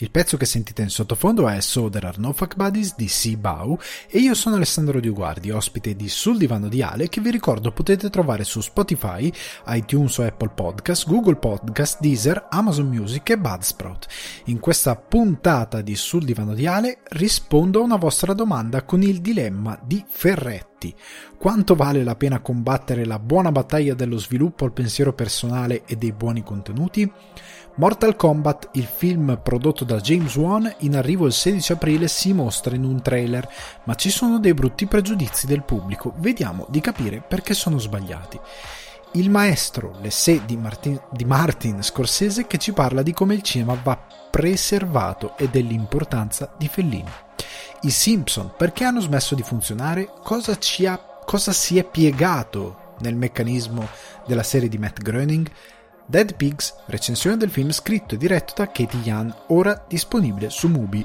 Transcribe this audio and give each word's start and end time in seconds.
Il 0.00 0.12
pezzo 0.12 0.36
che 0.36 0.46
sentite 0.46 0.82
in 0.82 0.90
sottofondo 0.90 1.48
è 1.48 1.60
So 1.60 1.88
There 1.90 2.06
Are 2.06 2.18
No 2.20 2.32
Fuck 2.32 2.54
Buddies 2.54 2.94
di 2.94 3.36
Bau 3.36 3.76
e 4.08 4.18
io 4.20 4.32
sono 4.34 4.54
Alessandro 4.54 5.00
Diuguardi, 5.00 5.50
ospite 5.50 5.96
di 5.96 6.08
Sul 6.08 6.38
Divano 6.38 6.68
di 6.68 6.82
Ale 6.82 7.08
che 7.08 7.20
vi 7.20 7.32
ricordo 7.32 7.72
potete 7.72 8.08
trovare 8.08 8.44
su 8.44 8.60
Spotify, 8.60 9.32
iTunes 9.66 10.16
o 10.18 10.22
Apple 10.22 10.50
Podcast, 10.54 11.08
Google 11.08 11.34
Podcast, 11.34 11.98
Deezer, 11.98 12.46
Amazon 12.48 12.86
Music 12.86 13.30
e 13.30 13.38
Budsprout. 13.38 14.06
In 14.44 14.60
questa 14.60 14.94
puntata 14.94 15.80
di 15.80 15.96
Sul 15.96 16.24
Divano 16.24 16.54
di 16.54 16.68
Ale 16.68 17.00
rispondo 17.08 17.80
a 17.80 17.82
una 17.82 17.96
vostra 17.96 18.34
domanda 18.34 18.84
con 18.84 19.02
il 19.02 19.20
dilemma 19.20 19.76
di 19.82 20.04
Ferretti. 20.06 20.94
Quanto 21.36 21.74
vale 21.74 22.04
la 22.04 22.14
pena 22.14 22.38
combattere 22.38 23.04
la 23.04 23.18
buona 23.18 23.50
battaglia 23.50 23.94
dello 23.94 24.16
sviluppo 24.16 24.64
al 24.64 24.72
pensiero 24.72 25.12
personale 25.12 25.82
e 25.86 25.96
dei 25.96 26.12
buoni 26.12 26.44
contenuti? 26.44 27.10
Mortal 27.78 28.16
Kombat, 28.16 28.70
il 28.72 28.86
film 28.86 29.38
prodotto 29.40 29.84
da 29.84 30.00
James 30.00 30.34
Wan, 30.34 30.74
in 30.78 30.96
arrivo 30.96 31.26
il 31.26 31.32
16 31.32 31.72
aprile 31.72 32.08
si 32.08 32.32
mostra 32.32 32.74
in 32.74 32.82
un 32.82 33.00
trailer, 33.00 33.48
ma 33.84 33.94
ci 33.94 34.10
sono 34.10 34.40
dei 34.40 34.52
brutti 34.52 34.86
pregiudizi 34.86 35.46
del 35.46 35.62
pubblico, 35.62 36.12
vediamo 36.16 36.66
di 36.70 36.80
capire 36.80 37.22
perché 37.26 37.54
sono 37.54 37.78
sbagliati. 37.78 38.40
Il 39.12 39.30
maestro 39.30 39.96
L'essè 40.02 40.40
di 40.40 40.56
Martin, 40.56 41.00
di 41.12 41.24
Martin 41.24 41.80
Scorsese 41.80 42.48
che 42.48 42.58
ci 42.58 42.72
parla 42.72 43.02
di 43.02 43.12
come 43.12 43.34
il 43.34 43.42
cinema 43.42 43.78
va 43.80 43.96
preservato 44.28 45.36
e 45.36 45.48
dell'importanza 45.48 46.52
di 46.58 46.66
Fellini. 46.66 47.10
I 47.82 47.90
Simpson 47.90 48.54
perché 48.56 48.82
hanno 48.82 49.00
smesso 49.00 49.36
di 49.36 49.42
funzionare? 49.42 50.10
Cosa, 50.24 50.58
ha, 50.86 50.98
cosa 51.24 51.52
si 51.52 51.78
è 51.78 51.84
piegato 51.84 52.96
nel 52.98 53.14
meccanismo 53.14 53.86
della 54.26 54.42
serie 54.42 54.68
di 54.68 54.78
Matt 54.78 55.00
Groening? 55.00 55.48
Dead 56.10 56.36
Pigs, 56.36 56.74
recensione 56.86 57.36
del 57.36 57.50
film 57.50 57.70
scritto 57.70 58.14
e 58.14 58.16
diretto 58.16 58.54
da 58.56 58.68
Katie 58.68 59.00
Yan, 59.02 59.34
ora 59.48 59.84
disponibile 59.86 60.48
su 60.48 60.66
Mubi. 60.68 61.04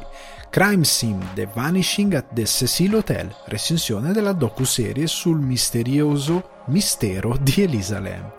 Crime 0.49 0.85
Sim 0.85 1.33
The 1.33 1.49
Vanishing 1.53 2.13
at 2.13 2.27
the 2.31 2.45
Cecil 2.45 2.95
Hotel, 2.95 3.35
recensione 3.47 4.13
della 4.13 4.31
docu-serie 4.31 5.05
sul 5.07 5.41
misterioso 5.41 6.61
mistero 6.67 7.35
di 7.37 7.63
Elisa 7.63 7.99
Lam. 7.99 8.31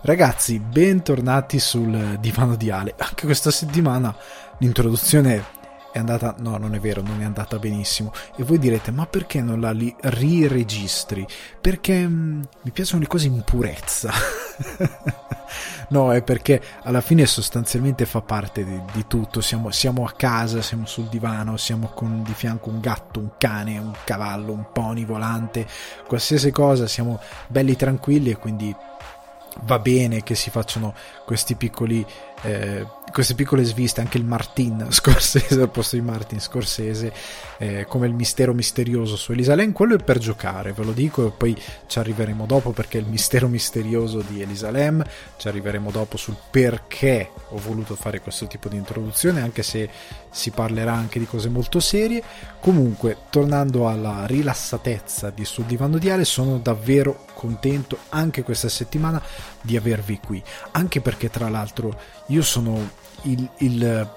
Ragazzi, 0.00 0.58
bentornati 0.58 1.60
sul 1.60 2.18
divano 2.18 2.56
di 2.56 2.68
Ale. 2.68 2.94
Anche 2.98 3.26
questa 3.26 3.52
settimana 3.52 4.12
l'introduzione 4.58 5.58
è 5.92 5.98
andata 5.98 6.34
no 6.38 6.56
non 6.56 6.74
è 6.74 6.80
vero 6.80 7.02
non 7.02 7.20
è 7.20 7.24
andata 7.24 7.58
benissimo. 7.58 8.12
E 8.36 8.42
voi 8.42 8.58
direte 8.58 8.90
ma 8.90 9.06
perché 9.06 9.40
non 9.40 9.60
la 9.60 9.72
li 9.72 9.94
riregistri? 9.98 11.26
Perché 11.60 12.06
mh, 12.06 12.12
mm, 12.12 12.42
mi 12.62 12.70
piacciono 12.70 13.00
le 13.00 13.06
cose 13.06 13.26
in 13.26 13.42
purezza. 13.44 14.12
No 15.90 16.12
è 16.12 16.22
perché 16.22 16.62
alla 16.84 17.00
fine 17.00 17.26
sostanzialmente 17.26 18.06
fa 18.06 18.20
parte 18.20 18.64
di, 18.64 18.80
di 18.92 19.06
tutto. 19.08 19.40
Siamo, 19.40 19.72
siamo, 19.72 20.04
a 20.04 20.12
casa 20.12 20.62
siamo 20.62 20.86
sul 20.86 21.08
divano 21.08 21.56
siamo 21.56 21.88
con 21.88 22.22
di 22.22 22.32
fianco 22.32 22.68
un 22.70 22.78
gatto 22.78 23.18
un 23.18 23.30
cane 23.36 23.78
un 23.78 23.92
cavallo 24.04 24.52
un 24.52 24.66
pony 24.72 25.04
volante 25.04 25.66
qualsiasi 26.06 26.52
cosa 26.52 26.86
siamo 26.86 27.20
belli 27.48 27.74
tranquilli 27.74 28.30
e 28.30 28.36
quindi 28.36 28.74
va 29.62 29.78
bene 29.78 30.22
che 30.22 30.34
si 30.34 30.50
facciano 30.50 30.94
questi 31.24 31.54
piccoli 31.54 32.04
eh, 32.42 32.86
queste 33.10 33.34
piccole 33.34 33.64
sviste, 33.64 34.00
anche 34.00 34.18
il 34.18 34.24
Martin 34.24 34.86
Scorsese 34.90 35.60
al 35.60 35.70
posto 35.70 35.96
di 35.96 36.02
Martin 36.02 36.40
Scorsese, 36.40 37.12
eh, 37.58 37.84
come 37.86 38.06
il 38.06 38.14
mistero 38.14 38.54
misterioso 38.54 39.16
su 39.16 39.32
Elisa 39.32 39.54
Lam, 39.54 39.72
quello 39.72 39.94
è 39.94 40.02
per 40.02 40.18
giocare, 40.18 40.72
ve 40.72 40.84
lo 40.84 40.92
dico, 40.92 41.26
e 41.26 41.30
poi 41.30 41.56
ci 41.86 41.98
arriveremo 41.98 42.46
dopo 42.46 42.70
perché 42.70 42.98
il 42.98 43.06
mistero 43.06 43.48
misterioso 43.48 44.22
di 44.26 44.40
Elisa 44.40 44.70
Lam, 44.70 45.04
ci 45.36 45.48
arriveremo 45.48 45.90
dopo 45.90 46.16
sul 46.16 46.36
perché 46.50 47.30
ho 47.50 47.58
voluto 47.58 47.94
fare 47.94 48.20
questo 48.20 48.46
tipo 48.46 48.68
di 48.68 48.76
introduzione, 48.76 49.40
anche 49.40 49.62
se 49.62 49.88
si 50.30 50.50
parlerà 50.50 50.92
anche 50.92 51.18
di 51.18 51.26
cose 51.26 51.48
molto 51.48 51.80
serie. 51.80 52.22
Comunque, 52.60 53.16
tornando 53.30 53.88
alla 53.88 54.26
rilassatezza 54.26 55.30
di 55.30 55.44
Sul 55.44 55.64
Divano 55.64 55.98
di 55.98 56.10
Ale, 56.10 56.24
sono 56.24 56.58
davvero 56.58 57.24
contento 57.34 57.98
anche 58.10 58.42
questa 58.42 58.68
settimana 58.68 59.22
di 59.62 59.76
avervi 59.76 60.20
qui, 60.24 60.42
anche 60.72 61.00
perché 61.00 61.30
tra 61.30 61.48
l'altro 61.48 61.98
io 62.26 62.42
sono 62.42 62.98
il, 63.22 63.48
il, 63.58 64.08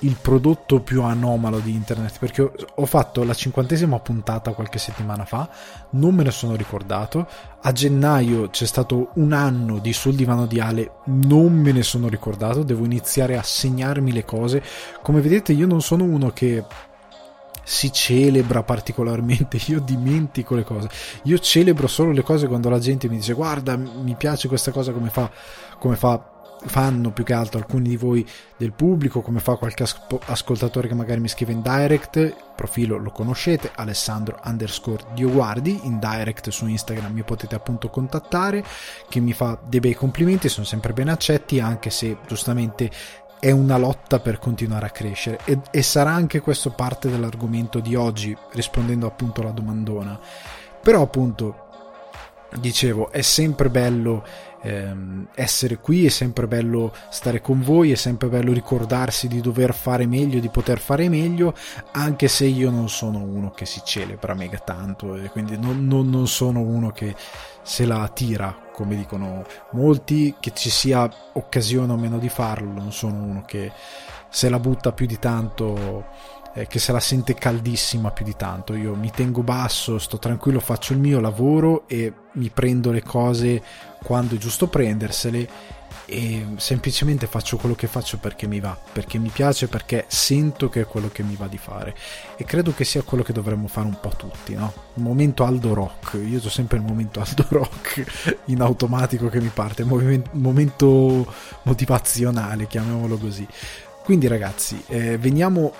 il, 0.00 0.16
prodotto 0.20 0.80
più 0.80 1.02
anomalo 1.02 1.58
di 1.60 1.72
internet 1.72 2.18
perché 2.18 2.50
ho 2.74 2.86
fatto 2.86 3.22
la 3.24 3.34
cinquantesima 3.34 3.98
puntata 4.00 4.52
qualche 4.52 4.78
settimana 4.78 5.24
fa, 5.24 5.48
non 5.90 6.14
me 6.14 6.22
ne 6.22 6.30
sono 6.30 6.56
ricordato. 6.56 7.26
A 7.62 7.72
gennaio 7.72 8.48
c'è 8.48 8.66
stato 8.66 9.10
un 9.14 9.32
anno 9.32 9.78
di 9.78 9.92
sul 9.92 10.14
divano 10.14 10.46
di 10.46 10.60
Ale, 10.60 10.92
non 11.06 11.52
me 11.52 11.72
ne 11.72 11.82
sono 11.82 12.08
ricordato. 12.08 12.62
Devo 12.62 12.84
iniziare 12.84 13.36
a 13.36 13.42
segnarmi 13.42 14.12
le 14.12 14.24
cose. 14.24 14.62
Come 15.02 15.20
vedete, 15.20 15.52
io 15.52 15.66
non 15.66 15.82
sono 15.82 16.04
uno 16.04 16.30
che 16.30 16.64
si 17.62 17.92
celebra 17.92 18.64
particolarmente, 18.64 19.60
io 19.70 19.80
dimentico 19.80 20.56
le 20.56 20.64
cose, 20.64 20.88
io 21.24 21.38
celebro 21.38 21.86
solo 21.86 22.10
le 22.10 22.22
cose 22.22 22.48
quando 22.48 22.68
la 22.68 22.80
gente 22.80 23.08
mi 23.08 23.16
dice 23.16 23.32
guarda 23.32 23.76
mi 23.76 24.14
piace 24.16 24.48
questa 24.48 24.72
cosa 24.72 24.92
come 24.92 25.08
fa, 25.08 25.30
come 25.78 25.94
fa 25.94 26.29
fanno 26.66 27.10
più 27.10 27.24
che 27.24 27.32
altro 27.32 27.58
alcuni 27.58 27.88
di 27.88 27.96
voi 27.96 28.26
del 28.56 28.72
pubblico, 28.72 29.22
come 29.22 29.40
fa 29.40 29.56
qualche 29.56 29.84
ascoltatore 30.26 30.88
che 30.88 30.94
magari 30.94 31.20
mi 31.20 31.28
scrive 31.28 31.52
in 31.52 31.62
direct, 31.62 32.16
il 32.16 32.34
profilo 32.54 32.98
lo 32.98 33.10
conoscete, 33.10 33.70
Alessandro 33.74 34.38
underscore 34.44 35.04
Dioguardi, 35.14 35.80
in 35.84 35.98
direct 35.98 36.50
su 36.50 36.66
Instagram 36.66 37.12
mi 37.12 37.22
potete 37.22 37.54
appunto 37.54 37.88
contattare, 37.88 38.64
che 39.08 39.20
mi 39.20 39.32
fa 39.32 39.58
dei 39.64 39.80
bei 39.80 39.94
complimenti, 39.94 40.48
sono 40.48 40.66
sempre 40.66 40.92
ben 40.92 41.08
accetti, 41.08 41.60
anche 41.60 41.90
se 41.90 42.18
giustamente 42.26 42.90
è 43.38 43.50
una 43.50 43.78
lotta 43.78 44.20
per 44.20 44.38
continuare 44.38 44.84
a 44.84 44.90
crescere 44.90 45.38
e, 45.46 45.58
e 45.70 45.82
sarà 45.82 46.10
anche 46.10 46.40
questo 46.40 46.70
parte 46.70 47.08
dell'argomento 47.08 47.80
di 47.80 47.94
oggi, 47.94 48.36
rispondendo 48.52 49.06
appunto 49.06 49.40
alla 49.40 49.50
domandona. 49.50 50.20
Però 50.82 51.00
appunto, 51.00 51.68
dicevo, 52.58 53.10
è 53.10 53.22
sempre 53.22 53.70
bello 53.70 54.24
ehm, 54.62 55.28
essere 55.34 55.78
qui, 55.78 56.06
è 56.06 56.08
sempre 56.08 56.46
bello 56.46 56.92
stare 57.10 57.40
con 57.40 57.62
voi, 57.62 57.92
è 57.92 57.96
sempre 57.96 58.28
bello 58.28 58.52
ricordarsi 58.52 59.28
di 59.28 59.40
dover 59.40 59.74
fare 59.74 60.06
meglio, 60.06 60.40
di 60.40 60.48
poter 60.48 60.78
fare 60.78 61.08
meglio, 61.08 61.54
anche 61.92 62.28
se 62.28 62.46
io 62.46 62.70
non 62.70 62.88
sono 62.88 63.18
uno 63.18 63.50
che 63.50 63.66
si 63.66 63.80
celebra 63.84 64.34
mega 64.34 64.58
tanto 64.58 65.14
e 65.14 65.28
quindi 65.28 65.58
non, 65.58 65.86
non, 65.86 66.08
non 66.08 66.26
sono 66.26 66.60
uno 66.60 66.90
che 66.90 67.14
se 67.62 67.84
la 67.84 68.08
tira 68.08 68.68
come 68.72 68.96
dicono 68.96 69.44
molti, 69.72 70.34
che 70.40 70.52
ci 70.54 70.70
sia 70.70 71.08
occasione 71.34 71.92
o 71.92 71.96
meno 71.96 72.18
di 72.18 72.30
farlo, 72.30 72.72
non 72.72 72.92
sono 72.92 73.22
uno 73.22 73.42
che 73.46 73.70
se 74.30 74.48
la 74.48 74.58
butta 74.58 74.92
più 74.92 75.06
di 75.06 75.18
tanto 75.18 76.06
eh, 76.54 76.66
che 76.66 76.78
se 76.78 76.92
la 76.92 77.00
sente 77.00 77.34
caldissima 77.34 78.10
più 78.10 78.24
di 78.24 78.36
tanto. 78.36 78.74
Io 78.74 78.94
mi 78.94 79.10
tengo 79.10 79.42
basso, 79.42 79.98
sto 79.98 80.18
tranquillo, 80.18 80.60
faccio 80.60 80.92
il 80.92 80.98
mio 80.98 81.20
lavoro 81.20 81.84
e 81.86 82.12
mi 82.32 82.50
prendo 82.50 82.90
le 82.90 83.02
cose 83.02 83.62
quando 84.02 84.34
è 84.34 84.38
giusto 84.38 84.68
prendersele 84.68 85.78
e 86.06 86.44
semplicemente 86.56 87.28
faccio 87.28 87.56
quello 87.56 87.76
che 87.76 87.86
faccio 87.86 88.18
perché 88.18 88.48
mi 88.48 88.58
va, 88.58 88.76
perché 88.92 89.18
mi 89.18 89.28
piace, 89.28 89.68
perché 89.68 90.06
sento 90.08 90.68
che 90.68 90.80
è 90.80 90.86
quello 90.86 91.08
che 91.08 91.22
mi 91.22 91.36
va 91.36 91.46
di 91.46 91.56
fare 91.56 91.94
e 92.36 92.44
credo 92.44 92.74
che 92.74 92.84
sia 92.84 93.02
quello 93.02 93.22
che 93.22 93.32
dovremmo 93.32 93.68
fare 93.68 93.86
un 93.86 93.96
po' 94.00 94.10
tutti, 94.16 94.54
no? 94.54 94.72
Il 94.94 95.02
momento 95.04 95.44
Aldo 95.44 95.72
Rock, 95.72 96.14
io 96.14 96.40
ho 96.42 96.48
sempre 96.48 96.78
il 96.78 96.82
momento 96.82 97.20
Aldo 97.24 97.46
Rock 97.50 98.38
in 98.46 98.60
automatico 98.60 99.28
che 99.28 99.40
mi 99.40 99.52
parte, 99.54 99.82
il 99.82 100.22
momento 100.32 101.32
motivazionale, 101.62 102.66
chiamiamolo 102.66 103.16
così. 103.16 103.46
Quindi 104.02 104.26
ragazzi, 104.26 104.82
eh, 104.88 105.16
veniamo 105.18 105.72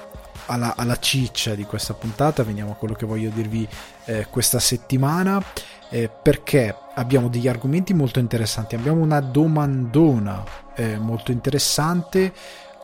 alla, 0.50 0.74
alla, 0.76 0.98
ciccia 0.98 1.54
di 1.54 1.64
questa 1.64 1.94
puntata, 1.94 2.42
veniamo 2.42 2.72
a 2.72 2.74
quello 2.74 2.94
che 2.94 3.06
voglio 3.06 3.30
dirvi 3.30 3.66
eh, 4.06 4.26
questa 4.28 4.58
settimana, 4.58 5.42
eh, 5.88 6.10
perché 6.10 6.74
abbiamo 6.94 7.28
degli 7.28 7.48
argomenti 7.48 7.94
molto 7.94 8.18
interessanti, 8.18 8.74
abbiamo 8.74 9.00
una 9.00 9.20
domandona 9.20 10.44
eh, 10.74 10.98
molto 10.98 11.30
interessante, 11.30 12.32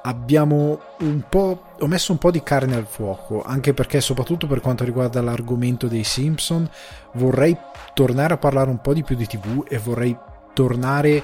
abbiamo 0.02 0.80
un 1.00 1.22
po', 1.28 1.74
ho 1.80 1.86
messo 1.88 2.12
un 2.12 2.18
po' 2.18 2.30
di 2.30 2.42
carne 2.42 2.76
al 2.76 2.86
fuoco, 2.86 3.42
anche 3.42 3.74
perché 3.74 4.00
soprattutto 4.00 4.46
per 4.46 4.60
quanto 4.60 4.84
riguarda 4.84 5.20
l'argomento 5.20 5.88
dei 5.88 6.04
Simpson, 6.04 6.68
vorrei 7.14 7.56
tornare 7.92 8.34
a 8.34 8.38
parlare 8.38 8.70
un 8.70 8.80
po' 8.80 8.94
di 8.94 9.02
più 9.02 9.16
di 9.16 9.26
TV 9.26 9.64
e 9.68 9.78
vorrei 9.78 10.16
tornare 10.52 11.22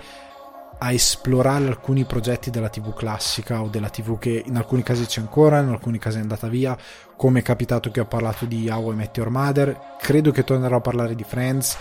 a 0.85 0.91
esplorare 0.91 1.69
alcuni 1.69 2.05
progetti 2.05 2.51
della 2.51 2.69
TV 2.69 2.93
classica 2.93 3.63
o 3.63 3.69
della 3.69 3.89
TV 3.89 4.19
che 4.19 4.43
in 4.45 4.57
alcuni 4.57 4.83
casi 4.83 5.07
c'è 5.07 5.21
ancora, 5.21 5.61
in 5.61 5.69
alcuni 5.69 5.99
casi 5.99 6.19
è 6.19 6.21
andata 6.21 6.49
via, 6.49 6.77
come 7.17 7.39
è 7.39 7.43
capitato 7.43 7.93
che 7.93 8.01
ho 8.01 8.05
parlato 8.05 8.47
di 8.47 8.69
How 8.69 8.91
I 8.91 8.97
Met 8.97 9.17
Your 9.17 9.31
Mother, 9.31 9.97
credo 10.01 10.33
che 10.33 10.43
tornerò 10.43 10.79
a 10.79 10.81
parlare 10.81 11.15
di 11.15 11.23
Friends, 11.23 11.77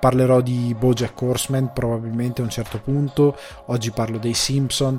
parlerò 0.00 0.40
di 0.40 0.74
Bojack 0.78 1.20
Horseman 1.20 1.72
probabilmente 1.74 2.40
a 2.40 2.44
un 2.44 2.50
certo 2.50 2.80
punto, 2.80 3.36
oggi 3.66 3.90
parlo 3.90 4.16
dei 4.16 4.32
Simpson, 4.32 4.98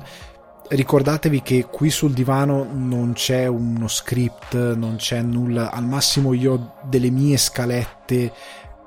ricordatevi 0.68 1.42
che 1.42 1.66
qui 1.66 1.90
sul 1.90 2.12
divano 2.12 2.64
non 2.72 3.12
c'è 3.12 3.46
uno 3.46 3.88
script, 3.88 4.54
non 4.74 4.96
c'è 4.96 5.20
nulla, 5.20 5.72
al 5.72 5.84
massimo 5.84 6.32
io 6.32 6.52
ho 6.52 6.74
delle 6.82 7.10
mie 7.10 7.36
scalette 7.38 8.32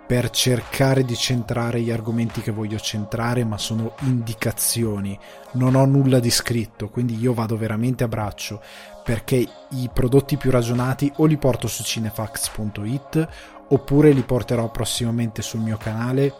per 0.05 0.29
cercare 0.29 1.03
di 1.03 1.15
centrare 1.15 1.81
gli 1.81 1.89
argomenti 1.89 2.41
che 2.41 2.51
voglio 2.51 2.77
centrare, 2.77 3.43
ma 3.43 3.57
sono 3.57 3.95
indicazioni, 4.01 5.17
non 5.53 5.75
ho 5.75 5.85
nulla 5.85 6.19
di 6.19 6.29
scritto, 6.29 6.89
quindi 6.89 7.17
io 7.19 7.33
vado 7.33 7.57
veramente 7.57 8.03
a 8.03 8.07
braccio 8.07 8.61
perché 9.03 9.35
i 9.35 9.89
prodotti 9.93 10.35
più 10.35 10.49
ragionati 10.51 11.11
o 11.17 11.25
li 11.25 11.37
porto 11.37 11.67
su 11.67 11.83
cinefax.it 11.83 13.27
oppure 13.69 14.11
li 14.11 14.23
porterò 14.23 14.69
prossimamente 14.71 15.41
sul 15.41 15.59
mio 15.59 15.77
canale 15.77 16.33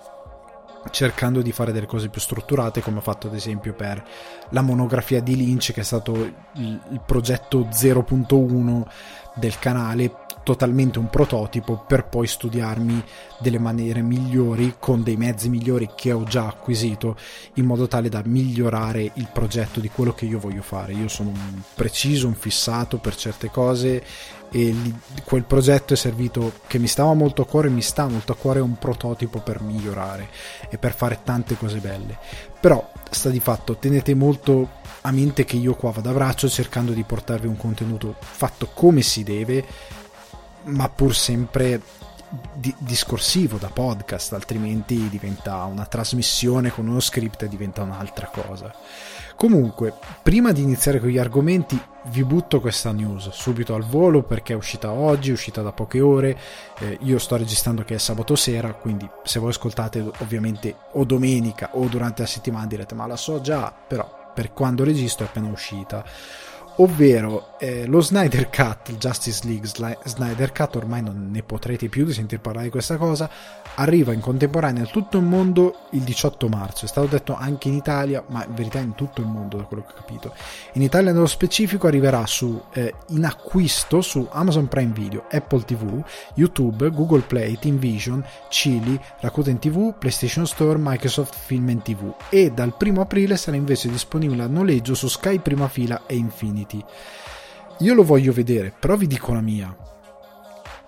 cercando 0.91 1.41
di 1.41 1.51
fare 1.51 1.71
delle 1.71 1.85
cose 1.85 2.09
più 2.09 2.21
strutturate 2.21 2.81
come 2.81 2.97
ho 2.97 3.01
fatto 3.01 3.27
ad 3.27 3.33
esempio 3.33 3.73
per 3.73 4.03
la 4.49 4.61
monografia 4.61 5.21
di 5.21 5.35
Lynch 5.35 5.73
che 5.73 5.81
è 5.81 5.83
stato 5.83 6.13
il, 6.13 6.81
il 6.91 7.01
progetto 7.05 7.67
0.1 7.71 8.83
del 9.35 9.57
canale 9.59 10.24
totalmente 10.45 10.99
un 10.99 11.09
prototipo 11.09 11.83
per 11.87 12.05
poi 12.05 12.27
studiarmi 12.27 13.03
delle 13.39 13.57
maniere 13.57 14.03
migliori 14.03 14.75
con 14.77 15.01
dei 15.01 15.17
mezzi 15.17 15.49
migliori 15.49 15.89
che 15.95 16.11
ho 16.11 16.23
già 16.23 16.45
acquisito 16.45 17.17
in 17.55 17.65
modo 17.65 17.87
tale 17.87 18.09
da 18.09 18.21
migliorare 18.23 19.11
il 19.15 19.27
progetto 19.33 19.79
di 19.79 19.89
quello 19.89 20.13
che 20.13 20.25
io 20.25 20.37
voglio 20.37 20.61
fare. 20.61 20.93
Io 20.93 21.07
sono 21.07 21.29
un 21.29 21.61
preciso, 21.73 22.27
un 22.27 22.35
fissato 22.35 22.99
per 22.99 23.15
certe 23.15 23.49
cose 23.49 24.03
e 24.51 24.75
quel 25.23 25.45
progetto 25.45 25.93
è 25.93 25.97
servito 25.97 26.53
che 26.67 26.77
mi 26.77 26.87
stava 26.87 27.15
molto 27.15 27.41
a 27.41 27.47
cuore, 27.47 27.69
mi 27.69 27.81
sta 27.81 28.07
molto 28.07 28.31
a 28.31 28.35
cuore 28.35 28.59
un 28.59 28.77
prototipo 28.77 29.39
per 29.39 29.61
migliorare 29.61 30.29
e 30.69 30.77
per 30.77 30.93
fare 30.93 31.21
tante 31.23 31.57
cose 31.57 31.79
belle. 31.79 32.19
Però 32.59 32.87
sta 33.09 33.29
di 33.29 33.39
fatto, 33.39 33.77
tenete 33.77 34.13
molto 34.13 34.83
a 35.01 35.11
mente 35.11 35.43
che 35.43 35.55
io 35.55 35.73
qua 35.73 35.89
vado 35.89 36.11
a 36.11 36.13
braccio 36.13 36.47
cercando 36.47 36.91
di 36.91 37.03
portarvi 37.03 37.47
un 37.47 37.57
contenuto 37.57 38.15
fatto 38.19 38.69
come 38.73 39.01
si 39.01 39.23
deve 39.23 39.65
ma 40.65 40.89
pur 40.89 41.15
sempre 41.15 41.81
di- 42.53 42.75
discorsivo 42.77 43.57
da 43.57 43.69
podcast, 43.69 44.33
altrimenti 44.33 45.09
diventa 45.09 45.63
una 45.65 45.85
trasmissione 45.85 46.71
con 46.71 46.87
uno 46.87 46.99
script 46.99 47.43
e 47.43 47.47
diventa 47.47 47.83
un'altra 47.83 48.27
cosa. 48.27 48.73
Comunque, 49.35 49.93
prima 50.23 50.53
di 50.53 50.61
iniziare 50.61 50.99
con 50.99 51.09
gli 51.09 51.17
argomenti, 51.17 51.79
vi 52.05 52.23
butto 52.23 52.61
questa 52.61 52.91
news 52.91 53.29
subito 53.31 53.75
al 53.75 53.83
volo 53.83 54.23
perché 54.23 54.53
è 54.53 54.55
uscita 54.55 54.91
oggi, 54.91 55.29
è 55.29 55.33
uscita 55.33 55.61
da 55.61 55.73
poche 55.73 55.99
ore. 55.99 56.37
Eh, 56.79 56.97
io 57.01 57.19
sto 57.19 57.35
registrando 57.35 57.83
che 57.83 57.95
è 57.95 57.97
sabato 57.97 58.35
sera, 58.35 58.73
quindi 58.73 59.09
se 59.23 59.39
voi 59.39 59.49
ascoltate 59.49 59.99
ovviamente 60.19 60.75
o 60.93 61.03
domenica 61.03 61.71
o 61.73 61.85
durante 61.87 62.21
la 62.21 62.27
settimana 62.27 62.65
direte 62.65 62.95
ma 62.95 63.07
la 63.07 63.17
so 63.17 63.41
già, 63.41 63.73
però 63.87 64.31
per 64.33 64.53
quando 64.53 64.83
registro 64.83 65.25
è 65.25 65.27
appena 65.29 65.49
uscita 65.49 66.03
ovvero 66.77 67.57
eh, 67.59 67.85
lo 67.85 68.01
Snyder 68.01 68.49
Cut, 68.49 68.89
il 68.89 68.97
Justice 68.97 69.45
League 69.45 69.67
Snyder 70.03 70.51
Cut, 70.51 70.75
ormai 70.75 71.01
non 71.01 71.29
ne 71.31 71.43
potrete 71.43 71.87
più 71.87 72.05
di 72.05 72.13
sentir 72.13 72.39
parlare 72.39 72.65
di 72.65 72.71
questa 72.71 72.97
cosa, 72.97 73.29
arriva 73.75 74.13
in 74.13 74.19
contemporanea 74.19 74.83
a 74.83 74.87
tutto 74.87 75.17
il 75.17 75.23
mondo 75.23 75.87
il 75.91 76.01
18 76.01 76.47
marzo, 76.47 76.85
è 76.85 76.87
stato 76.87 77.07
detto 77.07 77.35
anche 77.35 77.67
in 77.67 77.75
Italia, 77.75 78.23
ma 78.27 78.45
in 78.45 78.53
verità 78.53 78.79
in 78.79 78.95
tutto 78.95 79.21
il 79.21 79.27
mondo 79.27 79.57
da 79.57 79.63
quello 79.63 79.83
che 79.83 79.91
ho 79.91 79.95
capito. 79.95 80.33
In 80.73 80.81
Italia 80.81 81.11
nello 81.11 81.25
specifico 81.25 81.87
arriverà 81.87 82.25
su, 82.25 82.61
eh, 82.73 82.93
in 83.09 83.25
acquisto 83.25 84.01
su 84.01 84.27
Amazon 84.31 84.67
Prime 84.67 84.93
Video, 84.93 85.25
Apple 85.29 85.63
TV, 85.63 86.03
YouTube, 86.35 86.89
Google 86.91 87.21
Play, 87.21 87.57
Team 87.57 87.77
Vision, 87.77 88.23
Chili, 88.49 88.99
Rakuten 89.19 89.59
TV, 89.59 89.93
PlayStation 89.97 90.45
Store, 90.45 90.77
Microsoft 90.79 91.35
Film 91.35 91.81
TV 91.81 92.13
e 92.29 92.51
dal 92.51 92.75
1 92.79 93.01
aprile 93.01 93.37
sarà 93.37 93.57
invece 93.57 93.89
disponibile 93.89 94.43
a 94.43 94.47
noleggio 94.47 94.93
su 94.93 95.07
Sky 95.07 95.39
Prima 95.39 95.67
Fila 95.67 96.03
e 96.05 96.15
Infinity. 96.15 96.83
Io 97.79 97.93
lo 97.93 98.03
voglio 98.03 98.31
vedere, 98.31 98.73
però 98.77 98.95
vi 98.95 99.07
dico 99.07 99.33
la 99.33 99.41
mia 99.41 99.75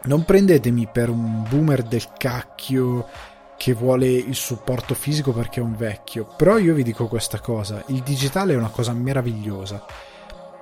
non 0.07 0.23
prendetemi 0.23 0.87
per 0.91 1.09
un 1.09 1.45
boomer 1.47 1.83
del 1.83 2.07
cacchio 2.17 3.07
che 3.57 3.73
vuole 3.73 4.07
il 4.07 4.35
supporto 4.35 4.93
fisico 4.93 5.33
perché 5.33 5.59
è 5.59 5.63
un 5.63 5.75
vecchio, 5.75 6.27
però 6.37 6.57
io 6.57 6.73
vi 6.73 6.83
dico 6.83 7.07
questa 7.07 7.39
cosa, 7.39 7.83
il 7.87 8.01
digitale 8.03 8.53
è 8.53 8.57
una 8.57 8.69
cosa 8.69 8.93
meravigliosa, 8.93 9.83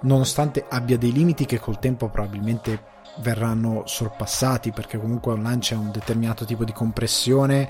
nonostante 0.02 0.66
abbia 0.68 0.98
dei 0.98 1.12
limiti 1.12 1.46
che 1.46 1.60
col 1.60 1.80
tempo 1.80 2.10
probabilmente 2.10 2.94
verranno 3.18 3.84
sorpassati 3.86 4.72
perché 4.72 5.00
comunque 5.00 5.34
online 5.34 5.60
c'è 5.60 5.76
un 5.76 5.92
determinato 5.92 6.44
tipo 6.44 6.66
di 6.66 6.74
compressione 6.74 7.70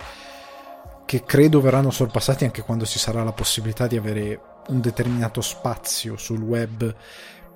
che 1.06 1.24
credo 1.24 1.62
verranno 1.62 1.92
sorpassati 1.92 2.46
anche 2.46 2.64
quando 2.64 2.86
ci 2.86 2.98
sarà 2.98 3.24
la 3.24 3.32
possibilità 3.32 3.86
di 3.86 3.98
avere 3.98 4.40
un 4.68 4.82
determinato 4.82 5.42
spazio 5.42 6.18
sul 6.18 6.42
web 6.42 6.96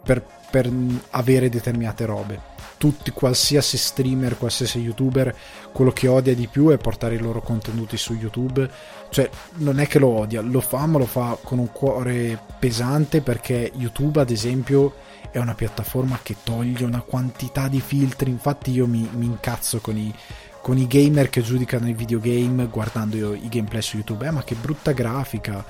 per, 0.03 0.23
per 0.49 0.71
avere 1.11 1.49
determinate 1.49 2.05
robe 2.05 2.57
tutti, 2.79 3.11
qualsiasi 3.11 3.77
streamer, 3.77 4.37
qualsiasi 4.37 4.79
youtuber, 4.79 5.35
quello 5.73 5.91
che 5.91 6.07
odia 6.07 6.33
di 6.33 6.47
più 6.47 6.69
è 6.69 6.77
portare 6.77 7.15
i 7.15 7.19
loro 7.19 7.41
contenuti 7.41 7.97
su 7.97 8.13
YouTube. 8.13 8.67
Cioè, 9.09 9.29
non 9.55 9.79
è 9.79 9.85
che 9.85 9.99
lo 9.99 10.07
odia, 10.07 10.41
lo 10.41 10.61
fa, 10.61 10.85
ma 10.85 10.97
lo 10.97 11.05
fa 11.05 11.37
con 11.43 11.59
un 11.59 11.71
cuore 11.71 12.39
pesante 12.57 13.21
perché 13.21 13.71
YouTube, 13.75 14.21
ad 14.21 14.31
esempio, 14.31 14.95
è 15.29 15.37
una 15.39 15.53
piattaforma 15.53 16.19
che 16.23 16.37
toglie 16.41 16.85
una 16.85 17.01
quantità 17.01 17.67
di 17.67 17.81
filtri. 17.81 18.31
Infatti, 18.31 18.71
io 18.71 18.87
mi, 18.87 19.07
mi 19.11 19.25
incazzo 19.25 19.79
con 19.79 19.97
i, 19.97 20.15
con 20.61 20.77
i 20.77 20.87
gamer 20.87 21.29
che 21.29 21.41
giudicano 21.41 21.89
i 21.89 21.93
videogame 21.93 22.67
guardando 22.67 23.33
i 23.33 23.49
gameplay 23.49 23.81
su 23.81 23.97
YouTube. 23.97 24.25
Eh, 24.25 24.31
ma 24.31 24.43
che 24.43 24.55
brutta 24.55 24.93
grafica! 24.93 25.65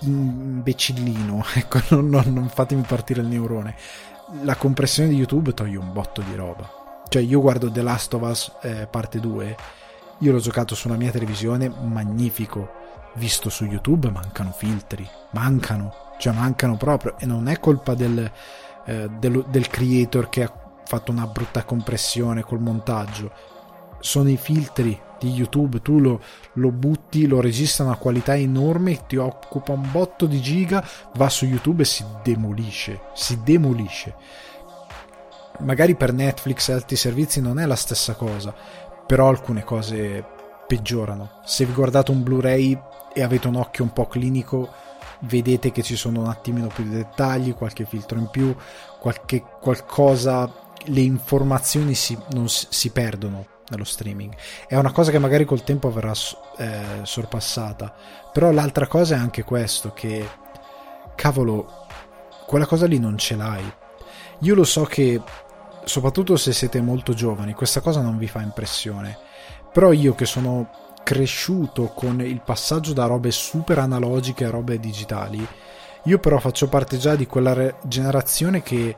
Imbecillino, 0.00 1.44
ecco, 1.54 1.80
non, 1.90 2.08
non, 2.08 2.32
non 2.32 2.48
fatemi 2.48 2.82
partire 2.82 3.20
il 3.20 3.28
neurone 3.28 3.74
la 4.42 4.56
compressione 4.56 5.08
di 5.08 5.16
YouTube 5.16 5.54
toglie 5.54 5.76
un 5.76 5.92
botto 5.92 6.20
di 6.20 6.34
roba. 6.34 6.68
Cioè, 7.08 7.22
io 7.22 7.40
guardo 7.40 7.70
The 7.70 7.82
Last 7.82 8.14
of 8.14 8.22
Us 8.22 8.52
eh, 8.62 8.86
parte 8.90 9.20
2, 9.20 9.56
io 10.18 10.32
l'ho 10.32 10.38
giocato 10.38 10.74
sulla 10.74 10.96
mia 10.96 11.10
televisione, 11.10 11.68
magnifico. 11.68 12.84
Visto 13.14 13.48
su 13.48 13.64
YouTube 13.64 14.10
mancano 14.10 14.52
filtri, 14.52 15.08
mancano, 15.30 15.94
cioè 16.18 16.34
mancano 16.34 16.76
proprio. 16.76 17.16
E 17.18 17.24
non 17.24 17.48
è 17.48 17.58
colpa 17.58 17.94
del, 17.94 18.30
eh, 18.84 19.08
del, 19.18 19.44
del 19.48 19.68
creator 19.68 20.28
che 20.28 20.42
ha 20.42 20.52
fatto 20.84 21.12
una 21.12 21.26
brutta 21.26 21.64
compressione 21.64 22.42
col 22.42 22.60
montaggio. 22.60 23.32
Sono 24.06 24.30
i 24.30 24.36
filtri 24.36 24.96
di 25.18 25.32
YouTube, 25.32 25.82
tu 25.82 25.98
lo, 25.98 26.20
lo, 26.52 26.70
butti, 26.70 27.26
lo 27.26 27.40
registra 27.40 27.86
una 27.86 27.96
qualità 27.96 28.36
enorme, 28.36 29.04
ti 29.08 29.16
occupa 29.16 29.72
un 29.72 29.90
botto 29.90 30.26
di 30.26 30.40
giga, 30.40 30.86
va 31.16 31.28
su 31.28 31.44
YouTube 31.44 31.82
e 31.82 31.86
si 31.86 32.04
demolisce, 32.22 33.00
si 33.14 33.42
demolisce. 33.42 34.14
Magari 35.58 35.96
per 35.96 36.12
Netflix 36.12 36.68
e 36.68 36.74
altri 36.74 36.94
servizi 36.94 37.40
non 37.40 37.58
è 37.58 37.66
la 37.66 37.74
stessa 37.74 38.14
cosa, 38.14 38.54
però 39.04 39.26
alcune 39.26 39.64
cose 39.64 40.24
peggiorano. 40.68 41.40
Se 41.44 41.64
vi 41.64 41.72
guardate 41.72 42.12
un 42.12 42.22
Blu-ray 42.22 42.80
e 43.12 43.22
avete 43.24 43.48
un 43.48 43.56
occhio 43.56 43.82
un 43.82 43.92
po' 43.92 44.06
clinico, 44.06 44.68
vedete 45.22 45.72
che 45.72 45.82
ci 45.82 45.96
sono 45.96 46.20
un 46.20 46.28
attimino 46.28 46.68
più 46.68 46.84
di 46.84 46.90
dettagli, 46.90 47.54
qualche 47.54 47.84
filtro 47.86 48.20
in 48.20 48.28
più, 48.28 48.54
qualche 49.00 49.42
qualcosa, 49.60 50.48
le 50.84 51.00
informazioni 51.00 51.94
si, 51.94 52.16
non, 52.34 52.48
si 52.48 52.90
perdono 52.90 53.54
nello 53.68 53.84
streaming. 53.84 54.34
È 54.66 54.76
una 54.76 54.92
cosa 54.92 55.10
che 55.10 55.18
magari 55.18 55.44
col 55.44 55.64
tempo 55.64 55.90
verrà 55.90 56.12
eh, 56.58 57.00
sorpassata. 57.02 57.94
Però 58.32 58.50
l'altra 58.50 58.86
cosa 58.86 59.14
è 59.14 59.18
anche 59.18 59.42
questo, 59.42 59.92
che 59.92 60.28
cavolo, 61.14 61.86
quella 62.46 62.66
cosa 62.66 62.86
lì 62.86 62.98
non 62.98 63.18
ce 63.18 63.36
l'hai. 63.36 63.72
Io 64.40 64.54
lo 64.54 64.64
so 64.64 64.84
che, 64.84 65.20
soprattutto 65.84 66.36
se 66.36 66.52
siete 66.52 66.80
molto 66.80 67.14
giovani, 67.14 67.54
questa 67.54 67.80
cosa 67.80 68.00
non 68.00 68.18
vi 68.18 68.28
fa 68.28 68.40
impressione. 68.40 69.18
Però 69.72 69.92
io 69.92 70.14
che 70.14 70.26
sono 70.26 70.84
cresciuto 71.02 71.92
con 71.94 72.20
il 72.20 72.40
passaggio 72.40 72.92
da 72.92 73.06
robe 73.06 73.30
super 73.30 73.78
analogiche 73.78 74.44
a 74.44 74.50
robe 74.50 74.80
digitali, 74.80 75.46
io 76.04 76.18
però 76.18 76.38
faccio 76.38 76.68
parte 76.68 76.98
già 76.98 77.14
di 77.14 77.26
quella 77.26 77.52
re- 77.52 77.76
generazione 77.84 78.62
che 78.62 78.96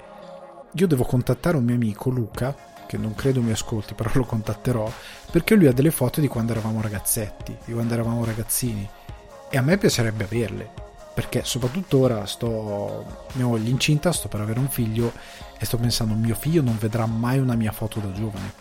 io 0.72 0.86
devo 0.86 1.04
contattare 1.04 1.56
un 1.56 1.64
mio 1.64 1.74
amico 1.74 2.10
Luca 2.10 2.54
che 2.88 2.96
non 2.96 3.14
credo 3.14 3.42
mi 3.42 3.52
ascolti, 3.52 3.92
però 3.92 4.10
lo 4.14 4.24
contatterò, 4.24 4.90
perché 5.30 5.54
lui 5.54 5.66
ha 5.66 5.72
delle 5.72 5.90
foto 5.90 6.20
di 6.20 6.26
quando 6.26 6.52
eravamo 6.52 6.80
ragazzetti, 6.80 7.56
di 7.66 7.72
quando 7.74 7.92
eravamo 7.92 8.24
ragazzini. 8.24 8.88
E 9.50 9.56
a 9.58 9.62
me 9.62 9.76
piacerebbe 9.76 10.24
averle, 10.24 10.70
perché 11.14 11.44
soprattutto 11.44 11.98
ora 11.98 12.24
sto, 12.24 13.26
mia 13.34 13.44
moglie 13.44 13.68
incinta, 13.68 14.10
sto 14.10 14.28
per 14.28 14.40
avere 14.40 14.58
un 14.58 14.68
figlio 14.68 15.12
e 15.58 15.64
sto 15.66 15.76
pensando, 15.76 16.14
mio 16.14 16.34
figlio 16.34 16.62
non 16.62 16.78
vedrà 16.78 17.04
mai 17.06 17.38
una 17.38 17.54
mia 17.54 17.72
foto 17.72 18.00
da 18.00 18.10
giovane. 18.10 18.54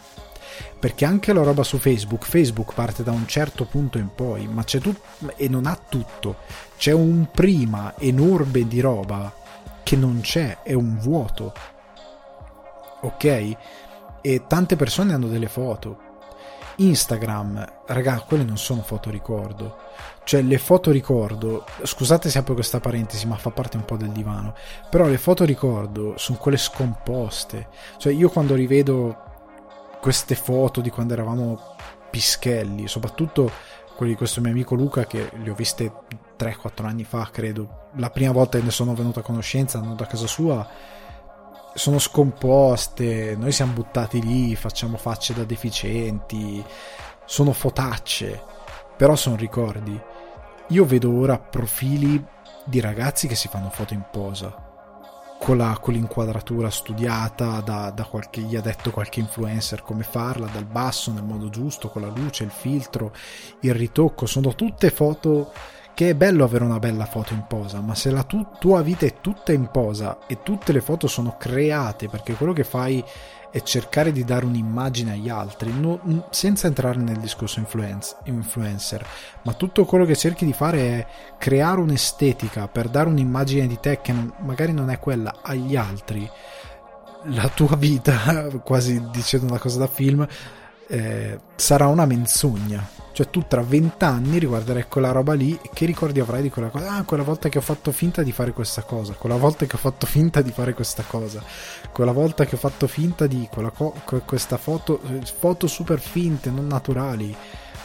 Perché 0.78 1.06
anche 1.06 1.34
la 1.34 1.44
roba 1.44 1.64
su 1.64 1.78
Facebook, 1.78 2.26
Facebook 2.26 2.74
parte 2.74 3.04
da 3.04 3.12
un 3.12 3.28
certo 3.28 3.66
punto 3.66 3.98
in 3.98 4.10
poi, 4.14 4.48
ma 4.48 4.64
c'è 4.64 4.80
tutto 4.80 5.32
e 5.36 5.48
non 5.48 5.66
ha 5.66 5.80
tutto. 5.88 6.40
C'è 6.78 6.92
un 6.92 7.30
prima 7.32 7.94
enorme 7.98 8.68
di 8.68 8.82
roba 8.82 9.34
che 9.84 9.96
non 9.96 10.20
c'è, 10.22 10.64
è 10.64 10.74
un 10.74 10.98
vuoto. 11.00 11.54
Ok? 13.02 13.56
E 14.22 14.46
tante 14.48 14.76
persone 14.76 15.14
hanno 15.14 15.28
delle 15.28 15.48
foto. 15.48 16.06
Instagram, 16.80 17.84
raga, 17.88 18.24
quelle 18.28 18.44
non 18.44 18.58
sono 18.58 18.82
foto 18.82 19.10
ricordo. 19.10 19.78
Cioè, 20.24 20.42
le 20.42 20.58
foto 20.58 20.92
ricordo, 20.92 21.66
scusate 21.82 22.30
se 22.30 22.38
apro 22.38 22.54
questa 22.54 22.80
parentesi, 22.80 23.26
ma 23.26 23.36
fa 23.36 23.50
parte 23.50 23.78
un 23.78 23.86
po' 23.86 23.98
del 23.98 24.10
divano. 24.10 24.54
Però 24.90 25.08
le 25.08 25.18
foto 25.18 25.44
ricordo 25.44 26.14
sono 26.18 26.38
quelle 26.38 26.58
scomposte. 26.58 27.70
Cioè, 27.98 28.14
io 28.14 28.30
quando 28.30 28.54
rivedo 28.54 29.24
queste 30.00 30.36
foto 30.36 30.82
di 30.82 30.90
quando 30.90 31.14
eravamo 31.14 31.76
pischelli, 32.10 32.88
soprattutto 32.88 33.50
quelli 33.96 34.12
di 34.12 34.18
questo 34.18 34.42
mio 34.42 34.52
amico 34.52 34.76
Luca 34.76 35.06
che 35.06 35.32
li 35.42 35.50
ho 35.50 35.56
viste 35.56 35.92
3-4 36.38 36.86
anni 36.86 37.04
fa, 37.04 37.28
credo. 37.32 37.88
La 37.96 38.12
prima 38.12 38.32
volta 38.32 38.60
che 38.60 38.64
ne 38.64 38.70
sono 38.70 38.94
venuto 38.94 39.20
a 39.20 39.24
conoscenza, 39.24 39.80
andando 39.80 40.04
a 40.04 40.08
casa 40.08 40.28
sua, 40.28 40.68
sono 41.78 42.00
scomposte, 42.00 43.36
noi 43.38 43.52
siamo 43.52 43.74
buttati 43.74 44.20
lì, 44.20 44.56
facciamo 44.56 44.98
facce 44.98 45.36
da 45.36 45.44
deficienti, 45.44 46.64
sono 47.24 47.54
fotacce, 47.54 48.42
però 48.98 49.16
sono 49.16 49.36
ricordi. 49.36 50.00
Io 50.70 50.86
vedo 50.86 51.14
ora 51.14 51.38
profili 51.38 52.22
di 52.66 52.80
ragazzi 52.80 53.28
che 53.28 53.36
si 53.36 53.48
fanno 53.48 53.70
foto 53.70 53.94
in 53.94 54.04
posa 54.12 54.66
con, 55.38 55.56
la, 55.58 55.78
con 55.80 55.94
l'inquadratura 55.94 56.72
studiata 56.72 57.62
da, 57.62 57.92
da 57.92 58.06
qualche, 58.06 58.42
gli 58.42 58.56
ha 58.56 58.62
detto 58.62 58.90
qualche 58.90 59.20
influencer 59.20 59.84
come 59.84 60.04
farla, 60.04 60.48
dal 60.48 60.66
basso, 60.66 61.12
nel 61.12 61.24
modo 61.24 61.50
giusto, 61.50 61.90
con 61.90 62.02
la 62.02 62.10
luce, 62.10 62.44
il 62.44 62.50
filtro, 62.50 63.14
il 63.62 63.76
ritocco, 63.76 64.26
sono 64.26 64.56
tutte 64.56 64.90
foto 64.90 65.52
che 65.98 66.10
è 66.12 66.14
bello 66.14 66.44
avere 66.44 66.64
una 66.64 66.78
bella 66.78 67.08
foto 67.08 67.34
in 67.34 67.46
posa, 67.48 67.82
ma 67.82 67.96
se 67.96 68.12
la 68.12 68.22
tu, 68.22 68.46
tua 68.60 68.84
vita 68.84 69.08
è 69.08 69.16
tutta 69.20 69.52
in 69.52 69.72
posa 69.72 70.20
e 70.28 70.44
tutte 70.44 70.72
le 70.72 70.80
foto 70.80 71.08
sono 71.08 71.38
create 71.40 72.08
perché 72.08 72.36
quello 72.36 72.54
che 72.54 72.64
fai 72.64 73.04
è 73.50 73.64
cercare 73.64 74.12
di 74.12 74.24
dare 74.24 74.46
un'immagine 74.46 75.14
agli 75.14 75.28
altri, 75.28 75.74
no, 75.74 76.28
senza 76.30 76.68
entrare 76.68 77.00
nel 77.00 77.18
discorso 77.18 77.58
influence, 77.58 78.16
influencer, 78.26 79.04
ma 79.42 79.54
tutto 79.54 79.86
quello 79.86 80.06
che 80.06 80.16
cerchi 80.16 80.46
di 80.46 80.54
fare 80.54 80.80
è 80.82 81.08
creare 81.40 81.80
un'estetica 81.80 82.68
per 82.68 82.90
dare 82.90 83.10
un'immagine 83.10 83.66
di 83.66 83.80
te 83.80 84.00
che 84.00 84.14
non, 84.14 84.32
magari 84.42 84.74
non 84.74 84.92
è 84.92 85.00
quella 85.00 85.38
agli 85.42 85.76
altri. 85.76 86.30
La 87.30 87.50
tua 87.50 87.76
vita, 87.76 88.50
quasi 88.64 89.04
dicendo 89.10 89.48
una 89.48 89.58
cosa 89.58 89.80
da 89.80 89.88
film, 89.88 90.28
eh, 90.88 91.40
sarà 91.56 91.88
una 91.88 92.06
menzogna. 92.06 92.96
Cioè 93.18 93.32
tu 93.32 93.46
tra 93.48 93.64
vent'anni 93.64 94.38
riguarderai 94.38 94.86
quella 94.88 95.12
roba 95.12 95.34
lì 95.34 95.58
e 95.60 95.72
che 95.74 95.88
ricordi 95.88 96.20
avrai 96.20 96.44
di 96.44 96.52
quella 96.52 96.70
cosa? 96.70 96.92
Ah, 96.92 97.04
quella 97.04 97.24
volta 97.24 97.50
che 97.50 97.58
ho 97.58 97.62
fatto 97.62 97.92
finta 97.92 98.22
di 98.22 98.32
fare 98.32 98.54
questa 98.54 98.84
cosa, 98.84 99.14
quella 99.14 99.38
volta 99.38 99.66
che 99.66 99.76
ho 99.76 99.80
fatto 99.80 100.06
finta 100.06 100.44
di 100.44 100.52
fare 100.52 100.76
questa 100.76 101.02
cosa, 101.02 101.42
quella 101.92 102.12
volta 102.12 102.46
che 102.46 102.54
ho 102.54 102.60
fatto 102.60 102.86
finta 102.86 103.26
di 103.26 103.50
co- 103.50 103.96
questa 104.24 104.58
foto, 104.58 105.02
foto 105.40 105.66
super 105.66 106.00
finte, 106.00 106.52
non 106.52 106.68
naturali. 106.68 107.36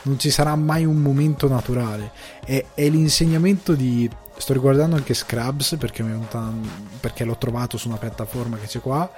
Non 0.02 0.18
ci 0.18 0.30
sarà 0.30 0.54
mai 0.54 0.85
un 0.85 0.97
momento 0.97 1.49
naturale. 1.49 2.11
È, 2.44 2.62
è 2.75 2.88
l'insegnamento 2.88 3.75
di... 3.75 4.11
Sto 4.37 4.52
riguardando 4.52 4.97
anche 4.97 5.14
Scrubs 5.14 5.76
perché, 5.78 6.04
perché 7.00 7.25
l'ho 7.25 7.38
trovato 7.38 7.78
su 7.78 7.88
una 7.88 7.99
piattaforma 7.99 8.59
che 8.59 8.66
c'è 8.66 8.80
qua 8.80 9.11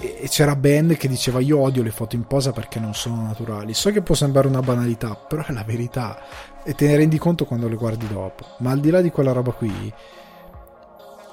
e 0.00 0.28
c'era 0.28 0.54
Ben 0.54 0.96
che 0.96 1.08
diceva 1.08 1.40
io 1.40 1.58
odio 1.58 1.82
le 1.82 1.90
foto 1.90 2.14
in 2.14 2.24
posa 2.24 2.52
perché 2.52 2.78
non 2.78 2.94
sono 2.94 3.22
naturali. 3.22 3.74
So 3.74 3.90
che 3.90 4.00
può 4.00 4.14
sembrare 4.14 4.46
una 4.46 4.62
banalità 4.62 5.14
però 5.16 5.44
è 5.44 5.52
la 5.52 5.64
verità. 5.64 6.18
E 6.62 6.74
te 6.74 6.86
ne 6.86 6.96
rendi 6.96 7.18
conto 7.18 7.44
quando 7.44 7.68
le 7.68 7.74
guardi 7.74 8.06
dopo. 8.06 8.44
Ma 8.58 8.70
al 8.70 8.80
di 8.80 8.90
là 8.90 9.00
di 9.00 9.10
quella 9.10 9.32
roba 9.32 9.52
qui 9.52 9.92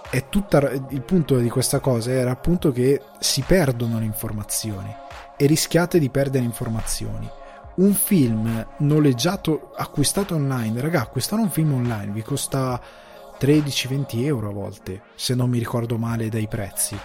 è 0.09 0.29
tutta 0.29 0.71
il 0.89 1.01
punto 1.01 1.37
di 1.37 1.49
questa 1.49 1.79
cosa 1.79 2.11
era 2.11 2.31
appunto 2.31 2.71
che 2.71 3.01
si 3.19 3.41
perdono 3.41 3.99
le 3.99 4.05
informazioni 4.05 4.93
e 5.37 5.45
rischiate 5.45 5.99
di 5.99 6.09
perdere 6.09 6.43
informazioni. 6.43 7.29
Un 7.75 7.93
film 7.93 8.67
noleggiato 8.77 9.73
acquistato 9.75 10.33
online 10.33 10.81
raga 10.81 11.01
acquistare 11.01 11.41
un 11.41 11.49
film 11.49 11.73
online 11.73 12.13
vi 12.13 12.23
costa 12.23 12.81
13-20 13.37 14.23
euro 14.23 14.49
a 14.49 14.53
volte 14.53 15.01
se 15.15 15.35
non 15.35 15.49
mi 15.49 15.59
ricordo 15.59 15.97
male 15.97 16.29
dai 16.29 16.47
prezzi 16.47 16.97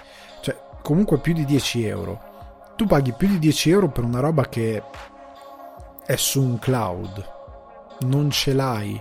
comunque 0.83 1.19
più 1.19 1.33
di 1.33 1.45
10 1.45 1.85
euro. 1.87 2.29
Tu 2.77 2.87
paghi 2.87 3.13
più 3.13 3.29
di 3.29 3.39
10 3.39 3.71
euro 3.71 3.89
per 3.91 4.05
una 4.05 4.21
roba 4.21 4.49
che 4.49 4.83
è 6.07 6.17
su 6.17 6.43
un 6.43 6.59
cloud, 6.59 7.31
non 8.01 8.31
ce 8.31 8.53
l'hai 8.53 9.01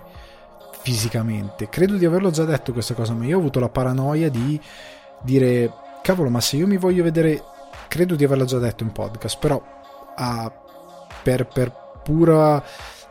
fisicamente. 0.82 1.70
Credo 1.70 1.96
di 1.96 2.06
averlo 2.06 2.30
già 2.30 2.46
detto 2.46 2.74
questa 2.74 2.94
cosa, 2.94 3.14
ma 3.14 3.26
io 3.26 3.38
ho 3.38 3.40
avuto 3.40 3.60
la 3.60 3.70
paranoia 3.70 4.30
di 4.30 4.60
dire, 5.22 5.74
cavolo, 6.02 6.30
ma 6.30 6.42
se 6.42 6.58
io 6.58 6.68
mi 6.68 6.78
voglio 6.78 7.04
vedere, 7.04 7.44
credo 7.88 8.16
di 8.16 8.24
averla 8.24 8.46
già 8.46 8.58
detto 8.60 8.84
in 8.84 8.92
podcast, 8.92 9.38
però 9.40 9.62
ah, 10.16 10.52
per, 11.24 11.48
per 11.48 11.74
pura, 12.04 12.64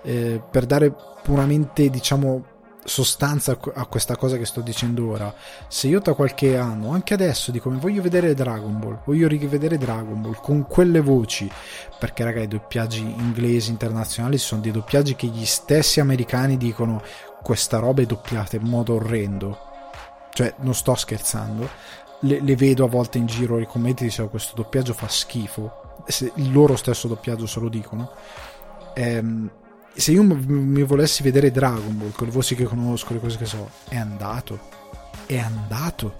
eh, 0.03 0.43
per 0.51 0.67
dare 0.67 0.95
puramente, 1.23 1.89
diciamo, 1.89 2.45
sostanza 2.89 3.57
a 3.75 3.87
questa 3.87 4.17
cosa 4.17 4.37
che 4.37 4.47
sto 4.47 4.61
dicendo 4.61 5.09
ora. 5.09 5.33
Se 5.69 5.87
io 5.87 6.01
tra 6.01 6.15
qualche 6.15 6.57
anno, 6.57 6.91
anche 6.91 7.15
adesso, 7.15 7.53
dico 7.53 7.71
mi 7.71 7.79
voglio 7.79 8.03
vedere 8.03 8.35
Dragon 8.35 8.79
Ball, 8.79 9.01
voglio 9.05 9.29
rivedere 9.29 9.79
Dragon 9.79 10.21
Ball 10.21 10.41
con 10.41 10.67
quelle 10.67 11.01
voci, 11.01 11.49
perché 11.99 12.25
raga 12.25 12.41
i 12.41 12.49
doppiaggi 12.49 13.01
inglesi 13.01 13.71
internazionali 13.71 14.39
sono 14.39 14.63
dei 14.63 14.73
doppiaggi 14.73 15.15
che 15.15 15.27
gli 15.27 15.45
stessi 15.45 16.01
americani 16.01 16.57
dicono 16.57 17.03
questa 17.43 17.79
roba 17.79 18.03
è 18.03 18.07
doppiata 18.07 18.57
in 18.57 18.63
modo 18.63 18.95
orrendo. 18.95 19.59
Cioè, 20.33 20.55
non 20.59 20.75
sto 20.75 20.95
scherzando. 20.95 21.69
Le, 22.21 22.41
le 22.41 22.57
vedo 22.57 22.85
a 22.85 22.89
volte 22.89 23.19
in 23.19 23.27
giro 23.27 23.59
i 23.61 23.67
commenti 23.67 24.05
dicono 24.05 24.29
questo 24.29 24.55
doppiaggio 24.55 24.93
fa 24.93 25.09
schifo. 25.09 26.03
Se 26.07 26.33
il 26.37 26.53
loro 26.53 26.75
stesso 26.77 27.07
doppiaggio 27.07 27.47
se 27.47 27.61
lo 27.61 27.69
dicono. 27.69 28.11
Ehm, 28.95 29.51
se 29.99 30.13
io 30.13 30.23
mi 30.23 30.85
volessi 30.85 31.25
vedere 31.25 31.51
Dragon 31.51 31.99
Ball 31.99 32.13
con 32.13 32.29
le 32.29 32.33
voci 32.33 32.55
che 32.55 32.63
conosco, 32.65 33.15
le 33.15 33.19
cose 33.19 33.37
che 33.37 33.47
so, 33.47 33.69
è 33.89 33.97
andato. 33.97 34.61
È 35.27 35.37
andato. 35.37 36.15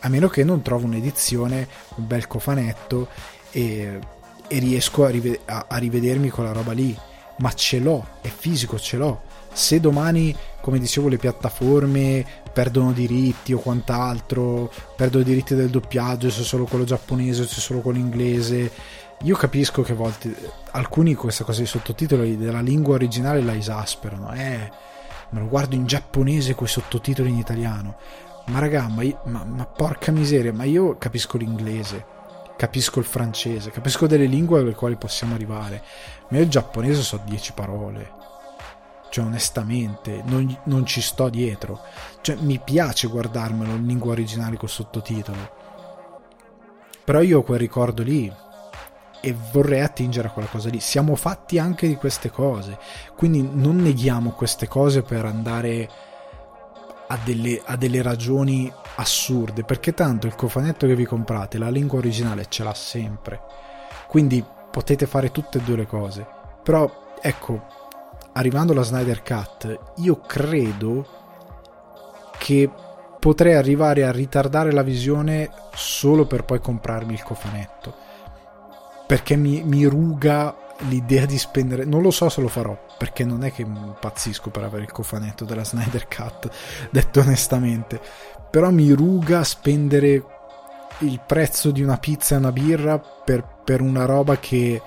A 0.00 0.08
meno 0.08 0.28
che 0.28 0.44
non 0.44 0.62
trovo 0.62 0.86
un'edizione, 0.86 1.68
un 1.96 2.06
bel 2.06 2.26
cofanetto 2.26 3.08
e, 3.50 3.98
e 4.48 4.58
riesco 4.58 5.04
a, 5.04 5.10
rive- 5.10 5.40
a, 5.44 5.66
a 5.68 5.76
rivedermi 5.76 6.30
quella 6.30 6.52
roba 6.52 6.72
lì. 6.72 6.96
Ma 7.38 7.52
ce 7.52 7.80
l'ho, 7.80 8.02
è 8.22 8.28
fisico, 8.28 8.78
ce 8.78 8.96
l'ho. 8.96 9.20
Se 9.52 9.78
domani, 9.78 10.34
come 10.62 10.78
dicevo, 10.78 11.08
le 11.08 11.18
piattaforme 11.18 12.24
perdono 12.50 12.92
diritti 12.92 13.52
o 13.52 13.58
quant'altro, 13.58 14.72
perdono 14.96 15.22
i 15.22 15.26
diritti 15.26 15.54
del 15.54 15.68
doppiaggio, 15.68 16.30
se 16.30 16.42
solo 16.42 16.64
quello 16.64 16.84
giapponese 16.84 17.42
o 17.42 17.46
se 17.46 17.60
solo 17.60 17.80
quello 17.80 17.98
inglese 17.98 18.72
io 19.22 19.36
capisco 19.36 19.82
che 19.82 19.92
a 19.92 19.96
volte 19.96 20.34
alcuni 20.72 21.14
questa 21.14 21.44
cosa 21.44 21.58
dei 21.58 21.66
sottotitoli 21.66 22.36
della 22.36 22.60
lingua 22.60 22.94
originale 22.94 23.40
la 23.40 23.56
esasperano, 23.56 24.32
eh, 24.34 24.70
me 25.30 25.40
lo 25.40 25.48
guardo 25.48 25.74
in 25.74 25.86
giapponese 25.86 26.54
con 26.54 26.66
i 26.66 26.70
sottotitoli 26.70 27.30
in 27.30 27.38
italiano. 27.38 27.96
Ma 28.46 28.58
raga, 28.60 28.88
ma, 28.88 29.02
ma, 29.24 29.44
ma 29.44 29.66
porca 29.66 30.12
miseria, 30.12 30.52
ma 30.52 30.64
io 30.64 30.96
capisco 30.98 31.36
l'inglese, 31.36 32.04
capisco 32.56 33.00
il 33.00 33.04
francese, 33.04 33.70
capisco 33.70 34.06
delle 34.06 34.26
lingue 34.26 34.60
alle 34.60 34.74
quali 34.74 34.96
possiamo 34.96 35.34
arrivare. 35.34 35.82
Ma 36.28 36.36
io 36.36 36.44
il 36.44 36.50
giapponese 36.50 37.02
so 37.02 37.20
10 37.24 37.52
parole. 37.52 38.24
Cioè, 39.08 39.24
onestamente, 39.24 40.22
non, 40.26 40.56
non, 40.64 40.84
ci 40.84 41.00
sto 41.00 41.28
dietro. 41.28 41.80
Cioè, 42.20 42.36
mi 42.40 42.60
piace 42.62 43.08
guardarmelo 43.08 43.72
in 43.72 43.86
lingua 43.86 44.12
originale 44.12 44.56
col 44.56 44.68
sottotitolo. 44.68 45.54
Però 47.04 47.20
io 47.22 47.38
ho 47.38 47.42
quel 47.42 47.58
ricordo 47.58 48.02
lì, 48.02 48.32
e 49.20 49.34
vorrei 49.52 49.80
attingere 49.80 50.28
a 50.28 50.30
quella 50.30 50.48
cosa 50.48 50.68
lì. 50.68 50.80
Siamo 50.80 51.16
fatti 51.16 51.58
anche 51.58 51.86
di 51.86 51.96
queste 51.96 52.30
cose, 52.30 52.78
quindi 53.16 53.48
non 53.50 53.76
neghiamo 53.76 54.30
queste 54.30 54.68
cose 54.68 55.02
per 55.02 55.24
andare 55.24 55.88
a 57.08 57.18
delle, 57.22 57.60
a 57.64 57.76
delle 57.76 58.02
ragioni 58.02 58.72
assurde, 58.96 59.64
perché 59.64 59.94
tanto 59.94 60.26
il 60.26 60.34
cofanetto 60.34 60.86
che 60.86 60.94
vi 60.94 61.04
comprate, 61.04 61.58
la 61.58 61.70
lingua 61.70 61.98
originale 61.98 62.46
ce 62.48 62.64
l'ha 62.64 62.74
sempre, 62.74 63.40
quindi 64.08 64.44
potete 64.70 65.06
fare 65.06 65.30
tutte 65.30 65.58
e 65.58 65.62
due 65.62 65.76
le 65.76 65.86
cose. 65.86 66.26
Però 66.62 67.14
ecco, 67.20 67.66
arrivando 68.32 68.72
alla 68.72 68.82
Snyder 68.82 69.22
Cut, 69.22 69.78
io 69.96 70.20
credo 70.20 71.06
che 72.38 72.70
potrei 73.18 73.54
arrivare 73.54 74.04
a 74.04 74.12
ritardare 74.12 74.72
la 74.72 74.82
visione 74.82 75.50
solo 75.74 76.26
per 76.26 76.44
poi 76.44 76.60
comprarmi 76.60 77.12
il 77.12 77.22
cofanetto 77.22 78.05
perché 79.06 79.36
mi, 79.36 79.62
mi 79.62 79.84
ruga 79.84 80.54
l'idea 80.88 81.24
di 81.24 81.38
spendere 81.38 81.84
non 81.84 82.02
lo 82.02 82.10
so 82.10 82.28
se 82.28 82.40
lo 82.40 82.48
farò 82.48 82.78
perché 82.98 83.24
non 83.24 83.44
è 83.44 83.52
che 83.52 83.62
impazzisco 83.62 84.50
per 84.50 84.64
avere 84.64 84.82
il 84.82 84.92
cofanetto 84.92 85.44
della 85.44 85.64
Snyder 85.64 86.06
Cut 86.06 86.50
detto 86.90 87.20
onestamente 87.20 88.00
però 88.50 88.70
mi 88.70 88.90
ruga 88.92 89.42
spendere 89.44 90.24
il 91.00 91.20
prezzo 91.26 91.70
di 91.70 91.82
una 91.82 91.98
pizza 91.98 92.34
e 92.34 92.38
una 92.38 92.52
birra 92.52 92.98
per, 92.98 93.46
per 93.64 93.80
una 93.80 94.04
roba 94.04 94.38
che 94.38 94.80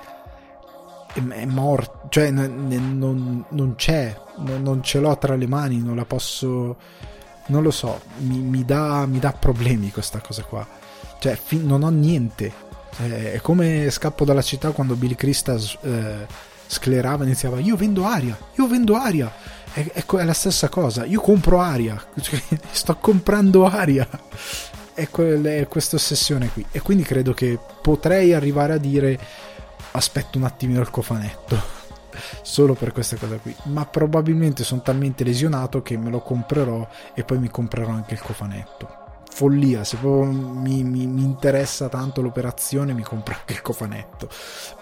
è, 1.14 1.46
morta 1.46 2.08
cioè 2.10 2.30
n- 2.30 2.68
n- 2.68 2.98
non, 2.98 3.46
non, 3.50 3.76
c'è 3.76 4.16
non, 4.38 4.62
non, 4.62 4.84
ce 4.84 5.00
l'ho 5.00 5.18
tra 5.18 5.36
le 5.36 5.48
mani 5.48 5.82
non 5.82 5.96
la 5.96 6.06
posso 6.06 6.78
non 7.50 7.64
lo 7.64 7.72
so 7.72 8.00
mi, 8.20 8.38
mi, 8.38 8.66
dà, 8.66 9.06
mi 9.06 9.20
dà 9.20 9.34
problemi 9.34 9.92
questa 9.92 10.20
cosa 10.20 10.44
qua. 10.44 10.66
Cioè 11.20 11.36
fi- 11.36 11.64
non 11.64 11.84
ho 11.84 11.90
niente 11.90 12.68
eh, 13.00 13.34
è 13.34 13.42
come 13.42 13.90
scappo 13.90 14.26
dalla 14.26 14.42
città 14.42 14.72
quando 14.72 14.96
Billy 14.96 15.16
Crystal 15.16 15.62
eh, 15.82 16.28
sclerava 16.68 17.24
e 17.24 17.28
iniziava 17.28 17.60
io 17.60 17.76
vendo 17.76 18.06
aria, 18.06 18.38
io 18.56 18.68
vendo 18.68 18.96
aria. 18.96 19.32
È, 19.72 19.86
è, 19.92 20.06
è, 20.06 20.24
la 20.24 20.34
stessa 20.34 20.68
cosa, 20.70 21.06
io 21.06 21.22
compro 21.22 21.60
aria, 21.60 22.02
cioè, 22.22 22.42
sto 22.72 22.96
comprando 22.98 23.66
aria. 23.66 24.08
È, 24.94 25.08
que- 25.10 25.42
è 25.42 25.68
questa 25.68 25.96
ossessione 25.96 26.50
qui. 26.50 26.66
E 26.72 26.82
quindi 26.82 27.04
credo 27.04 27.34
che 27.34 27.58
potrei 27.82 28.34
arrivare 28.34 28.74
a 28.74 28.78
dire 28.78 29.18
aspetto 29.92 30.38
un 30.38 30.44
attimino 30.44 30.82
il 30.82 30.90
cofanetto 30.90 31.60
solo 32.44 32.76
per 32.76 32.92
questa 32.92 33.16
cosa 33.16 33.38
qui 33.38 33.56
ma 33.64 33.86
probabilmente 33.88 34.64
sono 34.64 34.82
talmente 34.82 35.24
lesionato 35.24 35.82
che 35.82 35.98
me 35.98 36.12
lo 36.12 36.20
comprerò 36.20 36.88
e 37.16 37.24
poi 37.24 37.40
mi 37.40 37.50
comprerò 37.50 37.90
anche 37.90 38.14
il 38.14 38.22
cofanetto 38.22 38.99
follia 39.30 39.84
se 39.84 39.98
mi, 40.02 40.84
mi, 40.84 41.08
mi, 41.08 41.24
interessa 41.24 41.88
tanto 41.88 42.22
l'operazione 42.22 42.94
mi 42.94 43.04
compro 43.04 43.36
anche 43.36 43.54
il 43.54 43.62
cofanetto 43.62 44.28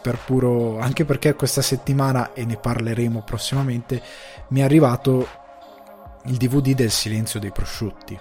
per 0.01 0.17
puro 0.17 0.79
anche 0.79 1.05
perché 1.05 1.35
questa 1.35 1.61
settimana 1.61 2.33
e 2.33 2.45
ne 2.45 2.57
parleremo 2.57 3.23
prossimamente 3.23 4.01
mi 4.49 4.61
è 4.61 4.63
arrivato 4.63 5.27
il 6.27 6.37
dvd 6.37 6.73
del 6.73 6.91
silenzio 6.91 7.39
dei 7.39 7.51
prosciutti. 7.51 8.19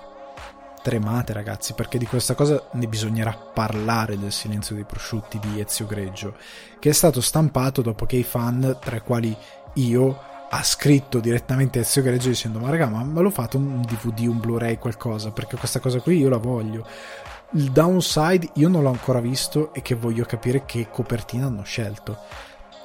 Tremate 0.82 1.32
ragazzi 1.32 1.72
perché 1.72 1.98
di 1.98 2.06
questa 2.06 2.34
cosa 2.34 2.68
ne 2.72 2.86
bisognerà 2.86 3.32
parlare 3.32 4.16
del 4.16 4.30
silenzio 4.30 4.76
dei 4.76 4.84
prosciutti 4.84 5.40
di 5.40 5.60
Ezio 5.60 5.86
Greggio 5.86 6.36
che 6.78 6.90
è 6.90 6.92
stato 6.92 7.20
stampato 7.20 7.82
dopo 7.82 8.06
che 8.06 8.14
i 8.14 8.22
fan 8.22 8.78
tra 8.80 8.94
i 8.94 9.00
quali 9.00 9.36
io 9.74 10.20
ha 10.48 10.62
scritto 10.62 11.18
direttamente 11.18 11.80
Ezio 11.80 12.02
Greggio 12.02 12.28
dicendo 12.28 12.58
ma 12.58 12.70
raga 12.70 12.88
ma 12.88 13.02
me 13.02 13.20
lo 13.20 13.30
fate 13.30 13.56
un 13.56 13.80
DVD 13.82 14.26
un 14.26 14.38
Blu-ray 14.38 14.78
qualcosa 14.78 15.30
perché 15.30 15.56
questa 15.56 15.80
cosa 15.80 16.00
qui 16.00 16.18
io 16.18 16.28
la 16.28 16.36
voglio 16.36 16.86
il 17.52 17.70
downside 17.70 18.50
io 18.54 18.68
non 18.68 18.82
l'ho 18.82 18.90
ancora 18.90 19.20
visto 19.20 19.72
e 19.72 19.82
che 19.82 19.94
voglio 19.94 20.24
capire 20.24 20.64
che 20.64 20.88
copertina 20.90 21.46
hanno 21.46 21.62
scelto 21.62 22.18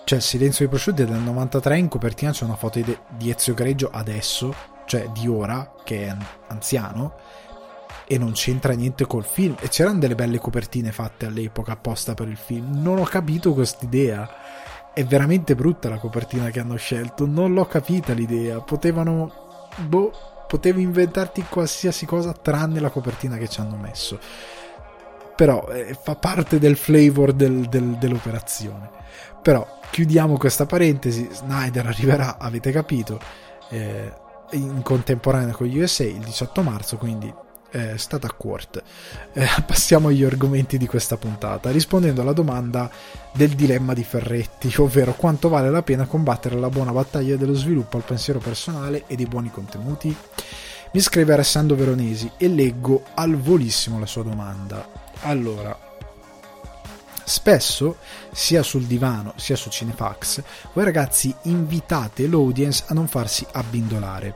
cioè 0.04 0.18
il 0.18 0.24
silenzio 0.24 0.66
dei 0.66 0.70
prosciutti 0.70 1.04
è 1.04 1.06
del 1.06 1.20
93 1.20 1.78
in 1.78 1.88
copertina 1.88 2.32
c'è 2.32 2.44
una 2.46 2.56
foto 2.56 2.80
di 2.80 3.30
Ezio 3.30 3.54
Greggio 3.54 3.90
adesso 3.92 4.54
cioè 4.86 5.10
di 5.10 5.28
ora 5.28 5.74
che 5.84 6.08
è 6.08 6.16
anziano 6.48 7.14
e 8.12 8.18
non 8.18 8.34
c'entra 8.34 8.74
niente 8.74 9.08
col 9.08 9.24
film. 9.24 9.56
E 9.62 9.70
c'erano 9.70 10.00
delle 10.00 10.16
belle 10.16 10.38
copertine 10.38 10.92
fatte 10.92 11.28
all'epoca 11.28 11.72
apposta 11.72 12.14
per 12.14 12.28
il 12.28 12.36
film. 12.36 12.82
Non 12.82 13.00
ho 13.00 13.04
capito 13.04 13.54
quest'idea. 13.54 14.30
È 14.94 15.04
veramente 15.06 15.56
brutta 15.56 15.90
la 15.90 15.98
copertina 15.98 16.50
che 16.50 16.60
hanno 16.60 16.76
scelto. 16.76 17.26
Non 17.26 17.54
l'ho 17.54 17.66
capita 17.66 18.14
l'idea. 18.14 18.60
Potevano. 18.60 19.70
Boh. 19.88 20.12
Potevi 20.48 20.82
inventarti 20.82 21.46
qualsiasi 21.48 22.06
cosa 22.06 22.34
tranne 22.34 22.82
la 22.82 22.90
copertina 22.90 23.38
che 23.38 23.48
ci 23.48 23.62
hanno 23.62 23.78
messo. 23.78 24.20
Però 25.36 25.70
eh, 25.70 25.98
fa 26.00 26.16
parte 26.16 26.60
del 26.60 26.76
flavor 26.76 27.32
del, 27.32 27.68
del, 27.70 27.96
dell'operazione. 27.98 28.90
Però 29.42 29.80
chiudiamo 29.90 30.38
questa 30.38 30.66
parentesi. 30.66 31.28
Snyder 31.32 31.88
arriverà, 31.88 32.38
avete 32.38 32.72
capito. 32.72 33.20
Eh, 33.70 34.12
in 34.52 34.82
contemporanea 34.82 35.54
con 35.54 35.70
USA 35.70 36.04
il 36.04 36.20
18 36.20 36.62
marzo, 36.62 36.98
quindi 36.98 37.34
è 37.72 37.98
stata 37.98 38.28
a 38.28 38.34
Quart. 38.34 38.84
Eh, 39.34 39.48
passiamo 39.66 40.10
agli 40.10 40.24
argomenti 40.24 40.78
di 40.78 40.86
questa 40.86 41.18
puntata, 41.18 41.72
rispondendo 41.72 42.22
alla 42.22 42.34
domanda 42.34 42.92
del 43.32 43.52
dilemma 43.52 43.94
di 43.94 44.04
Ferretti, 44.04 44.72
ovvero 44.78 45.14
quanto 45.14 45.50
vale 45.50 45.70
la 45.70 45.82
pena 45.82 46.06
combattere 46.06 46.60
la 46.60 46.70
buona 46.70 46.92
battaglia 46.92 47.38
dello 47.38 47.54
sviluppo 47.54 47.98
al 47.98 48.04
pensiero 48.04 48.40
personale 48.40 49.06
e 49.08 49.16
dei 49.16 49.26
buoni 49.26 49.50
contenuti? 49.50 50.16
Mi 50.94 51.00
scrive 51.00 51.34
Alessandro 51.34 51.78
Veronesi 51.78 52.30
e 52.36 52.50
leggo 52.50 53.06
al 53.14 53.38
volissimo 53.38 53.98
la 53.98 54.06
sua 54.06 54.24
domanda. 54.24 54.86
Allora, 55.22 55.78
spesso, 57.24 57.98
sia 58.34 58.62
sul 58.62 58.84
divano 58.84 59.34
sia 59.38 59.56
su 59.56 59.70
Cinefax, 59.70 60.44
voi 60.74 60.84
ragazzi 60.84 61.34
invitate 61.44 62.28
l'audience 62.28 62.84
a 62.88 62.94
non 62.94 63.08
farsi 63.08 63.46
abbindolare 63.54 64.36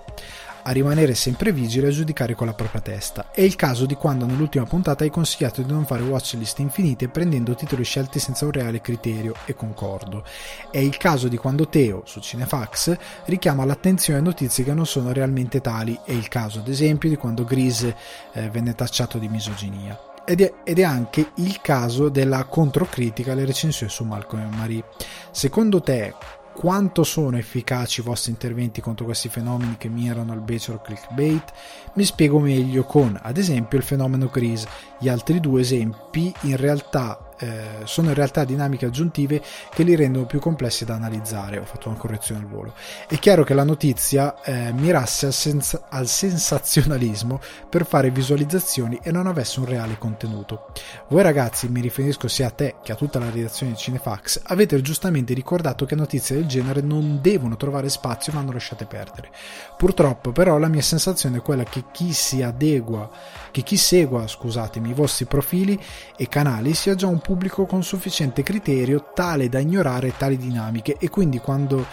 a 0.68 0.72
rimanere 0.72 1.14
sempre 1.14 1.52
vigile 1.52 1.88
e 1.88 1.90
a 1.90 1.94
giudicare 1.94 2.34
con 2.34 2.48
la 2.48 2.54
propria 2.54 2.82
testa. 2.82 3.30
È 3.32 3.42
il 3.42 3.56
caso 3.56 3.86
di 3.86 3.94
quando 3.94 4.26
nell'ultima 4.26 4.66
puntata 4.66 5.04
hai 5.04 5.12
consigliato 5.12 5.62
di 5.62 5.72
non 5.72 5.86
fare 5.86 6.02
watchlist 6.02 6.58
infinite 6.60 7.08
prendendo 7.08 7.54
titoli 7.54 7.84
scelti 7.84 8.18
senza 8.18 8.46
un 8.46 8.52
reale 8.52 8.82
criterio 8.82 9.36
e 9.46 9.54
concordo. 9.54 10.24
È 10.72 10.80
il 10.80 10.98
caso 10.98 11.28
di 11.28 11.38
quando 11.38 11.68
Teo, 11.68 12.02
su 12.06 12.20
Cinefax, 12.20 12.98
richiama 13.26 13.64
l'attenzione 13.64 14.20
a 14.20 14.24
notizie 14.24 14.64
che 14.64 14.74
non 14.74 14.88
sono 14.88 15.12
realmente 15.12 15.62
tali. 15.62 16.00
È 16.04 16.12
il 16.12 16.28
caso, 16.30 16.60
ad 16.60 16.68
esempio, 16.68 17.10
di 17.10 17.16
quando 17.16 17.44
Grise 17.44 17.96
eh, 18.34 18.50
venne 18.50 18.74
tacciato 18.74 19.20
di 19.20 19.28
misoginia. 19.28 20.00
Ed 20.26 20.42
è, 20.42 20.52
ed 20.64 20.80
è, 20.80 20.84
anche 20.84 21.30
il 21.36 21.62
caso 21.62 22.10
della 22.10 22.46
controcritica 22.46 23.34
alle 23.34 23.46
recensioni 23.46 23.92
su 23.92 24.04
Malcolm 24.04 24.42
e 24.52 24.56
Marie. 24.56 24.84
Secondo 25.30 25.82
te, 25.82 26.16
quanto 26.56 27.04
sono 27.04 27.38
efficaci 27.38 28.00
i 28.00 28.04
vostri 28.04 28.32
interventi 28.32 28.80
contro 28.80 29.06
questi 29.06 29.28
fenomeni 29.28 29.76
che 29.78 29.90
mirano 29.90 30.32
al 30.32 30.42
becero 30.42 30.80
clickbait? 30.82 31.52
Mi 31.96 32.06
spiego 32.06 32.40
meglio 32.40 32.84
con, 32.84 33.20
ad 33.22 33.38
esempio, 33.38 33.78
il 33.78 33.84
fenomeno 33.84 34.30
Grease. 34.32 34.68
Gli 34.98 35.10
altri 35.10 35.42
due 35.42 35.62
esempi 35.62 36.34
in 36.42 36.56
realtà 36.56 37.25
eh, 37.40 37.82
sono 37.84 38.10
in 38.10 38.14
realtà 38.14 38.44
dinamiche 38.44 38.86
aggiuntive 38.86 39.42
che 39.74 39.84
li 39.84 39.96
rendono 39.96 40.26
più 40.26 40.40
complessi 40.40 40.86
da 40.86 40.96
analizzare. 40.96 41.58
Ho 41.58 41.66
fatto 41.66 41.90
una 41.90 41.98
correzione 41.98 42.42
al 42.42 42.48
volo. 42.48 42.74
È 43.08 43.18
chiaro 43.20 43.44
che 43.44 43.54
la 43.54 43.64
notizia 43.64 44.42
eh, 44.42 44.72
mirasse 44.74 45.28
al, 45.28 45.34
sens- 45.34 45.82
al, 45.90 46.08
sensazionalismo 46.08 47.40
per 47.70 47.86
fare 47.86 48.12
visualizzazioni 48.12 49.00
e 49.02 49.12
non 49.12 49.28
avesse 49.28 49.60
un 49.60 49.66
reale 49.66 49.98
contenuto. 49.98 50.68
Voi 51.10 51.24
ragazzi, 51.24 51.68
mi 51.68 51.82
riferisco 51.82 52.28
sia 52.28 52.48
a 52.48 52.52
te 52.52 52.76
che 52.84 52.92
a 52.92 52.96
tutta 52.96 53.20
la 53.20 53.30
redazione 53.30 53.74
di 53.74 53.78
Cinefax, 53.78 54.42
avete 54.46 54.82
giustamente 54.82 55.34
ricordato 55.34 55.86
che 55.86 55.96
notizie 55.96 56.36
del 56.36 56.46
genere 56.46 56.82
non 56.82 57.20
devono 57.22 57.56
trovare 57.56 57.90
spazio 57.90 58.32
e 58.32 58.36
vanno 58.36 58.52
lasciate 58.52 58.86
perdere. 58.86 59.30
Purtroppo, 59.78 60.32
però, 60.32 60.58
la 60.58 60.68
mia 60.68 60.82
sensazione 60.82 61.38
è 61.38 61.42
quella 61.42 61.64
che 61.64 61.86
chi 61.92 62.14
si 62.14 62.42
adegua, 62.42 63.10
che 63.52 63.62
chi 63.62 63.78
segua, 63.78 64.28
scusatemi, 64.28 64.90
i 64.90 64.94
vostri 64.94 65.26
profili 65.26 65.80
e 66.16 66.28
canali 66.28 66.74
sia 66.74 66.96
già 66.96 67.08
un 67.08 67.20
pubblico 67.26 67.66
con 67.66 67.84
sufficiente 67.84 68.44
criterio 68.44 69.10
tale 69.16 69.50
da 69.50 69.58
ignorare 69.58 70.16
tali 70.16 70.38
dinamiche 70.38 70.96
e 71.00 71.10
quindi 71.10 71.40
quando 71.40 71.84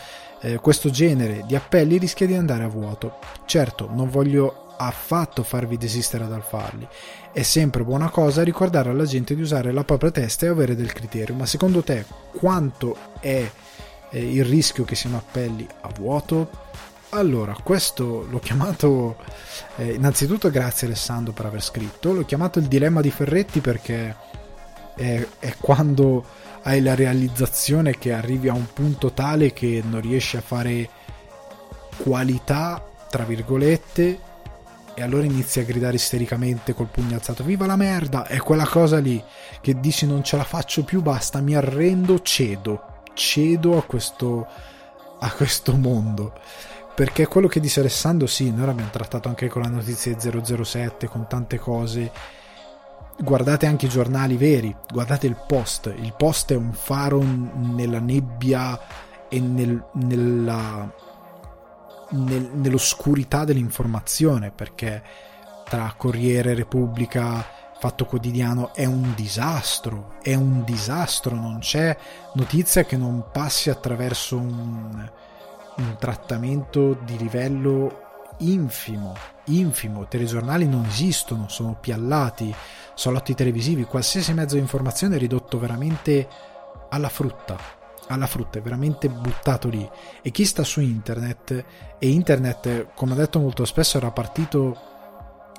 eh, 0.43 0.59
questo 0.59 0.91
genere 0.91 1.45
di 1.47 1.57
appelli 1.57 1.97
rischia 1.97 2.27
di 2.27 2.35
andare 2.35 2.65
a 2.65 2.69
vuoto. 2.69 3.17
Certo, 3.47 3.89
non 3.91 4.11
voglio 4.11 4.75
affatto 4.77 5.43
farvi 5.43 5.79
desistere 5.79 6.29
dal 6.29 6.43
farli. 6.43 6.87
È 7.33 7.43
sempre 7.43 7.83
buona 7.83 8.11
cosa 8.11 8.43
ricordare 8.43 8.91
alla 8.91 9.07
gente 9.07 9.35
di 9.35 9.41
usare 9.41 9.73
la 9.73 9.85
propria 9.85 10.11
testa 10.11 10.45
e 10.45 10.51
avere 10.51 10.77
del 10.77 10.93
criterio, 10.93 11.35
ma 11.35 11.47
secondo 11.47 11.83
te 11.83 12.05
quanto 12.37 12.95
è 13.19 13.51
eh, 14.11 14.33
il 14.35 14.45
rischio 14.45 14.85
che 14.85 14.97
siano 14.97 15.17
appelli 15.17 15.67
a 15.81 15.89
vuoto? 15.97 16.51
Allora, 17.11 17.57
questo 17.63 18.27
l'ho 18.29 18.39
chiamato 18.39 19.17
eh, 19.77 19.93
innanzitutto 19.93 20.51
grazie 20.51 20.87
Alessandro 20.87 21.33
per 21.33 21.47
aver 21.47 21.63
scritto, 21.63 22.13
l'ho 22.13 22.25
chiamato 22.25 22.59
il 22.59 22.67
dilemma 22.67 23.01
di 23.01 23.11
Ferretti 23.11 23.61
perché 23.61 24.15
è, 24.95 25.27
è 25.39 25.55
quando 25.59 26.25
hai 26.63 26.81
la 26.81 26.95
realizzazione 26.95 27.99
che 27.99 28.13
arrivi 28.13 28.49
a 28.49 28.55
un 28.55 28.67
punto 28.73 29.13
tale 29.13 29.53
che 29.53 29.83
non 29.85 30.01
riesci 30.01 30.37
a 30.37 30.41
fare 30.41 30.89
qualità, 31.97 32.85
tra 33.11 33.25
virgolette, 33.25 34.19
e 34.95 35.03
allora 35.03 35.25
inizi 35.25 35.61
a 35.61 35.65
gridare 35.65 35.97
istericamente 35.97 36.75
col 36.75 36.89
pugno 36.89 37.15
alzato 37.15 37.43
viva 37.45 37.67
la 37.67 37.77
merda! 37.77 38.27
È 38.27 38.39
quella 38.39 38.67
cosa 38.67 38.99
lì 38.99 39.23
che 39.61 39.81
dici 39.81 40.07
non 40.07 40.23
ce 40.23 40.37
la 40.37 40.45
faccio 40.45 40.85
più 40.85 41.01
basta 41.01 41.41
mi 41.41 41.55
arrendo 41.55 42.21
cedo 42.21 42.91
cedo 43.15 43.79
a 43.79 43.83
questo 43.83 44.47
a 45.21 45.31
questo 45.33 45.77
mondo. 45.77 46.33
Perché 46.95 47.27
quello 47.27 47.47
che 47.47 47.61
dice 47.61 47.81
Alessandro 47.81 48.27
sì 48.27 48.51
noi 48.51 48.67
l'abbiamo 48.67 48.91
trattato 48.91 49.29
anche 49.29 49.49
con 49.49 49.63
la 49.63 49.69
notizia 49.69 50.17
007 50.19 51.09
con 51.09 51.27
tante 51.27 51.59
cose 51.59 52.11
guardate 53.19 53.67
anche 53.67 53.87
i 53.87 53.91
giornali 53.91 54.37
veri, 54.37 54.75
guardate 54.91 55.27
il 55.27 55.37
post, 55.47 55.93
il 55.97 56.15
post 56.17 56.53
è 56.53 56.57
un 56.57 56.73
faro 56.73 57.23
nella 57.23 58.01
nebbia 58.01 58.79
e 59.29 59.41
nel, 59.41 59.83
nella, 59.95 60.93
nel, 62.11 62.51
nell'oscurità 62.55 63.45
dell'informazione 63.45 64.51
perché 64.51 65.03
tra 65.65 65.95
Corriere, 65.97 66.55
Repubblica, 66.55 67.45
Fatto 67.79 68.05
Quotidiano 68.05 68.73
è 68.75 68.85
un 68.85 69.13
disastro, 69.15 70.15
è 70.23 70.35
un 70.35 70.63
disastro, 70.65 71.35
non 71.35 71.59
c'è 71.59 71.97
notizia 72.35 72.85
che 72.85 72.97
non 72.97 73.25
passi 73.33 73.71
attraverso 73.71 74.37
un, 74.37 75.11
un 75.77 75.97
trattamento 75.99 76.93
di 77.05 77.17
livello 77.17 78.02
infimo, 78.51 79.15
infimo, 79.47 80.07
telegiornali 80.07 80.67
non 80.67 80.85
esistono, 80.85 81.49
sono 81.49 81.77
piallati, 81.81 82.55
salotti 82.95 83.35
televisivi, 83.35 83.85
qualsiasi 83.85 84.33
mezzo 84.33 84.55
di 84.55 84.61
informazione 84.61 85.17
è 85.17 85.19
ridotto 85.19 85.59
veramente 85.59 86.29
alla 86.91 87.09
frutta, 87.09 87.57
alla 88.09 88.27
frutta, 88.27 88.59
è 88.59 88.63
veramente 88.63 89.09
buttato 89.09 89.69
lì. 89.69 89.89
E 90.21 90.31
chi 90.31 90.45
sta 90.45 90.65
su 90.65 90.81
internet, 90.81 91.65
e 91.99 92.09
internet, 92.09 92.89
come 92.95 93.13
ho 93.13 93.17
detto 93.17 93.39
molto 93.39 93.65
spesso, 93.65 93.97
era 93.97 94.11
partito 94.11 94.91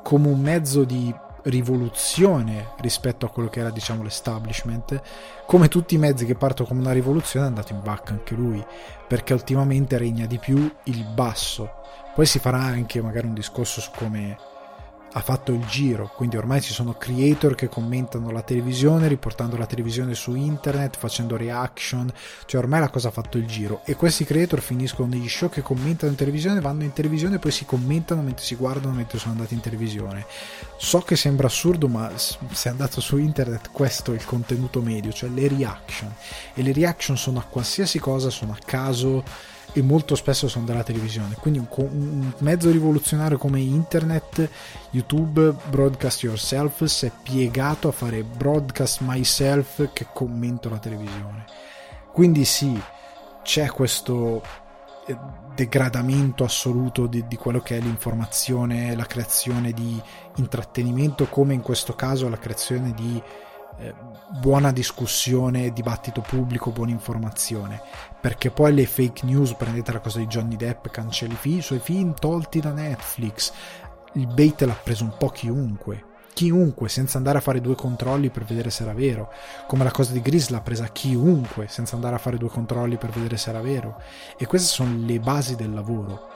come 0.04 0.28
un 0.28 0.40
mezzo 0.40 0.84
di 0.84 1.14
rivoluzione 1.44 2.70
rispetto 2.80 3.26
a 3.26 3.30
quello 3.30 3.50
che 3.50 3.60
era 3.60 3.70
diciamo 3.70 4.04
l'establishment 4.04 5.02
come 5.46 5.68
tutti 5.68 5.96
i 5.96 5.98
mezzi 5.98 6.26
che 6.26 6.36
partono 6.36 6.70
come 6.70 6.80
una 6.80 6.94
rivoluzione 6.94 7.46
è 7.46 7.50
andato 7.50 7.74
in 7.74 7.82
vacca 7.82 8.14
anche 8.14 8.34
lui 8.34 8.64
perché 9.08 9.34
ultimamente 9.34 9.98
regna 9.98 10.26
di 10.26 10.38
più 10.38 10.74
il 10.84 11.04
basso 11.04 11.82
poi 12.14 12.26
si 12.26 12.40
farà 12.40 12.60
anche 12.60 13.02
magari 13.02 13.28
un 13.28 13.34
discorso 13.34 13.82
su 13.82 13.92
come 13.96 14.38
ha 15.16 15.22
fatto 15.22 15.52
il 15.52 15.64
giro, 15.66 16.12
quindi 16.16 16.38
ormai 16.38 16.60
ci 16.60 16.74
sono 16.74 16.94
creator 16.94 17.54
che 17.54 17.70
commentano 17.70 18.32
la 18.32 18.42
televisione, 18.42 19.08
riportando 19.08 19.58
la 19.58 19.68
televisione 19.68 20.16
su 20.16 20.34
internet, 20.34 20.98
facendo 20.98 21.38
reaction, 21.38 22.12
cioè 22.46 22.62
ormai 22.62 22.80
la 22.80 22.90
cosa 22.90 23.10
ha 23.10 23.12
fatto 23.12 23.38
il 23.38 23.46
giro 23.46 23.82
e 23.86 23.96
questi 23.96 24.26
creator 24.26 24.60
finiscono 24.60 25.10
negli 25.10 25.30
show 25.30 25.50
che 25.50 25.62
commentano 25.62 26.12
in 26.12 26.18
televisione, 26.18 26.62
vanno 26.62 26.84
in 26.84 26.94
televisione 26.94 27.36
e 27.36 27.40
poi 27.40 27.52
si 27.52 27.66
commentano 27.66 28.22
mentre 28.22 28.44
si 28.44 28.56
guardano 28.56 28.96
mentre 28.96 29.20
sono 29.20 29.34
andati 29.34 29.54
in 29.54 29.60
televisione. 29.60 30.26
So 30.78 31.02
che 31.02 31.16
sembra 31.16 31.46
assurdo, 31.46 31.88
ma 31.88 32.12
se 32.16 32.70
andato 32.70 33.00
su 33.00 33.18
internet 33.18 33.70
questo 33.72 34.14
è 34.14 34.16
il 34.16 34.26
contenuto 34.26 34.82
medio, 34.82 35.14
cioè 35.14 35.30
le 35.30 35.48
reaction 35.48 36.12
e 36.56 36.64
le 36.64 36.74
reaction 36.74 37.18
sono 37.18 37.38
a 37.38 37.44
qualsiasi 37.44 38.00
cosa, 38.00 38.32
sono 38.32 38.54
a 38.54 38.58
caso 38.66 39.52
e 39.74 39.82
molto 39.82 40.16
spesso 40.16 40.48
sono 40.48 40.66
della 40.66 40.84
televisione. 40.84 41.36
Quindi 41.40 41.60
un, 41.60 41.68
un, 41.70 42.34
mezzo 42.40 42.70
rivoluzionario 42.70 43.38
come 43.38 43.60
internet, 43.60 44.48
YouTube, 44.92 45.54
Broadcast 45.70 46.24
Yourself, 46.24 46.84
si 46.84 47.08
è 47.08 47.12
piegato 47.24 47.88
a 47.88 47.92
fare 47.92 48.24
broadcast 48.24 49.02
myself 49.02 49.92
che 49.92 50.08
commento 50.14 50.70
la 50.70 50.78
televisione. 50.78 51.46
Quindi 52.12 52.46
sì, 52.46 52.80
c'è 53.42 53.68
questo 53.72 54.44
eh, 55.08 55.18
degradamento 55.56 56.44
assoluto 56.44 57.08
di, 57.08 57.26
di, 57.28 57.36
quello 57.36 57.60
che 57.60 57.78
è 57.78 57.80
l'informazione, 57.80 58.96
la 58.96 59.06
creazione 59.06 59.72
di 59.72 60.00
intrattenimento, 60.36 61.28
come 61.28 61.56
in 61.56 61.62
questo 61.62 61.94
caso 61.94 62.30
la 62.30 62.38
creazione 62.38 62.94
di 62.94 63.22
eh, 63.80 63.94
buona 64.40 64.72
discussione, 64.72 65.74
dibattito 65.74 66.22
pubblico, 66.22 66.72
buona 66.72 66.92
informazione. 66.92 67.82
Perché 68.24 68.52
poi 68.52 68.74
le 68.74 68.86
fake 68.86 69.26
news, 69.26 69.54
prendete 69.54 69.92
la 69.92 70.00
cosa 70.00 70.20
di 70.20 70.28
Johnny 70.28 70.56
Depp, 70.56 70.88
cancelli 70.88 71.38
i 71.42 71.62
suoi 71.62 71.80
film 71.80 72.14
tolti 72.14 72.62
da 72.62 72.72
Netflix. 72.72 73.52
Il 74.14 74.28
bait 74.28 74.62
l'ha 74.62 74.80
preso 74.82 75.04
un 75.04 75.14
po' 75.18 75.28
chiunque. 75.28 76.06
Chiunque, 76.32 76.88
senza 76.88 77.18
andare 77.18 77.40
a 77.40 77.42
fare 77.42 77.60
due 77.60 77.76
controlli 77.76 78.30
per 78.30 78.46
vedere 78.46 78.70
se 78.70 78.84
era 78.84 78.94
vero. 78.94 79.30
Come 79.68 79.84
la 79.84 79.92
cosa 79.92 80.14
di 80.14 80.22
Gris 80.22 80.48
l'ha 80.52 80.62
presa 80.62 80.88
chiunque, 80.88 81.68
senza 81.68 81.96
andare 81.96 82.16
a 82.16 82.18
fare 82.18 82.38
due 82.38 82.48
controlli 82.48 82.96
per 82.96 83.10
vedere 83.10 83.36
se 83.36 83.50
era 83.50 83.60
vero. 83.60 84.02
E 84.38 84.46
queste 84.46 84.70
sono 84.70 84.96
le 85.06 85.20
basi 85.20 85.58
del 85.58 85.74
lavoro. 85.74 86.30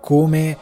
Come 0.00 0.56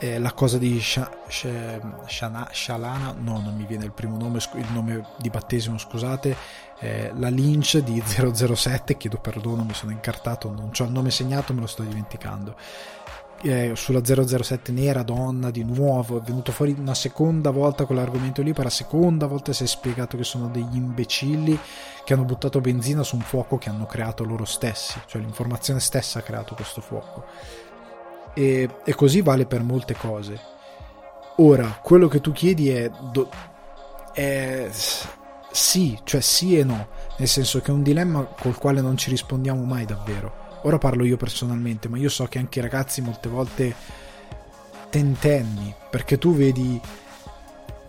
eh, 0.00 0.18
la 0.18 0.32
cosa 0.32 0.58
di 0.58 0.80
Shalana, 0.80 3.14
no, 3.16 3.38
non 3.38 3.54
mi 3.54 3.64
viene 3.64 3.84
il 3.84 3.92
primo 3.92 4.16
nome, 4.16 4.40
il 4.56 4.72
nome 4.72 5.06
di 5.18 5.30
battesimo, 5.30 5.78
scusate, 5.78 6.36
eh, 6.82 7.12
la 7.16 7.28
Lynch 7.28 7.78
di 7.78 8.02
007, 8.04 8.96
chiedo 8.96 9.18
perdono, 9.18 9.62
mi 9.62 9.72
sono 9.72 9.92
incartato, 9.92 10.50
non 10.50 10.70
ho 10.76 10.84
il 10.84 10.90
nome 10.90 11.12
segnato, 11.12 11.54
me 11.54 11.60
lo 11.60 11.68
sto 11.68 11.82
dimenticando. 11.82 12.56
Eh, 13.44 13.72
sulla 13.74 14.02
007 14.04 14.72
nera, 14.72 15.04
donna, 15.04 15.50
di 15.50 15.62
nuovo, 15.62 16.18
è 16.18 16.22
venuto 16.22 16.50
fuori 16.50 16.74
una 16.76 16.94
seconda 16.94 17.50
volta 17.50 17.84
quell'argomento 17.84 18.42
lì, 18.42 18.52
per 18.52 18.64
la 18.64 18.70
seconda 18.70 19.26
volta 19.26 19.52
si 19.52 19.62
è 19.62 19.66
spiegato 19.66 20.16
che 20.16 20.24
sono 20.24 20.48
degli 20.48 20.74
imbecilli 20.74 21.56
che 22.04 22.14
hanno 22.14 22.24
buttato 22.24 22.60
benzina 22.60 23.04
su 23.04 23.14
un 23.14 23.22
fuoco 23.22 23.58
che 23.58 23.68
hanno 23.68 23.86
creato 23.86 24.24
loro 24.24 24.44
stessi, 24.44 25.00
cioè 25.06 25.20
l'informazione 25.20 25.78
stessa 25.78 26.18
ha 26.18 26.22
creato 26.22 26.54
questo 26.56 26.80
fuoco 26.80 27.24
e, 28.34 28.68
e 28.84 28.94
così 28.94 29.20
vale 29.20 29.46
per 29.46 29.62
molte 29.62 29.94
cose. 29.94 30.40
Ora, 31.36 31.78
quello 31.80 32.08
che 32.08 32.20
tu 32.20 32.32
chiedi 32.32 32.70
è, 32.70 32.90
do, 33.12 33.28
è 34.12 34.68
sì, 35.52 35.98
cioè 36.04 36.20
sì 36.20 36.58
e 36.58 36.64
no, 36.64 36.88
nel 37.18 37.28
senso 37.28 37.60
che 37.60 37.70
è 37.70 37.74
un 37.74 37.82
dilemma 37.82 38.22
col 38.22 38.56
quale 38.56 38.80
non 38.80 38.96
ci 38.96 39.10
rispondiamo 39.10 39.62
mai 39.64 39.84
davvero. 39.84 40.60
Ora 40.62 40.78
parlo 40.78 41.04
io 41.04 41.16
personalmente, 41.16 41.88
ma 41.88 41.98
io 41.98 42.08
so 42.08 42.26
che 42.26 42.38
anche 42.38 42.58
i 42.58 42.62
ragazzi 42.62 43.00
molte 43.00 43.28
volte 43.28 43.74
tentenni, 44.90 45.74
perché 45.90 46.18
tu 46.18 46.34
vedi 46.34 46.80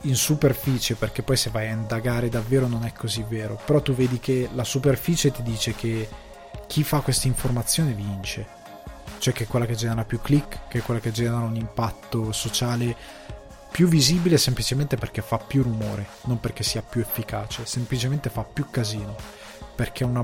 in 0.02 0.16
superficie, 0.16 0.96
perché 0.96 1.24
poi 1.24 1.38
se 1.38 1.50
vai 1.50 1.70
a 1.70 1.74
indagare 1.74 2.30
davvero 2.30 2.68
non 2.68 2.84
è 2.84 2.92
così 2.92 3.26
vero, 3.28 3.60
però 3.66 3.82
tu 3.82 3.94
vedi 3.94 4.20
che 4.20 4.50
la 4.54 4.64
superficie 4.64 5.32
ti 5.32 5.42
dice 5.42 5.74
che 5.74 6.10
chi 6.68 6.84
fa 6.84 7.00
questa 7.00 7.28
informazione 7.28 7.94
vince 7.94 8.62
cioè 9.24 9.34
che 9.34 9.46
è 9.46 9.48
quella 9.48 9.66
che 9.66 9.76
genera 9.76 10.04
più 10.04 10.20
click, 10.20 10.68
che 10.68 10.80
è 10.80 10.82
quella 10.82 11.00
che 11.00 11.12
genera 11.12 11.46
un 11.46 11.56
impatto 11.56 12.34
sociale 12.34 12.94
più 13.74 13.88
visibile 13.88 14.38
semplicemente 14.38 14.98
perché 14.98 15.24
fa 15.24 15.40
più 15.40 15.64
rumore, 15.64 16.06
non 16.26 16.40
perché 16.40 16.62
sia 16.62 16.84
più 16.84 17.02
efficace, 17.02 17.66
semplicemente 17.66 18.30
fa 18.30 18.44
più 18.44 18.70
casino, 18.70 19.16
perché 19.74 20.04
una, 20.04 20.24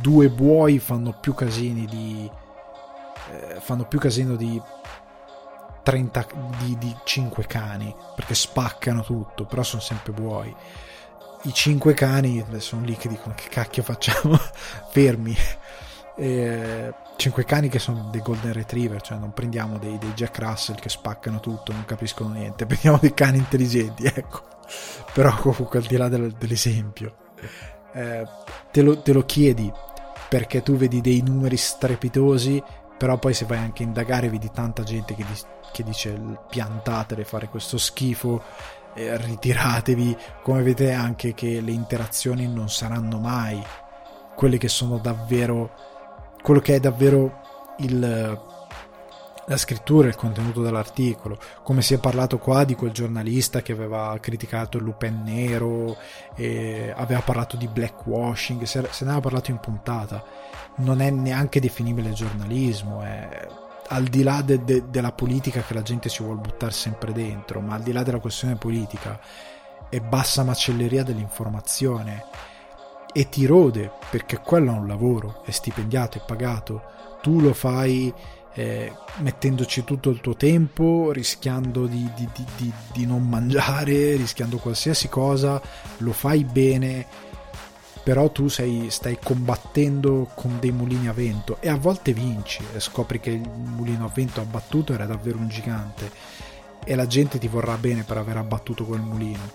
due 0.00 0.30
buoi 0.30 0.78
fanno 0.78 1.12
più 1.12 1.34
casini 1.34 1.84
di 1.84 2.30
eh, 3.30 3.60
fanno 3.60 3.84
più 3.84 3.98
casino 3.98 4.34
di 4.34 4.60
30 5.82 6.26
di, 6.60 6.78
di 6.78 6.96
5 7.04 7.44
cani, 7.44 7.94
perché 8.16 8.34
spaccano 8.34 9.02
tutto, 9.02 9.44
però 9.44 9.62
sono 9.62 9.82
sempre 9.82 10.12
buoi. 10.12 10.54
I 11.42 11.52
5 11.52 11.92
cani 11.92 12.42
sono 12.56 12.86
lì 12.86 12.96
che 12.96 13.08
dicono 13.08 13.34
che 13.34 13.48
cacchio 13.50 13.82
facciamo, 13.82 14.38
fermi. 14.90 15.36
E, 16.16 16.94
cinque 17.16 17.44
cani 17.44 17.68
che 17.68 17.78
sono 17.78 18.08
dei 18.10 18.20
golden 18.20 18.52
retriever, 18.52 19.00
cioè 19.00 19.18
non 19.18 19.32
prendiamo 19.32 19.78
dei, 19.78 19.98
dei, 19.98 20.12
Jack 20.12 20.38
Russell 20.38 20.76
che 20.76 20.88
spaccano 20.88 21.40
tutto, 21.40 21.72
non 21.72 21.84
capiscono 21.84 22.34
niente, 22.34 22.66
prendiamo 22.66 22.98
dei 23.00 23.14
cani 23.14 23.38
intelligenti, 23.38 24.04
ecco. 24.04 24.52
Però 25.12 25.34
comunque 25.36 25.78
al 25.78 25.84
di 25.84 25.96
là 25.96 26.08
del, 26.08 26.32
dell'esempio, 26.32 27.16
eh, 27.92 28.26
te, 28.70 28.82
lo, 28.82 29.00
te, 29.00 29.12
lo, 29.12 29.24
chiedi 29.24 29.70
perché 30.28 30.62
tu 30.62 30.74
vedi 30.74 31.00
dei 31.00 31.22
numeri 31.22 31.56
strepitosi, 31.56 32.62
però 32.96 33.18
poi 33.18 33.34
se 33.34 33.44
vai 33.44 33.58
anche 33.58 33.82
a 33.82 33.86
indagare 33.86 34.30
vedi 34.30 34.50
tanta 34.52 34.82
gente 34.82 35.14
che, 35.14 35.24
di, 35.24 35.38
che 35.72 35.82
dice 35.82 36.18
piantatele 36.48 37.24
fare 37.24 37.48
questo 37.48 37.78
schifo, 37.78 38.42
eh, 38.94 39.16
ritiratevi, 39.16 40.16
come 40.42 40.62
vedete 40.62 40.92
anche 40.92 41.34
che 41.34 41.60
le 41.60 41.72
interazioni 41.72 42.48
non 42.48 42.68
saranno 42.68 43.18
mai 43.18 43.62
quelle 44.34 44.58
che 44.58 44.68
sono 44.68 44.98
davvero 44.98 45.93
quello 46.44 46.60
che 46.60 46.74
è 46.74 46.78
davvero 46.80 47.40
il, 47.78 47.98
la 49.46 49.56
scrittura, 49.56 50.08
il 50.08 50.14
contenuto 50.14 50.60
dell'articolo, 50.60 51.38
come 51.62 51.80
si 51.80 51.94
è 51.94 51.98
parlato 51.98 52.36
qua 52.36 52.64
di 52.64 52.74
quel 52.74 52.90
giornalista 52.90 53.62
che 53.62 53.72
aveva 53.72 54.14
criticato 54.20 54.76
il 54.76 54.82
Lupin 54.82 55.22
nero, 55.24 55.96
aveva 56.36 57.22
parlato 57.24 57.56
di 57.56 57.66
blackwashing, 57.66 58.64
se, 58.64 58.82
ne 58.82 58.88
aveva 59.00 59.20
parlato 59.20 59.52
in 59.52 59.56
puntata, 59.56 60.22
non 60.76 61.00
è 61.00 61.08
neanche 61.08 61.60
definibile 61.60 62.12
giornalismo, 62.12 63.00
è 63.00 63.48
al 63.88 64.04
di 64.04 64.22
là 64.22 64.42
de, 64.42 64.62
de, 64.64 64.90
della 64.90 65.12
politica 65.12 65.62
che 65.62 65.72
la 65.72 65.80
gente 65.80 66.10
ci 66.10 66.22
vuole 66.22 66.40
buttare 66.40 66.72
sempre 66.72 67.12
dentro, 67.12 67.62
ma 67.62 67.76
al 67.76 67.82
di 67.82 67.92
là 67.92 68.02
della 68.02 68.20
questione 68.20 68.56
politica, 68.56 69.18
è 69.88 69.98
bassa 69.98 70.42
macelleria 70.42 71.04
dell'informazione 71.04 72.52
e 73.16 73.28
ti 73.28 73.46
rode 73.46 73.92
perché 74.10 74.40
quello 74.40 74.72
è 74.72 74.76
un 74.76 74.88
lavoro, 74.88 75.42
è 75.44 75.52
stipendiato, 75.52 76.18
è 76.18 76.22
pagato, 76.26 76.82
tu 77.22 77.40
lo 77.40 77.54
fai 77.54 78.12
eh, 78.54 78.92
mettendoci 79.18 79.84
tutto 79.84 80.10
il 80.10 80.20
tuo 80.20 80.34
tempo, 80.34 81.12
rischiando 81.12 81.86
di, 81.86 82.10
di, 82.16 82.28
di, 82.56 82.72
di, 82.92 83.06
non 83.06 83.28
mangiare, 83.28 84.16
rischiando 84.16 84.58
qualsiasi 84.58 85.08
cosa, 85.08 85.62
lo 85.98 86.12
fai 86.12 86.42
bene, 86.42 87.06
però 88.02 88.30
tu 88.30 88.48
sei, 88.48 88.90
stai 88.90 89.18
combattendo 89.22 90.28
con 90.34 90.58
dei 90.58 90.72
mulini 90.72 91.06
a 91.06 91.12
vento 91.12 91.58
e 91.60 91.68
a 91.68 91.76
volte 91.76 92.12
vinci 92.12 92.64
e 92.74 92.80
scopri 92.80 93.20
che 93.20 93.30
il 93.30 93.48
mulino 93.48 94.06
a 94.06 94.10
vento 94.12 94.40
abbattuto 94.40 94.92
era 94.92 95.06
davvero 95.06 95.38
un 95.38 95.48
gigante 95.48 96.10
e 96.84 96.94
la 96.96 97.06
gente 97.06 97.38
ti 97.38 97.46
vorrà 97.46 97.76
bene 97.76 98.02
per 98.02 98.18
aver 98.18 98.36
abbattuto 98.38 98.84
quel 98.84 99.00
mulino 99.00 99.50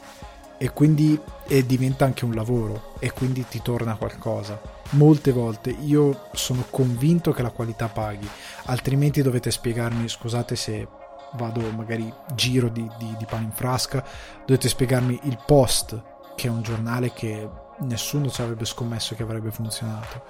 e 0.60 0.72
quindi 0.72 1.20
e 1.48 1.66
diventa 1.66 2.04
anche 2.06 2.26
un 2.26 2.34
lavoro 2.34 2.94
e 3.00 3.12
quindi 3.12 3.46
ti 3.48 3.62
torna 3.62 3.96
qualcosa. 3.96 4.62
Molte 4.92 5.32
volte 5.32 5.70
io 5.70 6.28
sono 6.34 6.66
convinto 6.70 7.32
che 7.32 7.42
la 7.42 7.52
qualità 7.52 7.88
paghi, 7.88 8.28
altrimenti 8.66 9.22
dovete 9.22 9.50
spiegarmi, 9.50 10.08
scusate 10.08 10.56
se 10.56 10.88
vado 11.34 11.62
magari 11.72 12.12
giro 12.36 12.68
di, 12.70 12.88
di, 12.98 13.16
di 13.18 13.26
pane 13.26 13.46
in 13.46 13.52
frasca, 13.52 14.04
dovete 14.46 14.68
spiegarmi 14.68 15.20
il 15.24 15.40
post, 15.46 16.02
che 16.36 16.48
è 16.48 16.52
un 16.52 16.62
giornale 16.62 17.14
che 17.14 17.50
nessuno 17.82 18.30
ci 18.30 18.42
avrebbe 18.42 18.66
scommesso 18.66 19.16
che 19.16 19.24
avrebbe 19.24 19.52
funzionato. 19.52 20.24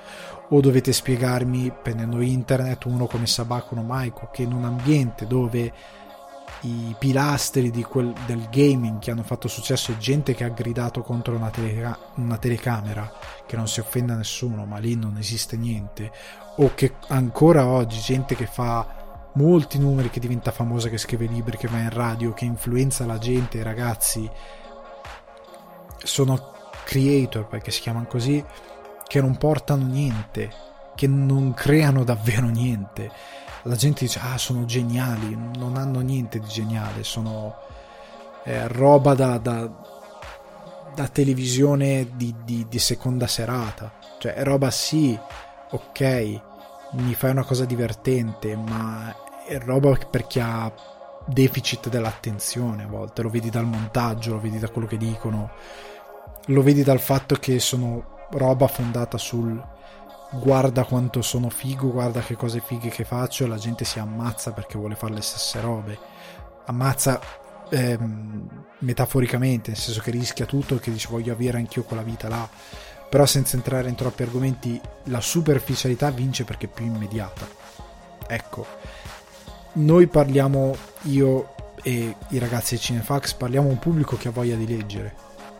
O 0.49 0.59
dovete 0.59 0.91
spiegarmi, 0.91 1.71
prendendo 1.81 2.21
internet, 2.21 2.85
uno 2.85 3.07
come 3.07 3.25
Sabakuno 3.25 3.81
Maiko, 3.81 4.29
che 4.31 4.43
in 4.43 4.53
un 4.53 4.65
ambiente 4.65 5.25
dove 5.25 5.73
i 6.61 6.95
pilastri 6.97 7.71
quel, 7.83 8.13
del 8.25 8.49
gaming 8.49 8.99
che 8.99 9.11
hanno 9.11 9.23
fatto 9.23 9.47
successo 9.47 9.91
e 9.91 9.97
gente 9.97 10.33
che 10.33 10.43
ha 10.43 10.49
gridato 10.49 11.01
contro 11.01 11.35
una, 11.35 11.49
teleca- 11.49 11.97
una, 12.15 12.37
telecamera 12.37 13.11
che 13.45 13.55
non 13.55 13.67
si 13.67 13.79
offenda 13.79 14.15
nessuno 14.15 14.65
ma 14.65 14.77
lì 14.77 14.95
non 14.95 15.17
esiste 15.17 15.55
niente 15.55 16.11
o 16.57 16.71
che 16.75 16.95
ancora 17.07 17.65
oggi 17.65 17.99
gente 17.99 18.35
che 18.35 18.45
fa 18.45 19.29
molti 19.33 19.79
numeri 19.79 20.09
che 20.09 20.19
diventa 20.19 20.51
famosa 20.51 20.89
che 20.89 20.97
scrive 20.97 21.27
libri 21.27 21.55
che 21.55 21.67
va 21.67 21.79
in 21.79 21.91
radio 21.91 22.33
che 22.33 22.45
influenza 22.45 23.05
la 23.05 23.17
gente 23.17 23.59
i 23.59 23.63
ragazzi 23.63 24.29
sono 26.03 26.53
creator 26.83 27.47
perché 27.47 27.71
si 27.71 27.81
chiamano 27.81 28.07
così 28.07 28.43
che 29.07 29.21
non 29.21 29.37
portano 29.37 29.85
niente 29.85 30.51
che 30.95 31.07
non 31.07 31.53
creano 31.53 32.03
davvero 32.03 32.47
niente 32.47 33.09
la 33.69 33.75
gente 33.75 34.05
dice 34.05 34.19
ah 34.19 34.37
sono 34.39 34.65
geniali, 34.65 35.37
non 35.57 35.77
hanno 35.77 35.99
niente 35.99 36.39
di 36.39 36.47
geniale, 36.47 37.03
sono 37.03 37.55
eh, 38.43 38.67
roba 38.67 39.13
da, 39.13 39.37
da, 39.37 39.69
da 40.95 41.07
televisione 41.07 42.09
di, 42.15 42.33
di, 42.43 42.65
di, 42.67 42.79
seconda 42.79 43.27
serata, 43.27 43.93
cioè 44.17 44.33
è 44.33 44.43
roba 44.43 44.71
sì, 44.71 45.17
ok, 45.69 46.41
mi 46.93 47.13
fai 47.13 47.29
una 47.29 47.45
cosa 47.45 47.65
divertente, 47.65 48.55
ma 48.55 49.15
è 49.45 49.59
roba 49.59 49.95
per 50.09 50.25
chi 50.25 50.39
ha 50.39 50.73
deficit 51.27 51.89
dell'attenzione 51.89 52.85
a 52.85 52.87
volte, 52.87 53.21
lo 53.21 53.29
vedi 53.29 53.51
dal 53.51 53.65
montaggio, 53.65 54.31
lo 54.31 54.39
vedi 54.39 54.57
da 54.57 54.69
quello 54.69 54.87
che 54.87 54.97
dicono, 54.97 55.51
lo 56.43 56.61
vedi 56.63 56.81
dal 56.81 56.99
fatto 56.99 57.35
che 57.35 57.59
sono 57.59 58.17
roba 58.31 58.65
fondata 58.65 59.19
sul 59.19 59.61
guarda 60.31 60.83
quanto 60.83 61.21
sono 61.21 61.49
figo, 61.49 61.91
guarda 61.91 62.21
che 62.21 62.35
cose 62.35 62.61
fighe 62.63 62.89
che 62.89 63.03
faccio 63.03 63.47
la 63.47 63.57
gente 63.57 63.85
si 63.85 63.99
ammazza 63.99 64.51
perché 64.51 64.77
vuole 64.77 64.95
fare 64.95 65.13
le 65.13 65.21
stesse 65.21 65.59
robe. 65.59 65.97
Ammazza 66.65 67.19
ehm, 67.69 68.65
metaforicamente, 68.79 69.71
nel 69.71 69.79
senso 69.79 70.01
che 70.01 70.11
rischia 70.11 70.45
tutto 70.45 70.75
e 70.75 70.79
che 70.79 70.91
dice 70.91 71.07
voglio 71.09 71.33
avere 71.33 71.57
anch'io 71.57 71.83
quella 71.83 72.03
vita 72.03 72.27
là. 72.27 72.47
Però 73.09 73.25
senza 73.25 73.55
entrare 73.55 73.89
in 73.89 73.95
troppi 73.95 74.21
argomenti, 74.21 74.79
la 75.05 75.21
superficialità 75.21 76.11
vince 76.11 76.43
perché 76.43 76.67
è 76.67 76.69
più 76.69 76.85
immediata. 76.85 77.47
Ecco, 78.27 78.67
noi 79.73 80.05
parliamo, 80.05 80.75
io 81.03 81.55
e 81.81 82.15
i 82.27 82.37
ragazzi 82.37 82.75
di 82.75 82.81
Cinefax, 82.81 83.33
parliamo 83.33 83.67
a 83.67 83.71
un 83.71 83.79
pubblico 83.79 84.15
che 84.15 84.27
ha 84.27 84.31
voglia 84.31 84.55
di 84.55 84.67
leggere, 84.67 85.15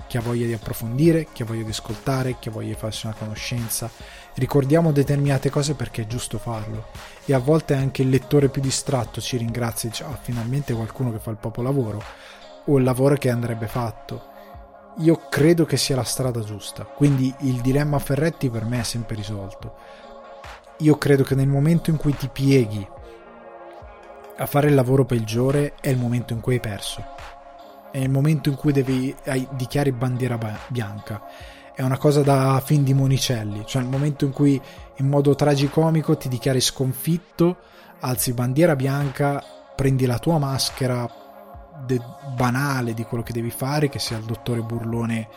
che 0.08 0.20
ha 0.20 0.22
voglia 0.22 0.46
di 0.46 0.54
approfondire, 0.54 1.28
che 1.34 1.42
ha 1.42 1.46
voglia 1.46 1.64
di 1.64 1.70
ascoltare, 1.72 2.38
che 2.38 2.50
ha 2.50 2.52
voglia 2.52 2.68
di 2.68 2.76
farsi 2.76 3.08
una 3.08 3.16
conoscenza 3.16 3.90
ricordiamo 4.36 4.92
determinate 4.92 5.50
cose 5.50 5.76
perché 5.76 6.04
è 6.04 6.08
giusto 6.08 6.38
farlo. 6.38 6.88
E 7.26 7.34
a 7.34 7.40
volte 7.40 7.74
anche 7.74 8.02
il 8.02 8.10
lettore 8.10 8.50
più 8.50 8.62
distratto 8.62 9.22
ci 9.22 9.38
ringrazia 9.38 9.90
e 9.90 9.92
dice 9.92 10.04
ah, 10.04 10.18
finalmente 10.22 10.74
qualcuno 10.74 11.12
che 11.12 11.20
fa 11.20 11.32
il 11.32 11.38
proprio 11.38 11.64
lavoro 11.64 12.02
o 12.66 12.78
il 12.78 12.84
lavoro 12.84 13.16
che 13.16 13.30
andrebbe 13.30 13.68
fatto. 13.68 14.28
Io 14.98 15.28
credo 15.30 15.66
che 15.66 15.78
sia 15.78 15.96
la 15.96 16.04
strada 16.04 16.42
giusta. 16.42 16.84
Quindi 16.84 17.34
il 17.40 17.62
dilemma 17.62 18.00
Ferretti 18.00 18.50
per 18.50 18.66
me 18.66 18.80
è 18.80 18.84
sempre 18.84 19.16
risolto. 19.16 19.76
Io 20.80 20.98
credo 20.98 21.24
che 21.24 21.36
nel 21.36 21.48
momento 21.48 21.90
in 21.90 21.98
cui 21.98 22.16
ti 22.16 22.30
pieghi 22.30 22.88
a 24.38 24.46
fare 24.46 24.70
il 24.70 24.76
lavoro 24.76 25.04
peggiore 25.06 25.74
è 25.82 25.90
il 25.90 25.98
momento 25.98 26.34
in 26.34 26.40
cui 26.40 26.54
hai 26.54 26.60
perso. 26.60 27.04
È 27.92 27.98
il 27.98 28.10
momento 28.10 28.50
in 28.50 28.56
cui 28.56 28.72
devi, 28.72 29.14
hai, 29.26 29.48
dichiari 29.52 29.92
bandiera 29.92 30.38
bianca 30.68 31.22
è 31.80 31.82
una 31.82 31.98
cosa 31.98 32.24
da 32.24 32.62
film 32.62 32.84
di 32.84 32.94
Monicelli, 32.94 33.64
cioè 33.66 33.82
il 33.82 33.88
momento 33.88 34.26
in 34.26 34.34
cui 34.34 34.62
in 34.98 35.08
modo 35.08 35.34
tragicomico 35.34 36.18
ti 36.18 36.28
dichiari 36.28 36.60
sconfitto, 36.60 37.56
alzi 38.02 38.34
bandiera 38.34 38.76
bianca, 38.76 39.42
prendi 39.78 40.06
la 40.06 40.20
tua 40.20 40.38
maschera 40.40 41.10
de- 41.86 42.02
banale 42.36 42.94
di 42.94 43.06
quello 43.06 43.24
che 43.24 43.32
devi 43.32 43.50
fare, 43.50 43.88
che 43.88 43.98
sia 43.98 44.18
il 44.18 44.26
dottore 44.26 44.60
burlone 44.60 45.30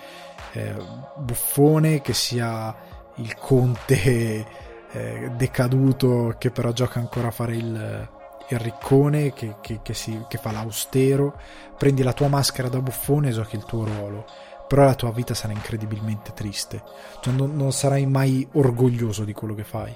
eh, 0.54 0.74
buffone, 1.16 2.00
che 2.00 2.12
sia 2.12 2.74
il 3.18 3.36
conte 3.36 4.44
eh, 4.90 5.30
decaduto 5.36 6.34
che 6.38 6.50
però 6.50 6.72
gioca 6.72 6.98
ancora 6.98 7.28
a 7.28 7.30
fare 7.30 7.54
il, 7.54 8.08
il 8.48 8.58
riccone, 8.58 9.32
che, 9.32 9.58
che, 9.60 9.78
che, 9.80 9.94
si, 9.94 10.24
che 10.26 10.38
fa 10.38 10.50
l'austero, 10.50 11.38
prendi 11.78 12.02
la 12.02 12.12
tua 12.12 12.26
maschera 12.26 12.68
da 12.68 12.80
buffone 12.80 13.28
e 13.28 13.32
giochi 13.32 13.54
il 13.54 13.64
tuo 13.64 13.84
ruolo 13.84 14.50
però 14.72 14.84
la 14.84 14.94
tua 14.94 15.12
vita 15.12 15.34
sarà 15.34 15.52
incredibilmente 15.52 16.32
triste, 16.32 16.82
cioè 17.20 17.34
non, 17.34 17.54
non 17.54 17.72
sarai 17.72 18.06
mai 18.06 18.48
orgoglioso 18.52 19.22
di 19.22 19.34
quello 19.34 19.54
che 19.54 19.64
fai. 19.64 19.94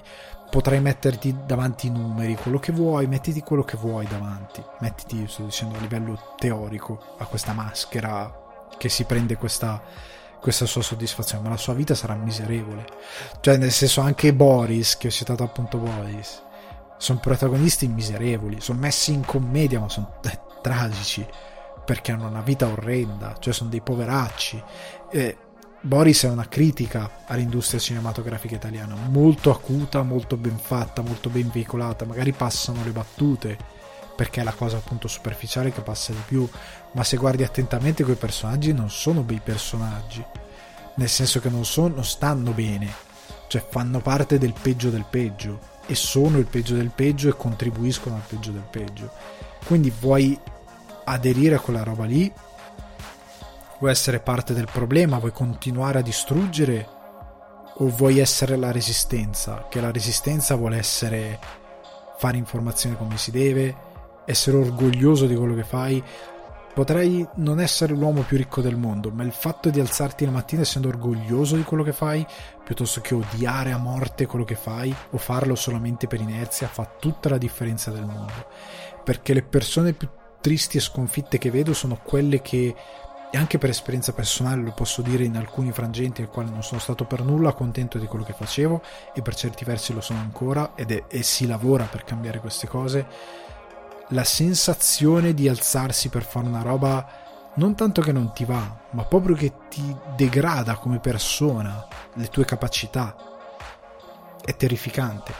Potrai 0.51 0.79
metterti 0.81 1.35
davanti 1.47 1.87
i 1.87 1.89
numeri, 1.89 2.35
quello 2.35 2.59
che 2.59 2.71
vuoi, 2.71 3.07
mettiti 3.07 3.41
quello 3.41 3.63
che 3.63 3.75
vuoi 3.75 4.05
davanti, 4.05 4.63
mettiti, 4.81 5.25
sto 5.27 5.45
dicendo 5.45 5.79
a 5.79 5.81
livello 5.81 6.35
teorico, 6.37 7.15
a 7.17 7.25
questa 7.25 7.53
maschera 7.53 8.67
che 8.77 8.87
si 8.87 9.05
prende 9.05 9.35
questa, 9.35 9.81
questa 10.39 10.67
sua 10.67 10.83
soddisfazione, 10.83 11.41
ma 11.41 11.49
la 11.49 11.57
sua 11.57 11.73
vita 11.73 11.95
sarà 11.95 12.13
miserevole. 12.13 12.85
Cioè, 13.39 13.57
nel 13.57 13.71
senso, 13.71 14.01
anche 14.01 14.31
Boris, 14.31 14.95
che 14.97 15.07
ho 15.07 15.11
citato 15.11 15.41
appunto 15.41 15.79
Boris, 15.79 16.43
sono 16.97 17.17
protagonisti 17.17 17.87
miserevoli, 17.87 18.61
sono 18.61 18.77
messi 18.77 19.11
in 19.11 19.25
commedia, 19.25 19.79
ma 19.79 19.89
sono 19.89 20.19
eh, 20.21 20.39
tragici 20.61 21.25
perché 21.87 22.11
hanno 22.11 22.27
una 22.27 22.41
vita 22.41 22.67
orrenda, 22.67 23.37
cioè 23.39 23.53
sono 23.53 23.69
dei 23.69 23.79
poveracci. 23.79 24.61
E 25.09 25.37
Boris 25.79 26.25
è 26.25 26.29
una 26.29 26.49
critica 26.49 27.23
all'industria 27.27 27.79
cinematografica 27.79 28.55
italiana, 28.55 28.93
molto 28.93 29.51
acuta, 29.51 30.03
molto 30.03 30.35
ben 30.35 30.57
fatta, 30.57 31.01
molto 31.01 31.29
ben 31.29 31.49
veicolata, 31.49 32.03
magari 32.03 32.33
passano 32.33 32.83
le 32.83 32.91
battute, 32.91 33.57
perché 34.17 34.41
è 34.41 34.43
la 34.43 34.51
cosa 34.51 34.75
appunto 34.75 35.07
superficiale 35.07 35.71
che 35.71 35.79
passa 35.79 36.11
di 36.11 36.21
più, 36.25 36.45
ma 36.91 37.05
se 37.05 37.15
guardi 37.15 37.45
attentamente 37.45 38.03
quei 38.03 38.17
personaggi 38.17 38.73
non 38.73 38.89
sono 38.89 39.21
bei 39.21 39.39
personaggi, 39.41 40.21
nel 40.95 41.07
senso 41.07 41.39
che 41.39 41.47
non, 41.47 41.63
sono, 41.63 41.95
non 41.95 42.03
stanno 42.03 42.51
bene, 42.51 42.93
cioè 43.47 43.65
fanno 43.65 44.01
parte 44.01 44.37
del 44.37 44.53
peggio 44.61 44.89
del 44.89 45.05
peggio 45.09 45.57
e 45.85 45.95
sono 45.95 46.37
il 46.37 46.47
peggio 46.47 46.75
del 46.75 46.91
peggio 46.93 47.29
e 47.29 47.37
contribuiscono 47.37 48.15
al 48.15 48.23
peggio 48.27 48.51
del 48.51 48.67
peggio. 48.69 49.09
Quindi 49.63 49.89
vuoi 49.97 50.37
aderire 51.07 51.55
a 51.55 51.59
quella 51.59 51.83
roba 51.83 52.05
lì? 52.05 52.31
Vuoi 53.79 53.91
essere 53.91 54.19
parte 54.19 54.53
del 54.53 54.67
problema? 54.71 55.19
Vuoi 55.19 55.31
continuare 55.31 55.99
a 55.99 56.01
distruggere? 56.01 56.95
O 57.79 57.87
vuoi 57.89 58.19
essere 58.19 58.55
la 58.55 58.71
resistenza? 58.71 59.67
Che 59.69 59.79
la 59.79 59.91
resistenza 59.91 60.55
vuole 60.55 60.77
essere 60.77 61.39
fare 62.17 62.37
informazione 62.37 62.97
come 62.97 63.17
si 63.17 63.29
deve, 63.29 63.75
essere 64.25 64.57
orgoglioso 64.57 65.27
di 65.27 65.35
quello 65.35 65.53
che 65.53 65.63
fai. 65.63 66.03
Potrai 66.73 67.27
non 67.35 67.59
essere 67.59 67.93
l'uomo 67.93 68.21
più 68.21 68.37
ricco 68.37 68.61
del 68.61 68.75
mondo, 68.75 69.09
ma 69.09 69.23
il 69.23 69.31
fatto 69.31 69.69
di 69.69 69.79
alzarti 69.79 70.25
la 70.25 70.31
mattina 70.31 70.61
essendo 70.61 70.89
orgoglioso 70.89 71.55
di 71.55 71.63
quello 71.63 71.81
che 71.81 71.93
fai, 71.93 72.25
piuttosto 72.63 73.01
che 73.01 73.15
odiare 73.15 73.71
a 73.71 73.77
morte 73.77 74.27
quello 74.27 74.45
che 74.45 74.55
fai 74.55 74.93
o 75.11 75.17
farlo 75.17 75.55
solamente 75.55 76.05
per 76.05 76.21
inerzia, 76.21 76.67
fa 76.67 76.87
tutta 76.99 77.29
la 77.29 77.39
differenza 77.39 77.89
del 77.89 78.05
mondo. 78.05 78.47
Perché 79.03 79.33
le 79.33 79.41
persone 79.41 79.93
più 79.93 80.07
tristi 80.47 80.77
e 80.77 80.79
sconfitte 80.79 81.37
che 81.37 81.51
vedo 81.51 81.73
sono 81.73 81.99
quelle 82.01 82.41
che 82.41 82.73
e 83.29 83.37
anche 83.37 83.57
per 83.57 83.69
esperienza 83.69 84.13
personale 84.13 84.61
lo 84.61 84.71
posso 84.71 85.01
dire 85.01 85.25
in 85.25 85.35
alcuni 85.35 85.73
frangenti 85.73 86.21
nel 86.21 86.29
quale 86.29 86.49
non 86.49 86.63
sono 86.63 86.79
stato 86.79 87.03
per 87.03 87.21
nulla 87.21 87.51
contento 87.51 87.97
di 87.97 88.05
quello 88.05 88.23
che 88.23 88.31
facevo 88.31 88.81
e 89.13 89.21
per 89.21 89.35
certi 89.35 89.65
versi 89.65 89.93
lo 89.93 89.99
sono 89.99 90.19
ancora 90.19 90.71
ed 90.75 90.91
è, 90.91 91.03
e 91.09 91.21
si 91.21 91.45
lavora 91.47 91.83
per 91.83 92.05
cambiare 92.05 92.39
queste 92.39 92.65
cose 92.65 93.05
la 94.11 94.23
sensazione 94.23 95.33
di 95.33 95.49
alzarsi 95.49 96.07
per 96.07 96.23
fare 96.23 96.47
una 96.47 96.61
roba 96.61 97.05
non 97.55 97.75
tanto 97.75 97.99
che 97.99 98.13
non 98.13 98.31
ti 98.31 98.45
va 98.45 98.83
ma 98.91 99.03
proprio 99.03 99.35
che 99.35 99.51
ti 99.67 99.93
degrada 100.15 100.77
come 100.77 100.99
persona 100.99 101.85
le 102.13 102.27
tue 102.27 102.45
capacità 102.45 103.17
è 104.45 104.55
terrificante. 104.55 105.33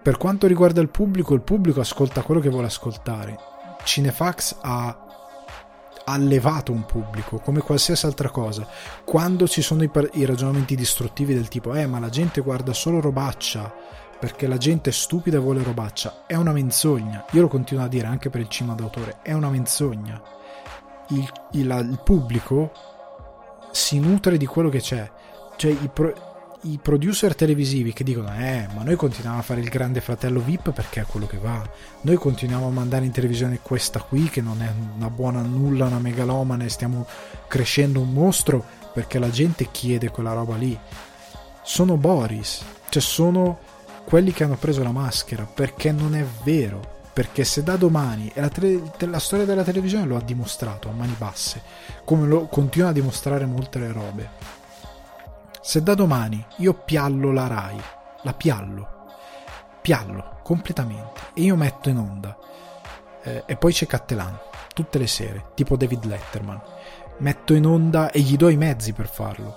Per 0.00 0.16
quanto 0.16 0.46
riguarda 0.46 0.80
il 0.80 0.90
pubblico 0.90 1.34
il 1.34 1.42
pubblico 1.42 1.80
ascolta 1.80 2.22
quello 2.22 2.40
che 2.40 2.50
vuole 2.50 2.66
ascoltare 2.66 3.49
Cinefax 3.82 4.56
ha 4.60 5.06
allevato 6.04 6.72
un 6.72 6.84
pubblico 6.84 7.38
come 7.38 7.60
qualsiasi 7.60 8.06
altra 8.06 8.30
cosa. 8.30 8.66
Quando 9.04 9.46
ci 9.46 9.62
sono 9.62 9.82
i, 9.82 9.90
i, 10.12 10.24
ragionamenti 10.24 10.74
distruttivi 10.74 11.34
del 11.34 11.48
tipo 11.48 11.74
eh 11.74 11.86
ma 11.86 11.98
la 11.98 12.08
gente 12.08 12.40
guarda 12.40 12.72
solo 12.72 13.00
robaccia 13.00 13.72
perché 14.18 14.46
la 14.46 14.58
gente 14.58 14.90
è 14.90 14.92
stupida 14.92 15.38
e 15.38 15.40
vuole 15.40 15.62
robaccia 15.62 16.24
è 16.26 16.34
una 16.34 16.52
menzogna. 16.52 17.24
Io 17.30 17.42
lo 17.42 17.48
continuo 17.48 17.84
a 17.84 17.88
dire 17.88 18.06
anche 18.06 18.30
per 18.30 18.40
il 18.40 18.48
cinema 18.48 18.74
d'autore 18.74 19.18
è 19.22 19.32
una 19.32 19.50
menzogna. 19.50 20.20
Il, 21.08 21.32
il, 21.52 21.88
il 21.90 22.00
pubblico 22.04 22.72
si 23.70 23.98
nutre 23.98 24.36
di 24.36 24.46
quello 24.46 24.68
che 24.68 24.80
c'è. 24.80 25.10
Cioè 25.56 25.70
i, 25.70 25.90
pro, 25.92 26.29
i 26.62 26.78
producer 26.82 27.34
televisivi 27.34 27.94
che 27.94 28.04
dicono 28.04 28.28
eh 28.34 28.68
ma 28.74 28.82
noi 28.82 28.94
continuiamo 28.94 29.38
a 29.38 29.42
fare 29.42 29.60
il 29.60 29.70
grande 29.70 30.02
fratello 30.02 30.40
VIP 30.40 30.72
perché 30.72 31.00
è 31.00 31.04
quello 31.06 31.26
che 31.26 31.38
va. 31.38 31.66
Noi 32.02 32.16
continuiamo 32.16 32.66
a 32.66 32.70
mandare 32.70 33.06
in 33.06 33.12
televisione 33.12 33.60
questa 33.62 34.00
qui 34.00 34.28
che 34.28 34.42
non 34.42 34.60
è 34.60 34.70
una 34.96 35.08
buona 35.08 35.40
nulla 35.40 35.86
una 35.86 35.98
megalomane 35.98 36.68
stiamo 36.68 37.06
crescendo 37.48 38.00
un 38.00 38.12
mostro 38.12 38.62
perché 38.92 39.18
la 39.18 39.30
gente 39.30 39.68
chiede 39.70 40.10
quella 40.10 40.34
roba 40.34 40.56
lì. 40.56 40.78
Sono 41.62 41.96
Boris 41.96 42.62
cioè 42.90 43.00
sono 43.00 43.58
quelli 44.04 44.32
che 44.32 44.44
hanno 44.44 44.56
preso 44.56 44.82
la 44.82 44.92
maschera 44.92 45.44
perché 45.44 45.92
non 45.92 46.14
è 46.14 46.24
vero. 46.42 46.98
Perché 47.12 47.42
se 47.42 47.62
da 47.62 47.76
domani 47.76 48.30
e 48.32 48.40
la, 48.40 48.48
tele, 48.48 48.80
la, 48.98 49.18
storia 49.18 49.44
della 49.44 49.64
televisione 49.64 50.06
lo 50.06 50.16
ha 50.16 50.22
dimostrato 50.22 50.88
a 50.88 50.92
mani 50.92 51.14
basse 51.18 51.60
come 52.04 52.26
lo 52.26 52.46
continua 52.46 52.90
a 52.90 52.92
dimostrare 52.92 53.44
molte 53.46 53.90
robe 53.90 54.59
se 55.60 55.82
da 55.82 55.94
domani 55.94 56.44
io 56.58 56.74
piallo 56.74 57.32
la 57.32 57.46
RAI, 57.46 57.80
la 58.22 58.32
piallo, 58.34 58.88
piallo 59.80 60.40
completamente 60.42 61.20
e 61.34 61.42
io 61.42 61.56
metto 61.56 61.88
in 61.88 61.98
onda 61.98 62.36
eh, 63.22 63.44
e 63.46 63.56
poi 63.56 63.72
c'è 63.72 63.86
Cattelan 63.86 64.38
tutte 64.72 64.98
le 64.98 65.06
sere, 65.06 65.50
tipo 65.54 65.76
David 65.76 66.04
Letterman, 66.04 66.60
metto 67.18 67.54
in 67.54 67.66
onda 67.66 68.10
e 68.10 68.20
gli 68.20 68.36
do 68.36 68.48
i 68.48 68.56
mezzi 68.56 68.92
per 68.92 69.08
farlo. 69.08 69.56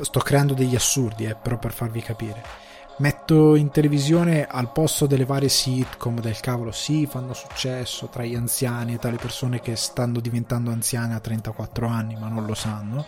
Sto 0.00 0.20
creando 0.20 0.54
degli 0.54 0.74
assurdi, 0.74 1.24
eh, 1.24 1.34
però 1.34 1.58
per 1.58 1.72
farvi 1.72 2.00
capire. 2.00 2.66
metto 2.98 3.54
in 3.54 3.70
televisione 3.70 4.44
al 4.44 4.72
posto 4.72 5.06
delle 5.06 5.24
varie 5.24 5.48
sitcom 5.48 6.20
del 6.20 6.40
cavolo, 6.40 6.72
sì, 6.72 7.06
fanno 7.06 7.32
successo 7.32 8.08
tra 8.08 8.24
gli 8.24 8.34
anziani 8.34 8.94
e 8.94 8.98
tra 8.98 9.10
le 9.10 9.18
persone 9.18 9.60
che 9.60 9.76
stanno 9.76 10.18
diventando 10.18 10.72
anziane 10.72 11.14
a 11.14 11.20
34 11.20 11.86
anni 11.86 12.16
ma 12.16 12.26
non 12.26 12.44
lo 12.44 12.54
sanno, 12.54 13.06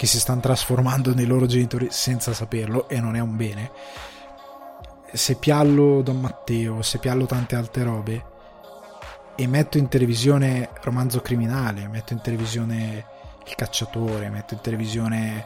che 0.00 0.06
si 0.06 0.18
stanno 0.18 0.40
trasformando 0.40 1.12
nei 1.12 1.26
loro 1.26 1.44
genitori 1.44 1.88
senza 1.90 2.32
saperlo 2.32 2.88
e 2.88 3.02
non 3.02 3.16
è 3.16 3.20
un 3.20 3.36
bene. 3.36 3.70
Se 5.12 5.34
piallo 5.34 6.00
Don 6.00 6.18
Matteo, 6.18 6.80
se 6.80 6.96
piallo 6.96 7.26
tante 7.26 7.54
altre 7.54 7.82
robe 7.82 8.24
e 9.36 9.46
metto 9.46 9.76
in 9.76 9.88
televisione 9.88 10.70
romanzo 10.80 11.20
criminale, 11.20 11.86
metto 11.86 12.14
in 12.14 12.22
televisione 12.22 13.04
il 13.44 13.54
cacciatore, 13.54 14.30
metto 14.30 14.54
in 14.54 14.62
televisione 14.62 15.44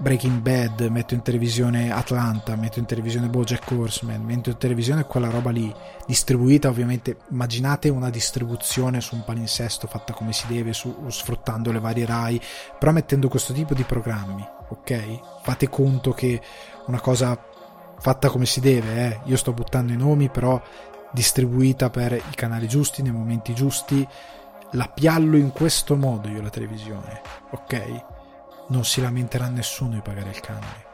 Breaking 0.00 0.40
Bad, 0.40 0.80
metto 0.90 1.12
in 1.12 1.20
televisione 1.20 1.92
Atlanta, 1.92 2.56
metto 2.56 2.78
in 2.78 2.86
televisione 2.86 3.28
Bojack 3.28 3.70
Horseman, 3.70 4.22
metto 4.22 4.48
in 4.48 4.56
televisione 4.56 5.04
quella 5.04 5.28
roba 5.28 5.50
lì, 5.50 5.70
distribuita 6.06 6.68
ovviamente, 6.70 7.18
immaginate 7.28 7.90
una 7.90 8.08
distribuzione 8.08 9.02
su 9.02 9.14
un 9.14 9.24
palinsesto 9.24 9.86
fatta 9.86 10.14
come 10.14 10.32
si 10.32 10.46
deve, 10.46 10.72
su, 10.72 11.04
sfruttando 11.08 11.70
le 11.70 11.80
varie 11.80 12.06
RAI, 12.06 12.40
però 12.78 12.92
mettendo 12.92 13.28
questo 13.28 13.52
tipo 13.52 13.74
di 13.74 13.82
programmi, 13.82 14.42
ok? 14.70 15.42
Fate 15.42 15.68
conto 15.68 16.12
che 16.12 16.40
una 16.86 17.00
cosa 17.00 17.38
fatta 17.98 18.30
come 18.30 18.46
si 18.46 18.60
deve, 18.60 19.06
eh? 19.06 19.20
io 19.24 19.36
sto 19.36 19.52
buttando 19.52 19.92
i 19.92 19.96
nomi, 19.98 20.30
però 20.30 20.58
distribuita 21.12 21.90
per 21.90 22.14
i 22.14 22.34
canali 22.34 22.68
giusti, 22.68 23.02
nei 23.02 23.12
momenti 23.12 23.52
giusti, 23.52 24.08
la 24.72 24.88
piallo 24.88 25.36
in 25.36 25.52
questo 25.52 25.94
modo 25.94 26.28
io 26.28 26.40
la 26.40 26.48
televisione, 26.48 27.20
ok? 27.50 28.19
Non 28.70 28.84
si 28.84 29.00
lamenterà 29.00 29.48
nessuno 29.48 29.94
di 29.94 30.00
pagare 30.00 30.30
il 30.30 30.40
canone. 30.40 30.88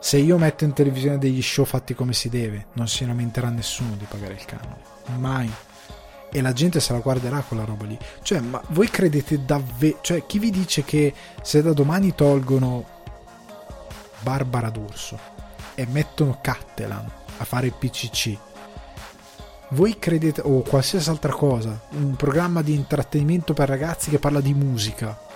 Se 0.00 0.16
io 0.16 0.38
metto 0.38 0.64
in 0.64 0.72
televisione 0.72 1.18
degli 1.18 1.42
show 1.42 1.64
fatti 1.64 1.94
come 1.94 2.12
si 2.12 2.28
deve, 2.28 2.66
non 2.74 2.88
si 2.88 3.04
lamenterà 3.04 3.48
nessuno 3.50 3.94
di 3.96 4.06
pagare 4.08 4.34
il 4.34 4.44
canone. 4.44 4.80
Mai. 5.16 5.52
E 6.30 6.40
la 6.40 6.52
gente 6.52 6.78
se 6.78 6.92
la 6.92 7.00
guarderà 7.00 7.40
quella 7.40 7.64
roba 7.64 7.84
lì. 7.84 7.98
Cioè, 8.22 8.40
ma 8.40 8.62
voi 8.68 8.88
credete 8.88 9.44
davvero... 9.44 9.98
Cioè, 10.00 10.24
chi 10.26 10.38
vi 10.38 10.50
dice 10.50 10.84
che 10.84 11.12
se 11.42 11.62
da 11.62 11.72
domani 11.72 12.14
tolgono 12.14 12.84
Barbara 14.20 14.70
D'Urso 14.70 15.18
e 15.74 15.86
mettono 15.86 16.38
Cattelan 16.40 17.10
a 17.38 17.44
fare 17.44 17.70
PCC, 17.70 18.36
voi 19.70 19.98
credete... 19.98 20.42
o 20.42 20.62
qualsiasi 20.62 21.10
altra 21.10 21.32
cosa, 21.32 21.80
un 21.90 22.14
programma 22.14 22.62
di 22.62 22.74
intrattenimento 22.74 23.52
per 23.52 23.68
ragazzi 23.68 24.10
che 24.10 24.20
parla 24.20 24.40
di 24.40 24.54
musica, 24.54 25.26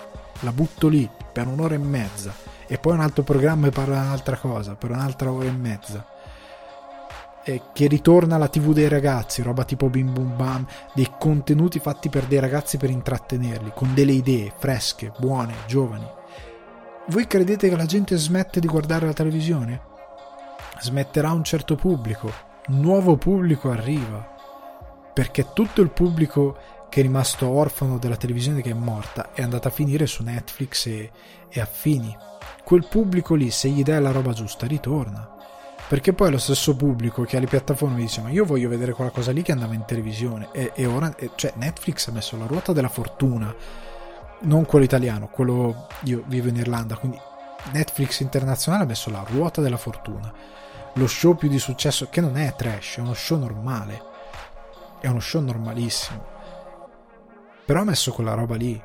la 0.43 0.53
butto 0.53 0.89
lì 0.89 1.09
per 1.33 1.47
un'ora 1.47 1.75
e 1.75 1.79
mezza. 1.79 2.33
E 2.67 2.79
poi 2.79 2.95
un 2.95 3.01
altro 3.01 3.23
programma 3.23 3.67
e 3.67 3.71
parla 3.71 4.01
di 4.01 4.07
un'altra 4.07 4.37
cosa 4.37 4.75
per 4.75 4.91
un'altra 4.91 5.33
ora 5.33 5.47
e 5.47 5.53
mezza. 5.53 6.07
E 7.45 7.63
che 7.73 7.89
ritorna 7.89 8.37
alla 8.37 8.49
tv 8.49 8.73
dei 8.73 8.89
ragazzi 8.89 9.43
roba 9.43 9.65
tipo 9.65 9.89
bim 9.89 10.13
bum 10.13 10.37
bam 10.37 10.67
dei 10.95 11.11
contenuti 11.19 11.81
fatti 11.81 12.09
per 12.09 12.27
dei 12.27 12.39
ragazzi 12.39 12.77
per 12.77 12.91
intrattenerli 12.91 13.73
con 13.75 13.95
delle 13.95 14.13
idee 14.13 14.53
fresche 14.57 15.13
buone 15.19 15.55
giovani. 15.67 16.07
Voi 17.09 17.27
credete 17.27 17.69
che 17.69 17.77
la 17.77 17.87
gente 17.87 18.17
smette 18.17 18.61
di 18.61 18.69
guardare 18.69 19.07
la 19.07 19.13
televisione? 19.13 19.91
smetterà 20.83 21.31
un 21.31 21.45
certo 21.45 21.77
pubblico. 21.77 22.31
Nuovo 22.69 23.17
pubblico 23.17 23.71
arriva. 23.71 24.31
Perché 25.13 25.53
tutto 25.53 25.81
il 25.81 25.91
pubblico 25.91 26.57
che 26.93 27.01
è 27.01 27.03
rimasto 27.05 27.49
orfano 27.49 27.97
della 27.97 28.19
televisione 28.19 28.61
che 28.61 28.73
è 28.73 28.75
morta, 28.75 29.33
è 29.33 29.41
andata 29.41 29.69
a 29.69 29.73
finire 29.73 30.05
su 30.07 30.23
Netflix 30.23 30.85
e, 30.85 31.11
e 31.49 31.59
affini. 31.59 32.15
Quel 32.63 32.87
pubblico 32.87 33.35
lì, 33.35 33.51
se 33.51 33.71
gli 33.71 33.83
dai 33.83 33.99
la 33.99 34.11
roba 34.11 34.35
giusta, 34.35 34.67
ritorna. 34.67 35.27
Perché 35.89 36.13
poi 36.13 36.29
è 36.29 36.31
lo 36.31 36.37
stesso 36.37 36.77
pubblico 36.77 37.23
che 37.23 37.39
ha 37.39 37.41
le 37.41 37.47
piattaforme 37.47 37.97
dice: 37.97 38.21
Ma 38.21 38.29
io 38.29 38.45
voglio 38.45 38.69
vedere 38.69 38.93
quella 38.93 39.11
cosa 39.11 39.33
lì 39.33 39.41
che 39.41 39.53
andava 39.53 39.73
in 39.73 39.87
televisione. 39.87 40.51
E, 40.53 40.73
e 40.75 40.85
ora, 40.85 41.17
e, 41.17 41.31
cioè, 41.35 41.55
Netflix 41.57 42.09
ha 42.09 42.13
messo 42.13 42.37
la 42.37 42.45
ruota 42.45 42.75
della 42.75 42.91
fortuna, 42.91 43.55
non 44.41 44.67
quello 44.67 44.85
italiano, 44.85 45.29
quello 45.29 45.87
io 46.03 46.23
vivo 46.27 46.49
in 46.49 46.57
Irlanda, 46.57 46.99
quindi 46.99 47.19
Netflix 47.73 48.21
internazionale 48.21 48.85
ha 48.85 48.87
messo 48.87 49.09
la 49.09 49.25
ruota 49.27 49.63
della 49.63 49.79
fortuna. 49.79 50.31
Lo 50.97 51.07
show 51.07 51.37
più 51.37 51.49
di 51.49 51.59
successo, 51.59 52.11
che 52.11 52.21
non 52.21 52.37
è 52.37 52.55
trash, 52.55 52.97
è 52.99 53.01
uno 53.01 53.15
show 53.15 53.39
normale. 53.39 54.11
È 55.01 55.07
uno 55.07 55.21
show 55.21 55.41
normalissimo 55.41 56.32
però 57.65 57.81
ha 57.81 57.85
messo 57.85 58.13
quella 58.13 58.35
roba 58.35 58.57
lì. 58.57 58.81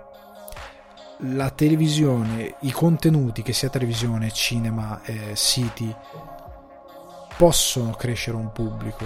La 1.22 1.50
televisione, 1.50 2.58
i 2.62 2.72
contenuti, 2.72 3.42
che 3.42 3.54
sia 3.54 3.70
televisione, 3.70 4.32
cinema, 4.32 5.02
eh, 5.04 5.36
siti, 5.36 5.94
possono 7.38 7.92
crescere 7.92 8.38
un 8.38 8.52
pubblico, 8.52 9.06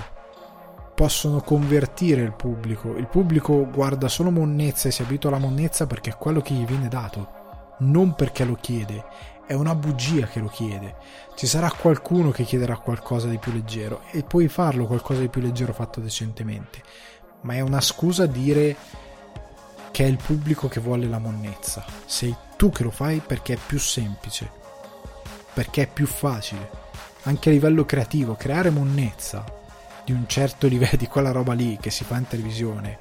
possono 0.96 1.42
convertire 1.42 2.22
il 2.22 2.34
pubblico. 2.34 2.96
Il 2.96 3.08
pubblico 3.08 3.68
guarda 3.70 4.08
solo 4.08 4.30
monnezza 4.30 4.88
e 4.88 4.92
si 4.92 5.02
abitua 5.02 5.30
alla 5.30 5.40
monnezza 5.40 5.88
perché 5.88 6.12
è 6.12 6.18
quello 6.18 6.42
che 6.42 6.54
gli 6.54 6.66
viene 6.66 6.88
dato, 6.88 7.76
non 7.80 8.14
perché 8.14 8.44
lo 8.46 8.56
chiede. 8.56 9.06
È 9.46 9.54
una 9.54 9.76
bugia 9.76 10.28
che 10.28 10.40
lo 10.40 10.48
chiede. 10.48 10.96
Ci 11.36 11.46
sarà 11.46 11.70
qualcuno 11.72 12.32
che 12.32 12.44
chiederà 12.44 12.78
qualcosa 12.78 13.28
di 13.28 13.38
più 13.38 13.52
leggero 13.52 14.04
e 14.12 14.24
puoi 14.24 14.48
farlo 14.48 14.86
qualcosa 14.86 15.20
di 15.20 15.28
più 15.28 15.42
leggero 15.42 15.74
fatto 15.74 16.00
decentemente. 16.00 16.82
Ma 17.42 17.56
è 17.56 17.60
una 17.60 17.82
scusa 17.82 18.26
dire 18.28 18.78
che 19.91 20.06
è 20.06 20.08
il 20.08 20.17
pubblico 20.17 20.67
che 20.67 20.80
vuole 20.80 21.08
la 21.08 21.19
monnezza. 21.19 21.86
Sei 22.06 22.36
tu 22.56 22.71
che 22.71 22.84
lo 22.84 22.91
fai 22.91 23.19
perché 23.19 23.54
è 23.54 23.58
più 23.63 23.77
semplice, 23.77 24.49
perché 25.54 25.84
è 25.84 25.88
più 25.88 26.08
facile, 26.08 26.69
anche 27.23 27.49
a 27.49 27.51
livello 27.51 27.86
creativo, 27.86 28.36
creare 28.36 28.69
monnezza 28.69 29.43
di 30.04 30.12
un 30.13 30.27
certo 30.27 30.67
livello, 30.67 30.97
di 30.97 31.08
quella 31.08 31.32
roba 31.32 31.54
lì 31.54 31.77
che 31.80 31.91
si 31.91 32.04
fa 32.04 32.17
in 32.17 32.27
televisione, 32.27 32.97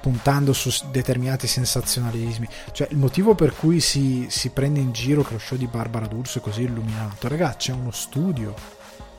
puntando 0.00 0.52
su 0.52 0.70
determinati 0.90 1.46
sensazionalismi. 1.46 2.48
Cioè, 2.72 2.88
il 2.90 2.98
motivo 2.98 3.34
per 3.34 3.56
cui 3.56 3.80
si, 3.80 4.26
si 4.28 4.50
prende 4.50 4.78
in 4.80 4.92
giro 4.92 5.22
che 5.22 5.32
lo 5.32 5.38
show 5.38 5.56
di 5.56 5.66
Barbara 5.66 6.06
D'Urso 6.06 6.38
è 6.38 6.42
così 6.42 6.62
illuminato, 6.62 7.28
ragazzi, 7.28 7.70
c'è 7.70 7.72
uno 7.72 7.90
studio 7.90 8.54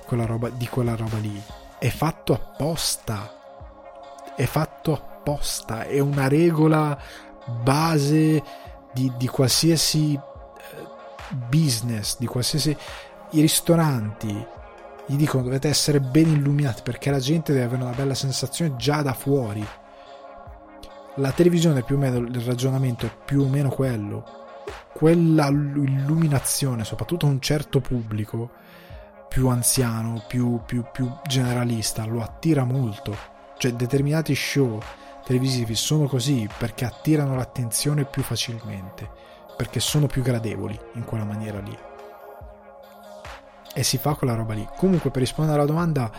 quella 0.06 0.25
roba, 0.25 0.49
di 0.49 0.67
quella 0.67 0.95
roba 0.95 1.17
lì. 1.17 1.41
È 1.77 1.89
fatto 1.89 2.34
apposta. 2.34 3.34
È 4.36 4.45
fatto 4.45 4.93
apposta 4.93 5.16
apposta, 5.28 5.84
è 5.84 6.00
una 6.00 6.30
regola 6.30 6.98
base 7.62 8.42
di, 8.94 9.12
di 9.18 9.28
qualsiasi 9.28 10.13
eh, 10.13 10.20
business, 11.50 12.18
di 12.18 12.26
qualsiasi... 12.26 12.76
I 13.32 13.42
ristoranti 13.42 14.46
gli 15.06 15.16
dicono 15.16 15.44
dovete 15.44 15.68
essere 15.68 16.00
ben 16.00 16.30
illuminati 16.30 16.82
perché 16.82 17.12
la 17.12 17.20
gente 17.20 17.52
deve 17.52 17.66
avere 17.66 17.84
una 17.84 17.94
bella 17.94 18.13
sensazione 18.13 18.76
già 18.78 19.02
da 19.02 19.13
fuori. 19.13 19.66
La 21.16 21.32
televisione 21.32 21.84
più 21.84 21.96
o 21.96 22.00
meno, 22.00 22.20
il 22.20 22.42
ragionamento 22.42 23.06
è 23.06 23.12
più 23.26 23.42
o 23.42 23.48
meno 23.48 23.70
quello. 23.70 24.24
Quella 24.94 25.48
illuminazione, 25.48 26.86
soprattutto 26.86 27.26
a 27.26 27.30
un 27.30 27.42
certo 27.42 27.82
pubblico 27.82 28.52
più 29.28 29.50
anziano, 29.50 30.24
più, 30.26 30.62
più, 30.66 30.86
più 30.92 31.12
generalista, 31.28 32.06
lo 32.06 32.22
attira 32.22 32.63
molto. 32.63 33.16
Cioè 33.58 33.74
determinati 33.74 34.34
show 34.36 34.80
televisivi 35.28 35.76
sono 35.76 36.08
così 36.08 36.48
perché 36.58 36.86
attirano 36.86 37.36
l'attenzione 37.36 38.06
più 38.06 38.24
facilmente, 38.24 39.10
perché 39.58 39.82
sono 39.82 40.08
più 40.08 40.22
gradevoli 40.22 40.80
in 40.94 41.04
quella 41.04 41.26
maniera 41.26 41.60
lì. 41.60 41.78
E 43.74 43.84
si 43.84 43.98
fa 43.98 44.13
quella 44.13 44.36
roba 44.36 44.54
lì. 44.54 44.66
Comunque, 44.78 45.12
per 45.12 45.20
rispondere 45.20 45.58
alla 45.58 45.68
domanda, 45.68 46.10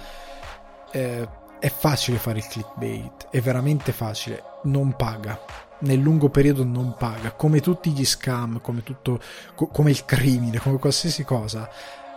eh, 0.91 1.27
è 1.59 1.71
facile 1.71 2.19
fare 2.19 2.39
il 2.39 2.47
clickbait, 2.47 3.29
è 3.31 3.41
veramente 3.41 3.93
facile, 3.93 4.43
non 4.65 4.95
paga. 4.95 5.41
Nel 5.81 6.01
lungo 6.01 6.29
periodo 6.29 6.65
non 6.65 6.95
paga, 6.99 7.33
come 7.33 7.61
tutti 7.61 7.91
gli 7.93 8.05
scam, 8.05 8.61
come, 8.61 8.83
tutto, 8.83 9.19
co- 9.55 9.69
come 9.69 9.91
il 9.91 10.05
crimine, 10.05 10.59
come 10.59 10.79
qualsiasi 10.79 11.25
cosa. 11.25 11.67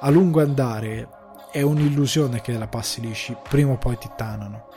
A 0.01 0.09
lungo 0.09 0.41
andare 0.41 1.07
è 1.53 1.61
un'illusione 1.61 2.41
che 2.41 2.57
la 2.57 2.67
passi 2.67 2.99
lisci, 2.99 3.33
prima 3.47 3.71
o 3.71 3.77
poi 3.77 3.97
ti 3.97 4.09
tanano 4.13 4.67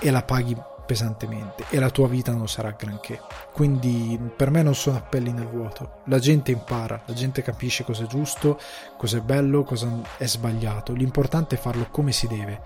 e 0.00 0.10
la 0.10 0.22
paghi 0.22 0.56
pesantemente 0.90 1.66
e 1.70 1.78
la 1.78 1.88
tua 1.88 2.08
vita 2.08 2.32
non 2.32 2.48
sarà 2.48 2.72
granché. 2.72 3.20
Quindi 3.52 4.18
per 4.34 4.50
me 4.50 4.64
non 4.64 4.74
sono 4.74 4.96
appelli 4.96 5.30
nel 5.30 5.46
vuoto. 5.46 6.00
La 6.06 6.18
gente 6.18 6.50
impara, 6.50 7.00
la 7.06 7.14
gente 7.14 7.42
capisce 7.42 7.84
cosa 7.84 8.02
è 8.02 8.06
giusto, 8.08 8.58
cosa 8.96 9.18
è 9.18 9.20
bello, 9.20 9.62
cosa 9.62 9.88
è 10.16 10.26
sbagliato. 10.26 10.92
L'importante 10.92 11.54
è 11.54 11.60
farlo 11.60 11.86
come 11.92 12.10
si 12.10 12.26
deve. 12.26 12.60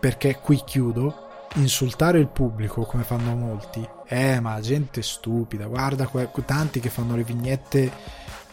Perché 0.00 0.40
qui 0.40 0.60
chiudo, 0.64 1.28
insultare 1.54 2.18
il 2.18 2.26
pubblico 2.26 2.82
come 2.82 3.04
fanno 3.04 3.36
molti. 3.36 3.88
Eh, 4.08 4.40
ma 4.40 4.54
la 4.54 4.60
gente 4.60 5.00
stupida. 5.00 5.66
Guarda 5.66 6.10
tanti 6.44 6.80
che 6.80 6.90
fanno 6.90 7.14
le 7.14 7.22
vignette 7.22 7.92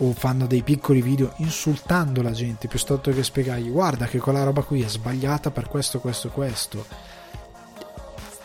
o 0.01 0.13
fanno 0.13 0.45
dei 0.45 0.61
piccoli 0.61 1.01
video 1.01 1.33
insultando 1.37 2.21
la 2.21 2.29
gente 2.29 2.67
piuttosto 2.67 3.09
che 3.09 3.23
spiegargli 3.23 3.71
guarda 3.71 4.05
che 4.05 4.19
quella 4.19 4.43
roba 4.43 4.61
qui 4.61 4.83
è 4.83 4.87
sbagliata 4.87 5.49
per 5.49 5.67
questo, 5.67 5.99
questo, 5.99 6.29
questo 6.29 7.16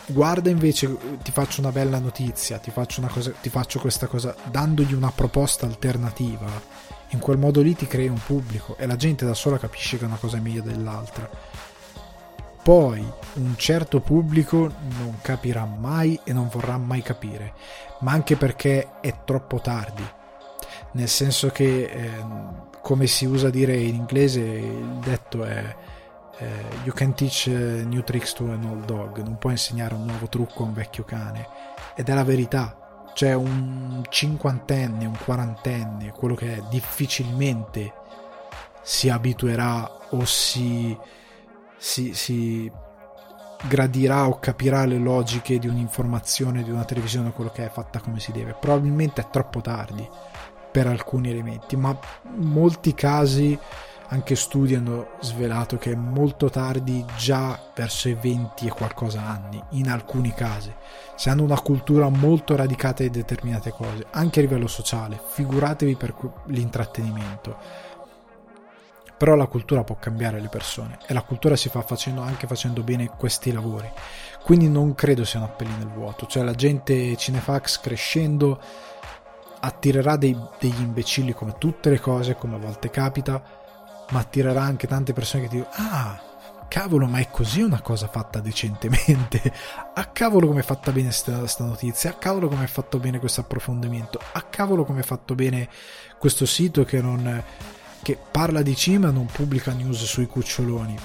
guarda 0.06 0.50
invece 0.50 0.96
ti 1.22 1.30
faccio 1.30 1.60
una 1.60 1.70
bella 1.70 1.98
notizia 1.98 2.58
ti 2.58 2.70
faccio, 2.70 3.00
una 3.00 3.10
cosa, 3.10 3.30
ti 3.40 3.48
faccio 3.48 3.78
questa 3.78 4.06
cosa 4.06 4.34
dandogli 4.50 4.94
una 4.94 5.10
proposta 5.10 5.66
alternativa 5.66 6.50
In 7.12 7.18
quel 7.18 7.36
modo 7.36 7.60
lì 7.60 7.74
ti 7.74 7.86
crei 7.86 8.08
un 8.08 8.20
pubblico 8.24 8.74
e 8.78 8.86
la 8.86 8.96
gente 8.96 9.26
da 9.26 9.34
sola 9.34 9.58
capisce 9.58 9.98
che 9.98 10.06
una 10.06 10.16
cosa 10.16 10.38
è 10.38 10.40
meglio 10.40 10.62
dell'altra. 10.62 11.28
Poi 12.62 13.06
un 13.34 13.54
certo 13.56 14.00
pubblico 14.00 14.72
non 14.98 15.18
capirà 15.20 15.66
mai 15.66 16.18
e 16.24 16.32
non 16.32 16.48
vorrà 16.48 16.78
mai 16.78 17.02
capire, 17.02 17.52
ma 18.00 18.12
anche 18.12 18.36
perché 18.36 19.00
è 19.00 19.24
troppo 19.24 19.60
tardi. 19.60 20.08
Nel 20.92 21.08
senso 21.08 21.50
che, 21.50 21.82
eh, 21.84 22.24
come 22.80 23.06
si 23.06 23.26
usa 23.26 23.50
dire 23.50 23.76
in 23.76 23.94
inglese, 23.94 24.40
il 24.40 24.98
detto 25.02 25.44
è 25.44 25.74
eh, 26.38 26.64
You 26.84 26.94
can 26.94 27.14
teach 27.14 27.46
eh, 27.46 27.84
new 27.84 28.02
tricks 28.02 28.32
to 28.34 28.50
an 28.50 28.64
old 28.64 28.84
dog, 28.84 29.18
non 29.18 29.38
puoi 29.38 29.52
insegnare 29.52 29.94
un 29.94 30.04
nuovo 30.04 30.28
trucco 30.28 30.62
a 30.62 30.66
un 30.66 30.72
vecchio 30.72 31.04
cane. 31.04 31.46
Ed 31.94 32.08
è 32.08 32.14
la 32.14 32.24
verità. 32.24 32.76
Cioè 33.14 33.34
un 33.34 34.02
cinquantenne, 34.08 35.04
un 35.04 35.18
quarantenne, 35.22 36.12
quello 36.12 36.34
che 36.34 36.56
è, 36.56 36.62
difficilmente 36.70 37.92
si 38.82 39.10
abituerà 39.10 39.88
o 40.10 40.24
si, 40.24 40.96
si, 41.76 42.14
si 42.14 42.72
gradirà 43.68 44.26
o 44.26 44.38
capirà 44.38 44.86
le 44.86 44.98
logiche 44.98 45.58
di 45.58 45.68
un'informazione, 45.68 46.62
di 46.62 46.70
una 46.70 46.84
televisione, 46.84 47.32
quello 47.32 47.50
che 47.50 47.66
è 47.66 47.70
fatta 47.70 48.00
come 48.00 48.18
si 48.18 48.32
deve. 48.32 48.56
Probabilmente 48.58 49.20
è 49.20 49.30
troppo 49.30 49.60
tardi 49.60 50.08
per 50.70 50.86
alcuni 50.86 51.30
elementi, 51.30 51.76
ma 51.76 51.96
in 52.34 52.48
molti 52.48 52.94
casi 52.94 53.58
anche 54.12 54.36
studi 54.36 54.74
hanno 54.74 55.12
svelato 55.20 55.78
che 55.78 55.92
è 55.92 55.94
molto 55.94 56.50
tardi 56.50 57.02
già 57.16 57.58
verso 57.74 58.10
i 58.10 58.14
20 58.14 58.66
e 58.66 58.70
qualcosa 58.70 59.22
anni, 59.22 59.62
in 59.70 59.88
alcuni 59.88 60.34
casi. 60.34 60.70
Se 61.16 61.30
hanno 61.30 61.42
una 61.42 61.58
cultura 61.58 62.10
molto 62.10 62.54
radicata 62.54 63.02
di 63.02 63.08
determinate 63.08 63.70
cose, 63.70 64.04
anche 64.10 64.40
a 64.40 64.42
livello 64.42 64.66
sociale, 64.66 65.18
figuratevi 65.28 65.96
per 65.96 66.14
l'intrattenimento. 66.48 67.56
Però 69.16 69.34
la 69.34 69.46
cultura 69.46 69.82
può 69.82 69.96
cambiare 69.98 70.40
le 70.40 70.48
persone 70.48 70.98
e 71.06 71.14
la 71.14 71.22
cultura 71.22 71.56
si 71.56 71.70
fa 71.70 71.80
facendo, 71.80 72.20
anche 72.20 72.46
facendo 72.46 72.82
bene 72.82 73.08
questi 73.16 73.50
lavori. 73.50 73.90
Quindi 74.42 74.68
non 74.68 74.94
credo 74.94 75.24
siano 75.24 75.46
appelli 75.46 75.74
nel 75.78 75.88
vuoto, 75.88 76.26
cioè 76.26 76.42
la 76.42 76.54
gente 76.54 77.16
cinefax 77.16 77.80
crescendo 77.80 78.60
attirerà 79.60 80.16
dei, 80.16 80.36
degli 80.58 80.80
imbecilli 80.80 81.32
come 81.32 81.54
tutte 81.56 81.88
le 81.88 82.00
cose, 82.00 82.34
come 82.34 82.56
a 82.56 82.58
volte 82.58 82.90
capita, 82.90 83.60
ma 84.12 84.20
attirerà 84.20 84.62
anche 84.62 84.86
tante 84.86 85.12
persone 85.12 85.42
che 85.42 85.48
ti 85.48 85.56
dicono 85.56 85.74
ah 85.74 86.30
cavolo 86.72 87.06
ma 87.06 87.18
è 87.18 87.28
così 87.28 87.60
una 87.60 87.82
cosa 87.82 88.08
fatta 88.08 88.40
decentemente. 88.40 89.52
A 89.92 90.06
cavolo 90.06 90.46
come 90.46 90.60
è 90.60 90.62
fatta 90.62 90.90
bene 90.90 91.08
questa 91.08 91.64
notizia. 91.64 92.10
A 92.10 92.14
cavolo 92.14 92.48
come 92.48 92.64
è 92.64 92.66
fatto 92.66 92.98
bene 92.98 93.18
questo 93.18 93.42
approfondimento. 93.42 94.18
A 94.32 94.40
cavolo 94.40 94.86
come 94.86 95.00
è 95.00 95.02
fatto 95.02 95.34
bene 95.34 95.68
questo 96.18 96.46
sito 96.46 96.84
che 96.84 97.02
non 97.02 97.44
che 98.00 98.18
parla 98.30 98.62
di 98.62 98.74
cima 98.74 99.10
non 99.10 99.26
pubblica 99.26 99.72
news 99.72 100.02
sui 100.04 100.26
cuccioloni. 100.26 100.96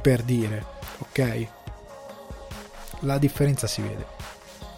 Per 0.00 0.22
dire 0.22 0.64
ok? 1.00 1.46
La 3.00 3.18
differenza 3.18 3.66
si 3.66 3.82
vede. 3.82 4.06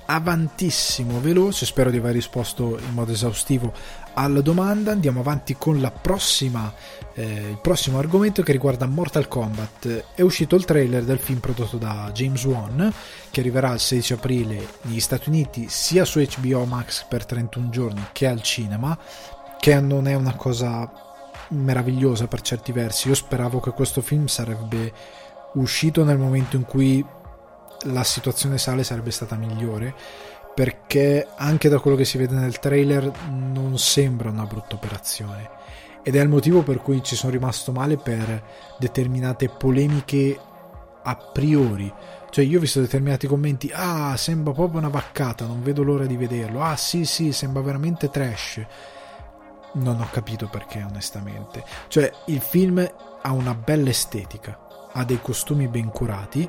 Avantissimo 0.07 1.21
veloce. 1.21 1.67
Spero 1.67 1.89
di 1.89 1.99
aver 1.99 2.15
risposto 2.15 2.81
in 2.81 2.95
modo 2.95 3.13
esaustivo 3.13 3.73
alla 4.15 4.41
domanda. 4.41 4.93
Andiamo 4.93 5.21
avanti 5.21 5.57
con 5.57 5.81
la 5.81 5.91
prossima 5.91 6.73
eh, 7.15 7.51
il 7.51 7.59
prossimo 7.61 7.99
argomento 7.99 8.43
che 8.43 8.53
riguarda 8.53 8.87
Mortal 8.87 9.29
Kombat. 9.29 10.05
È 10.15 10.23
uscito 10.23 10.57
il 10.57 10.65
trailer 10.65 11.05
del 11.05 11.19
film 11.19 11.39
prodotto 11.39 11.77
da 11.77 12.11
James 12.13 12.43
Wan 12.45 12.93
che 13.31 13.41
arriverà 13.41 13.73
il 13.73 13.81
16 13.81 14.13
aprile 14.15 14.67
negli 14.83 15.01
Stati 15.01 15.29
Uniti 15.29 15.67
sia 15.69 16.05
su 16.05 16.21
HBO 16.21 16.65
Max 16.65 17.05
per 17.05 17.27
31 17.27 17.69
giorni 17.71 18.07
che 18.13 18.27
al 18.27 18.43
cinema 18.43 18.97
che 19.59 19.79
non 19.81 20.07
è 20.07 20.15
una 20.15 20.35
cosa 20.35 20.91
meravigliosa 21.49 22.27
per 22.27 22.41
certi 22.41 22.73
versi. 22.73 23.09
Io 23.09 23.15
speravo 23.15 23.61
che 23.61 23.73
questo 23.73 24.01
film 24.01 24.27
sarebbe 24.27 24.93
uscito 25.55 26.05
nel 26.05 26.19
momento 26.19 26.57
in 26.57 26.65
cui 26.65 27.05
la 27.85 28.05
situazione 28.05 28.59
sale 28.59 28.85
sarebbe 28.85 29.11
stata 29.11 29.37
migliore 29.37 29.95
perché 30.55 31.27
anche 31.37 31.69
da 31.69 31.79
quello 31.79 31.97
che 31.97 32.05
si 32.05 32.19
vede 32.19 32.35
nel 32.35 32.59
trailer 32.59 33.11
non 33.31 33.79
sembra 33.79 34.31
una 34.31 34.45
brutta 34.45 34.75
operazione. 34.75 35.49
Ed 36.03 36.17
è 36.17 36.21
il 36.21 36.29
motivo 36.29 36.63
per 36.63 36.81
cui 36.81 37.03
ci 37.03 37.15
sono 37.15 37.33
rimasto 37.33 37.73
male 37.73 37.97
per 37.97 38.43
determinate 38.79 39.49
polemiche 39.49 40.39
a 41.03 41.17
priori. 41.17 41.93
Cioè 42.31 42.45
io 42.45 42.59
ho 42.59 42.61
visto 42.61 42.81
determinati 42.81 43.27
commenti 43.27 43.71
ah 43.73 44.17
sembra 44.17 44.53
proprio 44.53 44.79
una 44.79 44.89
vaccata 44.89 45.47
non 45.47 45.63
vedo 45.63 45.83
l'ora 45.83 46.07
di 46.07 46.17
vederlo. 46.17 46.63
Ah 46.63 46.77
sì 46.77 47.05
sì 47.05 47.33
sembra 47.33 47.63
veramente 47.63 48.11
trash. 48.11 48.65
Non 49.73 50.01
ho 50.01 50.09
capito 50.11 50.49
perché 50.49 50.83
onestamente. 50.83 51.65
Cioè 51.89 52.11
il 52.27 52.41
film 52.41 52.79
ha 53.23 53.33
una 53.33 53.55
bella 53.55 53.91
estetica 53.91 54.69
ha 54.93 55.05
dei 55.05 55.21
costumi 55.21 55.69
ben 55.69 55.89
curati 55.89 56.49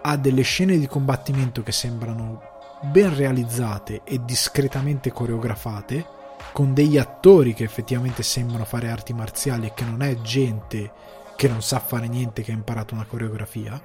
ha 0.00 0.16
delle 0.16 0.42
scene 0.42 0.78
di 0.78 0.86
combattimento 0.86 1.62
che 1.62 1.72
sembrano 1.72 2.47
ben 2.82 3.14
realizzate 3.14 4.02
e 4.04 4.24
discretamente 4.24 5.12
coreografate, 5.12 6.16
con 6.52 6.74
degli 6.74 6.98
attori 6.98 7.54
che 7.54 7.64
effettivamente 7.64 8.22
sembrano 8.22 8.64
fare 8.64 8.90
arti 8.90 9.12
marziali 9.12 9.66
e 9.66 9.74
che 9.74 9.84
non 9.84 10.02
è 10.02 10.14
gente 10.20 10.92
che 11.36 11.48
non 11.48 11.62
sa 11.62 11.78
fare 11.78 12.08
niente, 12.08 12.42
che 12.42 12.50
ha 12.50 12.54
imparato 12.54 12.94
una 12.94 13.04
coreografia. 13.04 13.80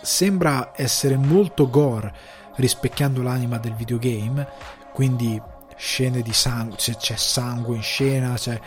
Sembra 0.00 0.72
essere 0.74 1.16
molto 1.16 1.68
gore 1.68 2.14
rispecchiando 2.56 3.22
l'anima 3.22 3.58
del 3.58 3.74
videogame, 3.74 4.48
quindi 4.92 5.40
scene 5.76 6.22
di 6.22 6.32
sangue, 6.32 6.76
c'è, 6.76 6.96
c'è 6.96 7.16
sangue 7.16 7.76
in 7.76 7.82
scena, 7.82 8.34
c'è 8.34 8.60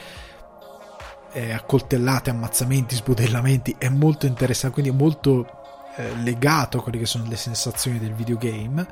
eh, 1.34 1.52
accoltellate, 1.52 2.30
ammazzamenti, 2.30 2.96
sbudellamenti, 2.96 3.76
è 3.78 3.90
molto 3.90 4.26
interessante, 4.26 4.82
quindi 4.82 4.92
è 4.92 5.02
molto 5.02 5.61
eh, 5.96 6.16
legato 6.18 6.78
a 6.78 6.84
quelle 6.84 6.98
che 6.98 7.06
sono 7.06 7.26
le 7.28 7.36
sensazioni 7.36 8.00
del 8.00 8.14
videogame, 8.14 8.86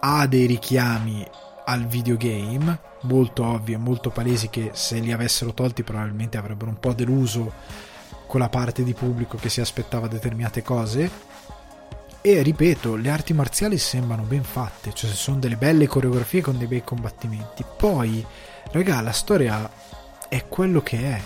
ha 0.00 0.26
dei 0.26 0.46
richiami 0.46 1.26
al 1.64 1.86
videogame 1.86 2.78
molto 3.02 3.44
ovvi 3.44 3.72
e 3.72 3.76
molto 3.76 4.10
palesi 4.10 4.48
che 4.48 4.70
se 4.74 4.98
li 4.98 5.12
avessero 5.12 5.54
tolti 5.54 5.82
probabilmente 5.82 6.36
avrebbero 6.36 6.70
un 6.70 6.78
po' 6.78 6.92
deluso 6.92 7.52
quella 8.26 8.48
parte 8.48 8.82
di 8.82 8.94
pubblico 8.94 9.36
che 9.36 9.48
si 9.48 9.60
aspettava 9.60 10.08
determinate 10.08 10.62
cose. 10.62 11.30
E 12.24 12.42
ripeto 12.42 12.94
le 12.94 13.10
arti 13.10 13.32
marziali 13.32 13.78
sembrano 13.78 14.22
ben 14.22 14.44
fatte 14.44 14.92
cioè 14.92 15.10
sono 15.10 15.38
delle 15.38 15.56
belle 15.56 15.88
coreografie 15.88 16.40
con 16.40 16.56
dei 16.56 16.68
bei 16.68 16.84
combattimenti. 16.84 17.64
Poi 17.76 18.24
raga 18.70 19.00
la 19.00 19.12
storia 19.12 19.68
è 20.28 20.46
quello 20.46 20.80
che 20.82 20.98
è 20.98 21.20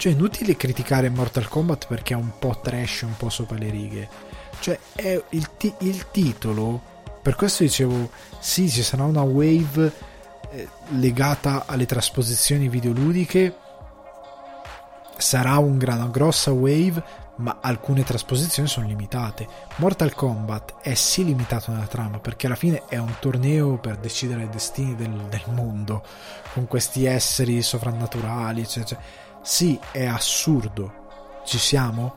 cioè, 0.00 0.12
è 0.12 0.14
inutile 0.14 0.56
criticare 0.56 1.10
Mortal 1.10 1.46
Kombat 1.46 1.86
perché 1.86 2.14
è 2.14 2.16
un 2.16 2.30
po' 2.38 2.58
trash, 2.62 3.02
un 3.02 3.18
po' 3.18 3.28
sopra 3.28 3.58
le 3.58 3.68
righe. 3.68 4.08
Cioè, 4.58 4.78
è 4.94 5.22
il, 5.28 5.56
ti- 5.58 5.74
il 5.80 6.10
titolo. 6.10 6.80
Per 7.20 7.34
questo 7.34 7.64
dicevo, 7.64 8.10
sì, 8.38 8.70
ci 8.70 8.82
sarà 8.82 9.04
una 9.04 9.20
wave 9.20 9.92
eh, 10.52 10.68
legata 10.92 11.64
alle 11.66 11.84
trasposizioni 11.84 12.70
videoludiche. 12.70 13.54
Sarà 15.18 15.58
un 15.58 15.76
gran, 15.76 15.98
una 15.98 16.08
grossa 16.08 16.50
wave, 16.50 17.04
ma 17.36 17.58
alcune 17.60 18.02
trasposizioni 18.02 18.70
sono 18.70 18.86
limitate. 18.86 19.46
Mortal 19.76 20.14
Kombat 20.14 20.76
è 20.80 20.94
sì 20.94 21.26
limitato 21.26 21.72
nella 21.72 21.86
trama 21.86 22.20
perché 22.20 22.46
alla 22.46 22.54
fine 22.54 22.84
è 22.88 22.96
un 22.96 23.16
torneo 23.20 23.76
per 23.76 23.98
decidere 23.98 24.44
i 24.44 24.48
destini 24.48 24.96
del, 24.96 25.12
del 25.28 25.44
mondo 25.48 26.02
con 26.54 26.66
questi 26.66 27.04
esseri 27.04 27.60
sovrannaturali, 27.60 28.62
eccetera. 28.62 28.98
Cioè, 28.98 29.19
sì, 29.42 29.78
è 29.90 30.04
assurdo. 30.04 30.98
Ci 31.44 31.58
siamo? 31.58 32.14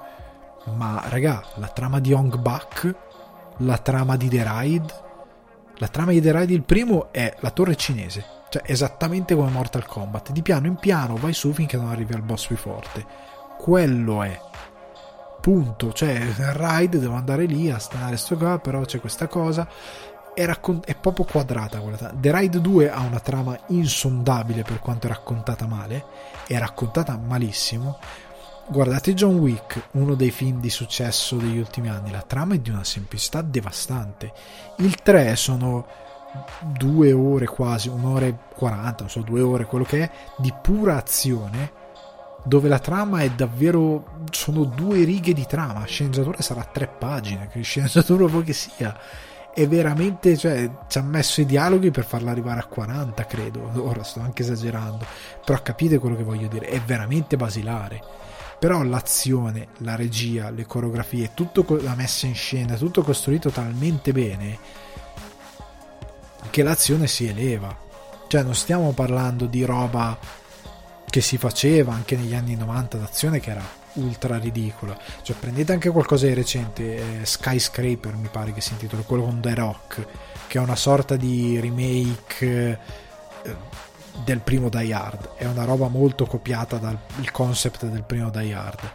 Ma 0.75 1.01
raga, 1.07 1.43
la 1.55 1.67
trama 1.67 1.99
di 1.99 2.13
Hong 2.13 2.37
Bak, 2.37 2.95
la 3.57 3.77
trama 3.77 4.15
di 4.15 4.29
The 4.29 4.45
Ride, 4.45 4.93
la 5.77 5.87
trama 5.87 6.11
di 6.11 6.21
The 6.21 6.37
Ride 6.37 6.53
il 6.53 6.63
primo 6.63 7.11
è 7.11 7.35
la 7.39 7.51
torre 7.51 7.75
cinese, 7.75 8.25
cioè 8.49 8.61
esattamente 8.65 9.35
come 9.35 9.49
Mortal 9.49 9.85
Kombat. 9.85 10.31
Di 10.31 10.41
piano 10.41 10.67
in 10.67 10.75
piano 10.75 11.15
vai 11.15 11.33
su 11.33 11.51
finché 11.51 11.77
non 11.77 11.89
arrivi 11.89 12.13
al 12.13 12.21
boss 12.21 12.47
più 12.47 12.57
forte. 12.57 13.05
Quello 13.57 14.23
è. 14.23 14.39
Punto, 15.41 15.91
cioè 15.91 16.21
Ride 16.37 16.99
devo 16.99 17.15
andare 17.15 17.45
lì 17.45 17.69
a 17.69 17.77
stare 17.77 18.15
sto 18.15 18.37
qua, 18.37 18.59
però 18.59 18.81
c'è 18.85 19.01
questa 19.01 19.27
cosa 19.27 19.67
è, 20.33 20.45
raccont- 20.45 20.85
è, 20.85 20.95
proprio 20.95 21.25
quadrata 21.25 21.79
quella 21.79 21.97
trama. 21.97 22.17
The 22.19 22.37
Ride 22.37 22.61
2 22.61 22.91
ha 22.91 23.01
una 23.01 23.19
trama 23.19 23.57
insondabile 23.67 24.63
per 24.63 24.79
quanto 24.79 25.07
è 25.07 25.09
raccontata 25.09 25.65
male, 25.65 26.05
è 26.47 26.57
raccontata 26.57 27.17
malissimo. 27.17 27.99
Guardate 28.67 29.13
John 29.13 29.35
Wick, 29.35 29.89
uno 29.91 30.15
dei 30.15 30.31
film 30.31 30.59
di 30.59 30.69
successo 30.69 31.35
degli 31.35 31.57
ultimi 31.57 31.89
anni, 31.89 32.11
la 32.11 32.21
trama 32.21 32.55
è 32.55 32.59
di 32.59 32.69
una 32.69 32.83
semplicità 32.83 33.41
devastante. 33.41 34.31
Il 34.77 34.95
3 34.95 35.35
sono 35.35 35.85
due 36.61 37.11
ore 37.11 37.45
quasi, 37.45 37.89
un'ora 37.89 38.25
e 38.25 38.35
40, 38.55 39.01
non 39.01 39.09
so, 39.09 39.21
due 39.21 39.41
ore, 39.41 39.65
quello 39.65 39.83
che 39.83 40.03
è, 40.03 40.11
di 40.37 40.53
pura 40.61 40.97
azione, 40.97 41.81
dove 42.45 42.67
la 42.67 42.79
trama 42.79 43.21
è 43.21 43.29
davvero... 43.29 44.25
sono 44.31 44.63
due 44.63 45.03
righe 45.03 45.33
di 45.33 45.45
trama, 45.45 45.85
sceneggiatura 45.85 46.41
sarà 46.41 46.63
tre 46.63 46.87
pagine, 46.87 47.47
che 47.47 47.61
sceneggiatura 47.61 48.25
vuoi 48.27 48.43
che 48.43 48.53
sia 48.53 48.97
è 49.53 49.67
veramente, 49.67 50.35
cioè, 50.35 50.69
ci 50.87 50.97
ha 50.97 51.03
messo 51.03 51.41
i 51.41 51.45
dialoghi 51.45 51.91
per 51.91 52.05
farla 52.05 52.31
arrivare 52.31 52.59
a 52.59 52.65
40, 52.65 53.25
credo. 53.25 53.71
Ora 53.75 54.03
sto 54.03 54.19
anche 54.19 54.41
esagerando, 54.41 55.05
però 55.45 55.61
capite 55.61 55.99
quello 55.99 56.15
che 56.15 56.23
voglio 56.23 56.47
dire, 56.47 56.67
è 56.67 56.81
veramente 56.81 57.37
basilare. 57.37 58.01
Però 58.57 58.81
l'azione, 58.81 59.67
la 59.79 59.95
regia, 59.95 60.49
le 60.49 60.65
coreografie, 60.65 61.31
tutto 61.33 61.65
la 61.81 61.95
messa 61.95 62.25
in 62.25 62.35
scena, 62.35 62.75
tutto 62.75 63.03
costruito 63.03 63.49
talmente 63.49 64.11
bene 64.11 64.57
che 66.49 66.63
l'azione 66.63 67.07
si 67.07 67.27
eleva. 67.27 67.75
Cioè, 68.27 68.41
non 68.41 68.55
stiamo 68.55 68.91
parlando 68.93 69.45
di 69.45 69.63
roba 69.65 70.17
che 71.09 71.21
si 71.21 71.37
faceva 71.37 71.93
anche 71.93 72.15
negli 72.15 72.33
anni 72.33 72.55
90 72.55 72.97
d'azione 72.97 73.39
che 73.39 73.51
era 73.51 73.82
ultra 73.93 74.37
ridicola. 74.37 74.97
Cioè, 75.21 75.35
prendete 75.35 75.73
anche 75.73 75.89
qualcosa 75.89 76.25
di 76.27 76.33
recente, 76.33 77.21
eh, 77.21 77.25
Skyscraper 77.25 78.15
mi 78.15 78.29
pare 78.31 78.53
che 78.53 78.61
si 78.61 78.73
intitola, 78.73 79.03
quello 79.03 79.23
con 79.23 79.39
The 79.41 79.55
Rock, 79.55 80.07
che 80.47 80.57
è 80.57 80.61
una 80.61 80.75
sorta 80.75 81.15
di 81.15 81.59
remake 81.59 82.79
eh, 83.43 83.55
del 84.23 84.39
primo 84.39 84.69
Die 84.69 84.93
Hard. 84.93 85.35
È 85.35 85.45
una 85.45 85.65
roba 85.65 85.87
molto 85.87 86.25
copiata 86.25 86.77
dal 86.77 86.97
concept 87.31 87.85
del 87.85 88.03
primo 88.03 88.29
Die 88.29 88.53
Hard. 88.53 88.91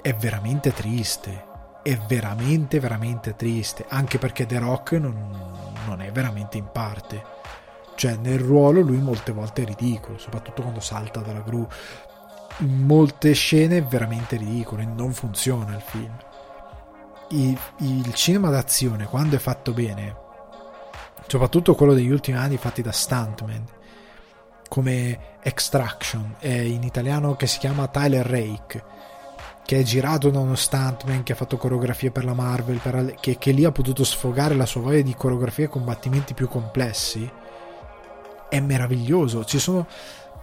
È 0.00 0.14
veramente 0.14 0.72
triste. 0.72 1.44
È 1.82 1.96
veramente, 2.08 2.80
veramente 2.80 3.36
triste. 3.36 3.84
Anche 3.88 4.18
perché 4.18 4.46
The 4.46 4.58
Rock 4.58 4.92
non, 4.92 5.72
non 5.86 6.00
è 6.00 6.10
veramente 6.10 6.56
in 6.56 6.68
parte. 6.72 7.34
Cioè, 7.94 8.16
nel 8.16 8.38
ruolo 8.38 8.82
lui 8.82 8.98
molte 8.98 9.32
volte 9.32 9.62
è 9.62 9.64
ridicolo, 9.64 10.18
soprattutto 10.18 10.60
quando 10.60 10.80
salta 10.80 11.20
dalla 11.20 11.40
gru 11.40 11.66
in 12.58 12.86
molte 12.86 13.32
scene 13.32 13.82
veramente 13.82 14.36
ridicole, 14.36 14.84
non 14.84 15.12
funziona 15.12 15.74
il 15.74 15.82
film. 15.82 16.16
Il, 17.30 17.58
il 17.78 18.14
cinema 18.14 18.50
d'azione, 18.50 19.06
quando 19.06 19.36
è 19.36 19.38
fatto 19.38 19.72
bene, 19.72 20.16
soprattutto 21.26 21.74
quello 21.74 21.94
degli 21.94 22.10
ultimi 22.10 22.36
anni 22.36 22.56
fatti 22.56 22.82
da 22.82 22.92
Stuntman, 22.92 23.64
come 24.68 25.38
Extraction, 25.42 26.36
in 26.40 26.82
italiano 26.82 27.36
che 27.36 27.46
si 27.46 27.58
chiama 27.58 27.88
Tyler 27.88 28.26
Rake, 28.26 28.84
che 29.64 29.80
è 29.80 29.82
girato 29.82 30.30
da 30.30 30.38
uno 30.38 30.54
stuntman 30.54 31.24
che 31.24 31.32
ha 31.32 31.36
fatto 31.36 31.56
coreografie 31.56 32.12
per 32.12 32.24
la 32.24 32.34
Marvel, 32.34 32.78
per, 32.78 33.16
che, 33.20 33.36
che 33.36 33.50
lì 33.50 33.64
ha 33.64 33.72
potuto 33.72 34.04
sfogare 34.04 34.54
la 34.54 34.66
sua 34.66 34.80
voglia 34.80 35.02
di 35.02 35.14
coreografie 35.14 35.64
e 35.64 35.68
combattimenti 35.68 36.34
più 36.34 36.48
complessi, 36.48 37.28
è 38.48 38.60
meraviglioso. 38.60 39.44
Ci 39.44 39.58
sono 39.58 39.86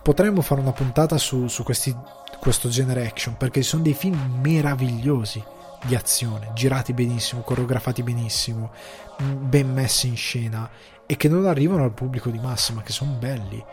potremmo 0.03 0.41
fare 0.41 0.59
una 0.59 0.73
puntata 0.73 1.17
su, 1.17 1.47
su 1.47 1.63
questi, 1.63 1.95
questo 2.39 2.67
genere 2.67 3.07
action 3.07 3.37
perché 3.37 3.63
sono 3.63 3.83
dei 3.83 3.93
film 3.93 4.39
meravigliosi 4.43 5.43
di 5.85 5.95
azione, 5.95 6.51
girati 6.53 6.93
benissimo, 6.93 7.41
coreografati 7.41 8.03
benissimo, 8.03 8.71
ben 9.17 9.71
messi 9.71 10.07
in 10.07 10.17
scena 10.17 10.69
e 11.05 11.17
che 11.17 11.27
non 11.29 11.45
arrivano 11.45 11.83
al 11.83 11.93
pubblico 11.93 12.29
di 12.29 12.39
massa 12.39 12.73
ma 12.73 12.81
che 12.81 12.91
sono 12.91 13.13
belli. 13.13 13.63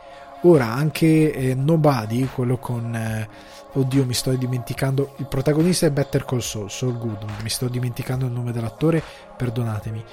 Ora 0.43 0.67
anche 0.67 1.33
eh, 1.33 1.55
Nobody, 1.55 2.27
quello 2.27 2.57
con... 2.57 2.95
Eh, 2.95 3.29
oddio 3.73 4.05
mi 4.05 4.15
sto 4.15 4.33
dimenticando, 4.33 5.15
il 5.19 5.27
protagonista 5.27 5.87
è 5.87 5.91
Better 5.91 6.25
Call 6.25 6.39
Saul, 6.39 6.71
Saul 6.71 6.99
Goodman, 6.99 7.37
mi 7.43 7.51
sto 7.51 7.69
dimenticando 7.69 8.27
il 8.27 8.33
nome 8.33 8.51
dell'attore, 8.51 9.03
perdonatemi, 9.37 10.05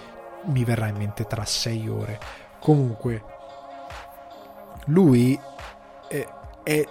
mi 0.45 0.63
verrà 0.63 0.88
in 0.88 0.97
mente 0.97 1.26
tra 1.26 1.43
sei 1.45 1.88
ore. 1.88 2.20
Comunque, 2.59 3.24
lui 4.88 5.39
è, 6.68 6.86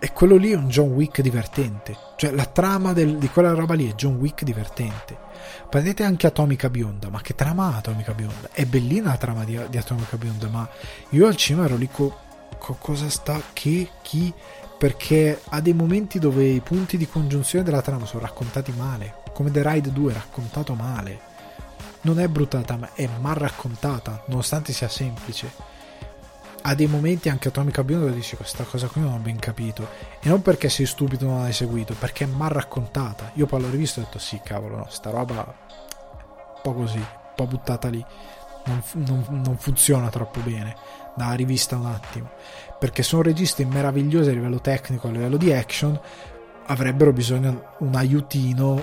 è, 0.00 0.12
quello 0.12 0.36
lì 0.36 0.50
è 0.50 0.54
un 0.54 0.68
John 0.68 0.90
Wick 0.90 1.22
divertente. 1.22 1.96
Cioè 2.16 2.32
la 2.32 2.44
trama 2.44 2.92
del, 2.92 3.16
di 3.16 3.28
quella 3.28 3.54
roba 3.54 3.72
lì 3.72 3.90
è 3.90 3.94
John 3.94 4.16
Wick 4.16 4.44
divertente. 4.44 5.16
Prendete 5.70 6.04
anche 6.04 6.26
Atomica 6.26 6.68
Bionda, 6.68 7.08
ma 7.08 7.22
che 7.22 7.34
trama 7.34 7.72
ha 7.72 7.76
Atomica 7.78 8.12
Bionda? 8.12 8.50
È 8.52 8.66
bellina 8.66 9.10
la 9.10 9.16
trama 9.16 9.44
di, 9.44 9.58
di 9.70 9.78
Atomica 9.78 10.18
Bionda, 10.18 10.48
ma 10.48 10.68
io 11.10 11.26
al 11.26 11.36
cinema 11.36 11.64
ero 11.64 11.76
lì 11.76 11.88
con 11.90 12.12
co, 12.58 12.76
cosa 12.78 13.08
sta, 13.08 13.40
che, 13.54 13.88
chi, 14.02 14.32
perché 14.76 15.40
ha 15.48 15.60
dei 15.62 15.72
momenti 15.72 16.18
dove 16.18 16.44
i 16.44 16.60
punti 16.60 16.98
di 16.98 17.08
congiunzione 17.08 17.64
della 17.64 17.82
trama 17.82 18.04
sono 18.04 18.24
raccontati 18.24 18.72
male, 18.76 19.22
come 19.32 19.50
The 19.50 19.62
Ride 19.66 19.90
2 19.90 20.10
è 20.10 20.14
raccontato 20.14 20.74
male. 20.74 21.32
Non 22.02 22.20
è 22.20 22.28
bruttata, 22.28 22.76
ma 22.76 22.92
è 22.92 23.08
mal 23.20 23.36
raccontata, 23.36 24.22
nonostante 24.26 24.74
sia 24.74 24.88
semplice 24.88 25.72
ha 26.66 26.74
dei 26.74 26.86
momenti 26.86 27.28
anche 27.28 27.48
Atomica 27.48 27.84
Biondo 27.84 28.08
dici 28.08 28.36
questa 28.36 28.64
cosa 28.64 28.86
qui 28.86 29.02
non 29.02 29.12
ho 29.12 29.18
ben 29.18 29.38
capito. 29.38 29.86
E 30.20 30.28
non 30.28 30.40
perché 30.40 30.70
sei 30.70 30.86
stupido 30.86 31.26
non 31.26 31.42
l'hai 31.42 31.52
seguito 31.52 31.94
perché 31.98 32.24
è 32.24 32.26
mal 32.26 32.48
raccontata. 32.48 33.32
Io 33.34 33.46
poi 33.46 33.60
l'ho 33.60 33.70
rivisto 33.70 34.00
e 34.00 34.02
ho 34.02 34.06
detto 34.06 34.18
sì 34.18 34.40
cavolo 34.42 34.76
no 34.76 34.86
sta 34.88 35.10
roba 35.10 35.34
un 35.34 36.60
po' 36.62 36.72
così 36.72 36.96
un 36.96 37.32
po' 37.34 37.46
buttata 37.46 37.88
lì. 37.88 38.04
Non, 38.66 38.82
non, 38.92 39.42
non 39.44 39.58
funziona 39.58 40.08
troppo 40.08 40.40
bene. 40.40 40.74
Da 41.14 41.34
rivista 41.34 41.76
un 41.76 41.84
attimo. 41.84 42.30
Perché 42.78 43.02
sono 43.02 43.20
registi 43.20 43.66
meravigliosi 43.66 44.30
a 44.30 44.32
livello 44.32 44.60
tecnico 44.60 45.08
a 45.08 45.10
livello 45.10 45.36
di 45.36 45.52
action 45.52 46.00
avrebbero 46.66 47.12
bisogno 47.12 47.74
un 47.80 47.94
aiutino 47.94 48.82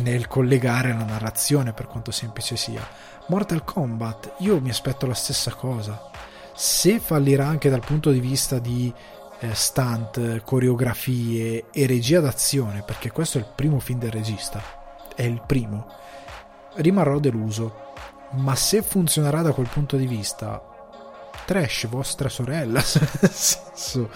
nel 0.00 0.28
collegare 0.28 0.92
la 0.92 1.02
narrazione 1.02 1.72
per 1.72 1.88
quanto 1.88 2.12
semplice 2.12 2.56
sia. 2.56 2.86
Mortal 3.26 3.64
Kombat 3.64 4.34
io 4.38 4.60
mi 4.60 4.70
aspetto 4.70 5.08
la 5.08 5.14
stessa 5.14 5.52
cosa 5.54 6.14
se 6.56 6.98
fallirà 7.00 7.46
anche 7.46 7.68
dal 7.68 7.84
punto 7.84 8.10
di 8.10 8.18
vista 8.18 8.58
di 8.58 8.92
eh, 9.40 9.54
stunt, 9.54 10.42
coreografie 10.42 11.66
e 11.70 11.86
regia 11.86 12.20
d'azione, 12.20 12.82
perché 12.82 13.10
questo 13.10 13.36
è 13.36 13.42
il 13.42 13.52
primo 13.54 13.78
film 13.78 13.98
del 13.98 14.10
regista, 14.10 14.62
è 15.14 15.22
il 15.22 15.42
primo, 15.46 15.86
rimarrò 16.76 17.18
deluso. 17.18 17.84
Ma 18.32 18.56
se 18.56 18.82
funzionerà 18.82 19.42
da 19.42 19.52
quel 19.52 19.68
punto 19.68 19.96
di 19.96 20.06
vista, 20.06 20.62
trash 21.44 21.86
vostra 21.88 22.30
sorella, 22.30 22.80
senso, 22.80 24.10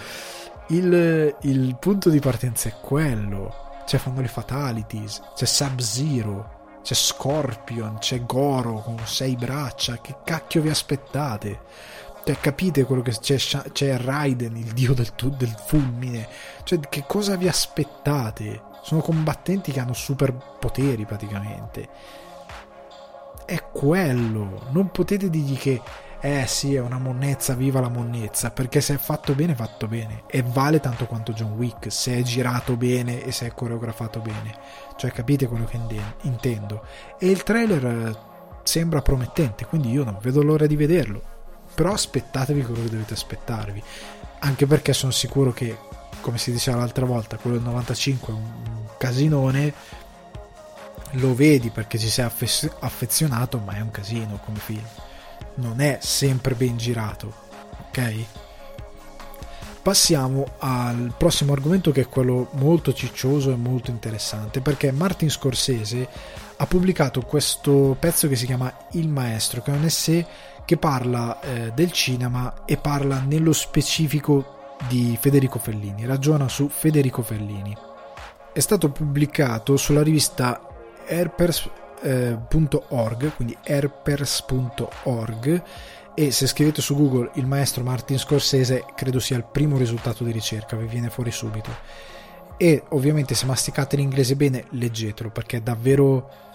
il, 0.68 1.36
il 1.42 1.76
punto 1.78 2.08
di 2.08 2.20
partenza 2.20 2.70
è 2.70 2.74
quello. 2.80 3.68
Cioè 3.86 4.00
fanno 4.00 4.20
le 4.20 4.28
fatalities, 4.28 5.20
c'è 5.34 5.44
Sub-Zero, 5.44 6.78
c'è 6.82 6.94
Scorpion, 6.94 7.98
c'è 7.98 8.24
Goro 8.24 8.80
con 8.80 8.98
sei 9.04 9.36
braccia, 9.36 10.00
che 10.00 10.16
cacchio 10.24 10.62
vi 10.62 10.70
aspettate? 10.70 11.60
Cioè, 12.30 12.38
capite 12.38 12.84
quello 12.84 13.02
che 13.02 13.10
c'è, 13.10 13.38
c'è 13.72 13.96
Raiden, 13.96 14.56
il 14.56 14.72
dio 14.72 14.94
del, 14.94 15.10
del 15.36 15.52
fulmine. 15.66 16.28
Cioè, 16.62 16.78
che 16.88 17.02
cosa 17.04 17.34
vi 17.34 17.48
aspettate? 17.48 18.62
Sono 18.82 19.00
combattenti 19.00 19.72
che 19.72 19.80
hanno 19.80 19.94
superpoteri 19.94 21.04
praticamente. 21.06 21.88
È 23.44 23.60
quello. 23.72 24.68
Non 24.70 24.92
potete 24.92 25.28
dirgli 25.28 25.58
che, 25.58 25.82
eh 26.20 26.44
sì, 26.46 26.76
è 26.76 26.80
una 26.80 26.98
monnezza, 26.98 27.54
viva 27.54 27.80
la 27.80 27.88
monnezza. 27.88 28.52
Perché 28.52 28.80
se 28.80 28.94
è 28.94 28.98
fatto 28.98 29.34
bene, 29.34 29.54
è 29.54 29.56
fatto 29.56 29.88
bene. 29.88 30.22
E 30.28 30.42
vale 30.42 30.78
tanto 30.78 31.06
quanto 31.06 31.32
John 31.32 31.54
Wick. 31.54 31.90
Se 31.90 32.16
è 32.16 32.22
girato 32.22 32.76
bene 32.76 33.24
e 33.24 33.32
se 33.32 33.46
è 33.46 33.52
coreografato 33.52 34.20
bene. 34.20 34.56
Cioè, 34.94 35.10
capite 35.10 35.48
quello 35.48 35.64
che 35.64 35.80
intendo. 36.20 36.84
E 37.18 37.28
il 37.28 37.42
trailer 37.42 37.84
eh, 37.84 38.16
sembra 38.62 39.02
promettente, 39.02 39.66
quindi 39.66 39.90
io 39.90 40.04
non 40.04 40.18
vedo 40.20 40.44
l'ora 40.44 40.68
di 40.68 40.76
vederlo 40.76 41.29
però 41.80 41.94
aspettatevi 41.94 42.62
quello 42.62 42.82
che 42.82 42.90
dovete 42.90 43.14
aspettarvi. 43.14 43.82
Anche 44.40 44.66
perché 44.66 44.92
sono 44.92 45.12
sicuro 45.12 45.50
che 45.50 45.78
come 46.20 46.36
si 46.36 46.52
diceva 46.52 46.76
l'altra 46.76 47.06
volta 47.06 47.38
quello 47.38 47.56
del 47.56 47.64
95 47.64 48.28
è 48.28 48.36
un 48.36 48.84
casinone. 48.98 49.72
Lo 51.12 51.34
vedi 51.34 51.70
perché 51.70 51.96
ci 51.96 52.10
sei 52.10 52.26
affezionato 52.80 53.56
ma 53.60 53.76
è 53.76 53.80
un 53.80 53.90
casino 53.90 54.38
come 54.44 54.58
film. 54.58 54.84
Non 55.54 55.80
è 55.80 55.96
sempre 56.02 56.54
ben 56.54 56.76
girato 56.76 57.32
ok? 57.88 58.24
Passiamo 59.80 60.56
al 60.58 61.14
prossimo 61.16 61.54
argomento 61.54 61.92
che 61.92 62.02
è 62.02 62.08
quello 62.08 62.50
molto 62.56 62.92
ciccioso 62.92 63.52
e 63.52 63.56
molto 63.56 63.90
interessante 63.90 64.60
perché 64.60 64.92
Martin 64.92 65.30
Scorsese 65.30 66.06
ha 66.56 66.66
pubblicato 66.66 67.22
questo 67.22 67.96
pezzo 67.98 68.28
che 68.28 68.36
si 68.36 68.44
chiama 68.44 68.70
Il 68.90 69.08
Maestro 69.08 69.62
che 69.62 69.72
è 69.72 69.74
un 69.74 69.84
essay 69.84 70.26
che 70.70 70.76
parla 70.76 71.40
eh, 71.40 71.72
del 71.74 71.90
cinema 71.90 72.62
e 72.64 72.76
parla 72.76 73.18
nello 73.18 73.52
specifico 73.52 74.76
di 74.86 75.18
Federico 75.20 75.58
Fellini, 75.58 76.06
ragiona 76.06 76.48
su 76.48 76.68
Federico 76.68 77.22
Fellini. 77.22 77.76
È 78.52 78.60
stato 78.60 78.92
pubblicato 78.92 79.76
sulla 79.76 80.04
rivista 80.04 80.60
herpers.org, 81.06 83.24
eh, 83.24 83.34
quindi 83.34 83.58
herpers.org 83.60 85.62
e 86.14 86.30
se 86.30 86.46
scrivete 86.46 86.80
su 86.80 86.94
Google 86.94 87.32
il 87.34 87.46
maestro 87.46 87.82
Martin 87.82 88.20
Scorsese 88.20 88.84
credo 88.94 89.18
sia 89.18 89.38
il 89.38 89.46
primo 89.50 89.76
risultato 89.76 90.22
di 90.22 90.30
ricerca, 90.30 90.76
vi 90.76 90.86
viene 90.86 91.10
fuori 91.10 91.32
subito. 91.32 91.70
E 92.56 92.84
ovviamente 92.90 93.34
se 93.34 93.44
masticate 93.44 93.96
l'inglese 93.96 94.36
bene 94.36 94.66
leggetelo 94.68 95.30
perché 95.30 95.56
è 95.56 95.62
davvero 95.62 96.49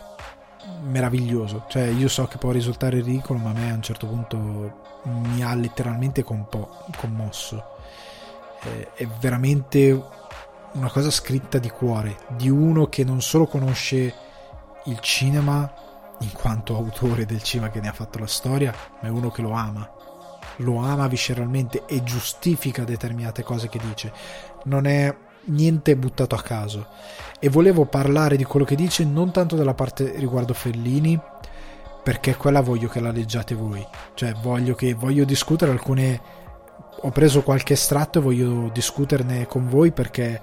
meraviglioso. 0.81 1.65
Cioè, 1.67 1.83
io 1.83 2.07
so 2.07 2.25
che 2.25 2.37
può 2.37 2.51
risultare 2.51 2.97
ridicolo, 2.97 3.39
ma 3.39 3.49
a 3.49 3.53
me 3.53 3.71
a 3.71 3.75
un 3.75 3.81
certo 3.81 4.07
punto 4.07 4.83
mi 5.03 5.43
ha 5.43 5.53
letteralmente 5.55 6.23
compo- 6.23 6.85
commosso. 6.97 7.63
Eh, 8.63 8.93
è 8.93 9.07
veramente 9.19 9.91
una 10.73 10.89
cosa 10.89 11.11
scritta 11.11 11.57
di 11.57 11.69
cuore, 11.69 12.17
di 12.29 12.49
uno 12.49 12.87
che 12.87 13.03
non 13.03 13.21
solo 13.21 13.45
conosce 13.45 14.13
il 14.85 14.99
cinema 14.99 15.71
in 16.19 16.31
quanto 16.31 16.75
autore 16.75 17.25
del 17.25 17.41
cinema 17.41 17.69
che 17.69 17.79
ne 17.79 17.87
ha 17.87 17.93
fatto 17.93 18.19
la 18.19 18.27
storia, 18.27 18.73
ma 19.01 19.07
è 19.07 19.11
uno 19.11 19.29
che 19.29 19.41
lo 19.41 19.51
ama. 19.51 19.89
Lo 20.57 20.77
ama 20.77 21.07
visceralmente 21.07 21.85
e 21.85 22.03
giustifica 22.03 22.83
determinate 22.83 23.43
cose 23.43 23.67
che 23.67 23.79
dice. 23.79 24.13
Non 24.63 24.85
è 24.85 25.15
niente 25.45 25.95
buttato 25.95 26.35
a 26.35 26.41
caso. 26.41 26.87
E 27.39 27.49
volevo 27.49 27.85
parlare 27.85 28.37
di 28.37 28.43
quello 28.43 28.65
che 28.65 28.75
dice 28.75 29.03
non 29.03 29.31
tanto 29.31 29.55
della 29.55 29.73
parte 29.73 30.13
riguardo 30.17 30.53
Fellini, 30.53 31.19
perché 32.05 32.35
quella 32.35 32.61
voglio 32.61 32.87
che 32.87 32.99
la 32.99 33.11
leggiate 33.11 33.55
voi. 33.55 33.85
Cioè, 34.13 34.33
voglio 34.33 34.75
che 34.75 34.93
voglio 34.93 35.25
discutere 35.25 35.71
alcune. 35.71 36.21
Ho 37.01 37.09
preso 37.09 37.41
qualche 37.41 37.73
estratto 37.73 38.19
e 38.19 38.21
voglio 38.21 38.69
discuterne 38.71 39.47
con 39.47 39.67
voi 39.67 39.91
perché 39.91 40.41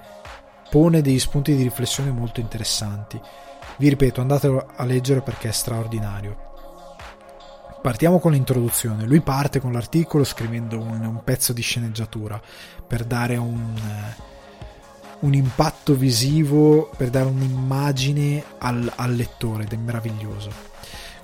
pone 0.69 1.01
degli 1.01 1.19
spunti 1.19 1.55
di 1.55 1.63
riflessione 1.63 2.11
molto 2.11 2.41
interessanti. 2.41 3.21
Vi 3.77 3.89
ripeto, 3.89 4.21
andatelo 4.21 4.73
a 4.75 4.85
leggere 4.85 5.23
perché 5.23 5.49
è 5.49 5.53
straordinario. 5.53 6.51
Partiamo 7.81 8.19
con 8.19 8.33
l'introduzione. 8.33 9.07
Lui 9.07 9.21
parte 9.21 9.61
con 9.61 9.73
l'articolo 9.73 10.25
scrivendo 10.25 10.81
un, 10.81 11.05
un 11.05 11.21
pezzo 11.25 11.53
di 11.53 11.63
sceneggiatura 11.63 12.41
per 12.87 13.05
dare 13.05 13.37
un, 13.37 13.75
un, 15.23 15.35
impatto 15.35 15.95
visivo, 15.95 16.91
per 16.97 17.11
dare 17.11 17.27
un'immagine 17.27 18.45
al, 18.59 18.91
al 18.95 19.15
lettore 19.15 19.65
ed 19.65 19.73
è 19.73 19.77
meraviglioso. 19.77 20.51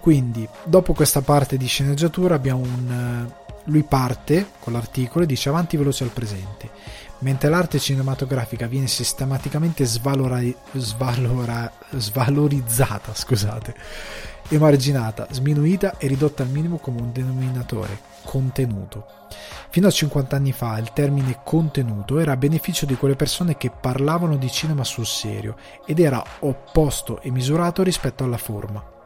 Quindi, 0.00 0.48
dopo 0.64 0.94
questa 0.94 1.20
parte 1.20 1.56
di 1.56 1.66
sceneggiatura 1.66 2.34
abbiamo 2.34 2.60
un... 2.60 3.30
Lui 3.64 3.82
parte 3.82 4.46
con 4.60 4.72
l'articolo 4.72 5.24
e 5.24 5.26
dice 5.26 5.50
avanti 5.50 5.76
veloce 5.76 6.02
al 6.02 6.08
presente 6.08 6.70
mentre 7.20 7.48
l'arte 7.48 7.78
cinematografica 7.78 8.66
viene 8.66 8.86
sistematicamente 8.86 9.84
svalora, 9.84 10.40
svalora, 10.72 11.70
svalorizzata, 11.90 13.14
scusate, 13.14 13.74
emarginata, 14.48 15.26
sminuita 15.30 15.98
e 15.98 16.06
ridotta 16.06 16.42
al 16.42 16.50
minimo 16.50 16.78
come 16.78 17.00
un 17.00 17.12
denominatore, 17.12 17.98
contenuto. 18.24 19.06
Fino 19.70 19.86
a 19.86 19.90
50 19.90 20.36
anni 20.36 20.52
fa 20.52 20.78
il 20.78 20.92
termine 20.92 21.40
contenuto 21.44 22.18
era 22.18 22.32
a 22.32 22.36
beneficio 22.36 22.86
di 22.86 22.96
quelle 22.96 23.16
persone 23.16 23.56
che 23.56 23.70
parlavano 23.70 24.36
di 24.36 24.50
cinema 24.50 24.84
sul 24.84 25.06
serio 25.06 25.56
ed 25.84 25.98
era 26.00 26.22
opposto 26.40 27.20
e 27.20 27.30
misurato 27.30 27.82
rispetto 27.82 28.24
alla 28.24 28.38
forma. 28.38 28.96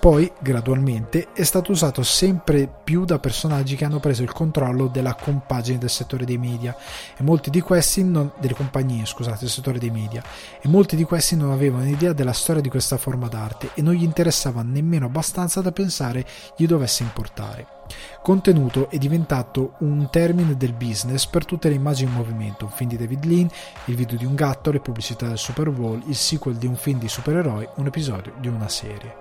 Poi, 0.00 0.30
gradualmente, 0.38 1.32
è 1.32 1.42
stato 1.42 1.72
usato 1.72 2.04
sempre 2.04 2.72
più 2.84 3.04
da 3.04 3.18
personaggi 3.18 3.74
che 3.74 3.84
hanno 3.84 3.98
preso 3.98 4.22
il 4.22 4.32
controllo 4.32 4.86
della 4.86 5.14
compagine 5.14 5.78
del 5.78 5.90
settore 5.90 6.24
dei 6.24 6.38
media 6.38 6.76
e 7.16 7.22
molti 7.24 7.50
di 7.50 7.60
questi 7.60 8.04
non, 8.04 8.30
delle 8.38 8.54
compagnie, 8.54 9.06
scusate, 9.06 9.38
del 9.40 9.48
settore 9.48 9.80
dei 9.80 9.90
media 9.90 10.22
e 10.62 10.68
molti 10.68 10.94
di 10.94 11.02
questi 11.02 11.34
non 11.34 11.50
avevano 11.50 11.88
idea 11.88 12.12
della 12.12 12.32
storia 12.32 12.62
di 12.62 12.68
questa 12.68 12.96
forma 12.96 13.26
d'arte 13.26 13.70
e 13.74 13.82
non 13.82 13.94
gli 13.94 14.04
interessava 14.04 14.62
nemmeno 14.62 15.06
abbastanza 15.06 15.60
da 15.62 15.72
pensare 15.72 16.24
gli 16.56 16.66
dovesse 16.66 17.02
importare. 17.02 17.77
Contenuto 18.22 18.90
è 18.90 18.98
diventato 18.98 19.74
un 19.78 20.08
termine 20.10 20.56
del 20.56 20.72
business 20.72 21.26
per 21.26 21.44
tutte 21.44 21.68
le 21.68 21.74
immagini 21.74 22.10
in 22.10 22.16
movimento, 22.16 22.64
un 22.66 22.70
film 22.70 22.90
di 22.90 22.96
David 22.96 23.24
Lean, 23.24 23.48
il 23.86 23.94
video 23.94 24.16
di 24.16 24.24
un 24.24 24.34
gatto, 24.34 24.70
le 24.70 24.80
pubblicità 24.80 25.26
del 25.26 25.38
Super 25.38 25.70
Bowl, 25.70 26.02
il 26.06 26.16
sequel 26.16 26.56
di 26.56 26.66
un 26.66 26.76
film 26.76 26.98
di 26.98 27.08
supereroi, 27.08 27.68
un 27.76 27.86
episodio 27.86 28.34
di 28.38 28.48
una 28.48 28.68
serie. 28.68 29.16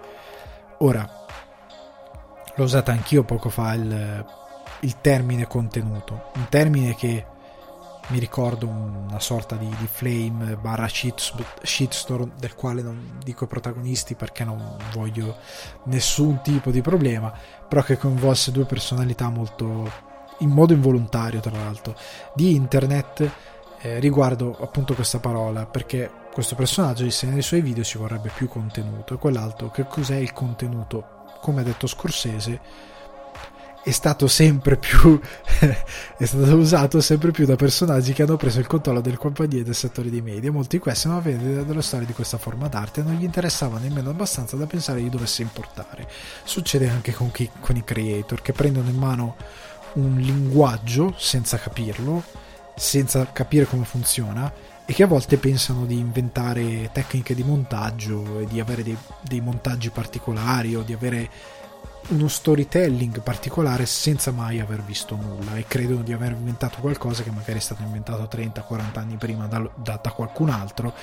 Ora, 0.79 1.09
l'ho 2.55 2.63
usata 2.63 2.91
anch'io 2.91 3.23
poco 3.23 3.49
fa 3.49 3.73
il, 3.73 4.25
il 4.81 5.01
termine 5.01 5.47
contenuto, 5.47 6.31
un 6.35 6.47
termine 6.49 6.95
che 6.95 7.25
mi 8.09 8.19
ricordo 8.19 8.67
una 8.67 9.19
sorta 9.19 9.55
di, 9.55 9.67
di 9.67 9.87
flame 9.87 10.55
barra 10.55 10.87
shitstorm 10.87 12.31
del 12.37 12.55
quale 12.55 12.81
non 12.81 13.19
dico 13.23 13.47
protagonisti 13.47 14.15
perché 14.15 14.45
non 14.45 14.77
voglio 14.93 15.35
nessun 15.85 16.41
tipo 16.41 16.71
di 16.71 16.81
problema 16.81 17.33
però 17.67 17.81
che 17.81 17.97
coinvolse 17.97 18.51
due 18.51 18.65
personalità 18.65 19.29
molto 19.29 20.05
in 20.39 20.49
modo 20.49 20.73
involontario 20.73 21.39
tra 21.39 21.57
l'altro 21.57 21.95
di 22.33 22.53
internet 22.53 23.29
eh, 23.79 23.99
riguardo 23.99 24.57
appunto 24.59 24.93
questa 24.93 25.19
parola 25.19 25.65
perché 25.65 26.09
questo 26.31 26.55
personaggio 26.55 27.03
disse 27.03 27.25
nei 27.25 27.41
suoi 27.41 27.61
video 27.61 27.83
ci 27.83 27.97
vorrebbe 27.97 28.31
più 28.33 28.47
contenuto 28.47 29.15
e 29.15 29.17
quell'altro 29.17 29.71
che 29.71 29.87
cos'è 29.87 30.17
il 30.17 30.33
contenuto? 30.33 31.15
Come 31.41 31.61
ha 31.61 31.63
detto 31.63 31.87
Scorsese 31.87 32.59
è 33.87 33.91
stato 33.91 34.27
sempre 34.27 34.75
più 34.75 35.17
è 36.17 36.25
stato 36.25 36.55
usato 36.57 36.99
sempre 36.99 37.31
più 37.31 37.45
da 37.45 37.55
personaggi 37.55 38.11
che 38.11 38.23
hanno 38.23 38.35
preso 38.35 38.59
il 38.59 38.67
controllo 38.67 38.99
del 38.99 39.17
compagnie 39.17 39.63
del 39.63 39.73
settore 39.73 40.09
dei 40.09 40.19
media. 40.19 40.51
Molti 40.51 40.75
di 40.75 40.81
questi 40.81 41.07
non 41.07 41.15
avevano 41.15 41.63
della 41.63 41.81
storia 41.81 42.05
di 42.05 42.11
questa 42.11 42.37
forma 42.37 42.67
d'arte 42.67 42.99
e 42.99 43.03
non 43.03 43.13
gli 43.13 43.23
interessava 43.23 43.79
nemmeno 43.79 44.09
abbastanza 44.09 44.57
da 44.57 44.65
pensare 44.65 45.01
gli 45.01 45.09
dovesse 45.09 45.41
importare. 45.41 46.05
Succede 46.43 46.89
anche 46.89 47.13
con, 47.13 47.31
chi, 47.31 47.49
con 47.61 47.77
i 47.77 47.83
creator 47.85 48.41
che 48.41 48.51
prendono 48.51 48.89
in 48.89 48.97
mano 48.97 49.37
un 49.93 50.17
linguaggio 50.17 51.13
senza 51.17 51.57
capirlo 51.57 52.21
senza 52.75 53.31
capire 53.31 53.65
come 53.65 53.85
funziona 53.85 54.53
e 54.85 54.93
che 54.93 55.03
a 55.03 55.07
volte 55.07 55.37
pensano 55.37 55.85
di 55.85 55.97
inventare 55.97 56.91
tecniche 56.91 57.33
di 57.33 57.43
montaggio 57.43 58.41
e 58.41 58.45
di 58.47 58.59
avere 58.59 58.83
dei, 58.83 58.97
dei 59.21 59.41
montaggi 59.41 59.89
particolari 59.89 60.75
o 60.75 60.83
di 60.83 60.93
avere 60.93 61.29
uno 62.09 62.29
storytelling 62.29 63.21
particolare 63.21 63.85
senza 63.85 64.31
mai 64.31 64.59
aver 64.61 64.81
visto 64.81 65.15
nulla 65.15 65.55
e 65.55 65.65
credono 65.67 66.03
di 66.03 66.13
aver 66.13 66.31
inventato 66.31 66.79
qualcosa 66.79 67.21
che 67.21 67.31
magari 67.31 67.57
è 67.57 67.61
stato 67.61 67.81
inventato 67.81 68.23
30-40 68.37 68.81
anni 68.93 69.15
prima 69.17 69.45
da, 69.47 69.69
da, 69.75 69.99
da, 70.01 70.11
qualcun 70.11 70.49
altro, 70.49 70.93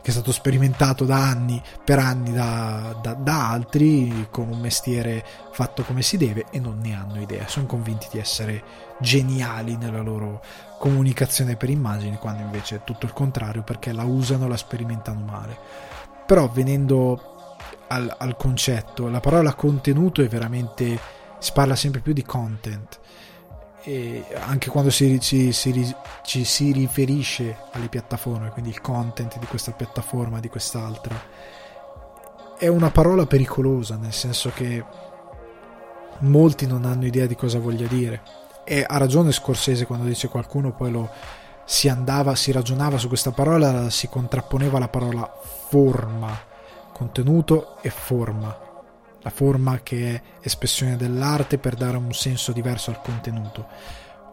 che 0.00 0.08
è 0.08 0.10
stato 0.10 0.32
sperimentato 0.32 1.04
da 1.04 1.16
anni, 1.16 1.62
per 1.84 1.98
anni 1.98 2.32
da, 2.32 2.96
da, 3.18 3.50
altri 3.50 4.28
con 4.30 4.48
un 4.48 4.58
mestiere 4.60 5.24
fatto 5.52 5.82
come 5.82 6.00
si 6.00 6.16
deve 6.16 6.46
e 6.50 6.58
non 6.60 6.78
ne 6.78 6.94
hanno 6.94 7.20
idea, 7.20 7.46
sono 7.46 7.66
convinti 7.66 8.08
di 8.10 8.18
essere 8.18 8.62
geniali 9.00 9.76
nella 9.76 10.00
loro 10.00 10.42
comunicazione 10.78 11.56
per 11.56 11.68
immagini, 11.68 12.16
quando 12.16 12.42
invece 12.42 12.76
è 12.76 12.84
tutto 12.84 13.04
il 13.04 13.12
contrario 13.12 13.62
perché 13.62 13.92
la 13.92 14.04
usano, 14.04 14.48
la 14.48 14.56
sperimentano 14.56 15.20
male. 15.20 15.56
Però 16.26 16.48
venendo 16.48 17.33
al, 17.88 18.14
al 18.18 18.36
concetto, 18.36 19.08
la 19.08 19.20
parola 19.20 19.54
contenuto 19.54 20.22
è 20.22 20.28
veramente, 20.28 20.98
si 21.38 21.52
parla 21.52 21.76
sempre 21.76 22.00
più 22.00 22.12
di 22.12 22.22
content. 22.22 23.00
E 23.82 24.24
anche 24.38 24.70
quando 24.70 24.90
si, 24.90 25.20
ci, 25.20 25.52
si, 25.52 25.94
ci 26.22 26.44
si 26.44 26.72
riferisce 26.72 27.56
alle 27.72 27.88
piattaforme, 27.88 28.50
quindi 28.50 28.70
il 28.70 28.80
content 28.80 29.38
di 29.38 29.46
questa 29.46 29.72
piattaforma, 29.72 30.40
di 30.40 30.48
quest'altra, 30.48 31.20
è 32.56 32.66
una 32.66 32.90
parola 32.90 33.26
pericolosa, 33.26 33.96
nel 33.96 34.12
senso 34.12 34.50
che 34.54 34.82
molti 36.20 36.66
non 36.66 36.84
hanno 36.84 37.04
idea 37.04 37.26
di 37.26 37.36
cosa 37.36 37.58
voglia 37.58 37.86
dire. 37.86 38.22
E 38.64 38.84
ha 38.86 38.96
ragione 38.96 39.32
Scorsese 39.32 39.84
quando 39.84 40.06
dice 40.06 40.28
qualcuno 40.28 40.72
poi 40.72 40.90
lo 40.90 41.10
si 41.66 41.88
andava, 41.88 42.34
si 42.34 42.52
ragionava 42.52 42.96
su 42.96 43.08
questa 43.08 43.32
parola, 43.32 43.90
si 43.90 44.08
contrapponeva 44.08 44.78
la 44.78 44.88
parola 44.88 45.30
forma, 45.68 46.52
contenuto 46.94 47.76
e 47.82 47.90
forma. 47.90 48.56
La 49.20 49.30
forma 49.30 49.80
che 49.82 50.14
è 50.14 50.22
espressione 50.40 50.96
dell'arte 50.96 51.58
per 51.58 51.74
dare 51.74 51.96
un 51.96 52.12
senso 52.12 52.52
diverso 52.52 52.90
al 52.90 53.00
contenuto. 53.02 53.66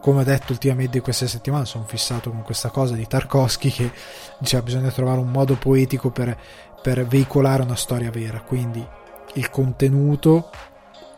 Come 0.00 0.20
ho 0.20 0.24
detto 0.24 0.52
ultimamente 0.52 1.00
queste 1.00 1.26
settimane, 1.26 1.64
sono 1.64 1.84
fissato 1.84 2.30
con 2.30 2.42
questa 2.42 2.70
cosa 2.70 2.94
di 2.94 3.06
Tarkovsky 3.06 3.70
che 3.70 3.90
diceva 4.38 4.62
bisogna 4.62 4.90
trovare 4.90 5.18
un 5.18 5.30
modo 5.30 5.56
poetico 5.56 6.10
per, 6.10 6.38
per 6.80 7.06
veicolare 7.06 7.62
una 7.62 7.76
storia 7.76 8.10
vera. 8.10 8.40
Quindi 8.40 8.86
il 9.34 9.50
contenuto, 9.50 10.50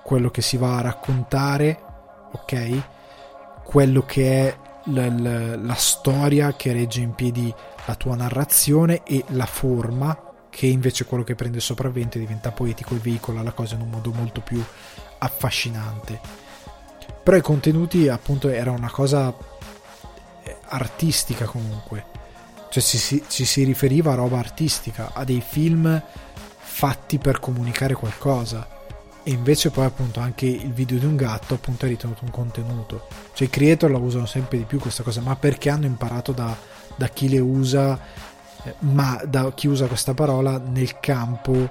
quello 0.03 0.31
che 0.31 0.43
si 0.43 0.57
va 0.57 0.79
a 0.79 0.83
raccontare, 0.83 1.79
ok? 2.33 2.83
quello 3.65 4.03
che 4.03 4.49
è 4.49 4.57
la, 4.91 5.09
la, 5.11 5.57
la 5.57 5.75
storia 5.75 6.55
che 6.55 6.73
regge 6.73 7.01
in 7.01 7.15
piedi 7.15 7.53
la 7.87 7.95
tua 7.97 8.15
narrazione 8.15 9.03
e 9.03 9.25
la 9.29 9.47
forma 9.47 10.17
che 10.55 10.67
invece 10.67 11.05
quello 11.05 11.25
che 11.25 11.35
prende 11.35 11.57
il 11.57 11.65
sopravvento 11.65 12.17
diventa 12.17 12.53
poetico 12.53 12.95
e 12.95 12.99
veicola 12.99 13.43
la 13.43 13.51
cosa 13.51 13.75
in 13.75 13.81
un 13.81 13.91
modo 13.91 14.13
molto 14.13 14.41
più 14.41 14.63
affascinante. 15.19 16.21
Però 17.25 17.37
i 17.37 17.43
contenuti 17.43 18.07
appunto 18.09 18.49
era 18.49 18.71
una 18.71 18.89
cosa 18.89 19.35
eh, 20.45 20.57
artistica 20.67 21.47
comunque, 21.47 22.05
cioè 22.71 22.81
ci 22.81 22.99
si, 22.99 23.25
ci 23.27 23.45
si 23.45 23.65
riferiva 23.65 24.13
a 24.13 24.15
roba 24.15 24.39
artistica, 24.39 25.11
a 25.13 25.25
dei 25.25 25.43
film 25.45 26.01
fatti 26.57 27.19
per 27.19 27.41
comunicare 27.41 27.95
qualcosa. 27.95 28.69
E 29.25 29.33
invece 29.33 29.71
poi 29.71 29.87
appunto 29.87 30.21
anche 30.21 30.47
il 30.47 30.73
video 30.73 30.99
di 30.99 31.07
un 31.07 31.17
gatto 31.17 31.55
appunto 31.55 31.87
è 31.87 31.89
ritenuto 31.89 32.23
un 32.23 32.31
contenuto. 32.31 33.09
Cioè 33.33 33.49
i 33.49 33.51
creator 33.51 33.91
la 33.91 33.99
usano 33.99 34.27
sempre 34.27 34.59
di 34.59 34.65
più 34.65 34.79
questa 34.79 35.03
cosa 35.03 35.21
ma 35.21 35.35
perché 35.35 35.69
hanno 35.69 35.87
imparato 35.87 36.31
da, 36.31 36.57
da 36.95 37.09
chi 37.09 37.29
le 37.29 37.41
usa 37.41 37.99
eh, 38.65 38.75
ma 38.81 39.21
da 39.27 39.53
chi 39.53 39.69
usa 39.69 39.87
questa 39.87 40.15
parola 40.15 40.59
nel 40.59 40.99
campo 41.01 41.71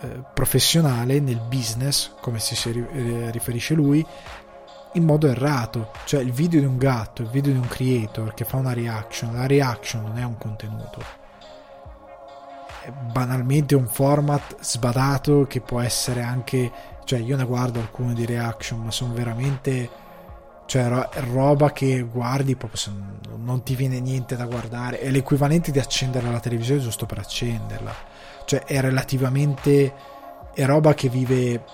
eh, 0.00 0.22
professionale 0.32 1.20
nel 1.20 1.40
business 1.40 2.12
come 2.20 2.38
si, 2.38 2.56
si 2.56 2.70
eh, 2.70 3.30
riferisce 3.30 3.74
lui 3.74 4.04
in 4.94 5.04
modo 5.04 5.28
errato. 5.28 5.90
Cioè 6.04 6.20
il 6.20 6.32
video 6.32 6.60
di 6.60 6.66
un 6.66 6.78
gatto 6.78 7.22
il 7.22 7.28
video 7.28 7.52
di 7.52 7.58
un 7.58 7.68
creator 7.68 8.32
che 8.34 8.44
fa 8.44 8.56
una 8.56 8.72
reaction 8.72 9.34
la 9.34 9.46
reaction 9.46 10.02
non 10.02 10.18
è 10.18 10.24
un 10.24 10.38
contenuto. 10.38 11.18
Banalmente 13.12 13.74
un 13.74 13.86
format 13.86 14.56
sbadato 14.60 15.46
che 15.46 15.60
può 15.60 15.80
essere 15.80 16.22
anche 16.22 16.72
cioè 17.04 17.18
io 17.18 17.36
ne 17.36 17.44
guardo 17.44 17.80
alcune 17.80 18.14
di 18.14 18.24
reaction 18.24 18.82
ma 18.82 18.90
sono 18.90 19.12
veramente 19.12 20.08
cioè 20.70 20.86
ro- 20.86 21.10
roba 21.32 21.72
che 21.72 22.00
guardi 22.02 22.54
proprio 22.54 22.80
non 23.38 23.64
ti 23.64 23.74
viene 23.74 23.98
niente 23.98 24.36
da 24.36 24.44
guardare. 24.44 25.00
È 25.00 25.10
l'equivalente 25.10 25.72
di 25.72 25.80
accendere 25.80 26.30
la 26.30 26.38
televisione 26.38 26.80
giusto 26.80 27.06
per 27.06 27.18
accenderla. 27.18 27.92
Cioè 28.44 28.62
è 28.62 28.80
relativamente 28.80 29.92
è 30.54 30.64
roba 30.64 30.94
che 30.94 31.08
vive 31.08 31.64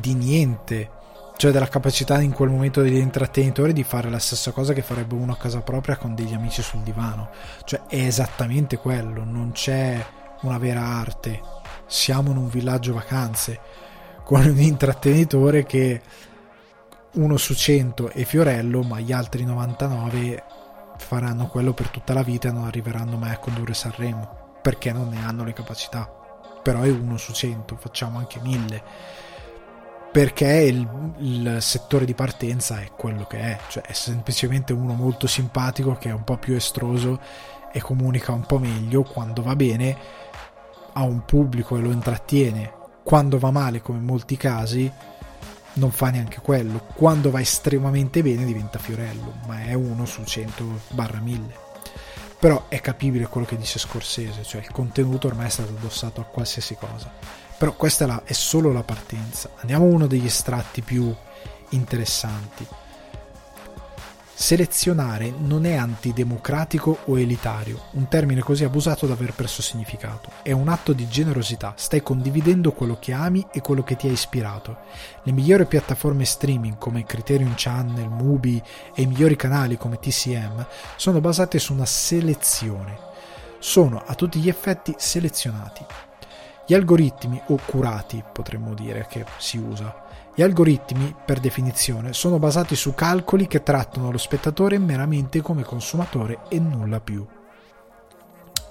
di 0.00 0.14
niente. 0.14 0.90
Cioè 1.36 1.50
della 1.50 1.68
capacità 1.68 2.18
in 2.22 2.32
quel 2.32 2.48
momento 2.48 2.80
degli 2.80 2.96
intrattenitori 2.96 3.74
di 3.74 3.84
fare 3.84 4.08
la 4.08 4.18
stessa 4.18 4.52
cosa 4.52 4.72
che 4.72 4.80
farebbe 4.80 5.12
uno 5.14 5.32
a 5.32 5.36
casa 5.36 5.60
propria 5.60 5.98
con 5.98 6.14
degli 6.14 6.32
amici 6.32 6.62
sul 6.62 6.80
divano. 6.80 7.28
Cioè 7.64 7.82
è 7.88 7.96
esattamente 8.06 8.78
quello. 8.78 9.22
Non 9.22 9.52
c'è 9.52 10.02
una 10.40 10.56
vera 10.56 10.80
arte. 10.80 11.42
Siamo 11.84 12.30
in 12.30 12.38
un 12.38 12.48
villaggio 12.48 12.94
vacanze 12.94 13.60
con 14.24 14.46
un 14.46 14.58
intrattenitore 14.60 15.66
che 15.66 16.00
uno 17.12 17.36
su 17.36 17.54
100 17.54 18.10
è 18.10 18.24
Fiorello, 18.24 18.82
ma 18.82 19.00
gli 19.00 19.12
altri 19.12 19.44
99 19.44 20.44
faranno 20.98 21.48
quello 21.48 21.72
per 21.72 21.88
tutta 21.88 22.12
la 22.12 22.22
vita 22.22 22.48
e 22.48 22.52
non 22.52 22.64
arriveranno 22.64 23.16
mai 23.16 23.32
a 23.32 23.38
condurre 23.38 23.74
Sanremo 23.74 24.58
perché 24.62 24.92
non 24.92 25.08
ne 25.08 25.24
hanno 25.24 25.44
le 25.44 25.52
capacità. 25.52 26.08
Però 26.62 26.82
è 26.82 26.90
uno 26.90 27.16
su 27.16 27.32
100, 27.32 27.76
facciamo 27.76 28.18
anche 28.18 28.38
1000 28.40 28.82
perché 30.12 30.46
il, 30.46 31.14
il, 31.18 31.56
settore 31.60 32.04
di 32.04 32.14
partenza 32.14 32.80
è 32.80 32.90
quello 32.96 33.26
che 33.26 33.38
è, 33.38 33.58
cioè 33.68 33.84
è 33.84 33.92
semplicemente 33.92 34.72
uno 34.72 34.92
molto 34.94 35.28
simpatico 35.28 35.94
che 35.94 36.08
è 36.08 36.12
un 36.12 36.24
po' 36.24 36.36
più 36.36 36.54
estroso 36.54 37.20
e 37.72 37.80
comunica 37.80 38.32
un 38.32 38.44
po' 38.44 38.58
meglio 38.58 39.04
quando 39.04 39.40
va 39.42 39.54
bene 39.54 39.96
ha 40.94 41.04
un 41.04 41.24
pubblico 41.24 41.76
e 41.76 41.80
lo 41.80 41.92
intrattiene 41.92 42.72
quando 43.04 43.38
va 43.38 43.52
male 43.52 43.80
come 43.80 43.98
in 43.98 44.04
molti 44.04 44.36
casi 44.36 44.92
non 45.74 45.90
fa 45.90 46.10
neanche 46.10 46.40
quello. 46.40 46.86
Quando 46.94 47.30
va 47.30 47.40
estremamente 47.40 48.22
bene 48.22 48.44
diventa 48.44 48.78
Fiorello 48.78 49.34
ma 49.46 49.62
è 49.64 49.74
uno 49.74 50.06
su 50.06 50.24
100 50.24 50.80
barra 50.90 51.20
1000 51.20 51.68
però 52.40 52.68
è 52.68 52.80
capibile 52.80 53.26
quello 53.26 53.46
che 53.46 53.58
dice 53.58 53.78
Scorsese 53.78 54.44
cioè 54.44 54.62
il 54.62 54.70
contenuto 54.70 55.26
ormai 55.26 55.46
è 55.46 55.50
stato 55.50 55.74
addossato 55.76 56.20
a 56.20 56.24
qualsiasi 56.24 56.74
cosa. 56.74 57.12
Però 57.58 57.74
questa 57.74 58.04
è, 58.04 58.06
la, 58.06 58.22
è 58.24 58.32
solo 58.32 58.72
la 58.72 58.82
partenza. 58.82 59.50
Andiamo 59.56 59.84
a 59.84 59.88
uno 59.88 60.06
degli 60.06 60.24
estratti 60.24 60.80
più 60.80 61.14
interessanti 61.70 62.66
Selezionare 64.40 65.30
non 65.36 65.66
è 65.66 65.74
antidemocratico 65.74 67.00
o 67.04 67.18
elitario, 67.18 67.78
un 67.90 68.08
termine 68.08 68.40
così 68.40 68.64
abusato 68.64 69.06
da 69.06 69.12
aver 69.12 69.34
perso 69.34 69.60
significato. 69.60 70.30
È 70.40 70.50
un 70.50 70.68
atto 70.68 70.94
di 70.94 71.06
generosità, 71.08 71.74
stai 71.76 72.02
condividendo 72.02 72.72
quello 72.72 72.96
che 72.98 73.12
ami 73.12 73.46
e 73.52 73.60
quello 73.60 73.82
che 73.82 73.96
ti 73.96 74.08
ha 74.08 74.10
ispirato. 74.10 74.78
Le 75.24 75.32
migliori 75.32 75.66
piattaforme 75.66 76.24
streaming 76.24 76.78
come 76.78 77.04
Criterion 77.04 77.52
Channel, 77.54 78.08
Mubi 78.08 78.60
e 78.94 79.02
i 79.02 79.06
migliori 79.06 79.36
canali 79.36 79.76
come 79.76 79.98
TCM 79.98 80.66
sono 80.96 81.20
basate 81.20 81.58
su 81.58 81.74
una 81.74 81.84
selezione. 81.84 82.98
Sono 83.58 84.02
a 84.06 84.14
tutti 84.14 84.38
gli 84.38 84.48
effetti 84.48 84.94
selezionati. 84.96 85.84
Gli 86.66 86.72
algoritmi, 86.72 87.38
o 87.48 87.58
curati 87.66 88.24
potremmo 88.32 88.72
dire 88.72 89.06
che 89.06 89.22
si 89.36 89.58
usa, 89.58 90.08
gli 90.34 90.42
algoritmi, 90.42 91.14
per 91.24 91.40
definizione, 91.40 92.12
sono 92.12 92.38
basati 92.38 92.76
su 92.76 92.94
calcoli 92.94 93.46
che 93.46 93.62
trattano 93.62 94.10
lo 94.10 94.18
spettatore 94.18 94.78
meramente 94.78 95.40
come 95.42 95.62
consumatore 95.62 96.40
e 96.48 96.58
nulla 96.58 97.00
più. 97.00 97.26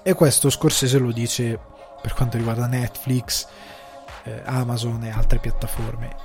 E 0.02 0.14
questo 0.14 0.48
Scorsese 0.48 0.98
lo 0.98 1.12
dice 1.12 1.58
per 2.00 2.14
quanto 2.14 2.38
riguarda 2.38 2.66
Netflix, 2.66 3.46
eh, 4.24 4.42
Amazon 4.44 5.04
e 5.04 5.10
altre 5.10 5.38
piattaforme. 5.38 6.16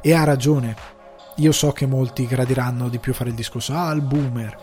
E 0.00 0.12
ha 0.12 0.24
ragione. 0.24 0.76
Io 1.36 1.52
so 1.52 1.72
che 1.72 1.86
molti 1.86 2.26
gradiranno 2.26 2.88
di 2.88 2.98
più 2.98 3.14
fare 3.14 3.30
il 3.30 3.36
discorso, 3.36 3.72
ah, 3.74 3.94
boomer. 3.94 4.56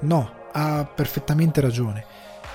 No, 0.00 0.30
ha 0.52 0.84
perfettamente 0.86 1.60
ragione. 1.60 2.04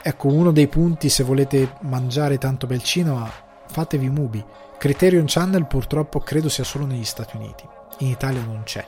Ecco, 0.01 0.29
uno 0.29 0.51
dei 0.51 0.67
punti, 0.67 1.09
se 1.09 1.23
volete 1.23 1.75
mangiare 1.81 2.37
tanto 2.37 2.65
bel 2.65 2.81
cinema, 2.81 3.29
fatevi 3.69 4.09
Mubi 4.09 4.43
Criterion 4.79 5.25
Channel 5.27 5.67
purtroppo 5.67 6.21
credo 6.21 6.47
sia 6.47 6.63
solo 6.63 6.85
negli 6.85 7.03
Stati 7.03 7.35
Uniti, 7.35 7.67
in 7.97 8.07
Italia 8.07 8.41
non 8.41 8.63
c'è. 8.63 8.85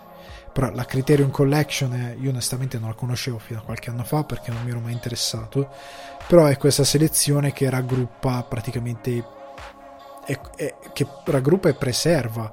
Però 0.53 0.71
la 0.71 0.85
Criterion 0.85 1.29
Collection 1.29 1.93
eh, 1.93 2.17
io 2.17 2.29
onestamente 2.29 2.79
non 2.79 2.87
la 2.87 2.95
conoscevo 2.95 3.37
fino 3.39 3.59
a 3.59 3.61
qualche 3.61 3.89
anno 3.89 4.05
fa 4.05 4.23
perché 4.23 4.51
non 4.51 4.63
mi 4.63 4.69
ero 4.69 4.79
mai 4.79 4.93
interessato, 4.93 5.67
però 6.27 6.45
è 6.45 6.55
questa 6.55 6.85
selezione 6.85 7.51
che 7.51 7.69
raggruppa 7.69 8.41
praticamente 8.43 9.25
è, 10.25 10.39
è, 10.55 10.75
che 10.93 11.05
raggruppa 11.25 11.67
e 11.67 11.73
preserva 11.73 12.49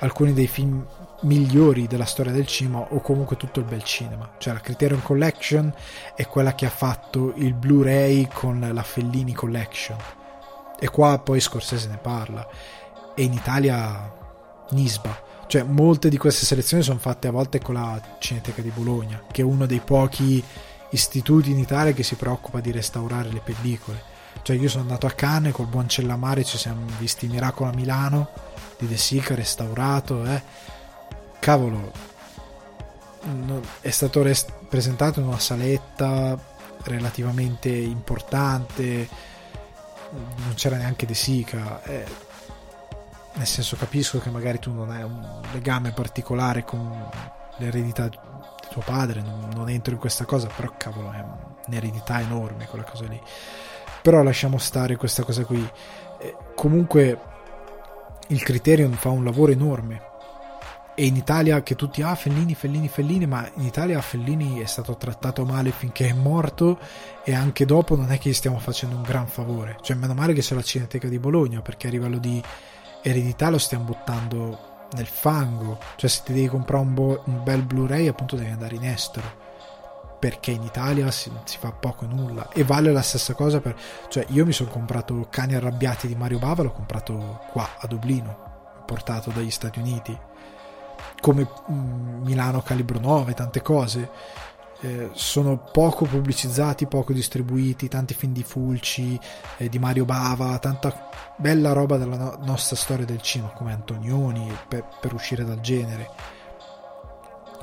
alcuni 0.00 0.34
dei 0.34 0.46
film 0.46 0.86
migliori 1.22 1.86
della 1.86 2.04
storia 2.04 2.32
del 2.32 2.46
cinema 2.46 2.80
o 2.80 3.00
comunque 3.00 3.38
tutto 3.38 3.60
il 3.60 3.66
bel 3.66 3.82
cinema. 3.82 4.32
Cioè 4.36 4.52
la 4.52 4.60
Criterion 4.60 5.00
Collection 5.00 5.72
è 6.14 6.26
quella 6.26 6.54
che 6.54 6.66
ha 6.66 6.70
fatto 6.70 7.32
il 7.36 7.54
Blu-ray 7.54 8.28
con 8.30 8.68
la 8.70 8.82
Fellini 8.82 9.32
Collection 9.32 9.96
e 10.78 10.88
qua 10.88 11.18
poi 11.18 11.40
Scorsese 11.40 11.88
ne 11.88 11.98
parla. 11.98 12.46
E 13.14 13.22
in 13.22 13.32
Italia 13.32 14.12
Nisba. 14.70 15.22
Cioè 15.46 15.62
molte 15.62 16.08
di 16.08 16.16
queste 16.16 16.46
selezioni 16.46 16.82
sono 16.82 16.98
fatte 16.98 17.28
a 17.28 17.30
volte 17.30 17.60
con 17.60 17.74
la 17.74 18.00
Cineteca 18.18 18.62
di 18.62 18.70
Bologna 18.70 19.22
che 19.30 19.42
è 19.42 19.44
uno 19.44 19.66
dei 19.66 19.80
pochi 19.80 20.42
istituti 20.90 21.50
in 21.50 21.58
Italia 21.58 21.92
che 21.92 22.02
si 22.02 22.14
preoccupa 22.14 22.60
di 22.60 22.70
restaurare 22.70 23.30
le 23.30 23.40
pellicole. 23.40 24.12
Cioè 24.42 24.56
io 24.56 24.68
sono 24.68 24.82
andato 24.82 25.06
a 25.06 25.10
Cannes 25.10 25.52
col 25.52 25.66
buon 25.66 25.88
Cellamare 25.88 26.44
ci 26.44 26.58
siamo 26.58 26.86
visti 26.98 27.26
Miracolo 27.28 27.70
a 27.70 27.74
Milano 27.74 28.30
di 28.78 28.86
De 28.86 28.96
Sica 28.96 29.34
restaurato 29.34 30.24
eh. 30.24 30.42
cavolo. 31.38 31.92
È 33.80 33.90
stato 33.90 34.22
rest- 34.22 34.52
presentato 34.68 35.20
in 35.20 35.26
una 35.26 35.38
saletta 35.38 36.38
relativamente 36.82 37.70
importante 37.70 39.08
non 40.14 40.54
c'era 40.54 40.76
neanche 40.76 41.06
De 41.06 41.14
Sica. 41.14 41.82
Eh, 41.82 42.04
nel 43.34 43.46
senso 43.46 43.76
capisco 43.76 44.18
che 44.18 44.30
magari 44.30 44.58
tu 44.58 44.72
non 44.72 44.90
hai 44.90 45.02
un 45.02 45.40
legame 45.52 45.92
particolare 45.92 46.64
con 46.64 47.10
l'eredità 47.58 48.08
di 48.08 48.18
tuo 48.70 48.82
padre, 48.82 49.22
non, 49.22 49.50
non 49.54 49.68
entro 49.68 49.92
in 49.92 49.98
questa 49.98 50.24
cosa, 50.24 50.48
però 50.48 50.72
cavolo 50.76 51.10
è 51.12 51.24
un'eredità 51.66 52.20
enorme 52.20 52.66
quella 52.66 52.84
cosa 52.84 53.06
lì. 53.06 53.20
Però 54.02 54.22
lasciamo 54.22 54.58
stare 54.58 54.96
questa 54.96 55.22
cosa 55.24 55.44
qui. 55.44 55.68
Eh, 56.18 56.36
comunque 56.54 57.18
il 58.28 58.42
Criterion 58.42 58.92
fa 58.92 59.10
un 59.10 59.24
lavoro 59.24 59.52
enorme 59.52 60.12
e 60.94 61.06
in 61.06 61.16
Italia 61.16 61.62
che 61.62 61.74
tutti 61.74 62.02
ah 62.02 62.14
Fellini, 62.14 62.54
Fellini, 62.54 62.88
Fellini, 62.88 63.26
ma 63.26 63.48
in 63.56 63.64
Italia 63.64 64.00
Fellini 64.00 64.60
è 64.60 64.66
stato 64.66 64.96
trattato 64.96 65.44
male 65.44 65.72
finché 65.72 66.08
è 66.08 66.12
morto 66.12 66.78
e 67.24 67.34
anche 67.34 67.64
dopo 67.64 67.96
non 67.96 68.12
è 68.12 68.18
che 68.18 68.30
gli 68.30 68.34
stiamo 68.34 68.58
facendo 68.58 68.94
un 68.94 69.02
gran 69.02 69.26
favore. 69.26 69.76
Cioè, 69.80 69.96
meno 69.96 70.14
male 70.14 70.32
che 70.32 70.40
c'è 70.40 70.54
la 70.54 70.62
Cineteca 70.62 71.08
di 71.08 71.18
Bologna 71.18 71.62
perché 71.62 71.88
a 71.88 71.90
livello 71.90 72.18
di 72.18 72.40
eredità 73.02 73.50
lo 73.50 73.58
stiamo 73.58 73.84
buttando 73.84 74.86
nel 74.92 75.06
fango. 75.06 75.78
Cioè, 75.96 76.08
se 76.08 76.22
ti 76.24 76.32
devi 76.32 76.46
comprare 76.46 76.84
un, 76.84 76.94
bo- 76.94 77.22
un 77.26 77.42
bel 77.42 77.62
Blu-ray, 77.62 78.06
appunto 78.06 78.36
devi 78.36 78.50
andare 78.50 78.76
in 78.76 78.84
estero 78.84 79.42
perché 80.16 80.52
in 80.52 80.62
Italia 80.62 81.10
si, 81.10 81.30
si, 81.44 81.58
fa 81.58 81.72
poco 81.72 82.04
e 82.04 82.08
nulla 82.08 82.48
e 82.48 82.64
vale 82.64 82.92
la 82.92 83.02
stessa 83.02 83.34
cosa 83.34 83.60
per 83.60 83.76
cioè 84.08 84.24
io 84.30 84.46
mi 84.46 84.52
sono 84.52 84.70
comprato 84.70 85.26
Cani 85.28 85.54
arrabbiati 85.54 86.06
di 86.06 86.14
Mario 86.14 86.38
Bava 86.38 86.62
l'ho 86.62 86.72
comprato 86.72 87.42
qua 87.50 87.68
a 87.76 87.86
Dublino 87.86 88.82
portato 88.86 89.30
dagli 89.30 89.50
Stati 89.50 89.80
Uniti 89.80 90.18
come 91.24 91.48
mm, 91.70 92.22
Milano 92.22 92.60
Calibro 92.60 93.00
9, 93.00 93.32
tante 93.32 93.62
cose. 93.62 94.10
Eh, 94.82 95.08
sono 95.14 95.56
poco 95.56 96.04
pubblicizzati, 96.04 96.86
poco 96.86 97.14
distribuiti, 97.14 97.88
tanti 97.88 98.12
film 98.12 98.34
di 98.34 98.42
Fulci, 98.42 99.18
eh, 99.56 99.70
di 99.70 99.78
Mario 99.78 100.04
Bava, 100.04 100.58
tanta 100.58 101.08
bella 101.38 101.72
roba 101.72 101.96
della 101.96 102.18
no- 102.18 102.38
nostra 102.42 102.76
storia 102.76 103.06
del 103.06 103.22
cinema, 103.22 103.52
come 103.52 103.72
Antonioni, 103.72 104.54
per, 104.68 104.84
per 105.00 105.14
uscire 105.14 105.46
dal 105.46 105.60
genere. 105.60 106.10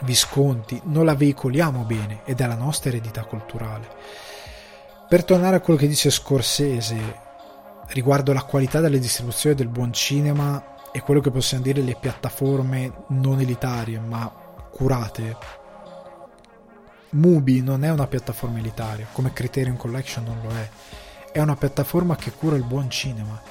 Visconti, 0.01 0.81
non 0.85 1.05
la 1.05 1.13
veicoliamo 1.13 1.83
bene 1.83 2.21
ed 2.25 2.41
è 2.41 2.47
la 2.47 2.55
nostra 2.55 2.89
eredità 2.89 3.25
culturale. 3.25 3.87
Per 5.07 5.23
tornare 5.23 5.57
a 5.57 5.59
quello 5.59 5.77
che 5.77 5.87
dice 5.87 6.09
Scorsese 6.09 6.97
riguardo 7.89 8.33
la 8.33 8.41
qualità 8.41 8.79
delle 8.79 8.97
distribuzioni 8.97 9.53
del 9.53 9.67
buon 9.67 9.93
cinema, 9.93 10.71
è 10.91 11.01
quello 11.01 11.21
che 11.21 11.31
possiamo 11.31 11.63
dire 11.63 11.81
le 11.81 11.95
piattaforme 11.99 13.05
non 13.07 13.39
elitarie 13.39 13.99
ma 13.99 14.29
curate. 14.71 15.37
Mubi 17.11 17.61
non 17.61 17.83
è 17.83 17.91
una 17.91 18.07
piattaforma 18.07 18.59
elitaria, 18.59 19.07
come 19.11 19.33
Criterion 19.33 19.77
Collection 19.77 20.23
non 20.23 20.39
lo 20.43 20.49
è. 20.49 20.69
È 21.31 21.39
una 21.39 21.55
piattaforma 21.55 22.15
che 22.15 22.31
cura 22.31 22.55
il 22.55 22.63
buon 22.63 22.89
cinema 22.89 23.41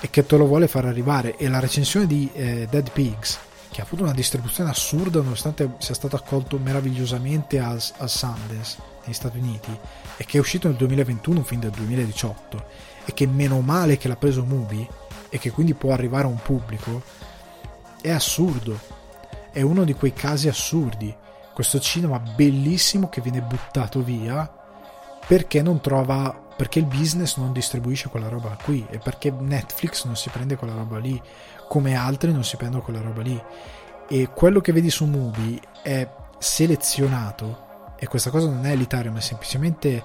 e 0.00 0.10
che 0.10 0.24
te 0.24 0.36
lo 0.36 0.46
vuole 0.46 0.68
far 0.68 0.86
arrivare. 0.86 1.36
E 1.36 1.48
la 1.48 1.60
recensione 1.60 2.06
di 2.06 2.30
eh, 2.32 2.66
Dead 2.70 2.90
Pigs, 2.90 3.38
che 3.70 3.80
ha 3.80 3.84
avuto 3.84 4.02
una 4.02 4.12
distribuzione 4.12 4.70
assurda 4.70 5.20
nonostante 5.20 5.74
sia 5.78 5.94
stato 5.94 6.16
accolto 6.16 6.58
meravigliosamente 6.58 7.58
a, 7.58 7.70
a 7.70 8.06
Sundance, 8.06 8.78
negli 9.04 9.14
Stati 9.14 9.38
Uniti 9.38 9.78
e 10.16 10.24
che 10.24 10.38
è 10.38 10.40
uscito 10.40 10.68
nel 10.68 10.76
2021 10.76 11.38
un 11.38 11.44
film 11.44 11.60
del 11.60 11.70
2018 11.70 12.64
e 13.04 13.14
che 13.14 13.26
meno 13.26 13.60
male 13.60 13.96
che 13.96 14.08
l'ha 14.08 14.16
preso 14.16 14.44
Movie 14.44 15.04
e 15.28 15.38
che 15.38 15.50
quindi 15.50 15.74
può 15.74 15.92
arrivare 15.92 16.24
a 16.24 16.28
un 16.28 16.40
pubblico 16.42 17.02
è 18.00 18.10
assurdo. 18.10 18.78
È 19.50 19.62
uno 19.62 19.84
di 19.84 19.94
quei 19.94 20.12
casi 20.12 20.48
assurdi. 20.48 21.14
Questo 21.52 21.80
cinema 21.80 22.18
bellissimo 22.18 23.08
che 23.08 23.20
viene 23.20 23.40
buttato 23.40 24.02
via 24.02 24.50
perché 25.26 25.62
non 25.62 25.80
trova 25.80 26.44
perché 26.56 26.78
il 26.78 26.86
business 26.86 27.36
non 27.36 27.52
distribuisce 27.52 28.08
quella 28.08 28.28
roba 28.28 28.56
qui 28.62 28.86
e 28.88 28.98
perché 28.98 29.30
Netflix 29.30 30.04
non 30.04 30.16
si 30.16 30.30
prende 30.30 30.56
quella 30.56 30.74
roba 30.74 30.98
lì 30.98 31.20
come 31.68 31.94
altri 31.94 32.32
non 32.32 32.44
si 32.44 32.56
prendono 32.56 32.82
quella 32.82 33.00
roba 33.00 33.22
lì. 33.22 33.42
E 34.08 34.28
quello 34.28 34.60
che 34.60 34.72
vedi 34.72 34.90
su 34.90 35.04
Movie 35.04 35.60
è 35.82 36.08
selezionato 36.38 37.64
e 37.98 38.06
questa 38.06 38.30
cosa 38.30 38.48
non 38.48 38.64
è 38.66 38.72
elitaria 38.72 39.10
ma 39.10 39.18
è 39.18 39.22
semplicemente 39.22 40.02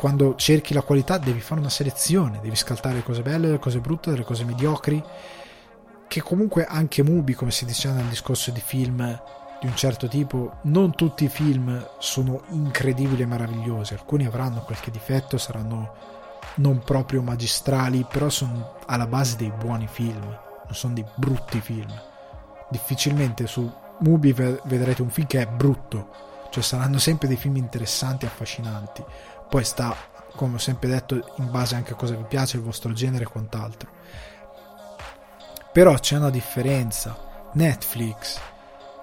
quando 0.00 0.34
cerchi 0.34 0.72
la 0.72 0.80
qualità 0.80 1.18
devi 1.18 1.40
fare 1.40 1.60
una 1.60 1.68
selezione 1.68 2.40
devi 2.40 2.56
scaltare 2.56 2.94
le 2.94 3.02
cose 3.02 3.20
belle, 3.20 3.50
le 3.50 3.58
cose 3.58 3.80
brutte, 3.80 4.16
le 4.16 4.24
cose 4.24 4.44
mediocri 4.44 5.04
che 6.08 6.22
comunque 6.22 6.64
anche 6.64 7.02
Mubi 7.02 7.34
come 7.34 7.50
si 7.50 7.66
diceva 7.66 7.96
nel 7.96 8.06
discorso 8.06 8.50
di 8.50 8.62
film 8.62 9.22
di 9.60 9.66
un 9.66 9.76
certo 9.76 10.08
tipo, 10.08 10.56
non 10.62 10.94
tutti 10.94 11.24
i 11.24 11.28
film 11.28 11.86
sono 11.98 12.44
incredibili 12.48 13.20
e 13.20 13.26
meravigliosi, 13.26 13.92
alcuni 13.92 14.24
avranno 14.24 14.62
qualche 14.62 14.90
difetto, 14.90 15.36
saranno 15.36 15.92
non 16.54 16.78
proprio 16.78 17.20
magistrali, 17.20 18.06
però 18.10 18.30
sono 18.30 18.76
alla 18.86 19.06
base 19.06 19.36
dei 19.36 19.52
buoni 19.54 19.86
film, 19.86 20.22
non 20.24 20.74
sono 20.74 20.94
dei 20.94 21.04
brutti 21.14 21.60
film. 21.60 21.92
Difficilmente 22.70 23.46
su 23.46 23.70
Mubi 23.98 24.32
vedrete 24.32 25.02
un 25.02 25.10
film 25.10 25.26
che 25.26 25.42
è 25.42 25.46
brutto, 25.46 26.29
cioè 26.50 26.62
saranno 26.62 26.98
sempre 26.98 27.28
dei 27.28 27.36
film 27.36 27.56
interessanti 27.56 28.24
e 28.24 28.28
affascinanti. 28.28 29.04
Poi 29.48 29.64
sta, 29.64 29.96
come 30.34 30.56
ho 30.56 30.58
sempre 30.58 30.88
detto, 30.88 31.14
in 31.36 31.50
base 31.50 31.74
anche 31.74 31.92
a 31.92 31.96
cosa 31.96 32.14
vi 32.14 32.24
piace, 32.24 32.56
il 32.56 32.62
vostro 32.62 32.92
genere 32.92 33.24
e 33.24 33.28
quant'altro. 33.28 33.90
Però 35.72 35.94
c'è 35.94 36.16
una 36.16 36.30
differenza. 36.30 37.28
Netflix 37.52 38.38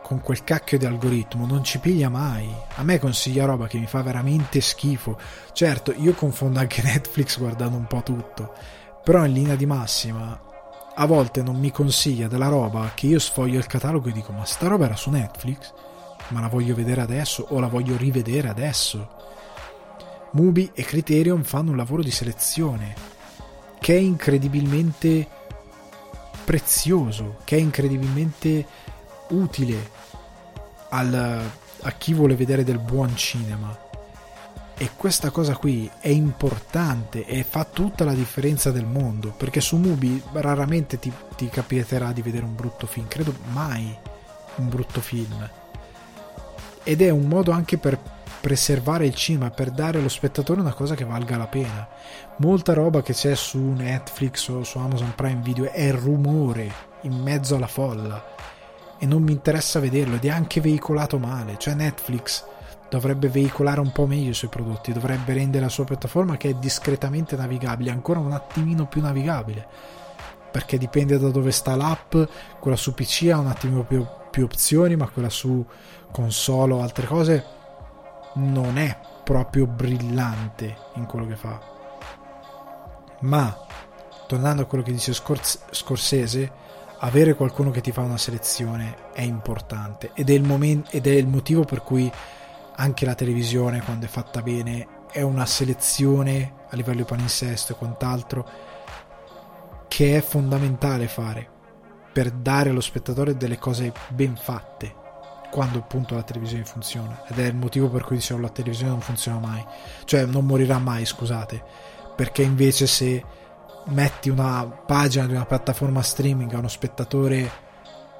con 0.07 0.21
quel 0.21 0.45
cacchio 0.45 0.77
di 0.77 0.85
algoritmo 0.85 1.45
non 1.45 1.65
ci 1.65 1.79
piglia 1.79 2.07
mai. 2.07 2.49
A 2.75 2.83
me 2.83 2.97
consiglia 2.97 3.45
roba 3.45 3.67
che 3.67 3.77
mi 3.77 3.87
fa 3.87 4.01
veramente 4.01 4.61
schifo. 4.61 5.19
Certo, 5.51 5.91
io 5.91 6.13
confondo 6.13 6.59
anche 6.59 6.81
Netflix 6.85 7.37
guardando 7.37 7.75
un 7.75 7.87
po' 7.87 8.03
tutto, 8.03 8.53
però 9.03 9.25
in 9.25 9.33
linea 9.33 9.55
di 9.55 9.65
massima 9.65 10.45
a 10.99 11.05
volte 11.05 11.43
non 11.43 11.57
mi 11.57 11.71
consiglia 11.71 12.27
della 12.27 12.47
roba 12.47 12.91
che 12.95 13.05
io 13.05 13.19
sfoglio 13.19 13.59
il 13.59 13.67
catalogo 13.67 14.09
e 14.09 14.11
dico 14.11 14.31
ma 14.31 14.45
sta 14.45 14.67
roba 14.67 14.85
era 14.85 14.95
su 14.95 15.11
Netflix? 15.11 15.71
Ma 16.29 16.41
la 16.41 16.47
voglio 16.47 16.75
vedere 16.75 17.01
adesso 17.01 17.45
o 17.49 17.59
la 17.59 17.67
voglio 17.67 17.95
rivedere 17.95 18.49
adesso? 18.49 19.09
Mubi 20.31 20.71
e 20.73 20.83
Criterion 20.83 21.43
fanno 21.43 21.71
un 21.71 21.77
lavoro 21.77 22.03
di 22.03 22.11
selezione 22.11 22.93
che 23.79 23.95
è 23.95 23.99
incredibilmente 23.99 25.27
prezioso, 26.43 27.37
che 27.43 27.57
è 27.57 27.59
incredibilmente 27.59 28.65
utile 29.29 29.91
al, 30.89 31.43
a 31.81 31.91
chi 31.91 32.13
vuole 32.13 32.35
vedere 32.35 32.63
del 32.63 32.79
buon 32.79 33.15
cinema. 33.15 33.85
E 34.79 34.91
questa 34.95 35.31
cosa 35.31 35.55
qui 35.55 35.89
è 35.99 36.09
importante 36.09 37.25
e 37.25 37.43
fa 37.43 37.63
tutta 37.63 38.03
la 38.03 38.13
differenza 38.13 38.71
del 38.71 38.85
mondo, 38.85 39.31
perché 39.31 39.59
su 39.59 39.77
Mubi 39.77 40.21
raramente 40.33 40.99
ti, 40.99 41.11
ti 41.35 41.49
capiterà 41.49 42.11
di 42.11 42.21
vedere 42.21 42.45
un 42.45 42.55
brutto 42.55 42.85
film, 42.85 43.07
credo 43.07 43.33
mai 43.51 43.97
un 44.57 44.69
brutto 44.69 45.01
film. 45.01 45.49
Ed 46.87 47.01
è 47.01 47.09
un 47.09 47.27
modo 47.27 47.51
anche 47.51 47.77
per 47.77 47.99
preservare 48.39 49.05
il 49.05 49.13
cinema, 49.13 49.49
per 49.49 49.71
dare 49.71 49.97
allo 49.97 50.07
spettatore 50.07 50.61
una 50.61 50.71
cosa 50.71 50.95
che 50.95 51.03
valga 51.03 51.35
la 51.35 51.47
pena. 51.47 51.85
Molta 52.37 52.73
roba 52.73 53.01
che 53.01 53.11
c'è 53.11 53.35
su 53.35 53.59
Netflix 53.59 54.47
o 54.47 54.63
su 54.63 54.77
Amazon 54.77 55.11
Prime 55.13 55.41
Video 55.41 55.69
è 55.69 55.91
rumore 55.91 56.71
in 57.01 57.21
mezzo 57.21 57.57
alla 57.57 57.67
folla. 57.67 58.35
E 58.97 59.05
non 59.05 59.21
mi 59.21 59.33
interessa 59.33 59.81
vederlo 59.81 60.15
ed 60.15 60.23
è 60.23 60.29
anche 60.29 60.61
veicolato 60.61 61.19
male, 61.19 61.55
cioè 61.57 61.73
Netflix 61.73 62.45
dovrebbe 62.89 63.27
veicolare 63.27 63.81
un 63.81 63.91
po' 63.91 64.05
meglio 64.05 64.29
i 64.29 64.33
suoi 64.33 64.49
prodotti, 64.49 64.93
dovrebbe 64.93 65.33
rendere 65.33 65.65
la 65.65 65.69
sua 65.69 65.83
piattaforma 65.83 66.37
che 66.37 66.51
è 66.51 66.53
discretamente 66.53 67.35
navigabile, 67.35 67.91
ancora 67.91 68.19
un 68.19 68.31
attimino 68.31 68.87
più 68.87 69.01
navigabile, 69.01 69.67
perché 70.49 70.77
dipende 70.77 71.19
da 71.19 71.27
dove 71.31 71.51
sta 71.51 71.75
l'app, 71.75 72.15
quella 72.61 72.77
su 72.77 72.93
PC 72.93 73.29
ha 73.29 73.39
un 73.39 73.47
attimo 73.47 73.83
più, 73.83 74.05
più 74.31 74.45
opzioni, 74.45 74.95
ma 74.95 75.09
quella 75.09 75.29
su 75.29 75.65
console 76.11 76.73
o 76.73 76.81
altre 76.81 77.05
cose 77.07 77.45
non 78.35 78.77
è 78.77 78.97
proprio 79.23 79.65
brillante 79.67 80.75
in 80.95 81.05
quello 81.05 81.25
che 81.25 81.35
fa. 81.35 81.59
Ma 83.21 83.65
tornando 84.27 84.61
a 84.61 84.65
quello 84.65 84.83
che 84.83 84.91
dice 84.91 85.13
Scorsese, 85.13 86.51
avere 86.99 87.35
qualcuno 87.35 87.71
che 87.71 87.81
ti 87.81 87.91
fa 87.91 88.01
una 88.01 88.17
selezione 88.17 89.11
è 89.13 89.21
importante 89.21 90.11
ed 90.13 90.29
è 90.29 90.39
moment- 90.39 90.93
ed 90.93 91.07
è 91.07 91.11
il 91.11 91.27
motivo 91.27 91.63
per 91.63 91.83
cui 91.83 92.11
anche 92.75 93.05
la 93.05 93.15
televisione 93.15 93.81
quando 93.81 94.05
è 94.05 94.09
fatta 94.09 94.41
bene 94.41 94.87
è 95.11 95.21
una 95.21 95.45
selezione 95.45 96.53
a 96.69 96.75
livello 96.75 96.97
di 96.97 97.03
palinsesto 97.05 97.73
e 97.73 97.75
quant'altro 97.75 98.49
che 99.87 100.17
è 100.17 100.21
fondamentale 100.21 101.07
fare 101.07 101.49
per 102.11 102.31
dare 102.31 102.69
allo 102.69 102.81
spettatore 102.81 103.37
delle 103.37 103.57
cose 103.57 103.93
ben 104.09 104.35
fatte 104.35 105.05
quando 105.49 105.79
appunto 105.79 106.15
la 106.15 106.23
televisione 106.23 106.65
funziona 106.65 107.23
ed 107.27 107.39
è 107.39 107.45
il 107.45 107.55
motivo 107.55 107.89
per 107.89 108.03
cui 108.03 108.17
dicevo 108.17 108.41
la 108.41 108.49
televisione 108.49 108.91
non 108.91 109.01
funziona 109.01 109.39
mai 109.39 109.65
cioè 110.05 110.25
non 110.25 110.45
morirà 110.45 110.77
mai 110.77 111.05
scusate 111.05 111.63
perché 112.15 112.41
invece 112.41 112.87
se 112.87 113.23
metti 113.85 114.29
una 114.29 114.65
pagina 114.65 115.25
di 115.25 115.33
una 115.33 115.45
piattaforma 115.45 116.01
streaming 116.01 116.53
a 116.53 116.59
uno 116.59 116.67
spettatore 116.67 117.49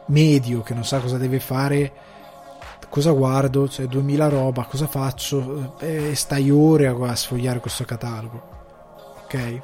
medio 0.07 0.61
che 0.61 0.73
non 0.73 0.86
sa 0.86 0.99
cosa 0.99 1.17
deve 1.17 1.39
fare 1.39 1.93
cosa 2.89 3.11
guardo, 3.11 3.67
cioè 3.67 3.86
2000 3.86 4.30
roba, 4.30 4.65
cosa 4.65 4.88
faccio? 4.88 5.78
E 5.80 6.15
stai 6.15 6.49
ore 6.49 6.88
a 6.88 7.15
sfogliare 7.15 7.59
questo 7.59 7.84
catalogo, 7.84 8.41
ok? 9.23 9.61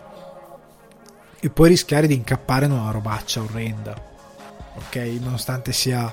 E 1.39 1.49
puoi 1.49 1.69
rischiare 1.69 2.07
di 2.07 2.13
incappare 2.13 2.65
in 2.65 2.71
una 2.71 2.91
robaccia 2.91 3.41
orrenda, 3.41 3.95
ok? 4.75 4.95
Nonostante 5.21 5.73
sia 5.73 6.11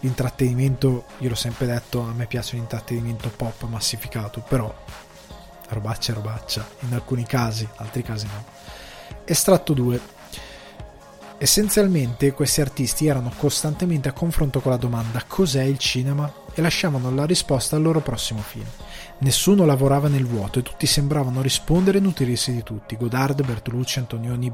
l'intrattenimento, 0.00 1.04
io 1.18 1.28
l'ho 1.28 1.34
sempre 1.34 1.66
detto, 1.66 2.00
a 2.00 2.12
me 2.12 2.26
piace 2.26 2.56
l'intrattenimento 2.56 3.30
pop 3.30 3.64
massificato, 3.64 4.40
però 4.40 4.74
robaccia 5.68 6.12
è 6.12 6.14
robaccia, 6.14 6.66
in 6.80 6.94
alcuni 6.94 7.24
casi, 7.24 7.64
in 7.64 7.70
altri 7.76 8.02
casi 8.02 8.26
no. 8.26 8.44
Estratto 9.24 9.72
2. 9.72 10.14
Essenzialmente 11.38 12.32
questi 12.32 12.60
artisti 12.60 13.06
erano 13.06 13.32
costantemente 13.36 14.08
a 14.08 14.12
confronto 14.12 14.60
con 14.60 14.70
la 14.70 14.78
domanda 14.78 15.22
cos'è 15.26 15.62
il 15.62 15.78
cinema 15.78 16.32
e 16.54 16.62
lasciavano 16.62 17.10
la 17.10 17.26
risposta 17.26 17.76
al 17.76 17.82
loro 17.82 18.00
prossimo 18.00 18.40
film. 18.40 18.66
Nessuno 19.18 19.64
lavorava 19.64 20.08
nel 20.08 20.26
vuoto 20.26 20.58
e 20.58 20.62
tutti 20.62 20.84
sembravano 20.84 21.40
rispondere 21.40 21.96
e 21.96 22.00
nutrirsi 22.02 22.52
di 22.52 22.62
tutti. 22.62 22.98
Godard, 22.98 23.42
Bertolucci, 23.42 23.98
Antonioni, 23.98 24.52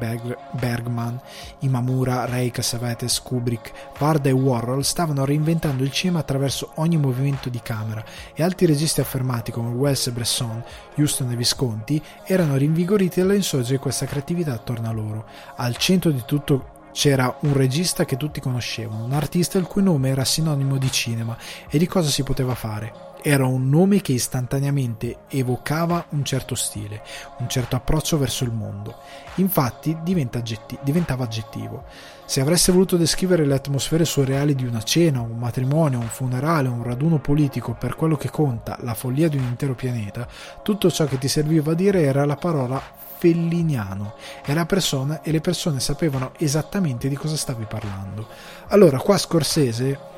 Bergman, 0.52 1.20
Imamura, 1.60 2.26
Ray, 2.26 2.52
Cassavetes, 2.52 3.20
Kubrick, 3.22 3.72
Varda 3.98 4.28
e 4.28 4.32
Warhol 4.32 4.84
stavano 4.84 5.24
reinventando 5.24 5.82
il 5.82 5.90
cinema 5.90 6.20
attraverso 6.20 6.70
ogni 6.76 6.96
movimento 6.96 7.48
di 7.48 7.60
camera 7.60 8.04
e 8.34 8.44
altri 8.44 8.66
registi 8.66 9.00
affermati 9.00 9.50
come 9.50 9.70
Wells 9.70 10.06
e 10.06 10.12
Bresson, 10.12 10.62
Houston 10.96 11.32
e 11.32 11.36
Visconti 11.36 12.00
erano 12.24 12.54
rinvigoriti 12.54 13.20
dall'insorgere 13.20 13.78
di 13.78 13.82
questa 13.82 14.06
creatività 14.06 14.52
attorno 14.52 14.88
a 14.88 14.92
loro. 14.92 15.24
Al 15.56 15.76
centro 15.76 16.12
di 16.12 16.22
tutto 16.24 16.68
c'era 16.92 17.36
un 17.40 17.52
regista 17.52 18.04
che 18.04 18.16
tutti 18.16 18.40
conoscevano, 18.40 19.06
un 19.06 19.12
artista 19.12 19.58
il 19.58 19.66
cui 19.66 19.82
nome 19.82 20.10
era 20.10 20.24
sinonimo 20.24 20.76
di 20.78 20.90
cinema 20.92 21.36
e 21.68 21.78
di 21.78 21.88
cosa 21.88 22.10
si 22.10 22.22
poteva 22.22 22.54
fare 22.54 23.10
era 23.22 23.46
un 23.46 23.68
nome 23.68 24.00
che 24.00 24.12
istantaneamente 24.12 25.20
evocava 25.28 26.06
un 26.10 26.24
certo 26.24 26.54
stile, 26.54 27.02
un 27.38 27.48
certo 27.48 27.76
approccio 27.76 28.18
verso 28.18 28.44
il 28.44 28.52
mondo. 28.52 28.96
Infatti 29.36 29.96
aggetti- 30.32 30.78
diventava 30.82 31.24
aggettivo. 31.24 31.84
Se 32.24 32.40
avreste 32.40 32.72
voluto 32.72 32.96
descrivere 32.96 33.46
le 33.46 33.54
atmosfere 33.54 34.04
surreali 34.04 34.54
di 34.54 34.64
una 34.64 34.82
cena, 34.82 35.20
un 35.20 35.38
matrimonio, 35.38 35.98
un 35.98 36.08
funerale, 36.08 36.68
un 36.68 36.82
raduno 36.82 37.18
politico 37.18 37.74
per 37.78 37.94
quello 37.94 38.16
che 38.16 38.30
conta, 38.30 38.76
la 38.80 38.94
follia 38.94 39.28
di 39.28 39.36
un 39.36 39.44
intero 39.44 39.74
pianeta, 39.74 40.26
tutto 40.62 40.90
ciò 40.90 41.04
che 41.04 41.18
ti 41.18 41.28
serviva 41.28 41.72
a 41.72 41.74
dire 41.74 42.02
era 42.02 42.24
la 42.24 42.36
parola 42.36 42.80
felliniano 43.18 44.14
e, 44.44 44.52
la 44.52 44.66
persona, 44.66 45.22
e 45.22 45.30
le 45.30 45.40
persone 45.40 45.78
sapevano 45.78 46.32
esattamente 46.38 47.08
di 47.08 47.14
cosa 47.14 47.36
stavi 47.36 47.66
parlando. 47.68 48.26
Allora, 48.68 48.98
qua 48.98 49.16
Scorsese 49.16 50.10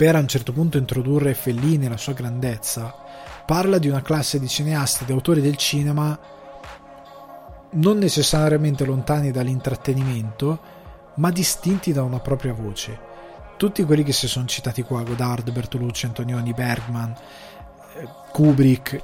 per 0.00 0.16
a 0.16 0.18
un 0.18 0.28
certo 0.28 0.54
punto 0.54 0.78
introdurre 0.78 1.34
Fellini 1.34 1.84
e 1.84 1.90
la 1.90 1.98
sua 1.98 2.14
grandezza, 2.14 2.94
parla 3.44 3.76
di 3.76 3.86
una 3.86 4.00
classe 4.00 4.40
di 4.40 4.48
cineasti 4.48 5.04
ed 5.04 5.10
autori 5.10 5.42
del 5.42 5.56
cinema 5.56 6.18
non 7.72 7.98
necessariamente 7.98 8.86
lontani 8.86 9.30
dall'intrattenimento, 9.30 10.58
ma 11.16 11.30
distinti 11.30 11.92
da 11.92 12.02
una 12.02 12.18
propria 12.18 12.54
voce. 12.54 12.98
Tutti 13.58 13.84
quelli 13.84 14.02
che 14.02 14.14
si 14.14 14.26
sono 14.26 14.46
citati 14.46 14.80
qua, 14.80 15.02
Godard, 15.02 15.50
Bertolucci, 15.50 16.06
Antonioni, 16.06 16.54
Bergman, 16.54 17.14
Kubrick, 18.32 19.02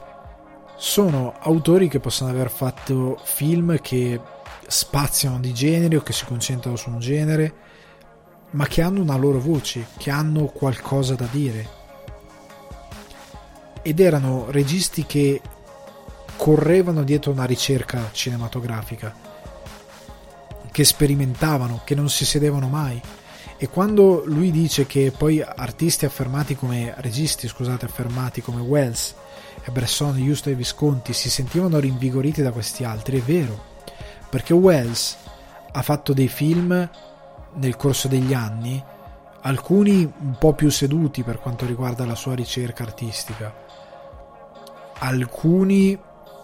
sono 0.79 1.35
autori 1.41 1.89
che 1.89 2.01
possono 2.01 2.31
aver 2.31 2.49
fatto 2.49 3.21
film 3.23 3.79
che 3.83 4.19
spaziano 4.67 5.41
di 5.41 5.53
genere 5.53 5.99
o 5.99 6.01
che 6.01 6.15
si 6.15 6.25
concentrano 6.25 6.77
su 6.77 6.89
un 6.89 7.01
genere, 7.01 7.53
ma 8.57 8.67
che 8.67 8.81
hanno 8.81 9.03
una 9.03 9.17
loro 9.17 9.39
voce, 9.39 9.87
che 9.99 10.11
hanno 10.11 10.47
qualcosa 10.47 11.15
da 11.15 11.29
dire. 11.31 11.69
Ed 13.83 14.01
erano 14.01 14.47
registi 14.49 15.05
che 15.05 15.41
correvano 16.37 17.05
dietro 17.05 17.33
una 17.33 17.45
ricerca 17.45 18.09
cinematografica, 18.13 19.15
che 20.73 20.85
sperimentavano, 20.85 21.83
che 21.85 21.95
non 21.95 22.09
si 22.09 22.25
sedevano 22.25 22.69
mai. 22.69 23.01
E 23.59 23.69
quando 23.69 24.23
lui 24.25 24.51
dice 24.51 24.87
che 24.87 25.13
poi 25.17 25.43
artisti 25.43 26.07
affermati 26.07 26.57
come 26.57 26.95
registi, 26.99 27.49
scusate, 27.49 27.85
affermati 27.85 28.41
come 28.41 28.63
Wells 28.63 29.15
e 29.65 29.71
Bresson, 29.71 30.17
Justo 30.17 30.49
e 30.49 30.55
Visconti 30.55 31.13
si 31.13 31.29
sentivano 31.29 31.79
rinvigoriti 31.79 32.41
da 32.41 32.53
questi 32.53 32.85
altri, 32.85 33.19
è 33.19 33.23
vero. 33.23 33.75
Perché 34.31 34.55
Wells 34.55 35.17
ha 35.73 35.83
fatto 35.83 36.15
dei 36.15 36.29
film 36.29 36.89
nel 37.57 37.77
corso 37.77 38.09
degli 38.09 38.33
anni, 38.33 38.83
alcuni 39.43 40.03
un 40.03 40.37
po' 40.39 40.55
più 40.55 40.71
seduti 40.71 41.23
per 41.23 41.39
quanto 41.39 41.67
riguarda 41.67 42.05
la 42.05 42.15
sua 42.15 42.35
ricerca 42.35 42.83
artistica, 42.83 43.55
alcuni 44.99 45.99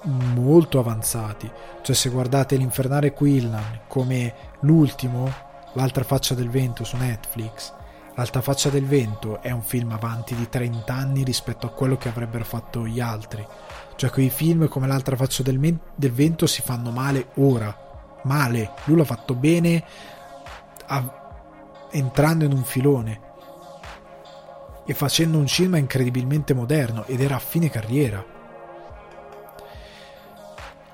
molto 0.04 0.78
avanzati. 0.78 1.50
Cioè, 1.82 1.94
se 1.94 2.10
guardate 2.10 2.56
l'Infernale 2.56 3.12
Quillan 3.12 3.80
come 3.86 4.34
l'ultimo, 4.60 5.50
L'altra 5.74 6.04
faccia 6.04 6.34
del 6.34 6.50
vento 6.50 6.84
su 6.84 6.98
Netflix, 6.98 7.72
L'altra 8.14 8.42
faccia 8.42 8.68
del 8.68 8.84
vento 8.84 9.40
è 9.40 9.50
un 9.52 9.62
film 9.62 9.92
avanti 9.92 10.34
di 10.34 10.46
30 10.46 10.92
anni 10.92 11.24
rispetto 11.24 11.66
a 11.66 11.70
quello 11.70 11.96
che 11.96 12.10
avrebbero 12.10 12.44
fatto 12.44 12.86
gli 12.86 13.00
altri. 13.00 13.46
Cioè, 13.96 14.10
quei 14.10 14.28
film 14.28 14.68
come 14.68 14.86
L'altra 14.86 15.16
faccia 15.16 15.42
del, 15.42 15.58
men- 15.58 15.80
del 15.94 16.12
vento 16.12 16.46
si 16.46 16.60
fanno 16.60 16.90
male 16.90 17.28
ora. 17.36 17.74
Male. 18.24 18.72
Lui 18.84 18.98
l'ha 18.98 19.04
fatto 19.04 19.34
bene 19.34 19.82
entrando 21.90 22.44
in 22.44 22.52
un 22.52 22.64
filone 22.64 23.20
e 24.84 24.94
facendo 24.94 25.38
un 25.38 25.46
cinema 25.46 25.78
incredibilmente 25.78 26.54
moderno 26.54 27.04
ed 27.06 27.20
era 27.20 27.36
a 27.36 27.40
fine 27.40 27.70
carriera 27.70 28.32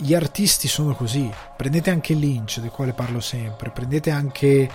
gli 0.01 0.15
artisti 0.15 0.69
sono 0.69 0.95
così. 0.95 1.29
Prendete 1.57 1.91
anche 1.91 2.15
Lynch, 2.15 2.61
del 2.61 2.71
quale 2.71 2.93
parlo 2.93 3.21
sempre, 3.21 3.71
prendete 3.71 4.11
anche 4.11 4.71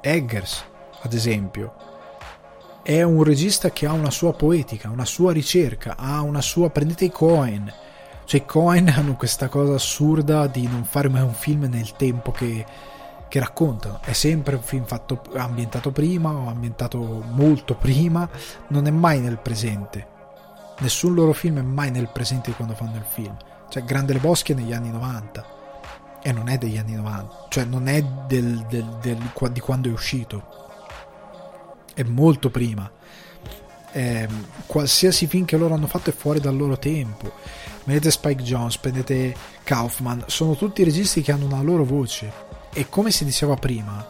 Eggers, 0.00 0.64
ad 1.00 1.12
esempio. 1.14 1.74
È 2.82 3.00
un 3.02 3.22
regista 3.22 3.70
che 3.70 3.86
ha 3.86 3.92
una 3.92 4.10
sua 4.10 4.34
poetica, 4.34 4.90
una 4.90 5.06
sua 5.06 5.32
ricerca, 5.32 5.96
ha 5.96 6.20
una 6.20 6.42
sua. 6.42 6.68
Prendete 6.68 7.06
i 7.06 7.10
Cohen. 7.10 7.72
Cioè, 8.24 8.40
i 8.40 8.44
Cohen 8.44 8.88
hanno 8.94 9.16
questa 9.16 9.48
cosa 9.48 9.74
assurda 9.74 10.46
di 10.46 10.66
non 10.66 10.84
fare 10.84 11.08
mai 11.08 11.22
un 11.22 11.34
film 11.34 11.64
nel 11.64 11.96
tempo 11.96 12.32
che, 12.32 12.66
che 13.32 13.40
raccontano. 13.40 14.00
È 14.04 14.12
sempre 14.12 14.56
un 14.56 14.62
film 14.62 14.84
fatto, 14.84 15.22
ambientato 15.34 15.90
prima 15.90 16.30
o 16.30 16.48
ambientato 16.48 16.98
molto 16.98 17.74
prima, 17.74 18.28
non 18.68 18.86
è 18.86 18.90
mai 18.90 19.20
nel 19.20 19.38
presente. 19.38 20.06
Nessun 20.80 21.14
loro 21.14 21.32
film 21.32 21.58
è 21.58 21.62
mai 21.62 21.90
nel 21.90 22.10
presente 22.12 22.50
di 22.50 22.56
quando 22.56 22.74
fanno 22.74 22.96
il 22.96 23.06
film 23.08 23.34
cioè, 23.72 23.84
Grande 23.84 24.12
Le 24.12 24.18
Boschi 24.18 24.52
è 24.52 24.54
negli 24.54 24.74
anni 24.74 24.90
90 24.90 26.20
e 26.22 26.30
non 26.30 26.50
è 26.50 26.58
degli 26.58 26.76
anni 26.76 26.92
90, 26.92 27.46
cioè 27.48 27.64
non 27.64 27.88
è 27.88 28.04
del, 28.26 28.66
del, 28.68 28.98
del, 29.00 29.50
di 29.50 29.60
quando 29.60 29.88
è 29.88 29.92
uscito, 29.92 30.44
è 31.94 32.02
molto 32.02 32.50
prima. 32.50 32.90
Eh, 33.92 34.28
qualsiasi 34.66 35.26
film 35.26 35.46
che 35.46 35.56
loro 35.56 35.72
hanno 35.72 35.86
fatto 35.86 36.10
è 36.10 36.12
fuori 36.12 36.38
dal 36.38 36.54
loro 36.54 36.78
tempo. 36.78 37.32
Prendete 37.82 38.10
Spike 38.10 38.42
Jones, 38.42 38.76
prendete 38.76 39.34
Kaufman, 39.62 40.24
sono 40.26 40.54
tutti 40.54 40.84
registi 40.84 41.22
che 41.22 41.32
hanno 41.32 41.46
una 41.46 41.62
loro 41.62 41.86
voce. 41.86 42.30
E 42.72 42.88
come 42.88 43.10
si 43.10 43.24
diceva 43.24 43.54
prima, 43.56 44.06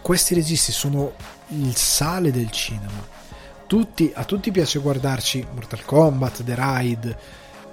questi 0.00 0.34
registi 0.34 0.70
sono 0.70 1.14
il 1.48 1.74
sale 1.74 2.30
del 2.30 2.50
cinema. 2.50 3.20
Tutti, 3.66 4.12
a 4.14 4.24
tutti 4.24 4.50
piace 4.50 4.78
guardarci 4.78 5.46
Mortal 5.52 5.84
Kombat, 5.84 6.44
The 6.44 6.54
Ride, 6.56 7.18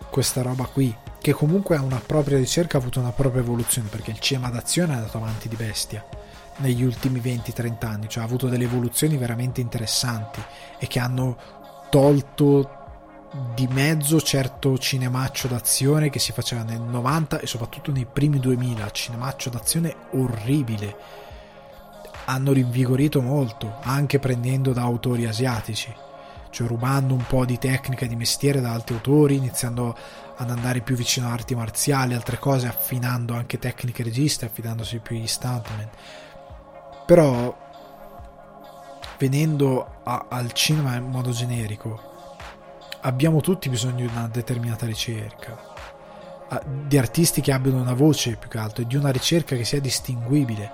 questa 0.09 0.41
roba 0.41 0.65
qui, 0.65 0.95
che 1.19 1.33
comunque 1.33 1.75
ha 1.75 1.81
una 1.81 2.01
propria 2.03 2.37
ricerca, 2.37 2.77
ha 2.77 2.79
avuto 2.79 2.99
una 2.99 3.11
propria 3.11 3.41
evoluzione, 3.41 3.89
perché 3.89 4.11
il 4.11 4.19
cinema 4.19 4.49
d'azione 4.49 4.93
è 4.93 4.95
andato 4.95 5.17
avanti 5.17 5.47
di 5.47 5.55
bestia 5.55 6.03
negli 6.57 6.83
ultimi 6.83 7.19
20-30 7.19 7.85
anni, 7.85 8.09
cioè 8.09 8.23
ha 8.23 8.25
avuto 8.25 8.47
delle 8.47 8.63
evoluzioni 8.63 9.17
veramente 9.17 9.61
interessanti 9.61 10.41
e 10.77 10.87
che 10.87 10.99
hanno 10.99 11.37
tolto 11.89 12.78
di 13.53 13.67
mezzo 13.67 14.19
certo 14.21 14.77
cinemaccio 14.77 15.47
d'azione 15.47 16.09
che 16.09 16.19
si 16.19 16.31
faceva 16.31 16.63
nel 16.63 16.81
90 16.81 17.39
e 17.39 17.47
soprattutto 17.47 17.91
nei 17.91 18.05
primi 18.05 18.39
2000, 18.39 18.89
cinemaccio 18.91 19.49
d'azione 19.49 19.95
orribile. 20.11 20.95
Hanno 22.25 22.51
rinvigorito 22.51 23.21
molto, 23.21 23.77
anche 23.83 24.19
prendendo 24.19 24.73
da 24.73 24.81
autori 24.81 25.25
asiatici 25.25 25.93
cioè 26.49 26.67
rubando 26.67 27.13
un 27.13 27.25
po' 27.27 27.45
di 27.45 27.57
tecnica 27.57 28.05
di 28.05 28.15
mestiere 28.15 28.59
da 28.59 28.71
altri 28.71 28.95
autori, 28.95 29.35
iniziando 29.35 29.95
ad 30.35 30.49
andare 30.49 30.81
più 30.81 30.95
vicino 30.95 31.27
a 31.27 31.31
arti 31.31 31.55
marziali, 31.55 32.13
altre 32.13 32.39
cose, 32.39 32.67
affinando 32.67 33.33
anche 33.33 33.59
tecniche 33.59 34.03
registe, 34.03 34.45
affidandosi 34.45 34.99
più 34.99 35.15
agli 35.15 35.27
stuntman. 35.27 35.89
Però, 37.05 37.55
venendo 39.17 40.01
a, 40.03 40.25
al 40.29 40.51
cinema 40.53 40.95
in 40.95 41.09
modo 41.09 41.31
generico, 41.31 42.18
abbiamo 43.01 43.41
tutti 43.41 43.69
bisogno 43.69 44.05
di 44.05 44.11
una 44.11 44.27
determinata 44.27 44.85
ricerca, 44.85 45.57
di 46.65 46.97
artisti 46.97 47.41
che 47.41 47.51
abbiano 47.51 47.79
una 47.79 47.93
voce 47.93 48.35
più 48.35 48.49
che 48.49 48.57
altro 48.57 48.83
di 48.83 48.95
una 48.95 49.11
ricerca 49.11 49.55
che 49.55 49.63
sia 49.63 49.79
distinguibile, 49.79 50.71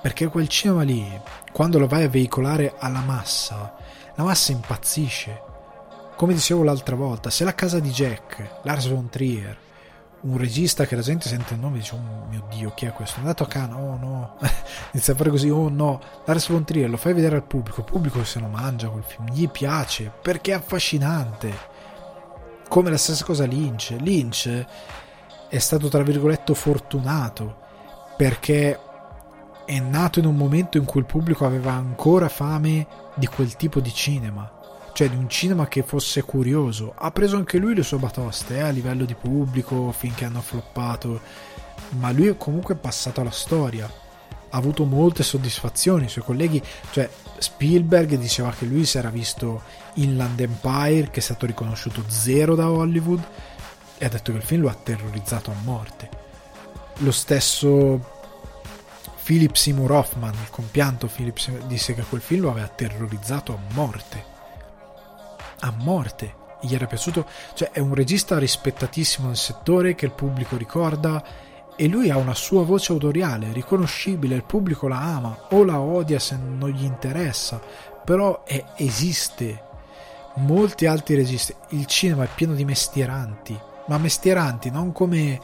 perché 0.00 0.26
quel 0.28 0.48
cinema 0.48 0.82
lì, 0.82 1.06
quando 1.50 1.78
lo 1.78 1.86
vai 1.86 2.04
a 2.04 2.08
veicolare 2.08 2.74
alla 2.78 3.00
massa, 3.00 3.74
la 4.14 4.24
massa 4.24 4.52
impazzisce. 4.52 5.40
Come 6.16 6.34
dicevo 6.34 6.62
l'altra 6.62 6.94
volta, 6.94 7.30
se 7.30 7.42
la 7.42 7.54
casa 7.54 7.80
di 7.80 7.90
Jack, 7.90 8.60
Lars 8.62 8.86
von 8.86 9.08
Trier, 9.08 9.56
un 10.24 10.38
regista 10.38 10.86
che 10.86 10.96
la 10.96 11.02
gente 11.02 11.28
sente 11.28 11.54
il 11.54 11.60
nome 11.60 11.76
e 11.76 11.80
dice 11.80 11.94
oh 11.94 12.26
mio 12.28 12.46
dio 12.50 12.72
chi 12.74 12.86
è 12.86 12.92
questo? 12.92 13.16
È 13.16 13.20
andato 13.20 13.42
a 13.42 13.46
Cannes, 13.46 13.76
oh 13.76 13.96
no, 13.96 14.36
inizia 14.92 15.12
a 15.12 15.16
fare 15.16 15.30
così, 15.30 15.50
oh 15.50 15.68
no, 15.68 16.00
Lars 16.24 16.48
von 16.48 16.64
Trier 16.64 16.88
lo 16.88 16.96
fai 16.96 17.12
vedere 17.12 17.36
al 17.36 17.44
pubblico, 17.44 17.80
il 17.80 17.86
pubblico 17.86 18.24
se 18.24 18.40
lo 18.40 18.46
mangia 18.46 18.88
quel 18.88 19.02
film, 19.02 19.26
gli 19.30 19.48
piace 19.48 20.10
perché 20.22 20.52
è 20.52 20.54
affascinante. 20.54 21.72
Come 22.68 22.90
la 22.90 22.96
stessa 22.96 23.24
cosa 23.24 23.44
Lynch, 23.44 23.94
Lynch 24.00 24.66
è 25.48 25.58
stato 25.58 25.88
tra 25.88 26.02
virgolette 26.02 26.54
fortunato 26.54 27.62
perché 28.16 28.78
è 29.64 29.78
nato 29.78 30.18
in 30.18 30.26
un 30.26 30.36
momento 30.36 30.78
in 30.78 30.84
cui 30.84 31.00
il 31.00 31.06
pubblico 31.06 31.46
aveva 31.46 31.72
ancora 31.72 32.28
fame 32.28 32.86
di 33.14 33.26
quel 33.26 33.54
tipo 33.56 33.80
di 33.80 33.92
cinema, 33.92 34.50
cioè 34.94 35.10
di 35.10 35.16
un 35.16 35.28
cinema 35.28 35.66
che 35.66 35.82
fosse 35.82 36.22
curioso. 36.22 36.94
Ha 36.96 37.10
preso 37.10 37.36
anche 37.36 37.58
lui 37.58 37.74
le 37.74 37.82
sue 37.82 37.98
batoste 37.98 38.56
eh, 38.56 38.60
a 38.60 38.70
livello 38.70 39.04
di 39.04 39.14
pubblico 39.14 39.90
finché 39.90 40.24
hanno 40.24 40.40
floppato, 40.40 41.20
ma 41.98 42.12
lui 42.12 42.28
è 42.28 42.36
comunque 42.36 42.76
passato 42.76 43.20
alla 43.20 43.32
storia. 43.32 43.86
Ha 43.86 44.56
avuto 44.56 44.84
molte 44.84 45.24
soddisfazioni, 45.24 46.04
i 46.04 46.08
suoi 46.08 46.22
colleghi, 46.22 46.62
cioè 46.92 47.10
Spielberg 47.38 48.14
diceva 48.16 48.52
che 48.52 48.66
lui 48.66 48.84
si 48.84 48.96
era 48.96 49.10
visto 49.10 49.62
Inland 49.94 50.38
Empire, 50.38 51.10
che 51.10 51.18
è 51.18 51.22
stato 51.22 51.44
riconosciuto 51.44 52.04
zero 52.06 52.54
da 52.54 52.70
Hollywood, 52.70 53.22
e 53.98 54.04
ha 54.04 54.08
detto 54.08 54.30
che 54.30 54.38
il 54.38 54.44
film 54.44 54.62
lo 54.62 54.68
ha 54.68 54.78
terrorizzato 54.80 55.50
a 55.50 55.56
morte. 55.64 56.08
Lo 56.98 57.10
stesso 57.10 58.12
Philip 59.24 59.56
Seymour 59.56 59.90
Hoffman, 59.90 60.34
il 60.34 60.50
compianto 60.50 61.08
Philip 61.08 61.66
disse 61.66 61.94
che 61.94 62.02
quel 62.02 62.20
film 62.20 62.42
lo 62.42 62.50
aveva 62.50 62.68
terrorizzato 62.68 63.52
a 63.54 63.74
morte. 63.74 64.33
A 65.64 65.72
morte. 65.78 66.42
Gli 66.60 66.74
era 66.74 66.86
piaciuto, 66.86 67.26
cioè 67.54 67.70
è 67.70 67.78
un 67.78 67.94
regista 67.94 68.38
rispettatissimo 68.38 69.26
nel 69.26 69.36
settore 69.36 69.94
che 69.94 70.06
il 70.06 70.12
pubblico 70.12 70.56
ricorda 70.56 71.22
e 71.76 71.88
lui 71.88 72.10
ha 72.10 72.16
una 72.16 72.34
sua 72.34 72.64
voce 72.64 72.92
autoriale, 72.92 73.52
riconoscibile, 73.52 74.36
il 74.36 74.44
pubblico 74.44 74.86
la 74.86 75.00
ama 75.00 75.46
o 75.50 75.64
la 75.64 75.80
odia 75.80 76.18
se 76.18 76.36
non 76.36 76.68
gli 76.68 76.84
interessa, 76.84 77.60
però 78.04 78.44
è, 78.44 78.62
esiste. 78.76 79.62
Molti 80.36 80.86
altri 80.86 81.14
registi, 81.14 81.54
il 81.70 81.86
cinema 81.86 82.24
è 82.24 82.28
pieno 82.34 82.54
di 82.54 82.64
mestieranti, 82.64 83.56
ma 83.86 83.98
mestieranti 83.98 84.68
non 84.68 84.90
come 84.90 85.40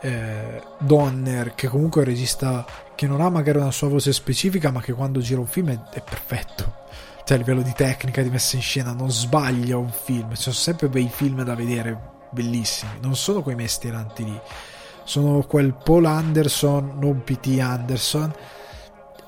eh, 0.00 0.62
Donner, 0.78 1.54
che 1.54 1.68
comunque 1.68 2.02
è 2.02 2.04
un 2.04 2.10
regista 2.10 2.66
che 2.96 3.06
non 3.06 3.20
ha 3.20 3.30
magari 3.30 3.58
una 3.58 3.70
sua 3.70 3.88
voce 3.88 4.12
specifica, 4.12 4.72
ma 4.72 4.80
che 4.80 4.92
quando 4.92 5.20
gira 5.20 5.40
un 5.40 5.46
film 5.46 5.70
è, 5.70 5.78
è 5.92 6.02
perfetto. 6.02 6.80
Cioè, 7.24 7.36
a 7.36 7.40
livello 7.40 7.62
di 7.62 7.72
tecnica, 7.72 8.22
di 8.22 8.30
messa 8.30 8.56
in 8.56 8.62
scena, 8.62 8.92
non 8.92 9.10
sbaglia 9.10 9.76
un 9.76 9.90
film. 9.90 10.34
Ci 10.34 10.42
sono 10.42 10.54
sempre 10.54 10.88
bei 10.88 11.08
film 11.08 11.42
da 11.44 11.54
vedere, 11.54 11.98
bellissimi. 12.30 12.92
Non 13.00 13.14
sono 13.14 13.42
quei 13.42 13.54
mestieranti 13.54 14.24
lì. 14.24 14.40
Sono 15.04 15.42
quel 15.42 15.74
Paul 15.74 16.04
Anderson, 16.04 16.98
non 16.98 17.22
P.T. 17.24 17.58
Anderson, 17.60 18.32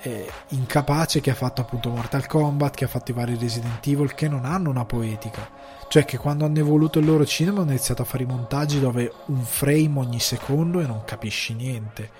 eh, 0.02 0.30
incapace 0.48 1.20
che 1.20 1.30
ha 1.30 1.34
fatto 1.34 1.60
appunto 1.60 1.90
Mortal 1.90 2.26
Kombat, 2.26 2.74
che 2.74 2.84
ha 2.84 2.88
fatto 2.88 3.10
i 3.10 3.14
vari 3.14 3.36
Resident 3.38 3.86
Evil, 3.86 4.14
che 4.14 4.28
non 4.28 4.44
hanno 4.44 4.70
una 4.70 4.84
poetica. 4.84 5.48
Cioè 5.88 6.04
che 6.04 6.18
quando 6.18 6.44
hanno 6.44 6.58
evoluto 6.58 6.98
il 6.98 7.06
loro 7.06 7.24
cinema 7.24 7.60
hanno 7.60 7.70
iniziato 7.70 8.02
a 8.02 8.04
fare 8.04 8.24
i 8.24 8.26
montaggi 8.26 8.80
dove 8.80 9.12
un 9.26 9.42
frame 9.42 10.00
ogni 10.00 10.20
secondo 10.20 10.80
e 10.80 10.86
non 10.86 11.04
capisci 11.04 11.54
niente. 11.54 12.10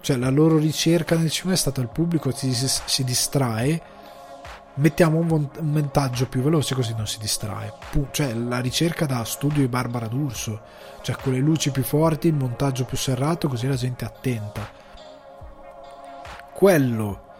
Cioè 0.00 0.16
la 0.16 0.30
loro 0.30 0.58
ricerca 0.58 1.16
nel 1.16 1.30
cinema 1.30 1.54
è 1.54 1.58
stata 1.58 1.80
il 1.80 1.88
pubblico 1.88 2.32
si, 2.32 2.52
si 2.52 3.04
distrae, 3.04 3.80
mettiamo 4.74 5.18
un, 5.18 5.48
montaggio 5.60 6.28
più 6.28 6.42
veloce 6.42 6.74
così 6.74 6.94
non 6.96 7.06
si 7.06 7.18
distrae. 7.18 7.72
Cioè 8.10 8.34
la 8.34 8.60
ricerca 8.60 9.06
da 9.06 9.24
studio 9.24 9.60
di 9.60 9.68
Barbara 9.68 10.06
D'Urso, 10.06 10.60
cioè 11.02 11.16
con 11.16 11.32
le 11.32 11.38
luci 11.38 11.70
più 11.70 11.82
forti, 11.82 12.28
il 12.28 12.34
montaggio 12.34 12.84
più 12.84 12.96
serrato 12.96 13.48
così 13.48 13.66
la 13.66 13.76
gente 13.76 14.04
è 14.04 14.08
attenta 14.08 14.80
quello 16.62 17.30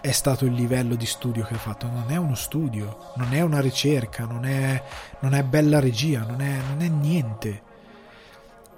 è 0.00 0.12
stato 0.12 0.44
il 0.44 0.52
livello 0.52 0.94
di 0.94 1.06
studio 1.06 1.42
che 1.44 1.54
ha 1.54 1.58
fatto. 1.58 1.88
Non 1.88 2.04
è 2.08 2.16
uno 2.16 2.36
studio, 2.36 3.10
non 3.16 3.32
è 3.32 3.40
una 3.40 3.58
ricerca, 3.58 4.26
non 4.26 4.44
è, 4.44 4.80
non 5.18 5.34
è 5.34 5.42
bella 5.42 5.80
regia, 5.80 6.20
non 6.20 6.40
è, 6.40 6.60
non 6.68 6.80
è, 6.80 6.86
niente. 6.86 7.62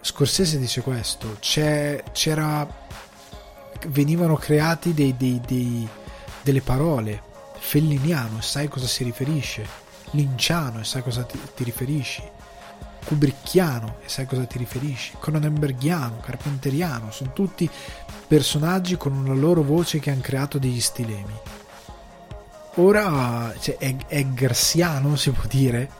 Scorsese 0.01 0.59
dice 0.59 0.81
questo: 0.81 1.37
c'era, 1.41 2.67
venivano 3.89 4.37
creati 4.37 4.95
dei, 4.95 5.15
dei, 5.15 5.43
dei, 5.47 5.87
delle 6.41 6.63
parole. 6.63 7.26
Felliniano, 7.69 8.39
e 8.39 8.43
sai 8.43 8.69
cosa 8.69 8.87
si 8.87 9.03
riferisce. 9.03 9.67
Linciano, 10.13 10.79
e 10.79 10.85
sai 10.85 11.03
cosa 11.03 11.25
ti, 11.25 11.37
ti 11.53 11.65
riferisci. 11.65 12.23
Kubrickiano, 13.05 13.97
e 14.05 14.09
sai 14.09 14.25
cosa 14.25 14.45
ti 14.45 14.57
riferisci. 14.57 15.15
Cronenbergiano, 15.19 16.21
Carpenteriano, 16.21 17.11
sono 17.11 17.33
tutti 17.33 17.69
personaggi 18.29 18.97
con 18.97 19.17
una 19.17 19.35
loro 19.35 19.65
voce 19.65 19.99
che 19.99 20.13
hanno 20.13 20.21
creato 20.21 20.59
degli 20.59 20.81
stilemi. 20.81 21.35
Ora 22.77 23.53
cioè, 23.59 23.79
è, 23.79 23.97
è 24.07 24.25
garsiano, 24.27 25.17
si 25.17 25.33
può 25.33 25.43
dire, 25.49 25.91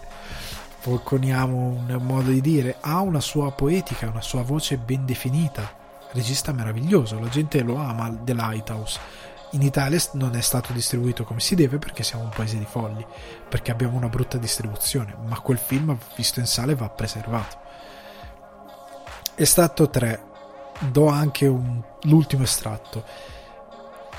coniamo 1.03 1.57
un 1.57 2.01
modo 2.03 2.31
di 2.31 2.41
dire, 2.41 2.77
ha 2.81 3.01
una 3.01 3.21
sua 3.21 3.51
poetica, 3.51 4.09
una 4.09 4.23
sua 4.23 4.43
voce 4.43 4.77
ben 4.77 5.05
definita. 5.05 5.85
Regista 6.13 6.53
meraviglioso, 6.53 7.19
la 7.19 7.29
gente 7.29 7.61
lo 7.63 7.75
ama, 7.75 8.17
The 8.23 8.35
Lighthouse. 8.35 9.01
In 9.57 9.63
Italia 9.63 9.99
non 10.13 10.37
è 10.37 10.43
stato 10.43 10.75
distribuito 10.75 11.25
come 11.25 11.41
si 11.41 11.55
deve 11.55 11.79
perché 11.79 12.03
siamo 12.03 12.25
un 12.25 12.29
paese 12.29 12.59
di 12.59 12.67
folli, 12.67 13.05
perché 13.49 13.71
abbiamo 13.71 13.97
una 13.97 14.11
brutta 14.11 14.37
distribuzione, 14.37 15.17
ma 15.27 15.41
quel 15.41 15.57
film 15.57 15.97
visto 16.15 16.41
in 16.41 16.47
sale 16.47 16.75
va 16.75 16.91
preservato. 16.91 17.57
È 19.35 19.45
stato 19.45 19.89
3 19.89 20.25
do 20.91 21.07
anche 21.09 21.47
un, 21.47 21.83
l'ultimo 22.03 22.43
estratto. 22.43 23.03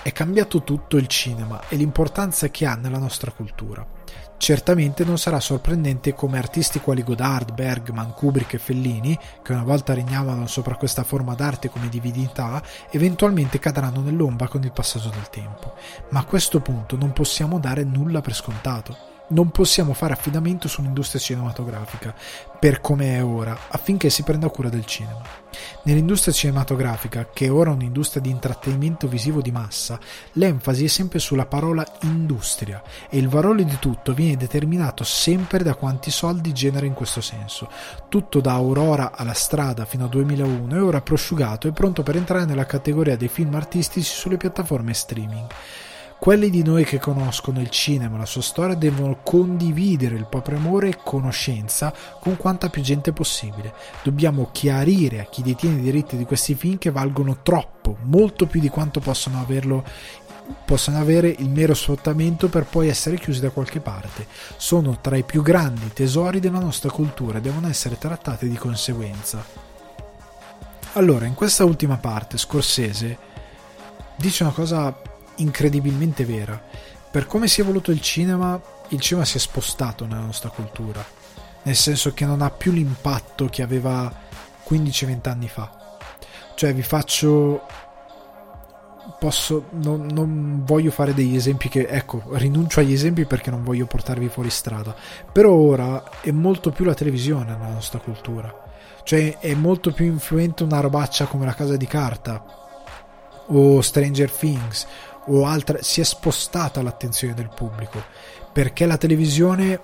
È 0.02 0.12
cambiato 0.12 0.64
tutto 0.64 0.98
il 0.98 1.06
cinema 1.06 1.62
e 1.70 1.76
l'importanza 1.76 2.50
che 2.50 2.66
ha 2.66 2.74
nella 2.74 2.98
nostra 2.98 3.30
cultura. 3.30 3.86
Certamente 4.38 5.04
non 5.04 5.18
sarà 5.18 5.40
sorprendente 5.40 6.14
come 6.14 6.38
artisti 6.38 6.80
quali 6.80 7.04
Godard, 7.04 7.54
Bergman, 7.54 8.14
Kubrick 8.14 8.54
e 8.54 8.58
Fellini, 8.60 9.18
che 9.42 9.52
una 9.52 9.64
volta 9.64 9.94
regnavano 9.94 10.46
sopra 10.46 10.76
questa 10.76 11.04
forma 11.04 11.34
d'arte 11.34 11.70
come 11.70 11.90
divinità, 11.90 12.62
eventualmente 12.92 13.60
cadranno 13.60 14.02
nell'ombra 14.02 14.48
con 14.48 14.64
il 14.64 14.72
passaggio 14.72 15.10
del 15.10 15.30
tempo. 15.30 15.74
Ma 16.10 16.20
a 16.20 16.26
questo 16.26 16.60
punto 16.60 16.96
non 16.96 17.14
possiamo 17.14 17.60
dare 17.60 17.84
nulla 17.84 18.22
per 18.22 18.36
scontato 18.36 19.16
non 19.30 19.50
possiamo 19.50 19.94
fare 19.94 20.14
affidamento 20.14 20.68
su 20.68 20.80
un'industria 20.82 21.20
cinematografica 21.20 22.16
per 22.60 22.82
come 22.82 23.16
è 23.16 23.24
ora, 23.24 23.58
affinché 23.70 24.10
si 24.10 24.24
prenda 24.24 24.50
cura 24.50 24.70
del 24.70 24.86
cinema. 24.86 25.22
Nell'industria 25.84 26.34
cinematografica, 26.34 27.30
che 27.32 27.46
è 27.46 27.52
ora 27.52 27.72
un'industria 27.72 28.22
di 28.22 28.30
intrattenimento 28.30 29.08
visivo 29.08 29.42
di 29.42 29.52
massa, 29.52 30.00
l'enfasi 30.34 30.86
è 30.86 30.88
sempre 30.88 31.20
sulla 31.20 31.46
parola 31.46 31.86
industria 32.02 32.82
e 33.10 33.18
il 33.18 33.30
valore 33.30 33.64
di 33.64 33.78
tutto 33.80 34.14
viene 34.14 34.38
determinato 34.38 35.04
sempre 35.04 35.64
da 35.64 35.76
quanti 35.76 36.12
soldi 36.12 36.54
genera 36.54 36.86
in 36.86 36.94
questo 36.94 37.22
senso. 37.22 37.70
Tutto 38.10 38.40
da 38.42 38.54
Aurora 38.54 39.12
alla 39.16 39.34
strada 39.34 39.86
fino 39.86 40.06
a 40.06 40.10
2001 40.10 40.76
è 40.76 40.82
ora 40.82 41.02
prosciugato 41.02 41.68
e 41.68 41.72
pronto 41.72 42.04
per 42.04 42.16
entrare 42.16 42.46
nella 42.46 42.66
categoria 42.66 43.16
dei 43.16 43.30
film 43.30 43.56
artistici 43.56 44.12
sulle 44.12 44.38
piattaforme 44.38 44.94
streaming. 44.94 45.48
Quelli 46.20 46.50
di 46.50 46.64
noi 46.64 46.84
che 46.84 47.00
conoscono 47.00 47.62
il 47.62 47.70
cinema 47.70 48.18
la 48.18 48.26
sua 48.26 48.42
storia 48.42 48.76
devono 48.76 49.20
condividere 49.24 50.16
il 50.16 50.26
proprio 50.26 50.58
amore 50.58 50.90
e 50.90 50.98
conoscenza 51.02 51.94
con 52.20 52.36
quanta 52.36 52.70
più 52.70 52.82
gente 52.82 53.14
possibile. 53.14 53.74
Dobbiamo 54.04 54.50
chiarire 54.52 55.20
a 55.20 55.26
chi 55.26 55.42
detiene 55.42 55.78
i 55.78 55.84
diritti 55.84 56.18
di 56.18 56.26
questi 56.26 56.56
film 56.56 56.80
che 56.80 56.92
valgono 56.92 57.38
troppo, 57.44 57.98
molto 58.04 58.46
più 58.46 58.60
di 58.60 58.70
quanto 58.70 59.00
possono 59.00 59.40
averlo 59.40 59.86
possono 60.64 60.98
avere 61.00 61.28
il 61.40 61.50
mero 61.50 61.74
sfruttamento 61.74 62.48
per 62.48 62.64
poi 62.64 62.88
essere 62.88 63.18
chiusi 63.18 63.42
da 63.42 63.50
qualche 63.50 63.80
parte. 63.80 64.28
Sono 64.56 65.00
tra 65.02 65.18
i 65.18 65.24
più 65.24 65.42
grandi 65.42 65.92
tesori 65.94 66.40
della 66.40 66.60
nostra 66.60 66.90
cultura 66.90 67.38
e 67.38 67.42
devono 67.42 67.68
essere 67.68 67.98
trattati 67.98 68.48
di 68.48 68.56
conseguenza. 68.56 69.44
Allora, 70.94 71.26
in 71.26 71.34
questa 71.34 71.66
ultima 71.66 71.98
parte, 71.98 72.38
Scorsese 72.38 73.18
dice 74.16 74.44
una 74.44 74.54
cosa 74.54 75.00
incredibilmente 75.38 76.26
vera. 76.26 76.62
Per 77.10 77.26
come 77.26 77.48
si 77.48 77.62
è 77.62 77.64
evoluto 77.64 77.92
il 77.92 78.02
cinema, 78.02 78.60
il 78.90 79.00
cinema 79.00 79.26
si 79.26 79.38
è 79.38 79.40
spostato 79.40 80.06
nella 80.06 80.22
nostra 80.22 80.50
cultura, 80.50 81.04
nel 81.64 81.76
senso 81.76 82.14
che 82.14 82.26
non 82.26 82.42
ha 82.42 82.50
più 82.50 82.72
l'impatto 82.72 83.48
che 83.48 83.62
aveva 83.62 84.14
15-20 84.68 85.30
anni 85.30 85.48
fa. 85.48 85.98
Cioè, 86.56 86.74
vi 86.74 86.82
faccio. 86.82 87.62
Posso. 89.20 89.68
Non, 89.72 90.08
non, 90.08 90.64
voglio 90.66 90.92
fare 90.92 91.14
degli 91.14 91.36
esempi 91.36 91.70
che. 91.70 91.88
Ecco, 91.88 92.24
rinuncio 92.32 92.80
agli 92.80 92.94
esempi 92.94 93.26
perché 93.26 93.52
non 93.52 93.64
voglio 93.64 93.86
portarvi 93.86 94.28
fuori 94.28 94.50
strada. 94.50 94.96
Però 95.32 95.54
ora 95.54 96.04
è 96.22 96.32
molto 96.32 96.72
più 96.72 96.84
la 96.84 96.94
televisione 96.94 97.54
nella 97.54 97.74
nostra 97.74 98.00
cultura. 98.00 98.54
Cioè, 99.04 99.38
è 99.38 99.54
molto 99.54 99.94
più 99.94 100.06
influente 100.06 100.64
una 100.64 100.82
robaccia 100.82 101.26
come 101.26 101.46
La 101.46 101.54
Casa 101.54 101.78
di 101.78 101.88
Carta 101.88 102.44
o 103.50 103.80
Stranger 103.82 104.30
Things 104.30 104.86
o 105.28 105.46
altre, 105.46 105.84
si 105.84 106.02
è 106.02 106.04
spostata 106.04 106.82
l'attenzione 106.82 107.34
del 107.34 107.50
pubblico 107.54 108.04
perché 108.52 108.86
la 108.86 108.98
televisione 108.98 109.80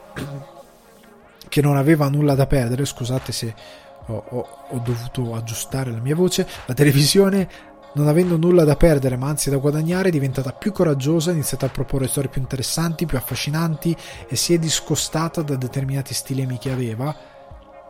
che 1.47 1.61
non 1.61 1.77
aveva 1.77 2.09
nulla 2.09 2.33
da 2.33 2.47
perdere, 2.47 2.85
scusate 2.85 3.31
se 3.31 3.53
ho, 4.07 4.23
ho, 4.27 4.47
ho 4.69 4.77
dovuto 4.79 5.35
aggiustare 5.35 5.91
la 5.91 5.99
mia 5.99 6.15
voce, 6.15 6.47
la 6.65 6.73
televisione 6.73 7.47
non 7.93 8.07
avendo 8.07 8.37
nulla 8.37 8.63
da 8.63 8.75
perdere 8.75 9.15
ma 9.17 9.27
anzi 9.27 9.51
da 9.51 9.57
guadagnare 9.57 10.09
è 10.09 10.11
diventata 10.11 10.51
più 10.51 10.71
coraggiosa, 10.71 11.29
ha 11.29 11.33
iniziato 11.33 11.65
a 11.65 11.69
proporre 11.69 12.07
storie 12.07 12.29
più 12.29 12.41
interessanti, 12.41 13.05
più 13.05 13.17
affascinanti 13.17 13.95
e 14.27 14.35
si 14.35 14.53
è 14.53 14.57
discostata 14.57 15.41
da 15.41 15.55
determinati 15.55 16.13
stilemi 16.13 16.57
che 16.57 16.71
aveva 16.71 17.15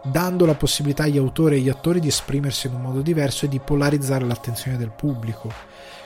dando 0.03 0.45
la 0.45 0.55
possibilità 0.55 1.03
agli 1.03 1.17
autori 1.17 1.55
e 1.55 1.59
agli 1.59 1.69
attori 1.69 2.01
di 2.01 2.09
esprimersi 2.09 2.67
in 2.67 2.73
un 2.73 2.81
modo 2.81 3.01
diverso 3.01 3.45
e 3.45 3.47
di 3.47 3.59
polarizzare 3.59 4.25
l'attenzione 4.25 4.77
del 4.77 4.91
pubblico 4.91 5.49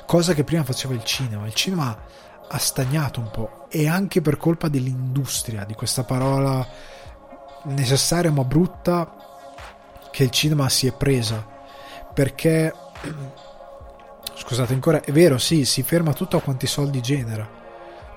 cosa 0.08 0.34
che 0.34 0.44
prima 0.44 0.64
faceva 0.64 0.96
il 0.96 1.04
cinema. 1.04 1.46
Il 1.46 1.54
cinema 1.54 1.96
ha 2.50 2.58
stagnato 2.58 3.20
un 3.20 3.30
po' 3.30 3.68
e 3.70 3.88
anche 3.88 4.22
per 4.22 4.38
colpa 4.38 4.68
dell'industria, 4.70 5.66
di 5.66 5.76
questa 5.76 6.04
parola 6.04 6.68
necessaria 7.66 8.32
ma 8.32 8.44
brutta 8.44 9.14
che 10.10 10.24
il 10.24 10.32
cinema 10.32 10.68
si 10.70 10.88
è 10.88 10.94
presa. 10.94 11.46
Perché, 12.12 12.74
scusate 14.34 14.74
ancora, 14.74 15.02
è 15.02 15.12
vero, 15.12 15.38
sì, 15.38 15.66
si 15.66 15.84
ferma 15.84 16.14
tutto 16.14 16.38
a 16.38 16.42
quanti 16.42 16.66
soldi 16.66 17.02
genera 17.02 17.58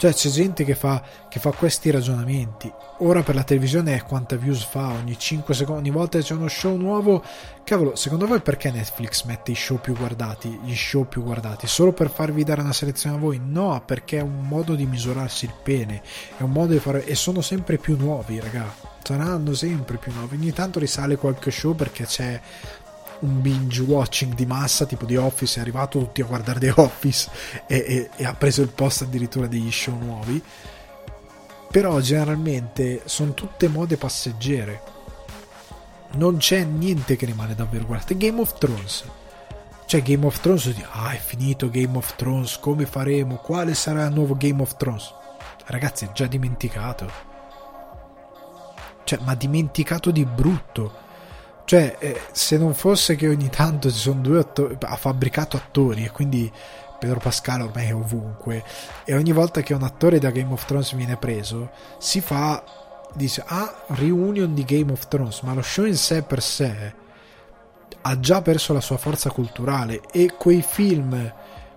cioè 0.01 0.14
c'è 0.14 0.31
gente 0.31 0.64
che 0.64 0.74
fa, 0.74 1.02
che 1.28 1.40
fa 1.40 1.51
questi 1.51 1.90
ragionamenti. 1.90 2.73
Ora 3.02 3.22
per 3.22 3.35
la 3.35 3.44
televisione 3.44 3.94
è 3.94 4.02
quanta 4.05 4.36
views 4.36 4.62
fa 4.62 4.89
ogni 4.89 5.18
5 5.18 5.55
secondi, 5.55 5.89
ogni 5.89 5.90
volta 5.90 6.18
c'è 6.18 6.35
uno 6.35 6.48
show 6.48 6.77
nuovo. 6.77 7.24
Cavolo, 7.64 7.97
secondo 7.97 8.27
voi 8.27 8.43
perché 8.43 8.70
Netflix 8.70 9.24
mette 9.24 9.52
i 9.52 9.55
show 9.55 9.81
più 9.81 9.97
guardati, 9.97 10.60
gli 10.62 10.74
show 10.74 11.09
più 11.09 11.22
guardati? 11.22 11.66
Solo 11.66 11.93
per 11.93 12.10
farvi 12.10 12.44
dare 12.44 12.60
una 12.60 12.74
selezione 12.74 13.16
a 13.16 13.18
voi? 13.18 13.40
No, 13.43 13.82
perché 13.86 14.18
è 14.18 14.22
un 14.22 14.47
modo 14.47 14.74
di 14.74 14.85
misurarsi 14.85 15.47
il 15.47 15.55
pene, 15.62 16.02
è 16.36 16.43
un 16.43 16.51
modo 16.51 16.74
di 16.74 16.78
fare... 16.78 17.06
e 17.06 17.14
sono 17.14 17.40
sempre 17.40 17.78
più 17.78 17.97
nuovi, 17.97 18.39
raga. 18.39 18.70
Saranno 19.02 19.55
sempre 19.55 19.97
più 19.97 20.12
nuovi. 20.12 20.36
Ogni 20.36 20.52
tanto 20.52 20.78
risale 20.78 21.16
qualche 21.16 21.51
show 21.51 21.74
perché 21.74 22.05
c'è 22.05 22.39
un 23.20 23.40
binge 23.40 23.81
watching 23.81 24.35
di 24.35 24.44
massa 24.44 24.85
tipo 24.85 25.05
di 25.05 25.16
Office 25.16 25.59
è 25.59 25.62
arrivato 25.62 25.98
tutti 25.98 26.22
a 26.22 26.24
guardare 26.24 26.59
The 26.59 26.72
Office 26.77 27.31
e, 27.66 27.77
e, 27.77 28.10
e 28.16 28.24
ha 28.24 28.32
preso 28.35 28.62
il 28.62 28.68
posto 28.68 29.05
addirittura 29.05 29.47
degli 29.47 29.70
show 29.70 29.98
nuovi 29.98 30.43
però 31.70 32.01
generalmente 32.01 33.02
sono 33.05 33.32
tutte 33.32 33.68
mode 33.68 33.97
passeggere. 33.97 34.82
Non 36.12 36.38
c'è 36.38 36.64
niente 36.64 37.14
che 37.14 37.26
rimane 37.26 37.55
davvero 37.55 37.86
guardate. 37.86 38.16
Game 38.16 38.40
of 38.40 38.59
Thrones. 38.59 39.05
Cioè 39.86 40.02
Game 40.02 40.26
of 40.26 40.40
Thrones 40.40 40.72
ah 40.90 41.12
è 41.12 41.18
finito 41.18 41.70
Game 41.70 41.97
of 41.97 42.14
Thrones 42.16 42.59
come 42.59 42.86
faremo? 42.86 43.36
Quale 43.36 43.74
sarà 43.74 44.06
il 44.06 44.14
nuovo 44.14 44.36
Game 44.36 44.60
of 44.62 44.76
Thrones? 44.76 45.12
Ragazzi 45.66 46.06
è 46.06 46.12
già 46.12 46.26
dimenticato. 46.26 47.10
Cioè 49.05 49.18
ma 49.22 49.34
dimenticato 49.34 50.10
di 50.10 50.24
brutto. 50.24 51.09
Cioè, 51.64 51.97
eh, 52.01 52.20
se 52.32 52.59
non 52.59 52.74
fosse 52.74 53.14
che 53.14 53.28
ogni 53.28 53.48
tanto 53.48 53.92
ci 53.92 53.98
sono 53.98 54.20
due 54.20 54.40
attori, 54.40 54.76
ha 54.80 54.97
fabbricato 54.97 55.56
attori 55.56 56.05
e 56.05 56.10
quindi 56.10 56.51
Pedro 57.01 57.18
Pascal 57.18 57.62
ormai 57.62 57.89
è 57.89 57.94
ovunque 57.94 58.62
e 59.05 59.14
ogni 59.14 59.32
volta 59.32 59.62
che 59.62 59.74
un 59.74 59.82
attore 59.82 60.20
da 60.20 60.31
Game 60.31 60.52
of 60.52 60.64
Thrones 60.66 60.94
viene 60.94 61.16
preso 61.16 61.70
si 61.98 62.20
fa 62.20 62.62
dice 63.14 63.43
ah 63.47 63.82
reunion 63.89 64.55
di 64.55 64.64
Game 64.64 64.93
of 64.93 65.09
Thrones 65.09 65.40
ma 65.40 65.55
lo 65.55 65.62
show 65.62 65.86
in 65.86 65.97
sé 65.97 66.22
per 66.22 66.43
sé 66.43 66.94
ha 68.02 68.20
già 68.20 68.40
perso 68.43 68.72
la 68.72 68.81
sua 68.81 68.98
forza 68.98 69.31
culturale 69.31 70.02
e 70.12 70.35
quei 70.36 70.62
film 70.62 71.35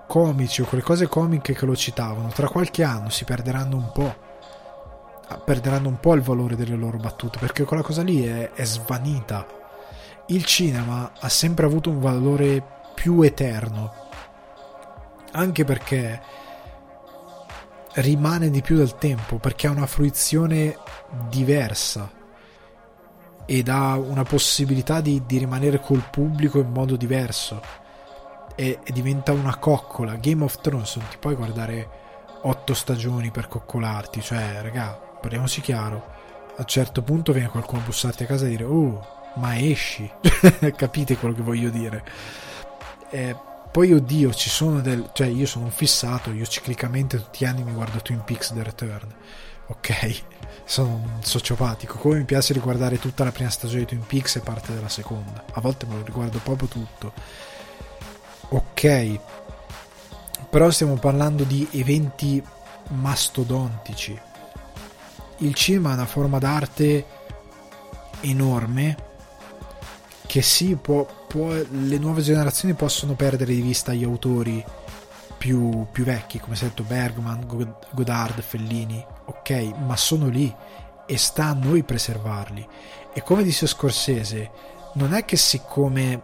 comici 0.08 0.62
o 0.62 0.66
quelle 0.66 0.84
cose 0.84 1.08
comiche 1.08 1.54
che 1.54 1.66
lo 1.66 1.76
citavano 1.76 2.28
tra 2.30 2.48
qualche 2.48 2.84
anno 2.84 3.10
si 3.10 3.24
perderanno 3.24 3.76
un 3.76 3.91
po' 3.91 4.16
ah, 5.28 5.38
perderanno 5.38 5.88
un 5.88 6.00
po' 6.00 6.14
il 6.14 6.22
valore 6.22 6.56
delle 6.56 6.76
loro 6.76 6.98
battute 6.98 7.40
perché 7.40 7.64
quella 7.64 7.82
cosa 7.82 8.04
lì 8.04 8.24
è, 8.26 8.52
è 8.52 8.64
svanita. 8.64 9.62
Il 10.28 10.45
cinema 10.45 11.12
ha 11.20 11.30
sempre 11.30 11.66
avuto 11.66 11.90
un 11.90 12.00
valore 12.00 12.64
più 12.94 13.22
eterno 13.24 14.03
anche 15.34 15.66
perché 15.66 16.22
rimane 17.96 18.50
di 18.50 18.62
più 18.62 18.76
del 18.76 18.96
tempo, 18.96 19.38
perché 19.38 19.68
ha 19.68 19.72
una 19.72 19.86
fruizione 19.86 20.78
diversa 21.30 22.10
ed 23.46 23.68
ha 23.68 23.98
una 23.98 24.24
possibilità 24.24 25.02
di, 25.02 25.24
di 25.26 25.38
rimanere 25.38 25.80
col 25.80 26.08
pubblico 26.10 26.60
in 26.60 26.72
modo 26.72 26.96
diverso 26.96 27.62
e, 28.56 28.80
e, 28.84 28.92
diventa 28.92 29.32
una 29.32 29.58
coccola. 29.58 30.16
Game 30.16 30.44
of 30.44 30.62
Thrones 30.62 30.96
non 30.96 31.08
ti 31.10 31.18
puoi 31.18 31.36
guardare 31.36 32.02
otto 32.44 32.74
stagioni 32.74 33.32
per 33.32 33.48
coccolarti, 33.48 34.22
cioè, 34.22 34.62
raga, 34.62 34.92
parliamoci 35.22 35.62
chiaro. 35.62 36.12
A 36.56 36.60
un 36.60 36.66
certo 36.66 37.02
punto 37.02 37.32
viene 37.32 37.50
qualcuno 37.50 37.82
a 37.82 37.86
bussarti 37.86 38.24
a 38.24 38.28
casa 38.28 38.46
e 38.46 38.50
dire, 38.50 38.64
oh, 38.64 39.06
ma 39.36 39.58
esci, 39.58 40.10
capite 40.76 41.18
quello 41.18 41.36
che 41.36 41.42
voglio 41.42 41.70
dire? 41.70 42.04
Eh, 43.10 43.36
poi, 43.74 43.91
oddio, 43.91 44.32
ci 44.36 44.52
sono 44.52 44.82
del. 44.82 45.10
cioè, 45.14 45.26
io 45.26 45.48
sono 45.48 45.66
un 45.66 45.72
fissato, 45.72 46.30
io 46.30 46.45
ciclicamente 46.45 47.18
tutti 47.18 47.40
gli 47.44 47.48
anni 47.48 47.64
mi 47.64 47.72
guardo 47.72 48.04
Twin 48.04 48.24
Peaks 48.24 48.54
The 48.54 48.62
Return. 48.62 49.12
Ok, 49.66 50.22
sono 50.64 50.90
un 50.90 51.24
sociopatico. 51.24 51.98
Come 51.98 52.18
mi 52.20 52.24
piace 52.24 52.54
riguardare 52.54 53.00
tutta 53.00 53.24
la 53.24 53.32
prima 53.32 53.50
stagione 53.50 53.80
di 53.80 53.88
Twin 53.88 54.06
Peaks 54.06 54.36
e 54.36 54.41
parte 54.41 54.76
della 54.76 54.90
seconda. 54.90 55.44
A 55.54 55.60
volte 55.60 55.88
me 55.88 55.95
lo 55.95 56.04
riguardo 56.04 56.38
proprio 56.38 56.68
tutto. 56.68 57.14
Ok, 58.50 59.20
però 60.52 60.70
stiamo 60.70 60.94
parlando 60.98 61.44
di 61.44 61.68
eventi 61.72 62.44
mastodontici. 62.90 64.22
Il 65.38 65.56
cinema 65.56 65.90
è 65.90 65.94
una 65.94 66.06
forma 66.06 66.38
d'arte 66.38 67.06
enorme 68.20 68.98
che 70.28 70.44
sì, 70.44 70.76
può, 70.76 71.08
può, 71.34 71.52
le 71.52 71.98
nuove 71.98 72.22
generazioni 72.22 72.76
possono 72.76 73.16
perdere 73.16 73.56
di 73.56 73.62
vista 73.62 73.92
gli 73.92 74.04
autori 74.04 74.64
più, 75.36 75.88
più 75.92 76.04
vecchi, 76.04 76.40
come 76.40 76.56
si 76.56 76.64
è 76.64 76.68
detto 76.68 76.84
Bergman, 76.84 77.74
Godard, 77.90 78.40
Fellini, 78.40 79.04
ok, 79.26 79.74
ma 79.84 79.98
sono 79.98 80.28
lì 80.28 80.56
e 81.08 81.18
sta 81.18 81.46
a 81.46 81.54
noi 81.54 81.82
preservarli. 81.82 82.68
E 83.14 83.24
come 83.24 83.42
disse 83.42 83.66
Scorsese, 83.66 84.52
non 84.94 85.16
è 85.16 85.26
che 85.26 85.36
siccome 85.36 86.22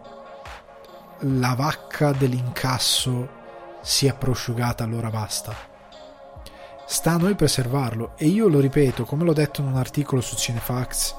la 1.22 1.54
vacca 1.54 2.12
dell'incasso 2.12 3.28
sia 3.82 4.14
prosciugata 4.14 4.84
allora 4.84 5.10
basta. 5.10 5.52
Sta 6.86 7.14
a 7.14 7.18
noi 7.18 7.34
preservarlo 7.34 8.12
e 8.16 8.26
io 8.26 8.46
lo 8.46 8.60
ripeto, 8.60 9.04
come 9.04 9.24
l'ho 9.24 9.32
detto 9.32 9.60
in 9.60 9.66
un 9.66 9.76
articolo 9.76 10.20
su 10.20 10.36
Cinefax 10.36 11.16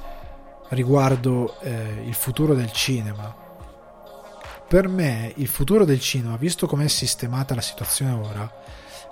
riguardo 0.70 1.60
eh, 1.60 2.04
il 2.06 2.14
futuro 2.14 2.54
del 2.54 2.72
cinema. 2.72 3.41
Per 4.72 4.88
me 4.88 5.34
il 5.36 5.50
futuro 5.50 5.84
del 5.84 6.00
cinema, 6.00 6.38
visto 6.38 6.66
com'è 6.66 6.88
sistemata 6.88 7.54
la 7.54 7.60
situazione 7.60 8.14
ora, 8.14 8.50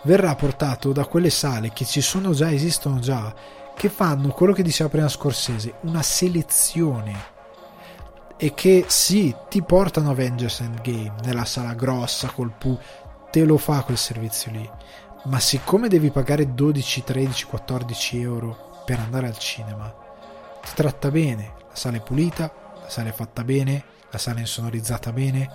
verrà 0.04 0.34
portato 0.34 0.94
da 0.94 1.06
quelle 1.06 1.30
sale 1.30 1.74
che 1.74 1.84
ci 1.84 2.00
sono 2.00 2.32
già, 2.32 2.50
esistono 2.50 3.00
già, 3.00 3.36
che 3.76 3.90
fanno 3.90 4.30
quello 4.30 4.54
che 4.54 4.64
diceva 4.64 4.88
prima 4.88 5.10
Scorsese, 5.10 5.74
una 5.82 6.02
selezione. 6.02 7.14
E 8.38 8.54
che 8.54 8.86
sì, 8.88 9.36
ti 9.50 9.62
portano 9.62 10.12
Avengers 10.12 10.62
Endgame 10.62 11.16
nella 11.26 11.44
sala 11.44 11.74
grossa 11.74 12.30
col 12.30 12.54
pu, 12.58 12.80
te 13.30 13.44
lo 13.44 13.58
fa 13.58 13.84
quel 13.84 13.98
servizio 13.98 14.54
lì, 14.54 14.70
ma 15.26 15.42
siccome 15.42 15.90
devi 15.90 16.10
pagare 16.10 16.54
12, 16.54 17.04
13, 17.04 17.46
14 17.48 18.22
euro 18.22 18.82
per 18.86 19.00
andare 19.00 19.28
al 19.28 19.38
cinema, 19.38 19.94
ti 20.62 20.72
tratta 20.74 21.12
bene, 21.12 21.52
la 21.68 21.76
sala 21.76 21.98
è 21.98 22.02
pulita, 22.02 22.50
la 22.82 22.90
sala 22.90 23.10
è 23.10 23.12
fatta 23.12 23.44
bene, 23.44 23.98
la 24.12 24.18
sala 24.18 24.38
è 24.38 24.42
insonorizzata 24.42 25.12
bene, 25.12 25.50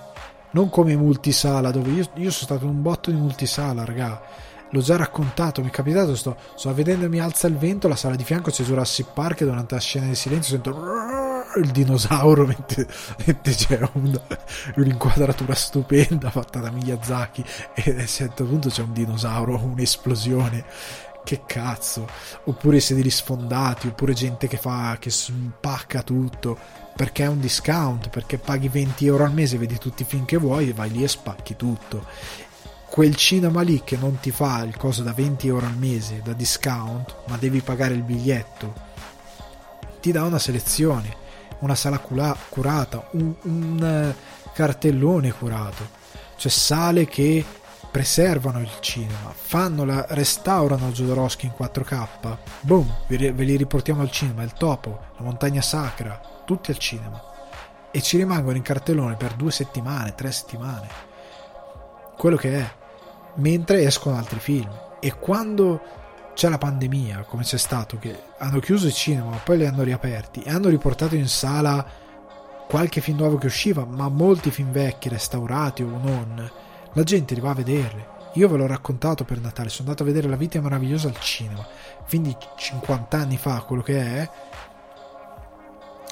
non 0.51 0.71
come 0.71 0.97
multisala 0.97 1.71
dove 1.71 1.91
io, 1.91 2.09
io 2.15 2.31
sono 2.31 2.47
stato 2.47 2.65
in 2.65 2.71
un 2.71 2.83
botto 2.83 3.11
di 3.11 3.17
multisala, 3.17 3.85
raga. 3.85 4.23
L'ho 4.71 4.81
già 4.81 4.97
raccontato, 4.97 5.61
mi 5.61 5.69
è 5.69 5.71
capitato, 5.71 6.17
sto, 6.17 6.37
sto 6.57 6.75
vedendo 6.75 7.09
mi 7.09 7.21
alza 7.21 7.47
il 7.47 7.57
vento, 7.57 7.87
la 7.87 7.95
sala 7.95 8.17
di 8.17 8.25
fianco 8.25 8.51
c'è 8.51 8.65
Jurassic 8.65 9.13
Park 9.13 9.43
e 9.43 9.45
durante 9.45 9.75
la 9.75 9.81
scena 9.81 10.07
di 10.07 10.17
silenzio 10.17 10.55
sento 10.55 10.71
il 11.57 11.71
dinosauro 11.71 12.47
mentre, 12.47 12.87
mentre 13.25 13.53
c'è 13.53 13.89
un, 13.93 14.21
un'inquadratura 14.77 15.55
stupenda 15.55 16.31
fatta 16.31 16.59
da 16.59 16.71
Miyazaki 16.71 17.45
e 17.75 17.91
a 17.91 18.01
un 18.01 18.07
certo 18.07 18.45
punto 18.45 18.69
c'è 18.69 18.83
un 18.83 18.93
dinosauro, 18.93 19.61
un'esplosione 19.63 20.65
che 21.25 21.43
cazzo? 21.47 22.07
Oppure 22.45 22.81
sedili 22.81 23.11
sfondati 23.11 23.89
oppure 23.89 24.13
gente 24.13 24.47
che 24.47 24.57
fa 24.57 24.97
che 25.01 25.11
spacca 25.11 26.03
tutto 26.03 26.57
perché 26.95 27.25
è 27.25 27.29
un 27.29 27.41
discount 27.41 28.11
perché 28.11 28.39
paghi 28.39 28.69
20 28.69 29.07
euro 29.07 29.25
al 29.25 29.33
mese 29.33 29.59
vedi 29.59 29.79
tutti 29.79 30.03
i 30.03 30.07
film 30.07 30.25
che 30.25 30.37
vuoi 30.37 30.69
e 30.69 30.73
vai 30.73 30.91
lì 30.91 31.03
e 31.03 31.09
spacchi 31.09 31.57
tutto. 31.57 32.07
Quel 32.87 33.17
cinema 33.17 33.63
lì 33.63 33.83
che 33.83 33.97
non 33.97 34.21
ti 34.21 34.31
fa 34.31 34.63
il 34.63 34.77
coso 34.77 35.03
da 35.03 35.13
20 35.13 35.49
euro 35.49 35.67
al 35.67 35.77
mese 35.77 36.21
da 36.23 36.33
discount 36.33 37.17
ma 37.27 37.37
devi 37.37 37.61
pagare 37.61 37.95
il 37.95 38.03
biglietto 38.03 38.93
ti 40.01 40.13
dà 40.13 40.23
una 40.23 40.39
selezione 40.39 41.23
una 41.61 41.75
sala 41.75 41.99
curata 41.99 43.09
un, 43.13 43.35
un 43.43 43.83
eh, 43.83 44.43
cartellone 44.53 45.33
curato. 45.33 46.03
Cioè 46.37 46.51
sale 46.51 47.07
che 47.07 47.45
preservano 47.95 48.59
il 48.59 48.73
cinema, 48.81 49.33
fanno 49.33 49.85
la, 49.85 50.05
restaurano 50.09 50.91
Jodorowsky 50.91 51.47
in 51.47 51.53
4K, 51.57 52.37
boom, 52.63 52.93
ve 53.07 53.31
li 53.31 53.55
riportiamo 53.55 54.03
al 54.03 54.11
cinema, 54.11 54.43
il 54.43 54.53
topo, 54.53 54.99
la 55.17 55.23
montagna 55.23 55.63
sacra, 55.63 56.21
tutti 56.45 56.73
al 56.73 56.79
cinema. 56.79 57.23
E 57.93 58.03
ci 58.03 58.17
rimangono 58.17 58.57
in 58.57 58.65
cartellone 58.65 59.15
per 59.15 59.35
due 59.35 59.53
settimane, 59.53 60.17
tre 60.17 60.33
settimane. 60.33 60.89
Quello 62.19 62.35
che 62.35 62.59
è. 62.59 62.75
Mentre 63.35 63.85
escono 63.85 64.17
altri 64.17 64.41
film. 64.41 64.71
E 64.99 65.17
quando 65.17 65.81
c'è 66.35 66.49
la 66.49 66.59
pandemia, 66.59 67.27
come 67.29 67.45
c'è 67.45 67.59
stato, 67.59 67.97
che 68.01 68.23
hanno 68.39 68.59
chiuso 68.59 68.89
il 68.89 68.93
cinema, 68.93 69.31
ma 69.31 69.37
poi 69.37 69.59
li 69.59 69.67
hanno 69.67 69.85
riaperti 69.85 70.43
e 70.43 70.51
hanno 70.51 70.69
riportato 70.69 71.15
in 71.15 71.29
sala 71.29 71.87
qualche 72.69 73.01
film 73.01 73.19
nuovo 73.19 73.39
che 73.39 73.47
usciva, 73.47 73.85
ma 73.85 74.09
molti 74.09 74.51
film 74.51 74.73
vecchi, 74.73 75.09
restaurati 75.09 75.85
o 75.85 76.01
non, 76.03 76.51
la 76.95 77.03
gente 77.03 77.35
li 77.35 77.41
va 77.41 77.51
a 77.51 77.55
vederli. 77.55 78.05
Io 78.35 78.49
ve 78.49 78.57
l'ho 78.57 78.67
raccontato 78.67 79.25
per 79.25 79.41
Natale, 79.41 79.69
sono 79.69 79.89
andato 79.89 80.03
a 80.03 80.07
vedere 80.07 80.29
La 80.29 80.37
vita 80.37 80.59
è 80.59 80.61
meravigliosa 80.61 81.07
al 81.07 81.19
cinema, 81.21 81.65
quindi 82.09 82.37
50 82.57 83.17
anni 83.17 83.37
fa, 83.37 83.61
quello 83.61 83.83
che 83.83 84.01
è. 84.01 84.31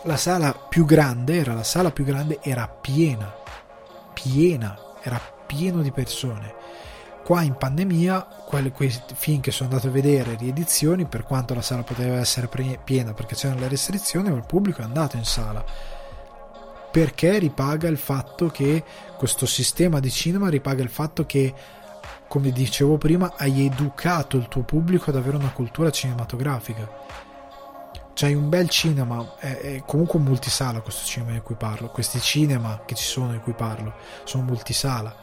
La 0.04 0.16
sala 0.16 0.52
più 0.52 0.84
grande, 0.84 1.36
era 1.36 1.54
la 1.54 1.64
sala 1.64 1.90
più 1.90 2.04
grande, 2.04 2.38
era 2.42 2.68
piena, 2.68 3.32
piena, 4.12 4.78
era 5.02 5.20
pieno 5.46 5.82
di 5.82 5.90
persone. 5.90 6.54
Qua 7.24 7.42
in 7.42 7.56
pandemia, 7.56 8.26
quelli, 8.46 8.70
quei 8.72 8.92
film 9.14 9.40
che 9.40 9.52
sono 9.52 9.68
andato 9.68 9.88
a 9.88 9.92
vedere, 9.92 10.36
riedizioni, 10.36 11.06
per 11.06 11.22
quanto 11.22 11.54
la 11.54 11.62
sala 11.62 11.82
poteva 11.82 12.18
essere 12.18 12.48
piena 12.84 13.14
perché 13.14 13.36
c'erano 13.36 13.60
le 13.60 13.68
restrizioni, 13.68 14.28
il 14.28 14.44
pubblico 14.44 14.80
è 14.80 14.84
andato 14.84 15.16
in 15.16 15.24
sala 15.24 15.64
perché 16.92 17.38
ripaga 17.38 17.88
il 17.88 17.96
fatto 17.96 18.48
che 18.48 18.84
questo 19.16 19.46
sistema 19.46 19.98
di 19.98 20.10
cinema 20.10 20.50
ripaga 20.50 20.82
il 20.82 20.90
fatto 20.90 21.24
che 21.24 21.54
come 22.28 22.50
dicevo 22.50 22.98
prima 22.98 23.32
hai 23.36 23.64
educato 23.64 24.36
il 24.36 24.46
tuo 24.48 24.62
pubblico 24.62 25.08
ad 25.08 25.16
avere 25.16 25.36
una 25.36 25.52
cultura 25.52 25.90
cinematografica. 25.90 27.00
C'hai 28.12 28.34
un 28.34 28.50
bel 28.50 28.68
cinema 28.68 29.36
è, 29.38 29.58
è 29.58 29.82
comunque 29.86 30.18
un 30.18 30.26
multisala 30.26 30.82
questo 30.82 31.06
cinema 31.06 31.32
di 31.32 31.40
cui 31.40 31.54
parlo 31.54 31.88
questi 31.88 32.20
cinema 32.20 32.82
che 32.84 32.94
ci 32.94 33.04
sono 33.04 33.32
di 33.32 33.38
cui 33.38 33.54
parlo 33.54 33.94
sono 34.24 34.44
multisala 34.44 35.16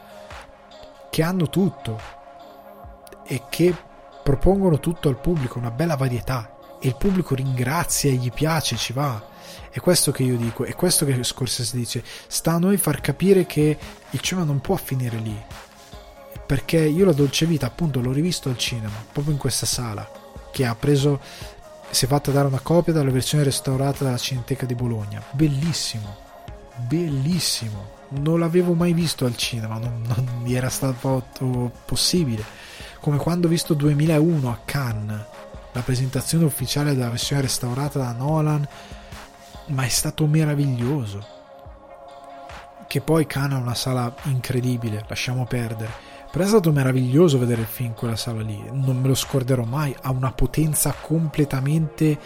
che 1.08 1.22
hanno 1.22 1.48
tutto 1.48 2.00
e 3.24 3.42
che 3.48 3.72
propongono 4.24 4.80
tutto 4.80 5.08
al 5.08 5.20
pubblico 5.20 5.58
una 5.58 5.70
bella 5.70 5.94
varietà. 5.94 6.56
E 6.80 6.88
il 6.88 6.96
pubblico 6.96 7.36
ringrazia 7.36 8.10
gli 8.10 8.32
piace 8.32 8.76
ci 8.76 8.92
va 8.92 9.29
è 9.70 9.78
questo 9.80 10.10
che 10.10 10.22
io 10.22 10.36
dico, 10.36 10.64
è 10.64 10.74
questo 10.74 11.04
che 11.04 11.22
Scorsese 11.22 11.76
dice. 11.76 12.02
Sta 12.26 12.52
a 12.52 12.58
noi 12.58 12.76
far 12.76 13.00
capire 13.00 13.46
che 13.46 13.78
il 14.10 14.20
cinema 14.20 14.46
non 14.46 14.60
può 14.60 14.76
finire 14.76 15.18
lì. 15.18 15.40
Perché 16.46 16.78
io 16.78 17.04
la 17.04 17.12
dolce 17.12 17.46
vita, 17.46 17.66
appunto, 17.66 18.00
l'ho 18.00 18.10
rivisto 18.10 18.48
al 18.48 18.58
cinema, 18.58 19.04
proprio 19.12 19.32
in 19.34 19.38
questa 19.38 19.66
sala, 19.66 20.10
che 20.50 20.66
ha 20.66 20.74
preso, 20.74 21.20
si 21.90 22.04
è 22.04 22.08
fatta 22.08 22.32
dare 22.32 22.48
una 22.48 22.58
copia 22.58 22.92
dalla 22.92 23.10
versione 23.10 23.44
restaurata 23.44 24.04
della 24.04 24.16
Cineteca 24.16 24.66
di 24.66 24.74
Bologna. 24.74 25.22
Bellissimo, 25.30 26.16
bellissimo. 26.76 27.98
non 28.08 28.40
l'avevo 28.40 28.74
mai 28.74 28.92
visto 28.92 29.26
al 29.26 29.36
cinema, 29.36 29.78
non, 29.78 30.02
non 30.06 30.40
mi 30.42 30.54
era 30.54 30.68
stato 30.68 31.70
possibile. 31.84 32.44
Come 32.98 33.18
quando 33.18 33.46
ho 33.46 33.50
visto 33.50 33.74
2001 33.74 34.50
a 34.50 34.58
Cannes, 34.64 35.24
la 35.72 35.80
presentazione 35.82 36.44
ufficiale 36.44 36.94
della 36.94 37.10
versione 37.10 37.42
restaurata 37.42 38.00
da 38.00 38.12
Nolan, 38.12 38.66
ma 39.70 39.84
è 39.84 39.88
stato 39.88 40.26
meraviglioso. 40.26 41.38
Che 42.86 43.00
poi 43.00 43.26
Cannes 43.26 43.58
ha 43.58 43.62
una 43.62 43.74
sala 43.74 44.12
incredibile, 44.24 45.04
lasciamo 45.06 45.46
perdere. 45.46 46.08
Però 46.30 46.44
è 46.44 46.48
stato 46.48 46.70
meraviglioso 46.70 47.38
vedere 47.38 47.62
il 47.62 47.66
film 47.66 47.88
in 47.90 47.94
quella 47.94 48.16
sala 48.16 48.40
lì, 48.40 48.62
non 48.70 49.00
me 49.00 49.08
lo 49.08 49.14
scorderò 49.14 49.64
mai, 49.64 49.94
ha 50.02 50.10
una 50.10 50.30
potenza 50.30 50.94
completamente 51.00 52.18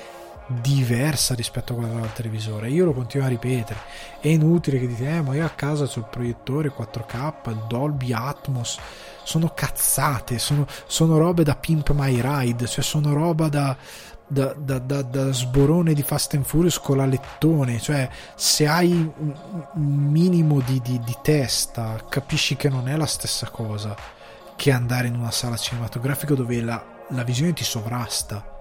diversa 0.46 1.34
rispetto 1.34 1.72
a 1.72 1.76
quella 1.76 2.00
del 2.00 2.12
televisore. 2.12 2.68
Io 2.68 2.84
lo 2.84 2.92
continuo 2.92 3.26
a 3.26 3.30
ripetere. 3.30 3.78
È 4.20 4.28
inutile 4.28 4.78
che 4.78 4.86
dite, 4.86 5.08
eh, 5.08 5.22
ma 5.22 5.34
io 5.34 5.44
a 5.44 5.50
casa 5.50 5.84
ho 5.84 5.98
il 5.98 6.06
proiettore 6.10 6.70
4K, 6.70 7.50
il 7.50 7.64
Dolby 7.66 8.12
Atmos. 8.12 8.78
Sono 9.22 9.52
cazzate, 9.54 10.38
sono, 10.38 10.66
sono 10.86 11.16
robe 11.16 11.44
da 11.44 11.56
Pimp 11.56 11.90
My 11.92 12.20
Ride, 12.20 12.66
cioè 12.66 12.84
sono 12.84 13.14
roba 13.14 13.48
da, 13.48 13.74
da, 14.26 14.54
da, 14.54 14.78
da, 14.78 15.02
da 15.02 15.32
sborone 15.32 15.92
di 15.94 16.02
Fast 16.02 16.34
and 16.34 16.44
Furious 16.44 16.78
con 16.78 16.96
la 16.96 17.06
lettone. 17.06 17.80
Cioè, 17.80 18.08
se 18.34 18.66
hai 18.66 18.92
un, 18.92 19.34
minimo 19.74 20.60
di, 20.60 20.80
di, 20.80 21.00
di 21.00 21.16
testa, 21.22 22.04
capisci 22.08 22.56
che 22.56 22.68
non 22.68 22.88
è 22.88 22.96
la 22.96 23.06
stessa 23.06 23.48
cosa 23.50 23.94
che 24.56 24.70
andare 24.70 25.08
in 25.08 25.16
una 25.16 25.30
sala 25.30 25.56
cinematografica 25.56 26.34
dove 26.34 26.60
la, 26.60 26.82
la 27.08 27.24
visione 27.24 27.52
ti 27.52 27.64
sovrasta 27.64 28.52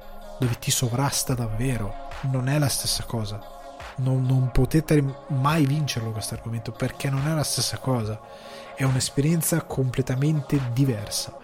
dove 0.44 0.60
ti 0.60 0.72
sovrasta 0.72 1.34
davvero. 1.34 2.10
Non 2.22 2.48
è 2.48 2.58
la 2.58 2.70
stessa 2.70 3.04
cosa. 3.04 3.42
Non, 3.98 4.26
non 4.26 4.52
potete 4.52 5.04
mai 5.28 5.66
vincerlo 5.66 6.12
questo 6.12 6.34
argomento 6.34 6.72
perché 6.72 7.10
non 7.10 7.28
è 7.28 7.34
la 7.34 7.44
stessa 7.44 7.78
cosa. 7.78 8.20
È 8.76 8.84
un'esperienza 8.84 9.62
completamente 9.64 10.60
diversa. 10.74 11.38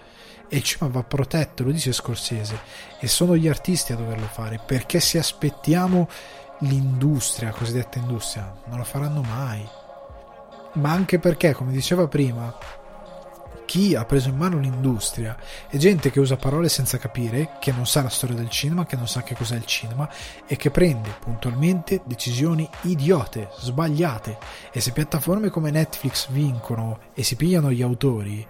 E 0.49 0.57
il 0.57 0.63
cinema 0.63 0.91
va 0.91 1.03
protetto, 1.03 1.63
lo 1.63 1.71
dice 1.71 1.93
Scorsese, 1.93 2.59
e 2.99 3.07
sono 3.07 3.38
gli 3.38 3.47
artisti 3.47 3.93
a 3.93 3.95
doverlo 3.95 4.26
fare 4.26 4.59
perché 4.65 4.99
se 4.99 5.19
aspettiamo 5.19 6.09
l'industria, 6.59 7.51
cosiddetta 7.51 7.99
industria, 7.99 8.53
non 8.65 8.80
lo 8.80 8.84
faranno 8.84 9.21
mai. 9.21 9.67
Ma 10.73 10.91
anche 10.91 11.19
perché, 11.19 11.53
come 11.53 11.71
diceva 11.71 12.07
prima, 12.07 12.55
chi 13.69 13.93
ha 13.93 14.03
preso 14.03 14.30
in 14.30 14.35
mano 14.35 14.57
l'industria 14.57 15.38
è 15.67 15.77
gente 15.77 16.09
che 16.09 16.19
usa 16.19 16.38
parole 16.38 16.69
senza 16.69 16.97
capire, 16.97 17.51
che 17.59 17.71
non 17.71 17.85
sa 17.85 18.01
la 18.01 18.09
storia 18.09 18.35
del 18.35 18.49
cinema, 18.49 18.88
che 18.88 18.95
non 18.95 19.07
sa 19.07 19.21
che 19.21 19.35
cos'è 19.35 19.55
il 19.55 19.65
cinema 19.65 20.09
e 20.47 20.55
che 20.55 20.71
prende 20.71 21.15
puntualmente 21.19 22.01
decisioni 22.03 22.67
idiote, 22.81 23.49
sbagliate. 23.59 24.39
E 24.71 24.81
se 24.81 24.91
piattaforme 24.91 25.49
come 25.49 25.69
Netflix 25.69 26.30
vincono 26.30 26.97
e 27.13 27.21
si 27.21 27.35
pigliano 27.35 27.71
gli 27.71 27.84
autori, 27.84 28.43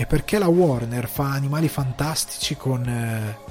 è 0.00 0.06
perché 0.06 0.38
la 0.38 0.48
Warner 0.48 1.06
fa 1.06 1.30
animali 1.30 1.68
fantastici 1.68 2.56
con... 2.56 2.88
Eh, 2.88 3.48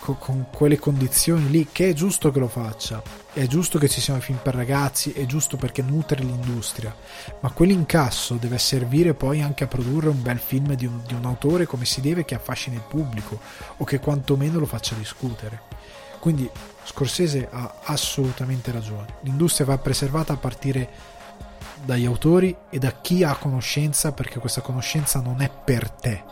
con, 0.00 0.16
con 0.16 0.46
quelle 0.50 0.78
condizioni 0.78 1.50
lì, 1.50 1.68
che 1.70 1.90
è 1.90 1.92
giusto 1.92 2.30
che 2.30 2.38
lo 2.38 2.48
faccia, 2.48 3.02
è 3.34 3.46
giusto 3.46 3.78
che 3.78 3.86
ci 3.86 4.00
siano 4.00 4.18
film 4.18 4.38
per 4.42 4.54
ragazzi, 4.54 5.12
è 5.12 5.26
giusto 5.26 5.58
perché 5.58 5.82
nutre 5.82 6.22
l'industria, 6.22 6.96
ma 7.40 7.50
quell'incasso 7.50 8.36
deve 8.36 8.56
servire 8.56 9.12
poi 9.12 9.42
anche 9.42 9.64
a 9.64 9.66
produrre 9.66 10.08
un 10.08 10.22
bel 10.22 10.38
film 10.38 10.72
di 10.72 10.86
un, 10.86 11.02
di 11.06 11.12
un 11.12 11.26
autore 11.26 11.66
come 11.66 11.84
si 11.84 12.00
deve 12.00 12.24
che 12.24 12.34
affascini 12.34 12.76
il 12.76 12.84
pubblico 12.88 13.38
o 13.76 13.84
che 13.84 14.00
quantomeno 14.00 14.58
lo 14.58 14.64
faccia 14.64 14.94
discutere. 14.94 15.60
Quindi 16.18 16.48
Scorsese 16.82 17.46
ha 17.50 17.80
assolutamente 17.84 18.72
ragione, 18.72 19.16
l'industria 19.20 19.66
va 19.66 19.76
preservata 19.76 20.32
a 20.32 20.38
partire 20.38 20.88
dagli 21.84 22.04
autori 22.04 22.56
e 22.68 22.78
da 22.78 22.92
chi 23.00 23.24
ha 23.24 23.34
conoscenza 23.36 24.12
perché 24.12 24.38
questa 24.38 24.60
conoscenza 24.60 25.20
non 25.20 25.40
è 25.40 25.50
per 25.50 25.90
te, 25.90 26.22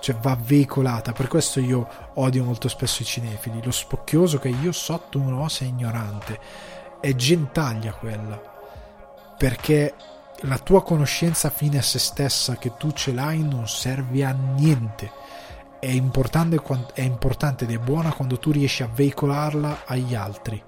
cioè 0.00 0.16
va 0.16 0.36
veicolata. 0.40 1.12
Per 1.12 1.28
questo 1.28 1.60
io 1.60 1.88
odio 2.14 2.44
molto 2.44 2.68
spesso 2.68 3.02
i 3.02 3.04
cinefili. 3.04 3.62
Lo 3.62 3.70
spocchioso 3.70 4.38
che 4.38 4.48
io 4.48 4.72
sotto 4.72 5.18
un'osa 5.18 5.64
ignorante. 5.64 6.38
È 7.00 7.14
gentaglia 7.14 7.92
quella. 7.92 8.40
Perché 9.36 9.94
la 10.42 10.58
tua 10.58 10.82
conoscenza 10.82 11.50
fine 11.50 11.78
a 11.78 11.82
se 11.82 11.98
stessa 11.98 12.56
che 12.56 12.76
tu 12.76 12.92
ce 12.92 13.12
l'hai 13.12 13.42
non 13.42 13.68
serve 13.68 14.24
a 14.24 14.32
niente. 14.32 15.10
È 15.78 15.86
importante, 15.86 16.60
è 16.92 17.02
importante 17.02 17.64
ed 17.64 17.70
è 17.70 17.78
buona 17.78 18.12
quando 18.12 18.38
tu 18.38 18.50
riesci 18.50 18.82
a 18.82 18.90
veicolarla 18.92 19.84
agli 19.86 20.14
altri 20.14 20.62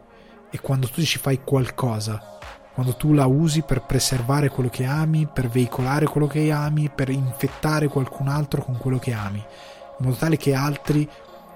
e 0.50 0.60
quando 0.60 0.88
tu 0.88 1.02
ci 1.02 1.18
fai 1.18 1.42
qualcosa 1.42 2.38
quando 2.74 2.96
tu 2.96 3.12
la 3.12 3.26
usi 3.26 3.62
per 3.62 3.82
preservare 3.82 4.48
quello 4.48 4.70
che 4.70 4.84
ami, 4.84 5.26
per 5.26 5.48
veicolare 5.48 6.06
quello 6.06 6.26
che 6.26 6.50
ami, 6.50 6.90
per 6.90 7.10
infettare 7.10 7.88
qualcun 7.88 8.28
altro 8.28 8.64
con 8.64 8.76
quello 8.78 8.98
che 8.98 9.12
ami, 9.12 9.38
in 9.38 10.04
modo 10.04 10.16
tale 10.16 10.36
che 10.36 10.54
altri 10.54 11.08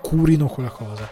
curino 0.03 0.47
quella 0.47 0.69
cosa. 0.69 1.11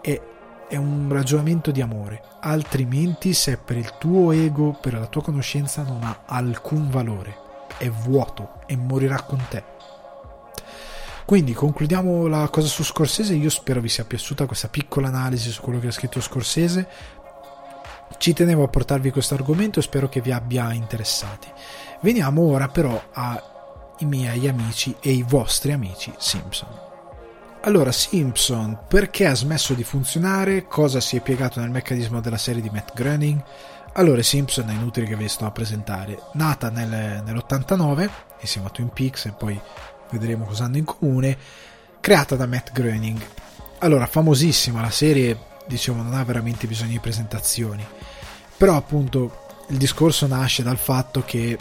E 0.00 0.22
è 0.68 0.76
un 0.76 1.08
ragionamento 1.10 1.70
di 1.70 1.80
amore, 1.80 2.22
altrimenti 2.40 3.32
se 3.32 3.56
per 3.56 3.76
il 3.76 3.94
tuo 3.98 4.32
ego, 4.32 4.76
per 4.80 4.94
la 4.94 5.06
tua 5.06 5.22
conoscenza 5.22 5.82
non 5.82 6.02
ha 6.02 6.22
alcun 6.26 6.90
valore, 6.90 7.36
è 7.78 7.88
vuoto 7.88 8.60
e 8.66 8.76
morirà 8.76 9.22
con 9.22 9.40
te. 9.48 9.74
Quindi 11.24 11.54
concludiamo 11.54 12.28
la 12.28 12.48
cosa 12.50 12.68
su 12.68 12.84
Scorsese, 12.84 13.34
io 13.34 13.50
spero 13.50 13.80
vi 13.80 13.88
sia 13.88 14.04
piaciuta 14.04 14.46
questa 14.46 14.68
piccola 14.68 15.08
analisi 15.08 15.50
su 15.50 15.60
quello 15.60 15.80
che 15.80 15.88
ha 15.88 15.92
scritto 15.92 16.20
Scorsese, 16.20 16.86
ci 18.18 18.32
tenevo 18.32 18.64
a 18.64 18.68
portarvi 18.68 19.10
questo 19.10 19.34
argomento 19.34 19.78
e 19.78 19.82
spero 19.82 20.08
che 20.08 20.20
vi 20.20 20.32
abbia 20.32 20.72
interessati. 20.72 21.48
Veniamo 22.00 22.42
ora 22.42 22.68
però 22.68 23.00
ai 23.12 23.40
miei 24.00 24.48
amici 24.48 24.94
e 25.00 25.10
i 25.12 25.24
vostri 25.26 25.72
amici 25.72 26.12
Simpson. 26.18 26.84
Allora, 27.62 27.90
Simpson, 27.90 28.78
perché 28.86 29.26
ha 29.26 29.34
smesso 29.34 29.74
di 29.74 29.82
funzionare? 29.82 30.66
Cosa 30.66 31.00
si 31.00 31.16
è 31.16 31.20
piegato 31.20 31.58
nel 31.58 31.70
meccanismo 31.70 32.20
della 32.20 32.36
serie 32.36 32.62
di 32.62 32.70
Matt 32.70 32.94
Groening? 32.94 33.42
Allora, 33.94 34.22
Simpson 34.22 34.68
è 34.70 34.72
inutile 34.72 35.06
che 35.06 35.16
vi 35.16 35.26
sto 35.26 35.46
a 35.46 35.50
presentare. 35.50 36.16
Nata 36.34 36.70
nel, 36.70 37.22
nell'89, 37.24 38.08
insieme 38.40 38.68
a 38.68 38.70
Twin 38.70 38.90
Peaks, 38.90 39.24
e 39.24 39.32
poi 39.32 39.60
vedremo 40.10 40.44
cosa 40.44 40.64
hanno 40.64 40.76
in 40.76 40.84
comune, 40.84 41.36
creata 41.98 42.36
da 42.36 42.46
Matt 42.46 42.70
Groening. 42.70 43.20
Allora, 43.78 44.06
famosissima 44.06 44.80
la 44.80 44.90
serie 44.90 45.36
diciamo 45.66 46.02
non 46.02 46.14
ha 46.14 46.24
veramente 46.24 46.66
bisogno 46.66 46.92
di 46.92 47.00
presentazioni. 47.00 47.86
Però 48.56 48.74
appunto 48.74 49.44
il 49.68 49.76
discorso 49.76 50.26
nasce 50.26 50.62
dal 50.62 50.78
fatto 50.78 51.22
che 51.24 51.58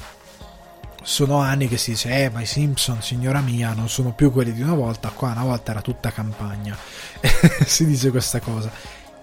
sono 1.01 1.37
anni 1.39 1.67
che 1.67 1.77
si 1.77 1.91
dice 1.91 2.23
eh 2.23 2.29
ma 2.29 2.41
i 2.41 2.47
Simpson 2.47 3.01
signora 3.01 3.39
mia 3.39 3.73
non 3.73 3.89
sono 3.89 4.13
più 4.13 4.31
quelli 4.31 4.51
di 4.51 4.63
una 4.63 4.73
volta 4.73 5.09
qua 5.09 5.29
una 5.29 5.43
volta 5.43 5.71
era 5.71 5.81
tutta 5.81 6.11
campagna. 6.11 6.77
Si 7.65 7.85
dice 7.85 8.11
questa 8.11 8.39
cosa. 8.39 8.71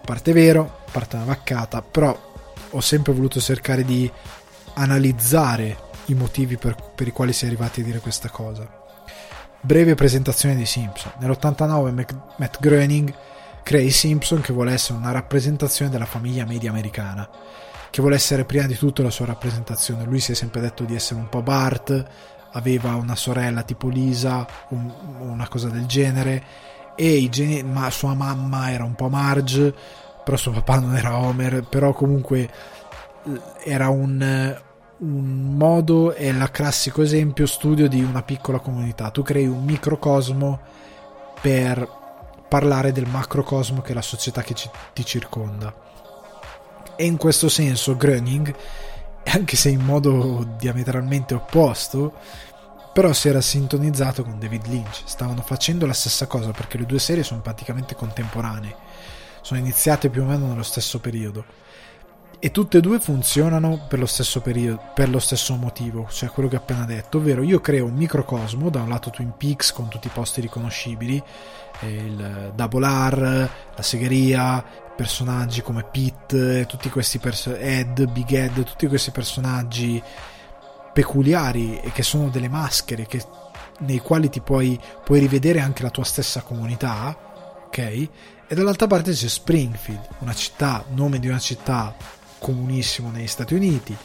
Parte 0.05 0.33
vero 0.33 0.81
parte 0.91 1.17
una 1.17 1.25
vaccata 1.25 1.83
però 1.83 2.31
ho 2.71 2.81
sempre 2.81 3.13
voluto 3.13 3.41
cercare 3.41 3.85
di 3.85 4.11
analizzare 4.75 5.91
i 6.07 6.15
motivi 6.15 6.57
per, 6.57 6.75
per 6.95 7.07
i 7.07 7.13
quali 7.13 7.33
si 7.33 7.45
è 7.45 7.49
arrivati 7.49 7.81
a 7.81 7.85
dire 7.85 8.01
questa 8.01 8.29
cosa. 8.29 8.81
Breve 9.61 9.95
presentazione 9.95 10.57
dei 10.57 10.67
Simpson. 10.67 11.13
Nell'89 11.19 12.07
Matt 12.37 12.57
Groening 12.59 13.15
crea 13.63 13.81
i 13.81 13.91
Simpson 13.91 14.41
che 14.41 14.53
vuole 14.53 14.73
essere 14.73 14.99
una 14.99 15.13
rappresentazione 15.13 15.91
della 15.91 16.05
famiglia 16.05 16.45
media 16.45 16.71
americana, 16.71 17.29
che 17.91 18.01
vuole 18.01 18.17
essere 18.17 18.45
prima 18.45 18.67
di 18.67 18.77
tutto 18.77 19.03
la 19.03 19.11
sua 19.11 19.27
rappresentazione. 19.27 20.05
Lui 20.05 20.21
si 20.21 20.33
è 20.33 20.35
sempre 20.35 20.61
detto 20.61 20.85
di 20.85 20.95
essere 20.95 21.21
un 21.21 21.29
po' 21.29 21.43
Bart, 21.43 22.05
aveva 22.53 22.95
una 22.95 23.17
sorella 23.17 23.63
tipo 23.63 23.89
Lisa, 23.89 24.47
un, 24.69 24.93
una 25.21 25.49
cosa 25.49 25.69
del 25.69 25.87
genere, 25.87 26.43
e 26.95 27.29
geni- 27.31 27.63
ma 27.63 27.89
sua 27.91 28.15
mamma 28.15 28.71
era 28.71 28.85
un 28.85 28.95
po' 28.95 29.09
Marge, 29.09 29.75
però 30.25 30.37
suo 30.37 30.53
papà 30.53 30.79
non 30.79 30.97
era 30.97 31.17
Homer, 31.17 31.65
però 31.69 31.93
comunque 31.93 32.49
era 33.65 33.89
un, 33.89 34.57
un 34.99 35.55
modo, 35.57 36.13
è 36.13 36.27
il 36.27 36.49
classico 36.51 37.03
esempio 37.03 37.47
studio 37.47 37.89
di 37.89 38.03
una 38.03 38.23
piccola 38.23 38.59
comunità. 38.59 39.11
Tu 39.11 39.23
crei 39.23 39.47
un 39.47 39.65
microcosmo 39.65 40.61
per 41.41 42.01
parlare 42.53 42.93
del 42.93 43.09
macrocosmo 43.09 43.81
che 43.81 43.93
è 43.93 43.95
la 43.95 44.03
società 44.03 44.43
che 44.43 44.53
ci, 44.53 44.69
ti 44.93 45.07
circonda. 45.07 45.75
E 46.97 47.07
in 47.07 47.17
questo 47.17 47.49
senso 47.49 47.97
Groening, 47.97 48.55
anche 49.25 49.57
se 49.57 49.71
in 49.71 49.81
modo 49.81 50.47
diametralmente 50.59 51.33
opposto, 51.33 52.13
però 52.93 53.15
si 53.15 53.31
era 53.31 53.41
sintonizzato 53.41 54.23
con 54.23 54.39
David 54.39 54.67
Lynch. 54.67 55.01
Stavano 55.07 55.41
facendo 55.41 55.87
la 55.87 55.95
stessa 55.95 56.27
cosa 56.27 56.51
perché 56.51 56.77
le 56.77 56.85
due 56.85 56.99
serie 56.99 57.23
sono 57.23 57.41
praticamente 57.41 57.95
contemporanee, 57.95 58.77
sono 59.41 59.59
iniziate 59.59 60.11
più 60.11 60.21
o 60.21 60.27
meno 60.27 60.45
nello 60.49 60.63
stesso 60.63 61.01
periodo 61.01 61.45
e 62.45 62.51
tutte 62.51 62.79
e 62.79 62.81
due 62.81 62.99
funzionano 62.99 63.87
per 63.89 64.01
lo 64.01 64.07
stesso 64.07 64.41
periodo, 64.41 64.83
per 64.95 65.09
lo 65.09 65.21
stesso 65.21 65.55
motivo, 65.55 66.09
cioè 66.11 66.29
quello 66.29 66.49
che 66.49 66.57
ho 66.57 66.59
appena 66.59 66.85
detto, 66.85 67.19
ovvero 67.19 67.45
io 67.45 67.61
creo 67.61 67.85
un 67.85 67.95
microcosmo, 67.95 68.69
da 68.69 68.83
un 68.83 68.89
lato 68.89 69.11
Twin 69.11 69.35
Peaks 69.39 69.73
con 69.73 69.87
tutti 69.87 70.09
i 70.09 70.11
posti 70.13 70.41
riconoscibili, 70.41 71.23
il 71.87 72.53
Double 72.55 72.87
R, 72.87 73.51
la 73.75 73.83
segheria, 73.83 74.65
personaggi 74.95 75.63
come 75.63 75.85
Pete, 75.85 76.67
tutti 76.67 76.89
questi 76.91 77.19
personaggi, 77.19 77.63
Ed, 77.63 78.11
Big 78.11 78.31
Ed, 78.33 78.63
tutti 78.65 78.87
questi 78.87 79.11
personaggi 79.11 80.03
peculiari 80.93 81.81
e 81.81 81.91
che 81.93 82.03
sono 82.03 82.29
delle 82.29 82.49
maschere 82.49 83.07
che, 83.07 83.25
nei 83.81 83.99
quali 83.99 84.29
ti 84.29 84.41
puoi, 84.41 84.79
puoi 85.05 85.21
rivedere 85.21 85.61
anche 85.61 85.83
la 85.83 85.91
tua 85.91 86.05
stessa 86.05 86.43
comunità, 86.43 87.17
ok? 87.67 87.79
E 87.79 88.09
dall'altra 88.55 88.87
parte 88.87 89.13
c'è 89.13 89.29
Springfield, 89.29 90.07
una 90.19 90.35
città, 90.35 90.85
nome 90.91 91.19
di 91.19 91.29
una 91.29 91.39
città 91.39 91.95
comunissimo 92.39 93.11
negli 93.11 93.27
Stati 93.27 93.55
Uniti, 93.55 93.97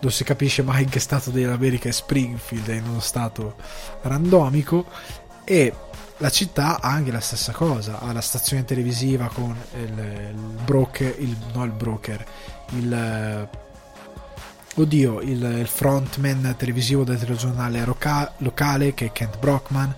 non 0.00 0.10
si 0.10 0.24
capisce 0.24 0.62
mai 0.62 0.82
in 0.82 0.88
che 0.88 0.98
stato 0.98 1.30
dell'America 1.30 1.88
è 1.88 1.92
Springfield, 1.92 2.68
è 2.68 2.74
in 2.74 2.88
uno 2.88 2.98
stato 2.98 3.54
randomico, 4.02 4.86
e 5.44 5.72
la 6.22 6.30
città 6.30 6.80
ha 6.80 6.88
anche 6.88 7.10
la 7.10 7.18
stessa 7.18 7.50
cosa, 7.50 7.98
ha 7.98 8.12
la 8.12 8.20
stazione 8.20 8.64
televisiva 8.64 9.26
con 9.26 9.56
il, 9.74 9.98
il 9.98 10.36
broker, 10.64 11.12
il, 11.18 11.36
no 11.52 11.64
il 11.64 11.72
broker, 11.72 12.24
il 12.74 13.48
oddio, 14.76 15.20
il, 15.20 15.42
il 15.42 15.66
frontman 15.66 16.54
televisivo 16.56 17.02
del 17.02 17.18
telegiornale 17.18 17.84
roca- 17.84 18.32
locale 18.38 18.94
che 18.94 19.06
è 19.06 19.12
Kent 19.12 19.40
Brockman, 19.40 19.92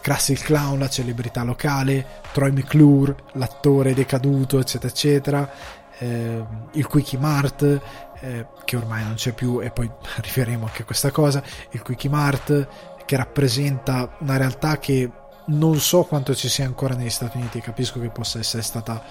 Krusty 0.00 0.34
il 0.34 0.42
Clown, 0.42 0.78
la 0.78 0.88
celebrità 0.88 1.42
locale, 1.42 2.22
Troy 2.32 2.52
McClure, 2.52 3.16
l'attore 3.32 3.92
decaduto, 3.92 4.60
eccetera, 4.60 4.92
eccetera, 4.92 5.50
eh, 5.98 6.44
il 6.74 6.86
Quickie 6.86 7.18
Mart, 7.18 7.80
eh, 8.20 8.46
che 8.64 8.76
ormai 8.76 9.02
non 9.02 9.14
c'è 9.14 9.32
più, 9.32 9.60
e 9.60 9.72
poi 9.72 9.90
arriveremo 10.18 10.64
anche 10.64 10.82
a 10.82 10.84
questa 10.84 11.10
cosa, 11.10 11.42
il 11.70 11.82
Quickie 11.82 12.08
Mart, 12.08 12.68
che 13.04 13.16
rappresenta 13.16 14.16
una 14.20 14.36
realtà 14.36 14.78
che 14.78 15.10
non 15.46 15.78
so 15.78 16.04
quanto 16.04 16.34
ci 16.34 16.48
sia 16.48 16.64
ancora 16.64 16.94
negli 16.94 17.10
Stati 17.10 17.36
Uniti, 17.36 17.60
capisco 17.60 18.00
che 18.00 18.08
possa 18.08 18.38
essere 18.38 18.62
stata 18.62 19.02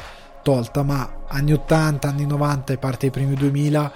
tolta, 0.42 0.84
ma 0.84 1.24
anni 1.28 1.54
80, 1.54 2.08
anni 2.08 2.26
90 2.26 2.74
e 2.74 2.78
parte 2.78 3.10
dei 3.10 3.12
primi 3.12 3.36
2000 3.36 3.92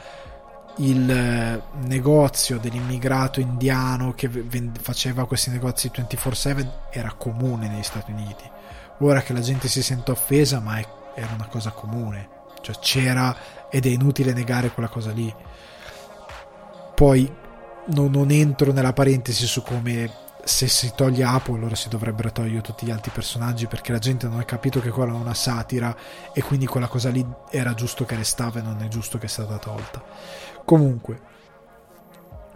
il 0.80 1.10
eh, 1.10 1.62
negozio 1.88 2.58
dell'immigrato 2.58 3.40
indiano 3.40 4.14
che 4.14 4.30
faceva 4.80 5.26
questi 5.26 5.50
negozi 5.50 5.92
24/7 5.94 6.68
era 6.92 7.14
comune 7.18 7.68
negli 7.68 7.84
Stati 7.84 8.12
Uniti. 8.12 8.50
Ora 9.00 9.22
che 9.22 9.34
la 9.34 9.42
gente 9.42 9.68
si 9.68 9.82
sente 9.82 10.12
offesa, 10.12 10.60
ma 10.60 10.80
era 11.14 11.34
una 11.34 11.48
cosa 11.48 11.72
comune, 11.72 12.30
cioè 12.62 12.76
c'era 12.80 13.36
ed 13.70 13.86
è 13.86 13.90
inutile 13.90 14.34
negare 14.34 14.72
quella 14.72 14.90
cosa 14.90 15.12
lì. 15.12 15.34
Poi 16.96 17.32
non, 17.88 18.12
non 18.12 18.32
entro 18.32 18.72
nella 18.72 18.94
parentesi 18.94 19.46
su 19.46 19.62
come 19.62 20.12
se 20.44 20.68
si 20.68 20.94
toglie 20.96 21.24
Apo 21.24 21.54
allora 21.54 21.76
si 21.76 21.90
dovrebbero 21.90 22.32
togliere 22.32 22.62
tutti 22.62 22.86
gli 22.86 22.92
altri 22.92 23.12
personaggi 23.12 23.68
perché 23.68 23.92
la 23.92 24.00
gente 24.00 24.28
non 24.28 24.40
ha 24.40 24.44
capito 24.44 24.80
che 24.80 24.90
quella 24.90 25.12
è 25.12 25.16
una 25.16 25.34
satira 25.34 25.96
e 26.34 26.42
quindi 26.42 26.66
quella 26.66 26.88
cosa 26.88 27.10
lì 27.10 27.26
era 27.50 27.74
giusto 27.74 28.06
che 28.06 28.16
restava 28.16 28.60
e 28.60 28.62
non 28.62 28.82
è 28.82 28.88
giusto 28.88 29.18
che 29.18 29.28
sia 29.28 29.44
stata 29.44 29.60
tolta. 29.60 30.04
Comunque 30.66 31.28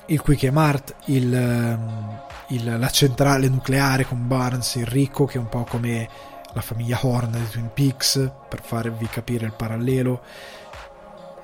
il 0.08 0.22
Quick 0.22 0.44
Mart 0.52 0.96
il, 1.06 1.34
ehm, 1.34 2.22
il, 2.50 2.80
la 2.80 2.90
centrale 2.90 3.48
nucleare 3.48 4.06
con 4.06 4.28
Barnes 4.28 4.76
il 4.76 4.86
ricco 4.86 5.26
che 5.26 5.38
è 5.38 5.42
un 5.42 5.50
po' 5.50 5.64
come 5.64 6.10
la 6.54 6.62
famiglia 6.62 7.00
Horn 7.02 7.32
di 7.32 7.50
Twin 7.50 7.72
Peaks 7.74 8.32
per 8.50 8.62
farvi 8.62 9.08
capire 9.08 9.46
il 9.46 9.54
parallelo 9.54 10.22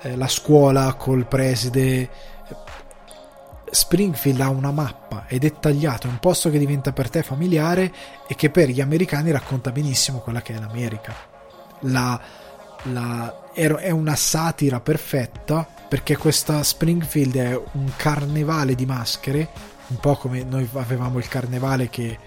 eh, 0.02 0.16
la 0.16 0.28
scuola 0.28 0.94
col 0.94 1.26
preside 1.26 2.08
Springfield 3.70 4.40
ha 4.40 4.48
una 4.48 4.72
mappa, 4.72 5.26
è 5.26 5.38
dettagliato, 5.38 6.06
è 6.06 6.10
un 6.10 6.18
posto 6.18 6.50
che 6.50 6.58
diventa 6.58 6.92
per 6.92 7.08
te 7.08 7.22
familiare 7.22 7.92
e 8.26 8.34
che 8.34 8.50
per 8.50 8.68
gli 8.68 8.80
americani 8.80 9.30
racconta 9.30 9.70
benissimo 9.70 10.18
quella 10.18 10.42
che 10.42 10.54
è 10.54 10.58
l'America. 10.58 11.14
La, 11.80 12.20
la, 12.84 13.50
è 13.52 13.90
una 13.90 14.16
satira 14.16 14.80
perfetta 14.80 15.66
perché 15.88 16.16
questa 16.16 16.62
Springfield 16.62 17.36
è 17.36 17.60
un 17.72 17.90
carnevale 17.96 18.74
di 18.74 18.86
maschere, 18.86 19.48
un 19.88 19.98
po' 19.98 20.16
come 20.16 20.44
noi 20.44 20.68
avevamo 20.74 21.18
il 21.18 21.28
carnevale 21.28 21.88
che 21.88 22.18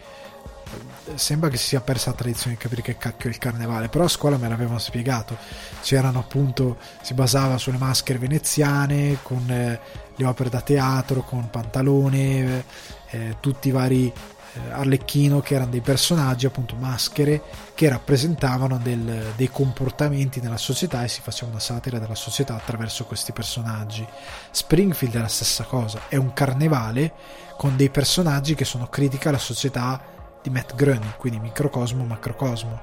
sembra 1.15 1.49
che 1.49 1.57
si 1.57 1.67
sia 1.67 1.81
persa 1.81 2.11
la 2.11 2.17
tradizione 2.17 2.55
di 2.55 2.61
capire 2.61 2.81
che 2.81 2.97
cacchio 2.97 3.29
è 3.29 3.31
il 3.31 3.37
carnevale, 3.37 3.89
però 3.89 4.05
a 4.05 4.09
scuola 4.09 4.37
me 4.37 4.47
l'avevano 4.47 4.79
spiegato. 4.79 5.37
C'erano 5.81 6.19
appunto, 6.19 6.77
si 7.01 7.13
basava 7.13 7.57
sulle 7.57 7.77
maschere 7.77 8.19
veneziane, 8.19 9.19
con 9.21 9.49
eh, 9.49 9.79
le 10.15 10.25
opere 10.25 10.49
da 10.49 10.61
teatro, 10.61 11.21
con 11.21 11.49
Pantalone, 11.49 12.65
eh, 13.09 13.37
tutti 13.39 13.69
i 13.69 13.71
vari 13.71 14.11
eh, 14.53 14.71
Arlecchino 14.71 15.41
che 15.41 15.55
erano 15.55 15.71
dei 15.71 15.81
personaggi, 15.81 16.45
appunto 16.45 16.75
maschere, 16.75 17.41
che 17.73 17.89
rappresentavano 17.89 18.77
del, 18.77 19.33
dei 19.35 19.49
comportamenti 19.49 20.39
nella 20.41 20.57
società 20.57 21.03
e 21.03 21.07
si 21.07 21.21
faceva 21.21 21.51
una 21.51 21.59
satira 21.59 21.99
della 21.99 22.15
società 22.15 22.55
attraverso 22.55 23.05
questi 23.05 23.31
personaggi. 23.31 24.05
Springfield 24.51 25.15
è 25.15 25.19
la 25.19 25.27
stessa 25.27 25.63
cosa, 25.63 26.01
è 26.07 26.15
un 26.15 26.33
carnevale 26.33 27.13
con 27.57 27.75
dei 27.75 27.89
personaggi 27.89 28.55
che 28.55 28.65
sono 28.65 28.87
critica 28.87 29.29
alla 29.29 29.37
società 29.37 30.12
di 30.43 30.49
Matt 30.49 30.75
Groening, 30.75 31.15
quindi 31.17 31.39
microcosmo, 31.39 32.03
macrocosmo. 32.03 32.81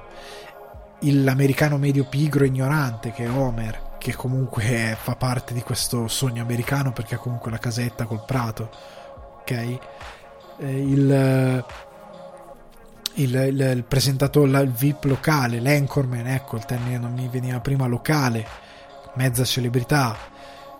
L'americano 1.03 1.77
medio 1.77 2.05
pigro 2.05 2.43
e 2.43 2.47
ignorante 2.47 3.11
che 3.11 3.23
è 3.23 3.29
Homer, 3.29 3.95
che 3.97 4.15
comunque 4.15 4.97
fa 4.99 5.15
parte 5.15 5.53
di 5.53 5.61
questo 5.61 6.07
sogno 6.07 6.41
americano 6.41 6.91
perché 6.91 7.15
ha 7.15 7.19
comunque 7.19 7.51
la 7.51 7.59
casetta 7.59 8.05
col 8.05 8.23
prato, 8.25 8.69
ok? 9.41 9.51
Eh, 9.51 9.77
il, 10.59 11.63
il, 13.13 13.35
il, 13.35 13.59
il 13.59 13.83
presentatore, 13.87 14.61
il 14.61 14.71
VIP 14.71 15.03
locale, 15.05 15.59
l'anchorman, 15.59 16.27
ecco 16.27 16.55
il 16.57 16.65
termine 16.65 16.97
non 16.97 17.13
mi 17.13 17.27
veniva 17.27 17.59
prima, 17.59 17.85
locale, 17.85 18.45
mezza 19.13 19.43
celebrità, 19.43 20.15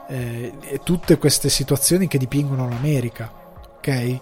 eh, 0.07 0.53
e 0.61 0.79
tutte 0.83 1.17
queste 1.17 1.49
situazioni 1.49 2.07
che 2.07 2.17
dipingono 2.17 2.67
l'America, 2.67 3.31
ok? 3.77 4.19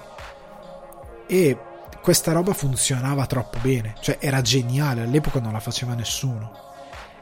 E 1.25 1.57
questa 2.01 2.31
roba 2.31 2.53
funzionava 2.53 3.25
troppo 3.25 3.57
bene, 3.61 3.95
cioè 3.99 4.17
era 4.19 4.41
geniale, 4.41 5.01
all'epoca 5.01 5.39
non 5.39 5.53
la 5.53 5.59
faceva 5.59 5.93
nessuno. 5.93 6.51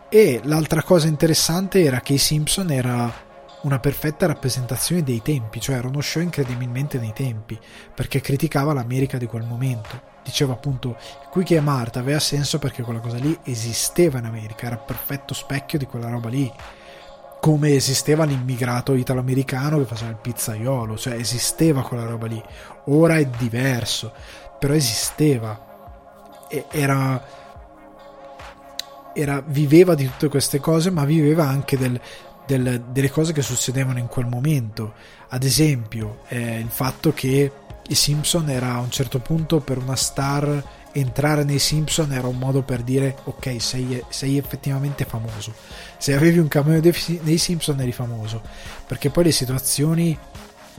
E 0.10 0.40
l'altra 0.44 0.84
cosa 0.84 1.08
interessante 1.08 1.84
era 1.84 2.00
che 2.00 2.14
i 2.14 2.18
Simpson 2.18 2.72
era 2.72 3.26
una 3.62 3.80
perfetta 3.80 4.26
rappresentazione 4.26 5.04
dei 5.04 5.22
tempi, 5.22 5.60
cioè 5.60 5.76
era 5.78 5.88
uno 5.88 6.02
show 6.02 6.22
incredibilmente 6.22 7.00
nei 7.00 7.12
tempi, 7.12 7.60
perché 7.94 8.22
criticava 8.22 8.74
l'America 8.74 9.18
di 9.18 9.26
quel 9.26 9.44
momento. 9.44 10.16
Diceva 10.24 10.54
appunto, 10.54 10.98
qui 11.30 11.44
che 11.44 11.58
è 11.58 11.62
Marta 11.62 12.00
aveva 12.00 12.20
senso 12.20 12.60
perché 12.60 12.84
quella 12.84 13.00
cosa 13.00 13.18
lì 13.18 13.38
esisteva 13.44 14.20
in 14.20 14.26
America, 14.26 14.68
era 14.68 14.78
perfetto 14.78 15.34
specchio 15.34 15.78
di 15.78 15.86
quella 15.86 16.10
roba 16.10 16.30
lì. 16.30 16.52
Come 17.40 17.76
esisteva 17.76 18.26
l'immigrato 18.26 18.94
italo-americano 18.94 19.78
che 19.78 19.86
faceva 19.86 20.12
il 20.12 20.18
pizzaiolo, 20.18 20.98
cioè 20.98 21.14
esisteva 21.14 21.84
quella 21.84 22.06
roba 22.06 22.28
lì. 22.28 22.42
Ora 22.86 23.18
è 23.18 23.26
diverso 23.26 24.14
però 24.60 24.74
esisteva. 24.74 25.66
E 26.50 26.66
era, 26.72 27.26
era, 29.14 29.44
viveva 29.46 29.96
di 29.96 30.06
tutte 30.06 30.30
queste 30.30 30.60
cose 30.60 30.90
ma 30.90 31.04
viveva 31.06 31.48
anche 31.48 31.78
del, 31.78 32.00
del, 32.46 32.82
delle 32.90 33.10
cose 33.12 33.34
che 33.34 33.42
succedevano 33.42 34.00
in 34.00 34.08
quel 34.08 34.28
momento. 34.28 34.94
Ad 35.30 35.44
esempio 35.44 36.20
eh, 36.28 36.60
il 36.60 36.70
fatto 36.70 37.14
che 37.14 37.52
i 37.90 37.96
Simpson 37.96 38.50
era 38.50 38.74
a 38.74 38.80
un 38.80 38.92
certo 38.92 39.20
punto 39.20 39.60
per 39.60 39.78
una 39.78 39.96
star 39.96 40.76
entrare 41.00 41.44
nei 41.44 41.60
Simpson 41.60 42.12
era 42.12 42.28
un 42.28 42.38
modo 42.38 42.64
per 42.64 42.82
dire 42.82 43.18
ok 43.26 43.62
sei, 43.62 44.04
sei 44.10 44.38
effettivamente 44.38 45.06
famoso. 45.06 45.54
Se 45.98 46.14
avevi 46.14 46.40
un 46.40 46.48
cameo 46.48 46.82
nei 47.22 47.38
Simpson 47.38 47.80
eri 47.80 47.92
famoso. 47.92 48.42
Perché 48.86 49.10
poi 49.10 49.26
le 49.26 49.32
situazioni 49.32 50.18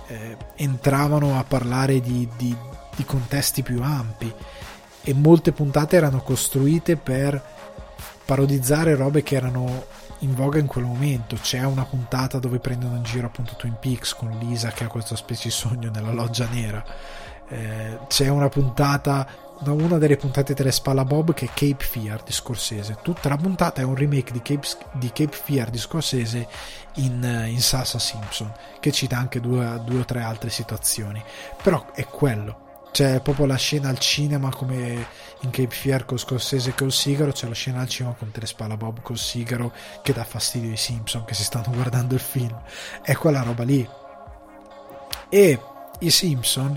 eh, 0.09 0.36
entravano 0.56 1.38
a 1.38 1.44
parlare 1.44 2.00
di, 2.00 2.28
di, 2.36 2.56
di 2.98 3.04
contesti 3.04 3.62
più 3.62 3.80
ampi 3.80 4.34
e 5.02 5.14
molte 5.14 5.52
puntate 5.52 5.96
erano 5.96 6.20
costruite 6.20 6.96
per 6.96 7.40
parodizzare 8.24 8.96
robe 8.96 9.22
che 9.22 9.36
erano 9.36 9.86
in 10.18 10.34
voga 10.34 10.58
in 10.58 10.66
quel 10.66 10.84
momento. 10.84 11.36
C'è 11.36 11.62
una 11.62 11.84
puntata 11.84 12.40
dove 12.40 12.58
prendono 12.58 12.96
in 12.96 13.04
giro 13.04 13.28
appunto 13.28 13.54
Twin 13.56 13.76
Peaks 13.80 14.14
con 14.14 14.36
Lisa 14.40 14.70
che 14.70 14.84
ha 14.84 14.88
questo 14.88 15.14
specie 15.14 15.44
di 15.44 15.50
sogno 15.54 15.90
nella 15.90 16.12
loggia 16.12 16.48
nera. 16.50 16.84
Eh, 17.48 18.00
c'è 18.08 18.28
una 18.28 18.48
puntata, 18.48 19.26
una 19.60 19.96
delle 19.96 20.16
puntate 20.16 20.54
delle 20.54 20.72
Spalla 20.72 21.04
Bob 21.04 21.32
che 21.32 21.46
è 21.46 21.50
Cape 21.54 21.84
Fear 21.84 22.24
di 22.24 22.32
Scorsese. 22.32 22.98
Tutta 23.00 23.28
la 23.28 23.36
puntata 23.36 23.80
è 23.80 23.84
un 23.84 23.94
remake 23.94 24.32
di 24.32 24.42
Cape, 24.42 24.66
di 24.94 25.12
Cape 25.12 25.36
Fear 25.36 25.70
di 25.70 25.78
Scorsese 25.78 26.48
in, 26.94 27.46
in 27.46 27.60
Sassa 27.60 28.00
Simpson, 28.00 28.52
che 28.80 28.90
cita 28.90 29.16
anche 29.16 29.40
due, 29.40 29.80
due 29.84 30.00
o 30.00 30.04
tre 30.04 30.20
altre 30.20 30.50
situazioni. 30.50 31.22
Però 31.62 31.92
è 31.94 32.04
quello 32.04 32.66
c'è 32.90 33.20
proprio 33.20 33.47
la 33.47 33.56
scena 33.56 33.89
al 33.89 33.98
cinema 33.98 34.51
come 34.51 35.06
in 35.40 35.51
Cape 35.51 35.74
Fear 35.74 36.05
con 36.05 36.19
Scorsese 36.19 36.74
col 36.74 36.93
sigaro 36.93 37.32
c'è 37.32 37.47
la 37.47 37.55
scena 37.55 37.81
al 37.81 37.89
cinema 37.89 38.15
con 38.15 38.31
Telespala 38.31 38.77
Bob 38.77 39.02
col 39.02 39.19
sigaro 39.19 39.73
che 40.02 40.12
dà 40.12 40.24
fastidio 40.24 40.70
ai 40.70 40.77
Simpson 40.77 41.24
che 41.24 41.35
si 41.35 41.44
stanno 41.44 41.70
guardando 41.74 42.15
il 42.15 42.20
film. 42.20 42.60
È 43.02 43.15
quella 43.15 43.43
roba 43.43 43.65
lì. 43.65 43.89
E 45.28 45.60
i 46.01 46.10
Simpson 46.10 46.77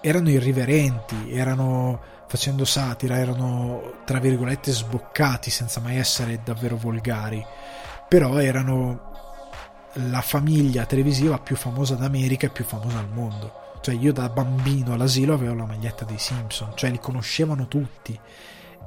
erano 0.00 0.30
irriverenti 0.30 1.32
erano 1.32 2.00
facendo 2.26 2.64
satira 2.64 3.18
erano 3.18 4.02
tra 4.06 4.18
virgolette 4.18 4.72
sboccati 4.72 5.50
senza 5.50 5.80
mai 5.80 5.98
essere 5.98 6.40
davvero 6.44 6.76
volgari. 6.76 7.44
Però 8.08 8.38
erano 8.38 9.08
la 9.94 10.20
famiglia 10.20 10.86
televisiva 10.86 11.38
più 11.38 11.56
famosa 11.56 11.96
d'America 11.96 12.46
e 12.46 12.50
più 12.50 12.64
famosa 12.64 12.98
al 12.98 13.08
mondo. 13.08 13.59
Cioè 13.80 13.94
io 13.94 14.12
da 14.12 14.28
bambino 14.28 14.92
all'asilo 14.92 15.34
avevo 15.34 15.54
la 15.54 15.64
maglietta 15.66 16.04
dei 16.04 16.18
Simpson, 16.18 16.72
cioè 16.74 16.90
li 16.90 16.98
conoscevano 16.98 17.66
tutti 17.66 18.18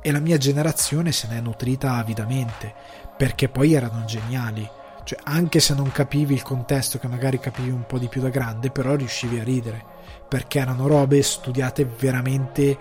e 0.01 0.11
la 0.11 0.19
mia 0.19 0.37
generazione 0.37 1.11
se 1.11 1.27
ne 1.27 1.37
è 1.37 1.41
nutrita 1.41 1.93
avidamente 1.93 2.73
perché 3.17 3.49
poi 3.49 3.73
erano 3.73 4.03
geniali. 4.05 4.69
Cioè, 5.05 5.19
anche 5.23 5.59
se 5.59 5.73
non 5.73 5.91
capivi 5.91 6.33
il 6.33 6.43
contesto, 6.43 6.97
che 6.97 7.07
magari 7.07 7.39
capivi 7.39 7.69
un 7.69 7.85
po' 7.85 7.97
di 7.97 8.07
più 8.07 8.21
da 8.21 8.29
grande, 8.29 8.69
però 8.69 8.95
riuscivi 8.95 9.39
a 9.39 9.43
ridere 9.43 9.83
perché 10.27 10.59
erano 10.59 10.87
robe 10.87 11.21
studiate 11.21 11.85
veramente 11.85 12.77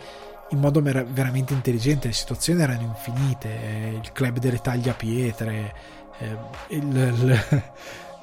in 0.51 0.59
modo 0.59 0.81
veramente 0.81 1.53
intelligente. 1.53 2.09
Le 2.09 2.15
situazioni 2.15 2.63
erano 2.63 2.83
infinite. 2.83 3.49
Eh, 3.49 3.99
il 4.03 4.13
club 4.13 4.39
delle 4.39 4.61
tagliapietre, 4.61 5.75
eh, 6.19 6.37
il, 6.69 6.97
il, 6.97 7.63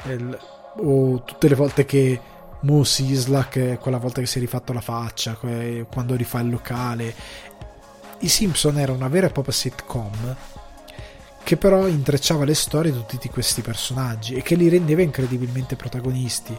il, 0.11 0.39
o 0.77 1.23
tutte 1.23 1.47
le 1.47 1.55
volte 1.55 1.85
che 1.85 2.19
Moose 2.61 3.03
Islak, 3.03 3.77
quella 3.79 3.97
volta 3.97 4.19
che 4.19 4.27
si 4.27 4.37
è 4.37 4.41
rifatto 4.41 4.73
la 4.73 4.81
faccia, 4.81 5.37
quando 5.89 6.15
rifà 6.15 6.39
il 6.39 6.49
locale. 6.49 7.13
I 8.19 8.27
Simpson 8.27 8.77
era 8.77 8.91
una 8.91 9.07
vera 9.07 9.27
e 9.27 9.31
propria 9.31 9.53
sitcom 9.53 10.35
che 11.49 11.57
però 11.57 11.87
intrecciava 11.87 12.45
le 12.45 12.53
storie 12.53 12.91
di 12.91 13.03
tutti 13.07 13.27
questi 13.29 13.61
personaggi 13.61 14.35
e 14.35 14.43
che 14.43 14.53
li 14.53 14.69
rendeva 14.69 15.01
incredibilmente 15.01 15.75
protagonisti. 15.75 16.55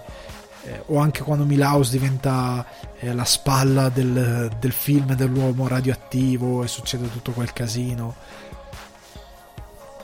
Eh, 0.65 0.83
o 0.87 0.99
anche 0.99 1.23
quando 1.23 1.45
Milhouse 1.45 1.93
diventa 1.93 2.67
eh, 2.99 3.15
la 3.15 3.25
spalla 3.25 3.89
del, 3.89 4.51
del 4.59 4.73
film 4.73 5.15
dell'uomo 5.15 5.69
radioattivo 5.69 6.65
e 6.65 6.67
succede 6.67 7.09
tutto 7.11 7.31
quel 7.31 7.53
casino. 7.53 8.17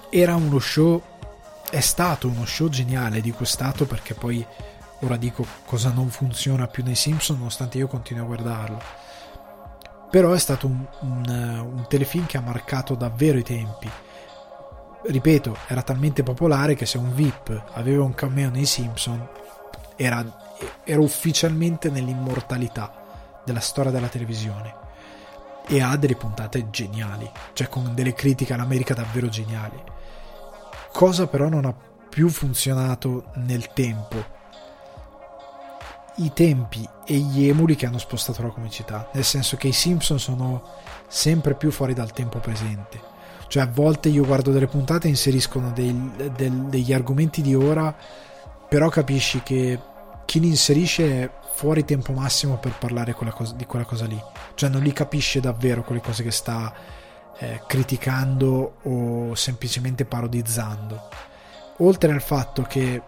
Era 0.09 0.36
uno 0.36 0.60
show, 0.60 1.02
è 1.68 1.81
stato 1.81 2.28
uno 2.28 2.47
show 2.47 2.68
geniale, 2.68 3.20
dico 3.20 3.43
è 3.43 3.47
stato 3.47 3.86
perché 3.86 4.14
poi 4.14 4.47
ora 5.01 5.16
dico 5.16 5.44
cosa 5.64 5.90
non 5.90 6.09
funziona 6.09 6.66
più 6.66 6.82
nei 6.82 6.94
Simpson 6.94 7.36
nonostante 7.36 7.78
io 7.78 7.86
continui 7.86 8.23
a 8.23 8.27
guardarlo. 8.27 8.81
Però 10.10 10.32
è 10.32 10.39
stato 10.39 10.66
un, 10.66 10.86
un, 11.01 11.68
un, 11.74 11.85
telefilm 11.89 12.27
che 12.27 12.39
ha 12.39 12.40
marcato 12.40 12.94
davvero 12.94 13.39
i 13.39 13.43
tempi. 13.43 13.90
Ripeto 15.02 15.56
era 15.66 15.82
talmente 15.82 16.23
popolare 16.23 16.74
che 16.74 16.86
se 16.86 16.97
un 16.98 17.14
VIP 17.14 17.64
aveva 17.73 18.05
un 18.05 18.14
cameo 18.14 18.51
nei 18.51 18.64
Simpson 18.64 19.28
era, 19.97 20.24
era 20.85 21.01
ufficialmente 21.01 21.90
nell'immortalità 21.90 23.05
della 23.44 23.60
storia 23.60 23.90
della 23.90 24.09
televisione. 24.09 24.85
E 25.68 25.82
ha 25.82 25.97
delle 25.97 26.14
puntate 26.14 26.70
geniali 26.70 27.28
cioè 27.52 27.68
con 27.68 27.93
delle 27.94 28.14
critiche 28.14 28.55
all'America 28.55 28.94
davvero 28.94 29.28
geniali. 29.28 29.82
Cosa 30.93 31.27
però 31.27 31.48
non 31.48 31.66
ha 31.66 31.74
più 32.09 32.28
funzionato 32.31 33.27
nel 33.35 33.73
tempo 33.73 34.35
i 36.16 36.32
tempi 36.32 36.88
e 37.05 37.14
gli 37.14 37.48
emuli 37.48 37.76
che 37.76 37.86
hanno 37.86 37.98
spostato 37.98 38.43
la 38.43 38.48
comicità, 38.48 39.10
nel 39.12 39.24
senso 39.24 39.56
che 39.56 39.68
i 39.68 39.72
Simpson 39.72 40.18
sono 40.18 40.62
sempre 41.09 41.55
più 41.55 41.70
fuori 41.70 41.94
dal 41.94 42.12
tempo 42.12 42.38
presente. 42.38 43.14
Cioè 43.48 43.62
a 43.62 43.70
volte 43.72 44.09
io 44.09 44.24
guardo 44.24 44.51
delle 44.51 44.66
puntate 44.66 45.06
e 45.06 45.10
inseriscono 45.10 45.70
dei, 45.70 46.12
del, 46.34 46.52
degli 46.64 46.93
argomenti 46.93 47.43
di 47.43 47.55
ora, 47.55 47.94
però 48.68 48.88
capisci 48.88 49.43
che 49.43 49.78
chi 50.24 50.40
li 50.40 50.48
inserisce 50.48 51.22
è 51.22 51.30
fuori 51.52 51.84
tempo 51.84 52.12
massimo 52.12 52.59
per 52.59 52.76
parlare 52.78 53.14
quella 53.14 53.32
cosa, 53.32 53.55
di 53.55 53.64
quella 53.64 53.84
cosa 53.84 54.06
lì. 54.06 54.20
Cioè 54.55 54.68
non 54.68 54.82
li 54.82 54.93
capisce 54.93 55.40
davvero 55.40 55.84
quelle 55.84 56.01
cose 56.01 56.22
che 56.22 56.32
sta 56.32 56.72
eh, 57.38 57.62
criticando 57.66 58.78
o 58.82 59.34
semplicemente 59.34 60.05
parodizzando. 60.05 61.09
Oltre 61.78 62.12
al 62.12 62.22
fatto 62.22 62.62
che 62.62 63.01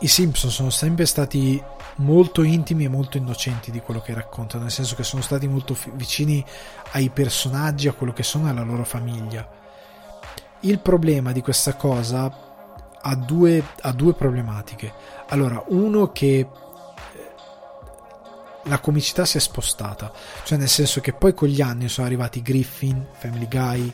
i 0.00 0.08
Simpson 0.08 0.50
sono 0.50 0.70
sempre 0.70 1.06
stati 1.06 1.62
molto 1.96 2.42
intimi 2.42 2.84
e 2.84 2.88
molto 2.88 3.16
innocenti 3.16 3.70
di 3.70 3.80
quello 3.80 4.00
che 4.00 4.14
raccontano, 4.14 4.62
nel 4.62 4.72
senso 4.72 4.94
che 4.94 5.02
sono 5.02 5.22
stati 5.22 5.48
molto 5.48 5.76
vicini 5.94 6.44
ai 6.92 7.10
personaggi, 7.10 7.88
a 7.88 7.92
quello 7.92 8.12
che 8.12 8.22
sono 8.22 8.46
e 8.46 8.50
alla 8.50 8.62
loro 8.62 8.84
famiglia. 8.84 9.48
Il 10.60 10.78
problema 10.80 11.32
di 11.32 11.40
questa 11.40 11.74
cosa 11.74 12.46
ha 13.00 13.14
due, 13.16 13.62
ha 13.80 13.92
due 13.92 14.14
problematiche. 14.14 14.92
Allora, 15.28 15.62
uno 15.68 16.12
che 16.12 16.38
eh, 16.38 16.48
la 18.64 18.78
comicità 18.78 19.24
si 19.24 19.36
è 19.36 19.40
spostata, 19.40 20.12
cioè 20.44 20.58
nel 20.58 20.68
senso 20.68 21.00
che 21.00 21.12
poi 21.12 21.34
con 21.34 21.48
gli 21.48 21.60
anni 21.60 21.88
sono 21.88 22.06
arrivati 22.06 22.42
Griffin, 22.42 23.04
Family 23.12 23.48
Guy, 23.48 23.92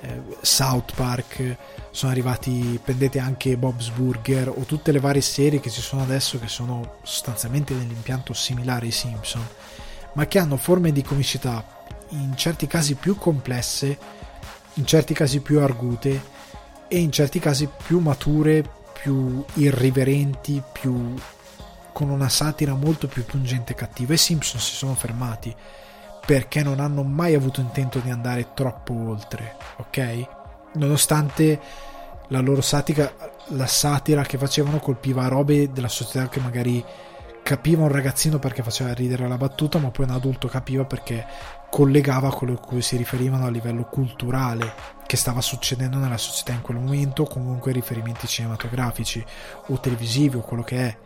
eh, 0.00 0.20
South 0.40 0.94
Park, 0.94 1.56
sono 1.90 2.12
arrivati, 2.12 2.78
prendete 2.82 3.18
anche 3.18 3.56
Bob's 3.56 3.90
Burger 3.90 4.48
o 4.48 4.62
tutte 4.62 4.92
le 4.92 5.00
varie 5.00 5.20
serie 5.20 5.60
che 5.60 5.70
ci 5.70 5.80
sono 5.80 6.02
adesso 6.02 6.38
che 6.38 6.48
sono 6.48 6.98
sostanzialmente 7.02 7.74
nell'impianto 7.74 8.32
similare 8.32 8.86
ai 8.86 8.92
Simpson, 8.92 9.46
ma 10.14 10.26
che 10.26 10.38
hanno 10.38 10.56
forme 10.56 10.92
di 10.92 11.02
comicità 11.02 11.64
in 12.10 12.36
certi 12.36 12.66
casi 12.66 12.94
più 12.94 13.16
complesse, 13.16 13.98
in 14.74 14.86
certi 14.86 15.14
casi 15.14 15.40
più 15.40 15.60
argute 15.60 16.36
e 16.88 16.98
in 16.98 17.10
certi 17.10 17.38
casi 17.38 17.68
più 17.84 17.98
mature, 17.98 18.64
più 18.92 19.44
irriverenti, 19.54 20.62
più 20.72 21.14
con 21.92 22.10
una 22.10 22.28
satira 22.28 22.74
molto 22.74 23.08
più 23.08 23.24
pungente 23.24 23.72
e 23.72 23.74
cattiva. 23.74 24.14
I 24.14 24.18
Simpson 24.18 24.60
si 24.60 24.74
sono 24.74 24.94
fermati 24.94 25.54
perché 26.28 26.62
non 26.62 26.78
hanno 26.78 27.04
mai 27.04 27.34
avuto 27.34 27.62
intento 27.62 28.00
di 28.00 28.10
andare 28.10 28.48
troppo 28.52 28.92
oltre, 28.92 29.56
ok? 29.76 30.26
Nonostante 30.74 31.58
la 32.28 32.40
loro 32.40 32.60
satira, 32.60 33.10
la 33.46 33.66
satira 33.66 34.24
che 34.24 34.36
facevano 34.36 34.78
colpiva 34.78 35.26
robe 35.28 35.72
della 35.72 35.88
società 35.88 36.28
che 36.28 36.38
magari 36.40 36.84
capiva 37.42 37.84
un 37.84 37.88
ragazzino 37.88 38.38
perché 38.38 38.62
faceva 38.62 38.92
ridere 38.92 39.26
la 39.26 39.38
battuta, 39.38 39.78
ma 39.78 39.90
poi 39.90 40.04
un 40.04 40.10
adulto 40.10 40.48
capiva 40.48 40.84
perché 40.84 41.24
collegava 41.70 42.30
quello 42.30 42.52
a 42.52 42.58
cui 42.58 42.82
si 42.82 42.98
riferivano 42.98 43.46
a 43.46 43.50
livello 43.50 43.84
culturale 43.84 44.70
che 45.06 45.16
stava 45.16 45.40
succedendo 45.40 45.96
nella 45.96 46.18
società 46.18 46.52
in 46.52 46.60
quel 46.60 46.76
momento, 46.76 47.24
comunque 47.24 47.72
riferimenti 47.72 48.26
cinematografici 48.26 49.24
o 49.68 49.80
televisivi 49.80 50.36
o 50.36 50.40
quello 50.40 50.62
che 50.62 50.76
è. 50.76 50.98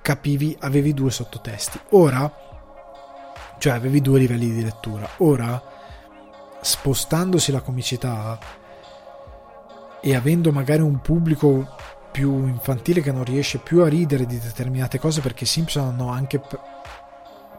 Capivi, 0.00 0.56
avevi 0.60 0.94
due 0.94 1.10
sottotesti. 1.10 1.78
Ora 1.90 2.51
cioè 3.62 3.74
avevi 3.74 4.00
due 4.00 4.18
livelli 4.18 4.50
di 4.50 4.60
lettura. 4.60 5.08
Ora, 5.18 5.62
spostandosi 6.60 7.52
la 7.52 7.60
comicità 7.60 8.36
e 10.00 10.16
avendo 10.16 10.50
magari 10.50 10.82
un 10.82 11.00
pubblico 11.00 11.76
più 12.10 12.48
infantile 12.48 13.02
che 13.02 13.12
non 13.12 13.22
riesce 13.22 13.58
più 13.58 13.82
a 13.82 13.88
ridere 13.88 14.26
di 14.26 14.40
determinate 14.40 14.98
cose 14.98 15.20
perché 15.20 15.44
i 15.44 15.46
Simpson 15.46 15.84
hanno 15.84 16.08
anche 16.10 16.40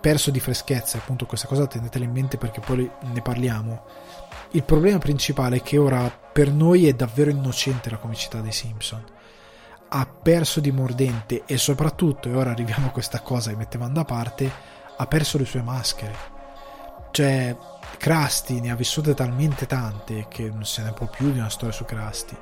perso 0.02 0.30
di 0.30 0.42
freschezza, 0.42 0.98
appunto 0.98 1.26
questa 1.26 1.48
cosa 1.48 1.68
tenetela 1.68 2.04
in 2.04 2.12
mente 2.12 2.36
perché 2.36 2.60
poi 2.60 2.92
ne 3.00 3.22
parliamo. 3.22 3.86
Il 4.52 4.64
problema 4.64 4.98
principale 4.98 5.56
è 5.56 5.62
che 5.62 5.78
ora 5.78 6.12
per 6.12 6.52
noi 6.52 6.86
è 6.86 6.92
davvero 6.92 7.30
innocente 7.30 7.90
la 7.90 7.96
comicità 7.96 8.42
dei 8.42 8.52
Simpson. 8.52 9.02
Ha 9.88 10.06
perso 10.06 10.60
di 10.60 10.72
mordente 10.74 11.44
e 11.46 11.56
soprattutto, 11.56 12.28
e 12.28 12.36
ora 12.36 12.52
arriviamo 12.52 12.88
a 12.88 12.92
questa 12.92 13.22
cosa 13.22 13.52
che 13.52 13.56
mettevamo 13.56 13.94
da 13.94 14.04
parte, 14.04 14.82
ha 15.04 15.08
perso 15.08 15.38
le 15.38 15.46
sue 15.46 15.62
maschere. 15.62 16.32
Cioè, 17.12 17.56
Krusty 17.98 18.60
ne 18.60 18.72
ha 18.72 18.76
vissute 18.76 19.14
talmente 19.14 19.66
tante 19.66 20.26
che 20.28 20.50
non 20.50 20.66
se 20.66 20.82
ne 20.82 20.92
può 20.92 21.08
più 21.08 21.32
di 21.32 21.40
una 21.40 21.50
storia 21.50 21.74
su 21.74 21.86
Krusty. 21.86 22.36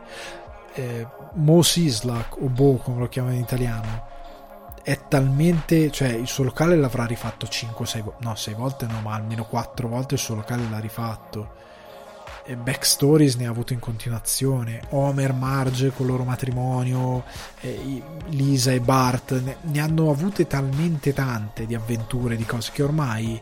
Eh, 0.74 1.06
Mo 1.34 1.62
Sislak, 1.62 2.42
o 2.42 2.48
Bo 2.48 2.78
come 2.78 3.00
lo 3.00 3.10
chiamano 3.10 3.36
in 3.36 3.42
italiano, 3.42 4.08
è 4.84 5.08
talmente. 5.08 5.92
cioè, 5.92 6.10
il 6.10 6.28
suo 6.28 6.46
locale 6.46 6.76
l'avrà 6.76 7.06
rifatto 7.06 7.46
5-6 7.46 8.02
volte, 8.02 8.24
no, 8.24 8.36
6 8.36 8.54
volte 8.54 8.86
no, 8.86 9.02
ma 9.02 9.14
almeno 9.14 9.46
4 9.46 9.88
volte 9.88 10.14
il 10.16 10.20
suo 10.20 10.36
locale 10.36 10.68
l'ha 10.70 10.80
rifatto. 10.80 11.70
Backstories 12.56 13.36
ne 13.36 13.48
ha 13.48 13.50
avuto 13.50 13.74
in 13.74 13.80
continuazione. 13.80 14.82
Homer, 14.90 15.34
Marge 15.34 15.92
con 15.92 16.06
il 16.06 16.12
loro 16.12 16.24
matrimonio, 16.24 17.24
eh, 17.62 18.02
Lisa 18.30 18.72
e 18.72 18.80
Bart 18.80 19.40
ne, 19.42 19.58
ne 19.62 19.80
hanno 19.80 20.10
avute 20.10 20.48
talmente 20.48 21.14
tante 21.14 21.66
di 21.66 21.76
avventure, 21.76 22.36
di 22.36 22.46
cose 22.46 22.72
che 22.74 22.84
ormai 22.84 23.42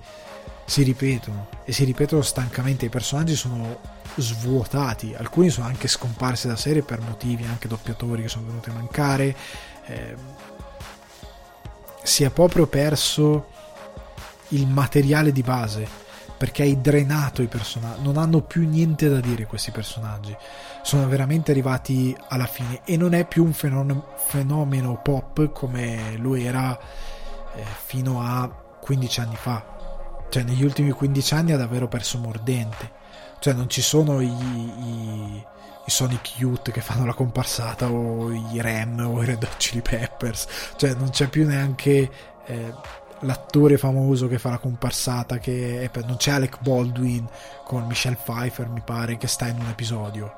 si 0.65 0.83
ripetono 0.83 1.47
e 1.63 1.71
si 1.71 1.83
ripetono 1.83 2.21
stancamente. 2.21 2.85
I 2.85 2.89
personaggi 2.89 3.35
sono 3.35 3.79
svuotati, 4.15 5.15
alcuni 5.15 5.49
sono 5.49 5.67
anche 5.67 5.87
scomparsi 5.87 6.47
da 6.47 6.55
serie 6.55 6.83
per 6.83 6.99
motivi 6.99 7.45
anche 7.45 7.67
doppiatori 7.67 8.21
che 8.21 8.29
sono 8.29 8.47
venuti 8.47 8.69
a 8.69 8.73
mancare. 8.73 9.35
Eh, 9.85 10.15
si 12.03 12.23
è 12.23 12.29
proprio 12.29 12.67
perso 12.67 13.47
il 14.49 14.67
materiale 14.67 15.31
di 15.31 15.41
base 15.41 16.07
perché 16.39 16.61
hai 16.61 16.79
drenato 16.79 17.41
i 17.41 17.47
personaggi, 17.47 18.01
non 18.01 18.15
hanno 18.15 18.39
più 18.39 18.65
niente 18.65 19.09
da 19.09 19.19
dire 19.19 19.45
questi 19.45 19.71
personaggi, 19.71 20.33
sono 20.81 21.05
veramente 21.05 21.51
arrivati 21.51 22.15
alla 22.29 22.45
fine. 22.45 22.79
E 22.85 22.95
non 22.95 23.13
è 23.13 23.25
più 23.25 23.43
un 23.43 23.51
fenomeno, 23.51 24.13
fenomeno 24.25 25.01
pop 25.03 25.51
come 25.51 26.15
lo 26.15 26.35
era 26.35 26.79
eh, 27.55 27.63
fino 27.83 28.21
a 28.21 28.49
15 28.79 29.19
anni 29.19 29.35
fa, 29.35 29.65
cioè 30.29 30.43
negli 30.43 30.63
ultimi 30.63 30.91
15 30.91 31.33
anni 31.33 31.51
ha 31.51 31.57
davvero 31.57 31.89
perso 31.89 32.17
mordente, 32.19 32.89
cioè 33.39 33.53
non 33.53 33.69
ci 33.69 33.81
sono 33.81 34.21
i, 34.21 34.29
i, 34.29 35.45
i 35.87 35.91
Sonic 35.91 36.39
Youth 36.39 36.71
che 36.71 36.79
fanno 36.79 37.05
la 37.05 37.13
comparsata 37.13 37.91
o 37.91 38.31
i 38.31 38.61
Rem 38.61 38.97
o 39.05 39.21
i 39.21 39.25
Red 39.25 39.43
Hot 39.43 39.57
Chili 39.57 39.81
Peppers. 39.81 40.47
Cioè 40.77 40.93
non 40.93 41.09
c'è 41.09 41.27
più 41.27 41.45
neanche 41.45 42.09
eh, 42.45 42.73
l'attore 43.21 43.77
famoso 43.77 44.27
che 44.27 44.39
fa 44.39 44.51
la 44.51 44.57
comparsata 44.57 45.37
che 45.37 45.89
è, 45.91 45.99
non 46.05 46.17
c'è 46.17 46.31
Alec 46.31 46.61
Baldwin 46.61 47.27
con 47.63 47.85
Michelle 47.85 48.17
Pfeiffer 48.21 48.69
mi 48.69 48.81
pare 48.83 49.17
che 49.17 49.27
sta 49.27 49.47
in 49.47 49.59
un 49.59 49.67
episodio. 49.67 50.33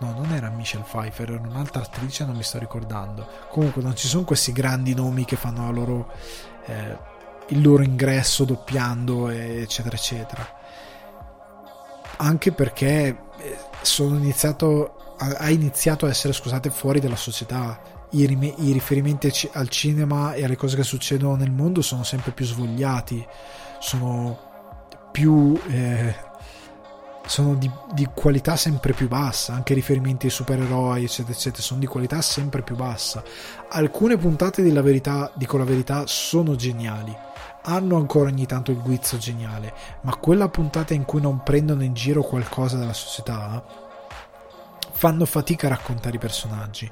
No 0.00 0.12
non 0.12 0.32
era 0.32 0.50
Michelle 0.50 0.84
Pfeiffer 0.84 1.30
era 1.30 1.40
un'altra 1.40 1.82
attrice 1.82 2.24
non 2.24 2.36
mi 2.36 2.42
sto 2.42 2.58
ricordando. 2.58 3.26
Comunque 3.50 3.82
non 3.82 3.96
ci 3.96 4.08
sono 4.08 4.24
questi 4.24 4.52
grandi 4.52 4.94
nomi 4.94 5.24
che 5.24 5.36
fanno 5.36 5.70
loro, 5.72 6.12
eh, 6.66 6.96
il 7.48 7.62
loro 7.62 7.82
ingresso 7.82 8.44
doppiando 8.44 9.28
eccetera 9.28 9.96
eccetera. 9.96 10.62
Anche 12.16 12.52
perché 12.52 13.18
eh, 13.38 13.58
sono 13.82 14.16
iniziato 14.16 14.98
ha 15.16 15.48
iniziato 15.48 16.06
a 16.06 16.08
essere 16.08 16.32
scusate 16.32 16.70
fuori 16.70 16.98
dalla 16.98 17.16
società 17.16 17.78
i, 18.14 18.26
rim- 18.26 18.54
i 18.58 18.72
riferimenti 18.72 19.30
al 19.52 19.68
cinema 19.68 20.34
e 20.34 20.44
alle 20.44 20.56
cose 20.56 20.76
che 20.76 20.82
succedono 20.82 21.36
nel 21.36 21.50
mondo 21.50 21.82
sono 21.82 22.02
sempre 22.02 22.32
più 22.32 22.44
svogliati 22.44 23.24
sono 23.78 24.38
più 25.10 25.58
eh, 25.68 26.32
sono 27.26 27.54
di, 27.54 27.70
di, 27.92 28.08
qualità 28.12 28.56
sempre 28.56 28.92
più 28.92 29.08
bassa 29.08 29.54
anche 29.54 29.74
riferimenti 29.74 30.26
ai 30.26 30.32
supereroi 30.32 31.04
eccetera 31.04 31.32
eccetera 31.32 31.62
sono 31.62 31.80
di 31.80 31.86
qualità 31.86 32.20
sempre 32.20 32.62
più 32.62 32.76
bassa. 32.76 33.22
Alcune 33.70 34.16
puntate 34.16 34.62
di 34.62 34.72
La 34.72 34.82
Verità 34.82 35.32
dico 35.34 35.56
la 35.56 35.64
verità 35.64 36.04
sono 36.06 36.54
geniali 36.54 37.16
hanno 37.66 37.96
ancora 37.96 38.28
ogni 38.28 38.44
tanto 38.44 38.72
il 38.72 38.80
guizzo 38.80 39.16
geniale 39.16 39.72
ma 40.02 40.14
quella 40.16 40.48
puntata 40.48 40.92
in 40.92 41.04
cui 41.04 41.20
non 41.20 41.42
prendono 41.42 41.82
in 41.82 41.94
giro 41.94 42.22
qualcosa 42.22 42.76
della 42.76 42.92
società 42.92 43.83
fanno 45.04 45.26
fatica 45.26 45.66
a 45.66 45.68
raccontare 45.68 46.16
i 46.16 46.18
personaggi. 46.18 46.90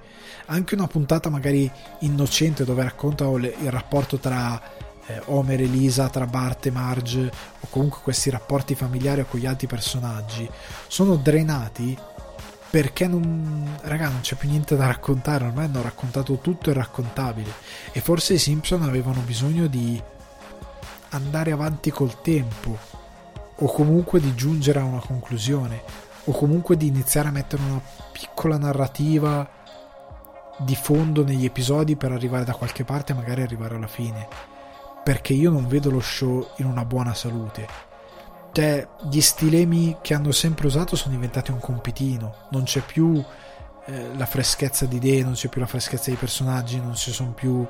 Anche 0.48 0.74
una 0.74 0.86
puntata 0.86 1.30
magari 1.30 1.70
innocente 2.00 2.62
dove 2.62 2.82
raccontano 2.82 3.38
il 3.38 3.70
rapporto 3.70 4.18
tra 4.18 4.60
eh, 5.06 5.22
Homer 5.28 5.62
e 5.62 5.64
Lisa, 5.64 6.10
tra 6.10 6.26
Bart 6.26 6.66
e 6.66 6.70
Marge, 6.70 7.32
o 7.60 7.66
comunque 7.70 8.00
questi 8.02 8.28
rapporti 8.28 8.74
familiari 8.74 9.24
con 9.26 9.40
gli 9.40 9.46
altri 9.46 9.66
personaggi, 9.66 10.46
sono 10.88 11.16
drenati 11.16 11.96
perché 12.68 13.06
non, 13.06 13.78
raga, 13.80 14.10
non 14.10 14.20
c'è 14.20 14.34
più 14.34 14.50
niente 14.50 14.76
da 14.76 14.88
raccontare, 14.88 15.46
ormai 15.46 15.64
hanno 15.64 15.80
raccontato 15.80 16.36
tutto 16.36 16.68
il 16.68 16.76
raccontabile. 16.76 17.50
E 17.92 18.02
forse 18.02 18.34
i 18.34 18.38
Simpson 18.38 18.82
avevano 18.82 19.20
bisogno 19.20 19.68
di 19.68 19.98
andare 21.08 21.50
avanti 21.50 21.90
col 21.90 22.20
tempo 22.20 22.76
o 23.56 23.72
comunque 23.72 24.20
di 24.20 24.34
giungere 24.34 24.80
a 24.80 24.84
una 24.84 25.00
conclusione 25.00 26.10
o 26.24 26.32
comunque 26.32 26.76
di 26.76 26.86
iniziare 26.86 27.28
a 27.28 27.32
mettere 27.32 27.62
una 27.62 27.80
piccola 28.12 28.58
narrativa 28.58 29.48
di 30.58 30.76
fondo 30.76 31.24
negli 31.24 31.44
episodi 31.44 31.96
per 31.96 32.12
arrivare 32.12 32.44
da 32.44 32.54
qualche 32.54 32.84
parte 32.84 33.12
e 33.12 33.16
magari 33.16 33.42
arrivare 33.42 33.74
alla 33.74 33.86
fine. 33.86 34.28
Perché 35.02 35.32
io 35.32 35.50
non 35.50 35.66
vedo 35.66 35.90
lo 35.90 36.00
show 36.00 36.46
in 36.56 36.66
una 36.66 36.84
buona 36.84 37.14
salute. 37.14 37.66
Cioè, 38.52 38.86
gli 39.10 39.20
stilemi 39.20 39.96
che 40.02 40.14
hanno 40.14 40.30
sempre 40.30 40.66
usato 40.66 40.94
sono 40.94 41.14
diventati 41.14 41.50
un 41.50 41.58
compitino. 41.58 42.46
Non 42.50 42.64
c'è 42.64 42.80
più 42.80 43.22
eh, 43.86 44.14
la 44.14 44.26
freschezza 44.26 44.86
di 44.86 44.96
idee, 44.96 45.24
non 45.24 45.32
c'è 45.32 45.48
più 45.48 45.60
la 45.60 45.66
freschezza 45.66 46.10
dei 46.10 46.18
personaggi, 46.18 46.78
non, 46.78 46.94
più, 47.34 47.66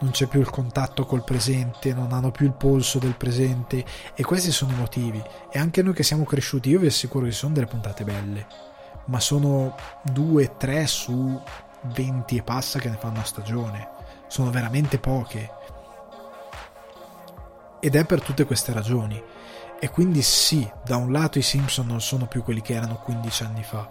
non 0.00 0.10
c'è 0.10 0.26
più 0.26 0.38
il 0.38 0.50
contatto 0.50 1.04
col 1.04 1.24
presente, 1.24 1.92
non 1.92 2.12
hanno 2.12 2.30
più 2.30 2.46
il 2.46 2.52
polso 2.52 2.98
del 2.98 3.16
presente. 3.16 3.84
E 4.14 4.22
questi 4.22 4.52
sono 4.52 4.72
i 4.72 4.76
motivi. 4.76 5.22
E 5.50 5.58
anche 5.58 5.82
noi 5.82 5.94
che 5.94 6.04
siamo 6.04 6.24
cresciuti, 6.24 6.68
io 6.68 6.78
vi 6.78 6.86
assicuro 6.86 7.24
che 7.24 7.32
sono 7.32 7.54
delle 7.54 7.66
puntate 7.66 8.04
belle. 8.04 8.65
Ma 9.06 9.20
sono 9.20 9.74
due, 10.02 10.56
tre 10.56 10.86
su 10.86 11.40
20 11.82 12.36
e 12.36 12.42
passa 12.42 12.78
che 12.78 12.88
ne 12.88 12.96
fanno 12.96 13.20
a 13.20 13.24
stagione. 13.24 13.88
Sono 14.26 14.50
veramente 14.50 14.98
poche. 14.98 15.50
Ed 17.80 17.94
è 17.94 18.04
per 18.04 18.20
tutte 18.20 18.44
queste 18.44 18.72
ragioni. 18.72 19.22
E 19.78 19.90
quindi 19.90 20.22
sì, 20.22 20.68
da 20.84 20.96
un 20.96 21.12
lato 21.12 21.38
i 21.38 21.42
Simpson 21.42 21.86
non 21.86 22.00
sono 22.00 22.26
più 22.26 22.42
quelli 22.42 22.62
che 22.62 22.74
erano 22.74 22.96
15 22.96 23.42
anni 23.44 23.62
fa. 23.62 23.88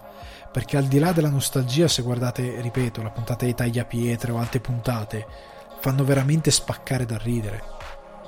Perché 0.50 0.76
al 0.76 0.84
di 0.84 0.98
là 0.98 1.12
della 1.12 1.30
nostalgia, 1.30 1.88
se 1.88 2.02
guardate, 2.02 2.60
ripeto, 2.60 3.02
la 3.02 3.10
puntata 3.10 3.44
di 3.44 3.54
Tagliapietre 3.54 4.32
o 4.32 4.38
altre 4.38 4.60
puntate, 4.60 5.26
fanno 5.80 6.04
veramente 6.04 6.50
spaccare 6.50 7.06
da 7.06 7.16
ridere. 7.16 7.62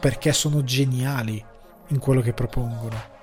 Perché 0.01 0.33
sono 0.33 0.63
geniali 0.63 1.45
in 1.89 1.99
quello 1.99 2.21
che 2.21 2.33
propongono 2.33 3.17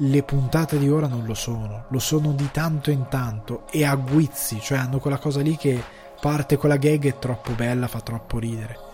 le 0.00 0.22
puntate 0.22 0.78
di 0.78 0.88
ora 0.88 1.08
non 1.08 1.24
lo 1.24 1.34
sono, 1.34 1.86
lo 1.88 1.98
sono 1.98 2.32
di 2.32 2.50
tanto 2.52 2.90
in 2.90 3.08
tanto 3.08 3.66
e 3.70 3.84
a 3.84 3.94
guizzi, 3.96 4.60
cioè 4.60 4.78
hanno 4.78 4.98
quella 4.98 5.18
cosa 5.18 5.40
lì 5.40 5.56
che 5.56 5.82
parte 6.20 6.56
con 6.56 6.68
la 6.68 6.76
gag 6.76 7.04
è 7.06 7.18
troppo 7.18 7.52
bella, 7.52 7.88
fa 7.88 8.00
troppo 8.00 8.38
ridere. 8.38 8.86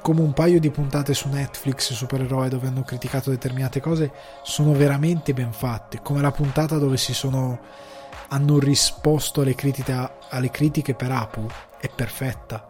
Come 0.00 0.20
un 0.20 0.32
paio 0.32 0.60
di 0.60 0.70
puntate 0.70 1.14
su 1.14 1.28
Netflix 1.28 1.92
supereroi 1.92 2.50
dove 2.50 2.68
hanno 2.68 2.82
criticato 2.82 3.30
determinate 3.30 3.80
cose 3.80 4.12
sono 4.42 4.72
veramente 4.72 5.32
ben 5.32 5.52
fatte, 5.52 6.00
come 6.02 6.20
la 6.20 6.30
puntata 6.30 6.78
dove 6.78 6.98
si 6.98 7.14
sono 7.14 7.58
hanno 8.28 8.58
risposto 8.58 9.40
alle 9.40 9.54
critiche, 9.54 10.10
alle 10.28 10.50
critiche 10.50 10.94
per 10.94 11.10
Apu 11.10 11.46
è 11.80 11.88
perfetta. 11.88 12.68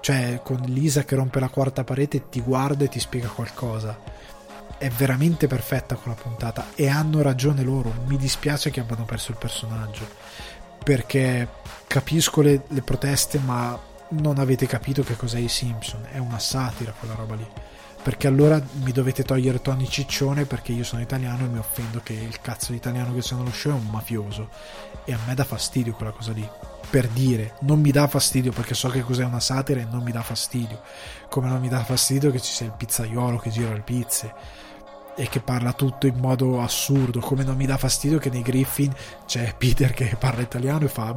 Cioè, 0.00 0.40
con 0.44 0.60
Lisa 0.66 1.04
che 1.04 1.16
rompe 1.16 1.40
la 1.40 1.48
quarta 1.48 1.84
parete 1.84 2.28
ti 2.28 2.40
guarda 2.40 2.84
e 2.84 2.88
ti 2.88 3.00
spiega 3.00 3.28
qualcosa 3.28 4.17
è 4.78 4.88
veramente 4.90 5.48
perfetta 5.48 5.96
quella 5.96 6.16
puntata 6.16 6.68
e 6.74 6.88
hanno 6.88 7.20
ragione 7.20 7.62
loro. 7.62 7.92
Mi 8.06 8.16
dispiace 8.16 8.70
che 8.70 8.80
abbiano 8.80 9.04
perso 9.04 9.32
il 9.32 9.36
personaggio 9.36 10.08
perché 10.82 11.46
capisco 11.86 12.40
le, 12.40 12.62
le 12.68 12.82
proteste, 12.82 13.38
ma 13.38 13.78
non 14.10 14.38
avete 14.38 14.66
capito 14.66 15.02
che 15.02 15.16
cos'è 15.16 15.38
i 15.38 15.48
Simpson. 15.48 16.06
È 16.10 16.18
una 16.18 16.38
satira 16.38 16.94
quella 16.98 17.14
roba 17.14 17.34
lì. 17.34 17.46
Perché 18.00 18.28
allora 18.28 18.62
mi 18.84 18.92
dovete 18.92 19.24
togliere 19.24 19.60
Tony 19.60 19.86
Ciccione 19.86 20.46
perché 20.46 20.72
io 20.72 20.84
sono 20.84 21.02
italiano 21.02 21.44
e 21.44 21.48
mi 21.48 21.58
offendo 21.58 22.00
che 22.02 22.14
il 22.14 22.40
cazzo 22.40 22.70
di 22.70 22.78
italiano 22.78 23.12
che 23.12 23.20
c'è 23.20 23.34
nello 23.34 23.52
show 23.52 23.72
è 23.72 23.74
un 23.74 23.88
mafioso. 23.90 24.48
E 25.04 25.12
a 25.12 25.18
me 25.26 25.34
dà 25.34 25.44
fastidio 25.44 25.92
quella 25.92 26.12
cosa 26.12 26.32
lì. 26.32 26.48
Per 26.88 27.06
dire, 27.08 27.56
non 27.60 27.80
mi 27.80 27.90
dà 27.90 28.06
fastidio 28.06 28.52
perché 28.52 28.72
so 28.72 28.88
che 28.88 29.02
cos'è 29.02 29.24
una 29.24 29.40
satira 29.40 29.80
e 29.80 29.86
non 29.90 30.02
mi 30.02 30.12
dà 30.12 30.22
fastidio. 30.22 30.80
Come 31.28 31.48
non 31.48 31.60
mi 31.60 31.68
dà 31.68 31.82
fastidio 31.84 32.30
che 32.30 32.40
ci 32.40 32.52
sia 32.52 32.66
il 32.66 32.72
pizzaiolo 32.74 33.36
che 33.36 33.50
gira 33.50 33.72
le 33.72 33.80
pizze 33.80 34.32
e 35.18 35.28
che 35.28 35.40
parla 35.40 35.72
tutto 35.72 36.06
in 36.06 36.14
modo 36.14 36.62
assurdo, 36.62 37.18
come 37.18 37.42
non 37.42 37.56
mi 37.56 37.66
dà 37.66 37.76
fastidio 37.76 38.18
che 38.18 38.30
nei 38.30 38.42
Griffin 38.42 38.94
c'è 39.26 39.52
Peter 39.58 39.92
che 39.92 40.14
parla 40.16 40.42
italiano 40.42 40.84
e 40.84 40.88
fa 40.88 41.12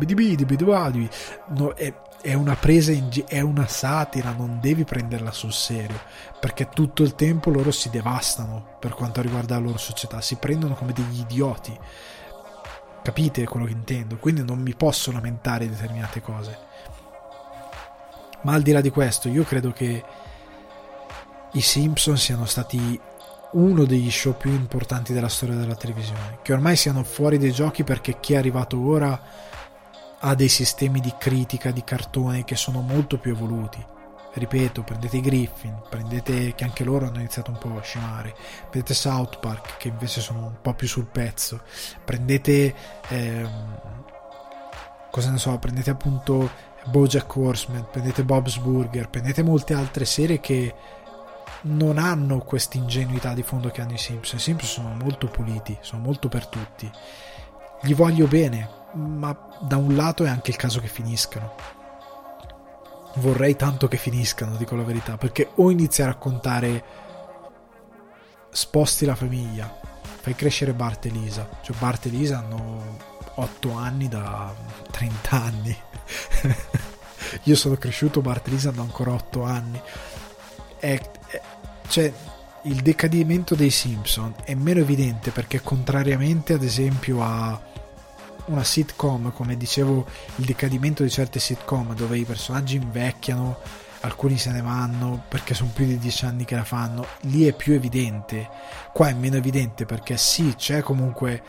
no, 1.49 1.73
è, 1.75 1.93
è 2.19 2.33
una 2.33 2.55
presa 2.55 2.91
in 2.91 3.09
gi- 3.09 3.25
è 3.27 3.41
una 3.41 3.67
satira, 3.67 4.31
non 4.31 4.57
devi 4.59 4.85
prenderla 4.85 5.31
sul 5.31 5.53
serio, 5.53 5.99
perché 6.39 6.69
tutto 6.69 7.03
il 7.03 7.13
tempo 7.13 7.51
loro 7.51 7.69
si 7.69 7.91
devastano 7.91 8.75
per 8.79 8.95
quanto 8.95 9.21
riguarda 9.21 9.59
la 9.59 9.65
loro 9.65 9.77
società, 9.77 10.19
si 10.19 10.37
prendono 10.37 10.73
come 10.73 10.93
degli 10.93 11.19
idioti. 11.19 11.77
Capite 13.03 13.45
quello 13.45 13.67
che 13.67 13.71
intendo? 13.71 14.17
Quindi 14.17 14.43
non 14.43 14.59
mi 14.59 14.73
posso 14.73 15.11
lamentare 15.11 15.69
determinate 15.69 16.21
cose. 16.21 16.57
Ma 18.41 18.53
al 18.53 18.63
di 18.63 18.71
là 18.71 18.81
di 18.81 18.89
questo, 18.89 19.29
io 19.29 19.43
credo 19.43 19.71
che 19.71 20.03
i 21.51 21.61
Simpson 21.61 22.17
siano 22.17 22.45
stati 22.45 22.99
uno 23.53 23.85
degli 23.85 24.11
show 24.11 24.35
più 24.35 24.51
importanti 24.51 25.13
della 25.13 25.27
storia 25.27 25.55
della 25.55 25.75
televisione, 25.75 26.39
che 26.41 26.53
ormai 26.53 26.75
siano 26.75 27.03
fuori 27.03 27.37
dai 27.37 27.51
giochi 27.51 27.83
perché 27.83 28.19
chi 28.19 28.33
è 28.33 28.37
arrivato 28.37 28.79
ora 28.79 29.19
ha 30.19 30.35
dei 30.35 30.49
sistemi 30.49 30.99
di 30.99 31.13
critica 31.17 31.71
di 31.71 31.83
cartone 31.83 32.43
che 32.43 32.55
sono 32.55 32.81
molto 32.81 33.17
più 33.17 33.31
evoluti. 33.31 33.83
Ripeto, 34.33 34.83
prendete 34.83 35.17
i 35.17 35.21
Griffin, 35.21 35.81
prendete 35.89 36.55
che 36.55 36.63
anche 36.63 36.85
loro 36.85 37.05
hanno 37.05 37.19
iniziato 37.19 37.51
un 37.51 37.57
po' 37.57 37.77
a 37.77 37.81
scimare, 37.81 38.33
prendete 38.69 38.93
South 38.93 39.39
Park 39.39 39.75
che 39.77 39.89
invece 39.89 40.21
sono 40.21 40.45
un 40.45 40.55
po' 40.61 40.73
più 40.73 40.87
sul 40.87 41.07
pezzo, 41.07 41.61
prendete 42.05 42.73
ehm, 43.09 43.67
cosa 45.09 45.31
ne 45.31 45.37
so, 45.37 45.57
prendete 45.57 45.89
appunto 45.89 46.49
Bojack 46.85 47.35
Horseman, 47.35 47.87
prendete 47.91 48.23
Bob's 48.23 48.57
Burger, 48.57 49.09
prendete 49.09 49.43
molte 49.43 49.73
altre 49.73 50.05
serie 50.05 50.39
che 50.39 50.73
non 51.63 51.97
hanno 51.97 52.39
questa 52.39 52.77
ingenuità 52.77 53.33
di 53.33 53.43
fondo 53.43 53.69
che 53.69 53.81
hanno 53.81 53.93
i 53.93 53.97
Simpson. 53.97 54.39
I 54.39 54.41
Simpson 54.41 54.69
sono 54.69 54.95
molto 54.95 55.27
puliti, 55.27 55.77
sono 55.81 56.01
molto 56.01 56.27
per 56.27 56.47
tutti. 56.47 56.89
Gli 57.81 57.93
voglio 57.93 58.27
bene, 58.27 58.69
ma 58.93 59.35
da 59.61 59.77
un 59.77 59.95
lato 59.95 60.23
è 60.23 60.29
anche 60.29 60.51
il 60.51 60.57
caso 60.57 60.79
che 60.79 60.87
finiscano. 60.87 61.55
Vorrei 63.15 63.55
tanto 63.55 63.87
che 63.87 63.97
finiscano, 63.97 64.55
dico 64.55 64.75
la 64.75 64.83
verità, 64.83 65.17
perché 65.17 65.51
o 65.55 65.69
inizi 65.69 66.01
a 66.01 66.05
raccontare 66.05 66.83
sposti 68.49 69.05
la 69.05 69.15
famiglia, 69.15 69.79
fai 70.21 70.35
crescere 70.35 70.73
Bart 70.73 71.05
e 71.05 71.09
Lisa. 71.09 71.47
Cioè 71.61 71.75
Bart 71.77 72.05
e 72.05 72.09
Lisa 72.09 72.39
hanno 72.39 72.97
8 73.35 73.71
anni 73.73 74.07
da 74.07 74.53
30 74.91 75.41
anni. 75.41 75.77
Io 77.43 77.55
sono 77.55 77.75
cresciuto, 77.75 78.21
Bart 78.21 78.47
e 78.47 78.51
Lisa 78.51 78.69
hanno 78.69 78.81
ancora 78.81 79.13
8 79.13 79.43
anni. 79.43 79.81
È, 80.77 81.01
cioè 81.91 82.11
il 82.63 82.81
decadimento 82.81 83.53
dei 83.53 83.69
Simpson 83.69 84.33
è 84.45 84.55
meno 84.55 84.79
evidente 84.79 85.31
perché 85.31 85.59
contrariamente 85.61 86.53
ad 86.53 86.63
esempio 86.63 87.21
a 87.21 87.59
una 88.45 88.63
sitcom, 88.63 89.33
come 89.33 89.57
dicevo, 89.57 90.05
il 90.37 90.45
decadimento 90.45 91.03
di 91.03 91.09
certe 91.09 91.39
sitcom 91.39 91.93
dove 91.93 92.17
i 92.17 92.23
personaggi 92.23 92.77
invecchiano, 92.77 93.59
alcuni 94.01 94.37
se 94.37 94.51
ne 94.51 94.61
vanno 94.61 95.21
perché 95.27 95.53
sono 95.53 95.71
più 95.73 95.85
di 95.85 95.97
dieci 95.97 96.23
anni 96.23 96.45
che 96.45 96.55
la 96.55 96.63
fanno, 96.63 97.05
lì 97.23 97.45
è 97.45 97.53
più 97.53 97.73
evidente. 97.73 98.47
Qua 98.93 99.09
è 99.09 99.13
meno 99.13 99.35
evidente 99.35 99.85
perché 99.85 100.15
sì, 100.15 100.55
c'è 100.55 100.81
comunque 100.81 101.43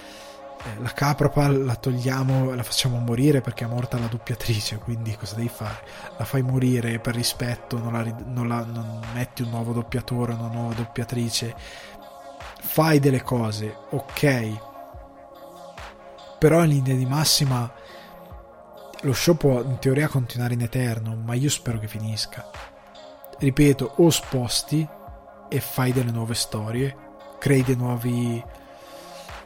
eh, 0.64 0.80
la 0.80 0.93
Capropal 0.93 1.64
la 1.64 1.74
togliamo, 1.74 2.55
la 2.55 2.62
facciamo 2.62 2.98
morire 2.98 3.40
perché 3.40 3.64
è 3.64 3.68
morta 3.68 3.98
la 3.98 4.06
doppiatrice, 4.06 4.78
quindi 4.78 5.16
cosa 5.16 5.34
devi 5.34 5.48
fare? 5.48 5.84
La 6.16 6.24
fai 6.24 6.43
morire 6.43 6.98
per 7.01 7.14
rispetto, 7.14 7.78
non, 7.78 7.93
la, 7.93 8.05
non, 8.26 8.48
la, 8.48 8.64
non 8.64 9.01
metti 9.12 9.43
un 9.43 9.51
nuovo 9.51 9.72
doppiatore, 9.72 10.34
una 10.34 10.48
nuova 10.48 10.74
doppiatrice, 10.74 11.55
fai 12.60 13.01
delle 13.01 13.22
cose, 13.22 13.76
ok, 13.90 14.70
però 16.39 16.62
in 16.62 16.70
linea 16.70 16.94
di 16.94 17.06
massima 17.06 17.70
lo 19.02 19.12
show 19.12 19.36
può 19.36 19.60
in 19.62 19.78
teoria 19.78 20.06
continuare 20.06 20.55
in 20.55 20.62
eterno, 20.62 21.16
ma 21.16 21.34
io 21.34 21.51
spero 21.51 21.78
che 21.78 21.89
finisca. 21.89 22.48
Ripeto, 23.39 23.94
o 23.97 24.10
sposti 24.10 24.86
e 25.48 25.60
fai 25.60 25.93
delle 25.93 26.12
nuove 26.12 26.34
storie, 26.34 26.97
crei 27.39 27.64
dei 27.64 27.74
nuovi 27.74 28.43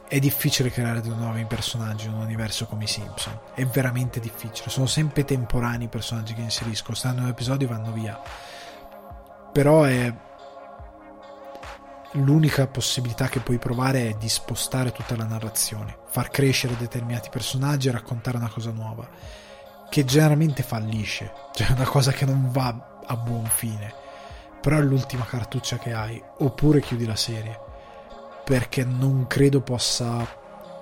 è 0.09 0.19
difficile 0.21 0.71
creare 0.71 1.01
dei 1.01 1.15
nuovi 1.15 1.45
personaggi 1.47 2.07
in 2.07 2.13
un 2.13 2.21
universo 2.21 2.67
come 2.67 2.85
i 2.85 2.87
Simpson. 2.87 3.39
È 3.55 3.65
veramente 3.67 4.21
difficile. 4.21 4.71
Sono 4.71 4.87
sempre 4.87 5.25
temporanei 5.25 5.87
i 5.87 5.89
personaggi 5.89 6.35
che 6.35 6.43
inserisco. 6.43 6.95
Stanno 6.95 7.19
in 7.19 7.23
un 7.25 7.31
episodio 7.31 7.67
e 7.67 7.71
vanno 7.71 7.93
via. 7.93 8.21
Però 9.53 9.83
è. 9.83 10.15
L'unica 12.13 12.67
possibilità 12.67 13.29
che 13.29 13.41
puoi 13.41 13.59
provare 13.59 14.09
è 14.09 14.15
di 14.15 14.29
spostare 14.29 14.93
tutta 14.93 15.17
la 15.17 15.25
narrazione, 15.25 15.99
far 16.07 16.31
crescere 16.31 16.75
determinati 16.77 17.29
personaggi 17.29 17.89
e 17.89 17.91
raccontare 17.91 18.39
una 18.39 18.49
cosa 18.49 18.71
nuova. 18.71 19.07
Che 19.91 20.05
generalmente 20.05 20.63
fallisce. 20.63 21.33
Cioè, 21.53 21.73
una 21.73 21.85
cosa 21.85 22.13
che 22.13 22.25
non 22.25 22.51
va 22.53 23.01
a 23.05 23.17
buon 23.17 23.47
fine. 23.47 23.93
Però 24.63 24.79
è 24.79 24.83
l'ultima 24.83 25.25
cartuccia 25.25 25.79
che 25.79 25.93
hai. 25.93 26.23
Oppure 26.39 26.81
chiudi 26.81 27.07
la 27.07 27.17
serie 27.17 27.66
perché 28.47 28.85
non 28.85 29.27
credo 29.27 29.61
possa 29.61 30.25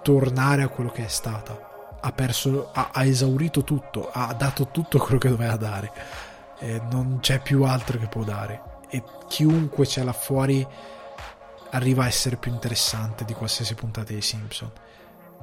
tornare 0.02 0.62
a 0.62 0.68
quello 0.68 0.90
che 0.90 1.06
è 1.06 1.08
stata. 1.08 1.96
Ha 1.98 2.12
perso, 2.12 2.68
ha, 2.74 2.90
ha 2.92 3.06
esaurito 3.06 3.64
tutto, 3.64 4.10
ha 4.12 4.34
dato 4.34 4.68
tutto 4.68 4.98
quello 4.98 5.16
che 5.16 5.30
doveva 5.30 5.56
dare. 5.56 5.90
E 6.58 6.82
non 6.90 7.20
c'è 7.22 7.40
più 7.40 7.64
altro 7.64 7.98
che 7.98 8.06
può 8.06 8.22
dare. 8.22 8.82
E 8.90 9.02
chiunque 9.28 9.86
c'è 9.86 10.02
là 10.02 10.12
fuori 10.12 10.66
arriva 11.70 12.04
a 12.04 12.06
essere 12.06 12.36
più 12.36 12.52
interessante 12.52 13.24
di 13.24 13.32
qualsiasi 13.32 13.74
puntata 13.74 14.12
dei 14.12 14.20
Simpson. 14.20 14.70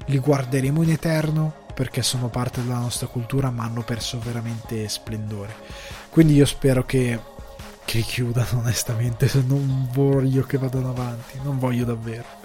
Li 0.06 0.18
guarderemo 0.18 0.80
in 0.84 0.90
eterno 0.90 1.66
perché 1.74 2.02
sono 2.02 2.28
parte 2.28 2.62
della 2.62 2.78
nostra 2.78 3.08
cultura, 3.08 3.50
ma 3.50 3.64
hanno 3.64 3.82
perso 3.82 4.20
veramente 4.20 4.88
splendore. 4.88 5.54
Quindi 6.08 6.34
io 6.34 6.46
spero 6.46 6.84
che 6.84 7.20
che 7.84 8.00
chiudano 8.00 8.60
onestamente 8.60 9.28
se 9.28 9.42
non 9.46 9.88
voglio 9.92 10.42
che 10.42 10.58
vadano 10.58 10.90
avanti 10.90 11.38
non 11.42 11.58
voglio 11.58 11.84
davvero. 11.84 12.40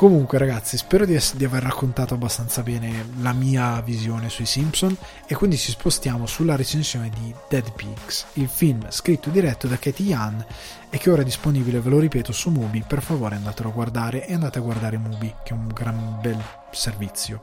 Comunque 0.00 0.38
ragazzi 0.38 0.78
spero 0.78 1.04
di, 1.04 1.14
ess- 1.14 1.34
di, 1.34 1.44
aver 1.44 1.62
raccontato 1.62 2.14
abbastanza 2.14 2.62
bene 2.62 3.10
la 3.20 3.34
mia 3.34 3.82
visione 3.82 4.30
sui 4.30 4.46
Simpson 4.46 4.96
e 5.26 5.34
quindi 5.34 5.58
ci 5.58 5.72
spostiamo 5.72 6.24
sulla 6.24 6.56
recensione 6.56 7.10
di 7.10 7.34
Dead 7.50 7.70
Pigs 7.74 8.24
il 8.34 8.48
film 8.48 8.86
scritto 8.88 9.28
e 9.28 9.32
diretto 9.32 9.66
da 9.66 9.76
Katie 9.76 10.06
Young 10.06 10.46
e 10.88 10.96
che 10.96 11.10
ora 11.10 11.20
è 11.20 11.24
disponibile 11.24 11.80
ve 11.80 11.90
lo 11.90 11.98
ripeto 11.98 12.32
su 12.32 12.48
Mubi. 12.48 12.82
Per 12.86 13.02
favore 13.02 13.36
andatelo 13.36 13.68
a 13.68 13.72
guardare 13.72 14.26
e 14.26 14.32
andate 14.32 14.58
a 14.58 14.62
guardare 14.62 14.96
Mubi 14.96 15.34
che 15.44 15.50
è 15.50 15.56
un 15.56 15.68
gran 15.68 16.18
bel 16.22 16.42
servizio. 16.70 17.42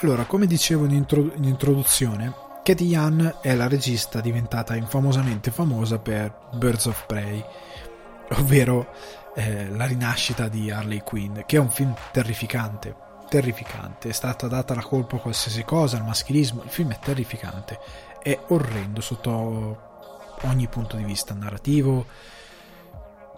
Allora 0.00 0.24
come 0.24 0.46
dicevo 0.46 0.86
in, 0.86 0.92
intro- 0.92 1.30
in 1.36 1.44
introduzione 1.44 2.32
Katie 2.68 2.86
Yan 2.86 3.38
è 3.40 3.54
la 3.54 3.66
regista 3.66 4.20
diventata 4.20 4.76
infamosamente 4.76 5.50
famosa 5.50 5.98
per 5.98 6.50
Birds 6.52 6.84
of 6.84 7.06
Prey, 7.06 7.42
ovvero 8.32 8.92
eh, 9.34 9.70
la 9.70 9.86
rinascita 9.86 10.48
di 10.48 10.70
Harley 10.70 11.00
Quinn, 11.02 11.38
che 11.46 11.56
è 11.56 11.60
un 11.60 11.70
film 11.70 11.94
terrificante, 12.12 12.94
terrificante, 13.26 14.10
è 14.10 14.12
stata 14.12 14.48
data 14.48 14.74
la 14.74 14.82
colpa 14.82 15.16
a 15.16 15.20
qualsiasi 15.20 15.64
cosa, 15.64 15.96
al 15.96 16.04
maschilismo, 16.04 16.62
il 16.62 16.68
film 16.68 16.92
è 16.92 16.98
terrificante, 16.98 17.78
è 18.22 18.38
orrendo 18.48 19.00
sotto 19.00 20.36
ogni 20.42 20.68
punto 20.68 20.96
di 20.96 21.04
vista 21.04 21.32
narrativo, 21.32 22.04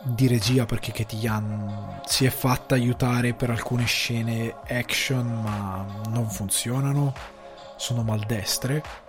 di 0.03 0.27
regia 0.27 0.67
perché 0.67 0.91
Katie 0.91 1.21
Yan 1.21 2.01
si 2.05 2.25
è 2.27 2.31
fatta 2.31 2.75
aiutare 2.75 3.35
per 3.35 3.51
alcune 3.51 3.85
scene 3.85 4.57
action 4.67 5.41
ma 5.41 5.87
non 6.09 6.29
funzionano, 6.29 7.15
sono 7.77 8.03
maldestre 8.03 9.09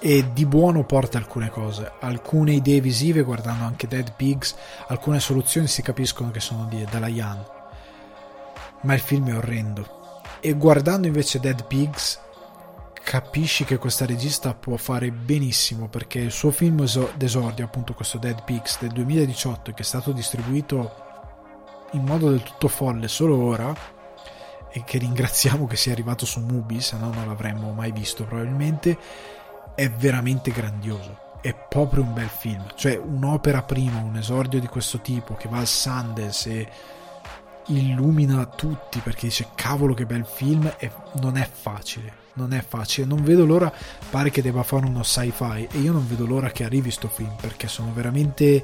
e 0.00 0.32
di 0.32 0.46
buono 0.46 0.84
porta 0.84 1.18
alcune 1.18 1.50
cose, 1.50 1.92
alcune 2.00 2.54
idee 2.54 2.80
visive 2.80 3.22
guardando 3.22 3.64
anche 3.64 3.86
Dead 3.86 4.14
Pigs, 4.14 4.56
alcune 4.88 5.20
soluzioni 5.20 5.66
si 5.66 5.82
capiscono 5.82 6.30
che 6.30 6.40
sono 6.40 6.64
di 6.64 6.84
Dalayan, 6.90 7.44
ma 8.82 8.94
il 8.94 9.00
film 9.00 9.28
è 9.28 9.36
orrendo. 9.36 9.98
E 10.40 10.54
guardando 10.54 11.06
invece 11.06 11.38
Dead 11.38 11.66
Pigs 11.66 12.18
capisci 13.02 13.64
che 13.64 13.76
questa 13.76 14.06
regista 14.06 14.54
può 14.54 14.76
fare 14.76 15.10
benissimo 15.10 15.88
perché 15.88 16.18
il 16.18 16.30
suo 16.30 16.50
film 16.50 16.86
d'esordio, 17.16 17.64
appunto 17.64 17.92
questo 17.92 18.16
Dead 18.16 18.42
Pigs 18.44 18.78
del 18.80 18.90
2018 18.92 19.72
che 19.72 19.82
è 19.82 19.84
stato 19.84 20.12
distribuito 20.12 21.08
in 21.92 22.04
modo 22.04 22.30
del 22.30 22.42
tutto 22.42 22.68
folle 22.68 23.08
solo 23.08 23.36
ora 23.36 23.74
e 24.72 24.84
che 24.84 24.98
ringraziamo 24.98 25.66
che 25.66 25.76
sia 25.76 25.92
arrivato 25.92 26.24
su 26.24 26.40
Mubi, 26.40 26.80
se 26.80 26.96
no 26.96 27.12
non 27.12 27.26
l'avremmo 27.26 27.72
mai 27.72 27.92
visto 27.92 28.24
probabilmente 28.24 28.96
è 29.80 29.88
veramente 29.88 30.50
grandioso. 30.50 31.38
È 31.40 31.54
proprio 31.54 32.02
un 32.02 32.12
bel 32.12 32.28
film, 32.28 32.66
cioè 32.74 32.98
un'opera 32.98 33.62
prima, 33.62 33.98
un 34.00 34.14
esordio 34.14 34.60
di 34.60 34.66
questo 34.66 35.00
tipo 35.00 35.36
che 35.36 35.48
va 35.48 35.56
al 35.56 35.66
Sundance 35.66 36.50
e 36.50 36.68
illumina 37.68 38.44
tutti 38.44 38.98
perché 38.98 39.28
dice 39.28 39.48
cavolo 39.54 39.94
che 39.94 40.04
bel 40.04 40.26
film. 40.26 40.70
E 40.76 40.90
non 41.22 41.38
è 41.38 41.48
facile. 41.50 42.12
Non 42.34 42.52
è 42.52 42.62
facile. 42.62 43.06
Non 43.06 43.24
vedo 43.24 43.46
l'ora 43.46 43.72
pare 44.10 44.28
che 44.28 44.42
debba 44.42 44.62
fare 44.64 44.84
uno 44.84 45.02
sci-fi 45.02 45.68
e 45.72 45.78
io 45.78 45.92
non 45.92 46.06
vedo 46.06 46.26
l'ora 46.26 46.50
che 46.50 46.64
arrivi 46.64 46.90
sto 46.90 47.08
film 47.08 47.34
perché 47.40 47.66
sono 47.66 47.90
veramente 47.94 48.62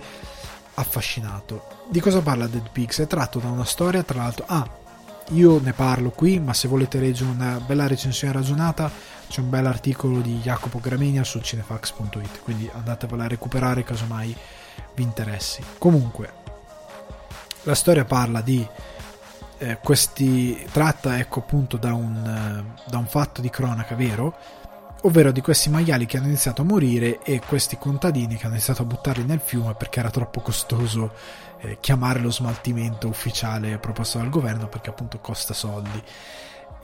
affascinato. 0.74 1.86
Di 1.88 2.00
cosa 2.00 2.20
parla 2.20 2.46
Dead 2.46 2.68
Pigs? 2.70 3.00
è 3.00 3.06
tratto 3.06 3.38
da 3.38 3.48
una 3.48 3.64
storia 3.64 4.02
tra 4.02 4.18
l'altro 4.18 4.44
ah 4.48 4.84
io 5.30 5.58
ne 5.60 5.72
parlo 5.72 6.10
qui 6.10 6.38
ma 6.38 6.52
se 6.52 6.68
volete 6.68 7.00
leggere 7.00 7.30
una 7.30 7.58
bella 7.58 7.86
recensione 7.86 8.32
ragionata 8.32 8.90
c'è 9.28 9.40
un 9.40 9.50
bel 9.50 9.66
articolo 9.66 10.20
di 10.20 10.38
Jacopo 10.38 10.78
Gramegna 10.78 11.24
su 11.24 11.40
cinefax.it 11.40 12.42
quindi 12.42 12.70
andatevela 12.72 13.24
a 13.24 13.28
recuperare 13.28 13.84
casomai 13.84 14.36
vi 14.94 15.02
interessi. 15.02 15.62
Comunque 15.78 16.44
la 17.62 17.74
storia 17.74 18.04
parla 18.04 18.40
di 18.40 18.66
eh, 19.58 19.78
questi 19.82 20.66
tratta 20.70 21.18
ecco 21.18 21.40
appunto 21.40 21.76
da 21.76 21.94
un, 21.94 22.16
eh, 22.16 22.88
da 22.88 22.98
un 22.98 23.06
fatto 23.06 23.40
di 23.40 23.50
cronaca 23.50 23.94
vero 23.94 24.34
ovvero 25.02 25.30
di 25.30 25.40
questi 25.40 25.68
maiali 25.68 26.06
che 26.06 26.16
hanno 26.16 26.26
iniziato 26.26 26.62
a 26.62 26.64
morire 26.64 27.22
e 27.22 27.40
questi 27.40 27.76
contadini 27.78 28.36
che 28.36 28.44
hanno 28.44 28.54
iniziato 28.54 28.82
a 28.82 28.86
buttarli 28.86 29.24
nel 29.24 29.40
fiume 29.40 29.74
perché 29.74 30.00
era 30.00 30.10
troppo 30.10 30.40
costoso 30.40 31.14
eh, 31.60 31.78
chiamare 31.80 32.20
lo 32.20 32.30
smaltimento 32.30 33.08
ufficiale 33.08 33.78
proposto 33.78 34.18
dal 34.18 34.30
governo 34.30 34.68
perché 34.68 34.90
appunto 34.90 35.18
costa 35.18 35.54
soldi 35.54 36.02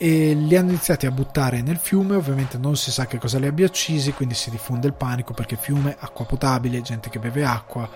e 0.03 0.35
li 0.35 0.57
hanno 0.57 0.71
iniziati 0.71 1.07
a 1.07 1.13
buttare 1.13 1.63
nel 1.63 1.77
fiume, 1.77 2.17
ovviamente 2.17 2.59
non 2.59 2.75
si 2.75 2.91
sa 2.91 3.07
che 3.07 3.19
cosa 3.19 3.39
li 3.39 3.47
abbia 3.47 3.67
uccisi, 3.67 4.13
quindi 4.13 4.35
si 4.35 4.51
diffonde 4.51 4.89
il 4.89 4.95
panico 4.95 5.33
perché 5.33 5.55
fiume, 5.55 5.97
acqua 5.97 6.25
potabile, 6.25 6.83
gente 6.83 7.09
che 7.09 7.21
beve 7.21 7.45
acqua, 7.45 7.89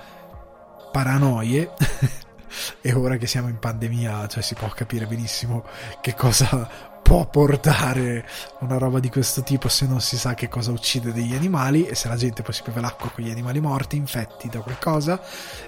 paranoie. 0.92 1.68
e 2.80 2.92
ora 2.92 3.16
che 3.16 3.26
siamo 3.26 3.48
in 3.48 3.58
pandemia, 3.58 4.28
cioè 4.28 4.40
si 4.40 4.54
può 4.54 4.68
capire 4.68 5.06
benissimo 5.06 5.64
che 6.00 6.14
cosa 6.14 6.94
può 7.02 7.26
portare 7.26 8.24
una 8.60 8.78
roba 8.78 9.00
di 9.00 9.10
questo 9.10 9.42
tipo 9.42 9.68
se 9.68 9.86
non 9.86 10.00
si 10.00 10.16
sa 10.16 10.34
che 10.34 10.48
cosa 10.48 10.70
uccide 10.70 11.12
degli 11.12 11.34
animali 11.34 11.86
e 11.86 11.96
se 11.96 12.06
la 12.06 12.16
gente 12.16 12.42
poi 12.42 12.54
si 12.54 12.62
beve 12.64 12.80
l'acqua 12.80 13.10
con 13.10 13.24
gli 13.24 13.30
animali 13.30 13.58
morti, 13.58 13.96
infetti 13.96 14.48
da 14.48 14.60
qualcosa 14.60 15.20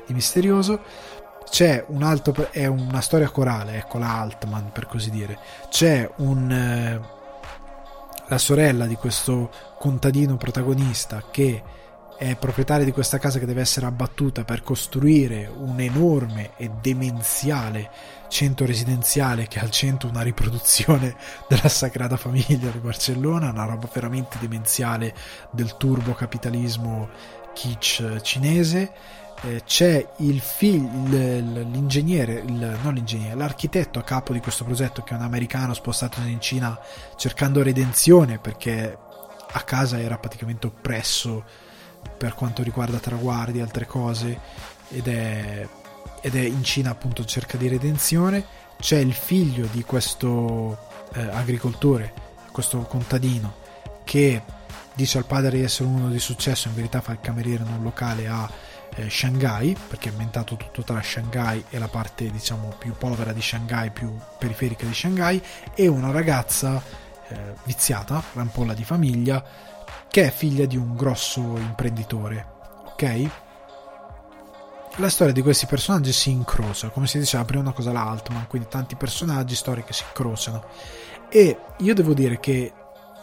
di 0.07 0.15
misterioso 0.15 0.83
c'è 1.51 1.85
un 1.89 2.03
altro 2.03 2.51
è 2.51 2.67
una 2.67 3.01
storia 3.01 3.31
corale 3.31 3.77
ecco 3.77 3.99
la 3.99 4.21
Altman 4.21 4.71
per 4.73 4.87
così 4.87 5.11
dire. 5.11 5.39
C'è 5.69 6.11
un 6.17 6.51
eh, 6.51 7.17
la 8.29 8.39
sorella 8.39 8.87
di 8.87 8.95
questo 8.95 9.51
contadino 9.79 10.37
protagonista 10.37 11.25
che 11.31 11.63
è 12.19 12.35
proprietaria 12.35 12.85
di 12.85 12.93
questa 12.93 13.19
casa 13.19 13.39
che 13.39 13.47
deve 13.47 13.61
essere 13.61 13.87
abbattuta 13.87 14.45
per 14.45 14.63
costruire 14.63 15.51
un 15.57 15.79
enorme 15.79 16.51
e 16.57 16.69
demenziale 16.81 17.91
centro 18.29 18.67
residenziale 18.67 19.47
che 19.47 19.61
ha 19.61 19.63
al 19.63 19.71
centro 19.71 20.09
una 20.09 20.23
riproduzione 20.23 21.17
della 21.49 21.69
Sagrada 21.69 22.17
Famiglia 22.17 22.71
di 22.71 22.79
Barcellona, 22.79 23.51
una 23.51 23.65
roba 23.65 23.89
veramente 23.91 24.37
demenziale 24.41 25.15
del 25.53 25.77
turbo 25.77 26.13
capitalismo 26.13 27.09
kitsch 27.55 28.21
cinese 28.21 28.93
eh, 29.43 29.63
c'è 29.65 30.15
il 30.19 30.41
figlio, 30.41 30.89
l'ingegnere, 31.09 32.43
il, 32.45 32.79
non 32.83 32.95
l'ingegnere, 32.95 33.35
l'architetto 33.35 33.99
a 33.99 34.03
capo 34.03 34.33
di 34.33 34.41
questo 34.41 34.65
progetto 34.65 35.03
che 35.03 35.15
è 35.15 35.17
un 35.17 35.23
americano 35.23 35.75
spostato 35.75 36.21
in 36.21 36.41
Cina 36.41 36.79
cercando 37.17 37.63
redenzione 37.63 38.39
perché 38.39 38.97
a 39.51 39.61
casa 39.63 40.01
era 40.01 40.19
praticamente 40.19 40.67
oppresso 40.67 41.45
per 42.17 42.35
quanto 42.35 42.63
riguarda 42.63 42.99
traguardi 42.99 43.59
e 43.59 43.63
altre 43.63 43.87
cose 43.87 44.39
ed 44.89 45.07
è, 45.07 45.67
ed 46.21 46.35
è 46.35 46.41
in 46.41 46.65
Cina 46.65 46.91
appunto 46.91 47.25
cerca 47.25 47.57
di 47.57 47.69
redenzione. 47.69 48.45
C'è 48.79 48.99
il 48.99 49.13
figlio 49.13 49.67
di 49.71 49.83
questo 49.83 50.79
eh, 51.15 51.21
agricoltore 51.21 52.27
questo 52.53 52.79
contadino 52.83 53.55
che 54.03 54.43
dice 54.95 55.19
al 55.19 55.27
padre 55.27 55.59
di 55.59 55.63
essere 55.63 55.89
uno 55.89 56.09
di 56.09 56.19
successo 56.19 56.67
in 56.67 56.75
verità 56.75 57.01
fa 57.01 57.13
il 57.13 57.21
cameriere 57.21 57.63
in 57.63 57.73
un 57.73 57.83
locale 57.85 58.27
a 58.27 58.51
eh, 58.95 59.11
Shanghai 59.11 59.77
perché 59.89 60.09
è 60.09 60.13
inventato 60.13 60.57
tutto 60.57 60.83
tra 60.83 61.01
Shanghai 61.03 61.65
e 61.71 61.79
la 61.79 61.89
parte 61.89 62.31
diciamo 62.31 62.75
più 62.79 62.95
povera 62.97 63.33
di 63.33 63.43
Shanghai 63.43 63.91
più 63.91 64.17
periferica 64.39 64.87
di 64.87 64.95
Shanghai 64.95 65.43
e 65.75 65.87
una 65.87 66.11
ragazza 66.11 66.83
eh, 67.29 67.55
viziata 67.65 68.23
rampolla 68.33 68.75
di 68.75 68.85
famiglia 68.85 69.45
che 70.09 70.27
è 70.27 70.31
figlia 70.31 70.67
di 70.67 70.77
un 70.77 70.97
grosso 70.97 71.41
imprenditore 71.41 72.47
ok 72.87 73.31
la 74.99 75.09
storia 75.09 75.33
di 75.33 75.43
questi 75.43 75.67
personaggi 75.67 76.13
si 76.13 76.31
incrocia, 76.31 76.89
come 76.89 77.07
si 77.07 77.21
diceva 77.21 77.45
prima 77.45 77.63
una 77.63 77.73
cosa 77.73 77.91
all'altra, 77.91 78.35
quindi 78.49 78.67
tanti 78.69 78.97
personaggi, 78.97 79.55
storie 79.55 79.85
che 79.85 79.93
si 79.93 80.03
incrociano. 80.05 80.65
E 81.29 81.57
io 81.79 81.95
devo 81.95 82.15
dire 82.15 82.41
che 82.41 82.73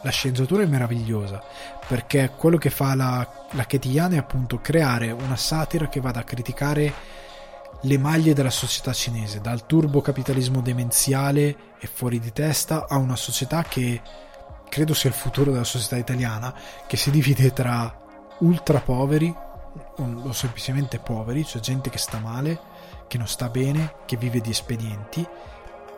la 0.02 0.10
sceneggiatura 0.10 0.64
è 0.64 0.68
meravigliosa 0.68 1.44
perché 1.88 2.32
quello 2.36 2.58
che 2.58 2.70
fa 2.70 2.96
la, 2.96 3.28
la 3.52 3.66
Ketiane 3.66 4.16
è 4.16 4.20
appunto 4.20 4.60
creare 4.60 5.12
una 5.12 5.36
satira 5.36 5.88
che 5.88 6.00
vada 6.00 6.22
a 6.22 6.24
criticare 6.24 6.94
le 7.82 7.98
maglie 7.98 8.34
della 8.34 8.50
società 8.50 8.94
cinese, 8.94 9.42
dal 9.42 9.66
turbocapitalismo 9.66 10.62
demenziale 10.62 11.56
e 11.80 11.88
fuori 11.92 12.20
di 12.20 12.32
testa 12.32 12.88
a 12.88 12.98
una 12.98 13.16
società 13.16 13.64
che 13.64 14.02
credo 14.68 14.94
sia 14.94 15.10
il 15.10 15.16
futuro 15.16 15.52
della 15.52 15.64
società 15.64 15.98
italiana, 15.98 16.54
che 16.88 16.98
si 16.98 17.12
divide 17.12 17.54
tra 17.54 18.04
ultra 18.40 18.80
poveri 18.80 19.34
o 19.98 20.32
semplicemente 20.32 21.00
poveri, 21.00 21.46
cioè 21.46 21.62
gente 21.62 21.90
che 21.90 21.98
sta 21.98 22.18
male, 22.18 22.60
che 23.08 23.18
non 23.18 23.28
sta 23.28 23.50
bene, 23.50 23.96
che 24.06 24.18
vive 24.18 24.42
di 24.42 24.50
espedienti, 24.50 25.26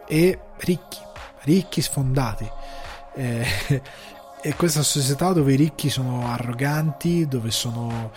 e 0.08 0.40
ricchi, 0.58 1.00
ricchi 1.44 1.82
sfondati. 1.82 2.50
Eh, 3.16 3.46
e 4.42 4.56
questa 4.56 4.84
società 4.84 5.34
dove 5.34 5.54
i 5.54 5.58
ricchi 5.58 5.90
sono 5.90 6.28
arroganti, 6.28 7.28
dove 7.28 7.52
sono 7.52 8.12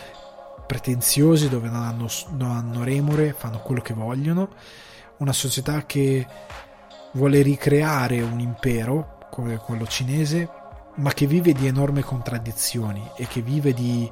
pretenziosi, 0.67 1.49
dove 1.49 1.69
non 1.69 1.83
hanno, 1.83 2.09
non 2.37 2.51
hanno 2.51 2.85
remore, 2.85 3.33
fanno 3.33 3.59
quello 3.61 3.81
che 3.81 3.95
vogliono, 3.95 4.51
una 5.17 5.33
società 5.33 5.85
che 5.87 6.27
vuole 7.13 7.43
ricreare 7.43 8.21
un 8.21 8.39
impero 8.39 9.19
come 9.31 9.57
quello 9.57 9.87
cinese, 9.87 10.49
ma 10.97 11.13
che 11.13 11.27
vive 11.27 11.53
di 11.53 11.67
enormi 11.67 12.03
contraddizioni 12.03 13.11
e 13.17 13.27
che 13.27 13.41
vive 13.41 13.73
di 13.73 14.11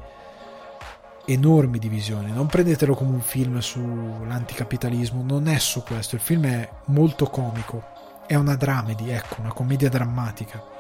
enormi 1.27 1.79
divisioni. 1.79 2.33
Non 2.33 2.47
prendetelo 2.47 2.95
come 2.95 3.11
un 3.11 3.21
film 3.21 3.59
sull'anticapitalismo, 3.59 5.23
non 5.23 5.47
è 5.47 5.59
su 5.59 5.83
questo. 5.83 6.17
Il 6.17 6.23
film 6.23 6.47
è 6.47 6.69
molto 6.87 7.27
comico, 7.27 7.85
è 8.27 8.35
una 8.35 8.57
dramedy, 8.57 9.11
ecco, 9.11 9.41
una 9.41 9.53
commedia 9.53 9.89
drammatica. 9.89 10.77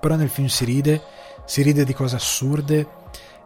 Però 0.00 0.16
nel 0.16 0.30
film 0.30 0.48
si 0.48 0.64
ride, 0.64 1.02
si 1.44 1.62
ride 1.62 1.84
di 1.84 1.92
cose 1.92 2.16
assurde, 2.16 2.88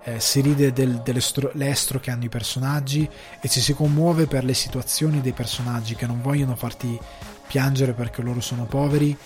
eh, 0.04 0.20
si 0.20 0.40
ride 0.40 0.72
del, 0.72 1.00
dell'estro 1.02 1.98
che 1.98 2.10
hanno 2.10 2.24
i 2.24 2.28
personaggi 2.28 3.08
e 3.40 3.48
ci 3.48 3.60
si 3.60 3.74
commuove 3.74 4.26
per 4.26 4.44
le 4.44 4.54
situazioni 4.54 5.20
dei 5.20 5.32
personaggi 5.32 5.94
che 5.94 6.06
non 6.06 6.20
vogliono 6.20 6.54
farti 6.54 6.98
piangere 7.46 7.92
perché 7.92 8.22
loro 8.22 8.40
sono 8.40 8.64
poveri, 8.64 9.16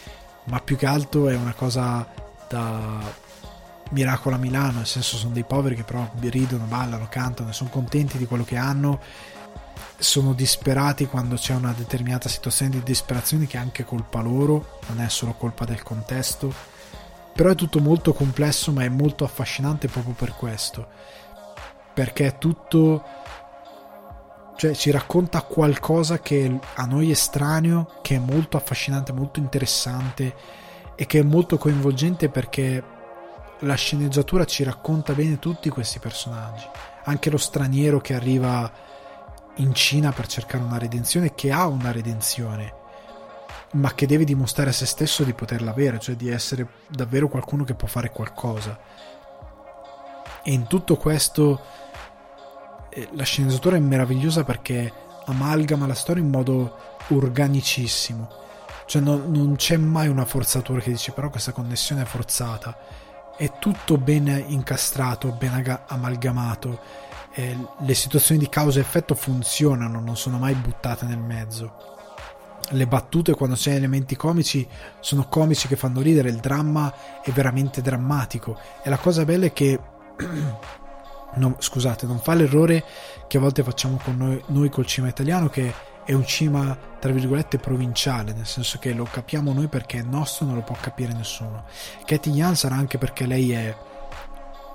ma 0.44 0.60
più 0.60 0.76
che 0.76 0.86
altro 0.86 1.28
è 1.28 1.34
una 1.34 1.54
cosa 1.54 2.06
da 2.48 3.26
miracolo 3.90 4.36
a 4.36 4.38
Milano, 4.38 4.78
nel 4.78 4.86
senso 4.86 5.16
sono 5.16 5.32
dei 5.32 5.44
poveri 5.44 5.74
che 5.74 5.84
però 5.84 6.08
ridono, 6.20 6.64
ballano, 6.64 7.08
cantano, 7.08 7.52
sono 7.52 7.70
contenti 7.70 8.18
di 8.18 8.26
quello 8.26 8.44
che 8.44 8.56
hanno, 8.56 9.00
sono 9.98 10.32
disperati 10.32 11.06
quando 11.06 11.36
c'è 11.36 11.54
una 11.54 11.74
determinata 11.76 12.28
situazione 12.28 12.70
di 12.70 12.82
disperazione 12.82 13.46
che 13.46 13.56
è 13.56 13.60
anche 13.60 13.84
colpa 13.84 14.20
loro, 14.20 14.78
non 14.88 15.00
è 15.00 15.08
solo 15.08 15.32
colpa 15.32 15.64
del 15.64 15.82
contesto, 15.82 16.52
però 17.38 17.50
è 17.50 17.54
tutto 17.54 17.78
molto 17.78 18.12
complesso 18.12 18.72
ma 18.72 18.82
è 18.82 18.88
molto 18.88 19.22
affascinante 19.22 19.86
proprio 19.86 20.12
per 20.12 20.32
questo, 20.32 20.88
perché 21.94 22.26
è 22.26 22.36
tutto, 22.36 23.04
cioè 24.56 24.74
ci 24.74 24.90
racconta 24.90 25.42
qualcosa 25.42 26.18
che 26.18 26.58
a 26.74 26.84
noi 26.84 27.10
è 27.10 27.12
estraneo, 27.12 27.92
che 28.02 28.16
è 28.16 28.18
molto 28.18 28.56
affascinante, 28.56 29.12
molto 29.12 29.38
interessante 29.38 30.34
e 30.96 31.06
che 31.06 31.20
è 31.20 31.22
molto 31.22 31.58
coinvolgente 31.58 32.28
perché 32.28 32.82
la 33.60 33.74
sceneggiatura 33.74 34.44
ci 34.44 34.64
racconta 34.64 35.12
bene 35.12 35.38
tutti 35.38 35.68
questi 35.68 36.00
personaggi. 36.00 36.66
Anche 37.04 37.30
lo 37.30 37.38
straniero 37.38 38.00
che 38.00 38.14
arriva 38.14 38.68
in 39.58 39.72
Cina 39.74 40.10
per 40.10 40.26
cercare 40.26 40.64
una 40.64 40.78
redenzione, 40.78 41.36
che 41.36 41.52
ha 41.52 41.68
una 41.68 41.92
redenzione, 41.92 42.77
ma 43.72 43.94
che 43.94 44.06
deve 44.06 44.24
dimostrare 44.24 44.70
a 44.70 44.72
se 44.72 44.86
stesso 44.86 45.24
di 45.24 45.32
poterla 45.32 45.70
avere, 45.70 45.98
cioè 45.98 46.14
di 46.14 46.28
essere 46.28 46.66
davvero 46.88 47.28
qualcuno 47.28 47.64
che 47.64 47.74
può 47.74 47.88
fare 47.88 48.10
qualcosa. 48.10 48.78
E 50.42 50.52
in 50.52 50.66
tutto 50.66 50.96
questo 50.96 51.60
eh, 52.90 53.08
la 53.12 53.24
sceneggiatura 53.24 53.76
è 53.76 53.80
meravigliosa 53.80 54.44
perché 54.44 54.92
amalgama 55.26 55.86
la 55.86 55.94
storia 55.94 56.22
in 56.22 56.30
modo 56.30 56.96
organicissimo. 57.08 58.28
Cioè 58.86 59.02
non, 59.02 59.30
non 59.30 59.56
c'è 59.56 59.76
mai 59.76 60.08
una 60.08 60.24
forzatura 60.24 60.80
che 60.80 60.90
dice 60.90 61.12
però 61.12 61.28
questa 61.28 61.52
connessione 61.52 62.02
è 62.02 62.06
forzata 62.06 62.76
è 63.38 63.52
tutto 63.60 63.98
ben 63.98 64.26
incastrato, 64.48 65.30
ben 65.30 65.80
amalgamato, 65.86 66.80
eh, 67.34 67.56
le 67.78 67.94
situazioni 67.94 68.40
di 68.40 68.48
causa 68.48 68.80
e 68.80 68.82
effetto 68.82 69.14
funzionano, 69.14 70.00
non 70.00 70.16
sono 70.16 70.38
mai 70.38 70.54
buttate 70.54 71.06
nel 71.06 71.20
mezzo. 71.20 71.97
Le 72.70 72.86
battute 72.86 73.32
quando 73.32 73.54
c'è 73.54 73.74
elementi 73.74 74.14
comici 74.14 74.66
sono 75.00 75.26
comici 75.28 75.68
che 75.68 75.76
fanno 75.76 76.00
ridere, 76.00 76.28
il 76.28 76.36
dramma 76.36 76.92
è 77.22 77.30
veramente 77.30 77.80
drammatico 77.80 78.58
e 78.82 78.90
la 78.90 78.98
cosa 78.98 79.24
bella 79.24 79.46
è 79.46 79.52
che 79.52 79.78
no, 81.34 81.56
scusate, 81.58 82.06
non 82.06 82.18
fa 82.18 82.34
l'errore 82.34 82.84
che 83.26 83.38
a 83.38 83.40
volte 83.40 83.62
facciamo 83.62 83.98
con 84.02 84.16
noi, 84.16 84.42
noi 84.48 84.68
col 84.68 84.86
cinema 84.86 85.10
italiano 85.10 85.48
che 85.48 85.72
è 86.04 86.12
un 86.12 86.26
cinema 86.26 86.76
tra 86.98 87.12
virgolette 87.12 87.58
provinciale, 87.58 88.32
nel 88.32 88.46
senso 88.46 88.78
che 88.78 88.92
lo 88.92 89.04
capiamo 89.04 89.52
noi 89.52 89.68
perché 89.68 89.98
è 89.98 90.02
nostro, 90.02 90.46
non 90.46 90.54
lo 90.54 90.62
può 90.62 90.76
capire 90.80 91.12
nessuno. 91.12 91.64
Katie 92.04 92.32
Yan 92.32 92.56
sarà 92.56 92.76
anche 92.76 92.98
perché 92.98 93.26
lei 93.26 93.52
è 93.52 93.76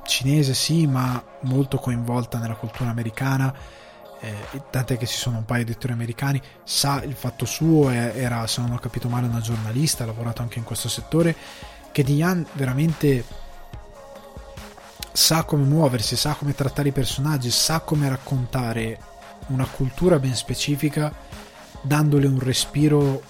cinese, 0.06 0.54
sì, 0.54 0.86
ma 0.86 1.22
molto 1.42 1.78
coinvolta 1.78 2.38
nella 2.38 2.56
cultura 2.56 2.90
americana. 2.90 3.54
Eh, 4.24 4.62
tant'è 4.70 4.98
che 4.98 5.06
ci 5.06 5.18
sono 5.18 5.40
un 5.40 5.44
paio 5.44 5.66
di 5.66 5.74
attori 5.74 5.92
americani, 5.92 6.42
sa 6.64 7.04
il 7.04 7.14
fatto 7.14 7.44
suo, 7.44 7.90
era, 7.90 8.48
se 8.48 8.62
non 8.62 8.72
ho 8.72 8.80
capito 8.80 9.10
male, 9.10 9.28
una 9.28 9.42
giornalista, 9.42 10.04
ha 10.04 10.08
lavorato 10.08 10.42
anche 10.42 10.60
in 10.60 10.64
questo 10.64 10.88
settore. 10.88 11.36
Katie 11.92 12.16
Yan 12.16 12.46
veramente 12.54 13.26
sa 15.12 15.44
come 15.44 15.66
muoversi, 15.66 16.16
sa 16.16 16.36
come 16.36 16.56
trattare 16.56 16.88
i 16.88 16.94
personaggi, 16.94 17.52
sa 17.52 17.82
come 17.82 18.08
raccontare 18.08 18.98
una 19.48 19.66
cultura 19.66 20.20
ben 20.20 20.36
specifica, 20.36 21.14
dandole 21.82 22.26
un 22.26 22.40
respiro 22.40 23.22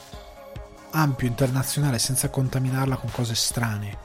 ampio, 0.92 1.28
internazionale, 1.28 1.98
senza 1.98 2.30
contaminarla 2.30 2.98
con 2.98 3.10
cose 3.10 3.34
strane. 3.34 3.98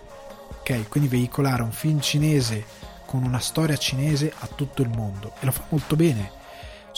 Ok? 0.60 0.88
Quindi 0.88 1.10
veicolare 1.10 1.60
un 1.60 1.70
film 1.70 2.00
cinese 2.00 2.64
con 3.04 3.24
una 3.24 3.40
storia 3.40 3.76
cinese 3.76 4.32
a 4.38 4.46
tutto 4.46 4.80
il 4.80 4.88
mondo. 4.88 5.34
E 5.40 5.44
lo 5.44 5.52
fa 5.52 5.64
molto 5.68 5.94
bene, 5.94 6.36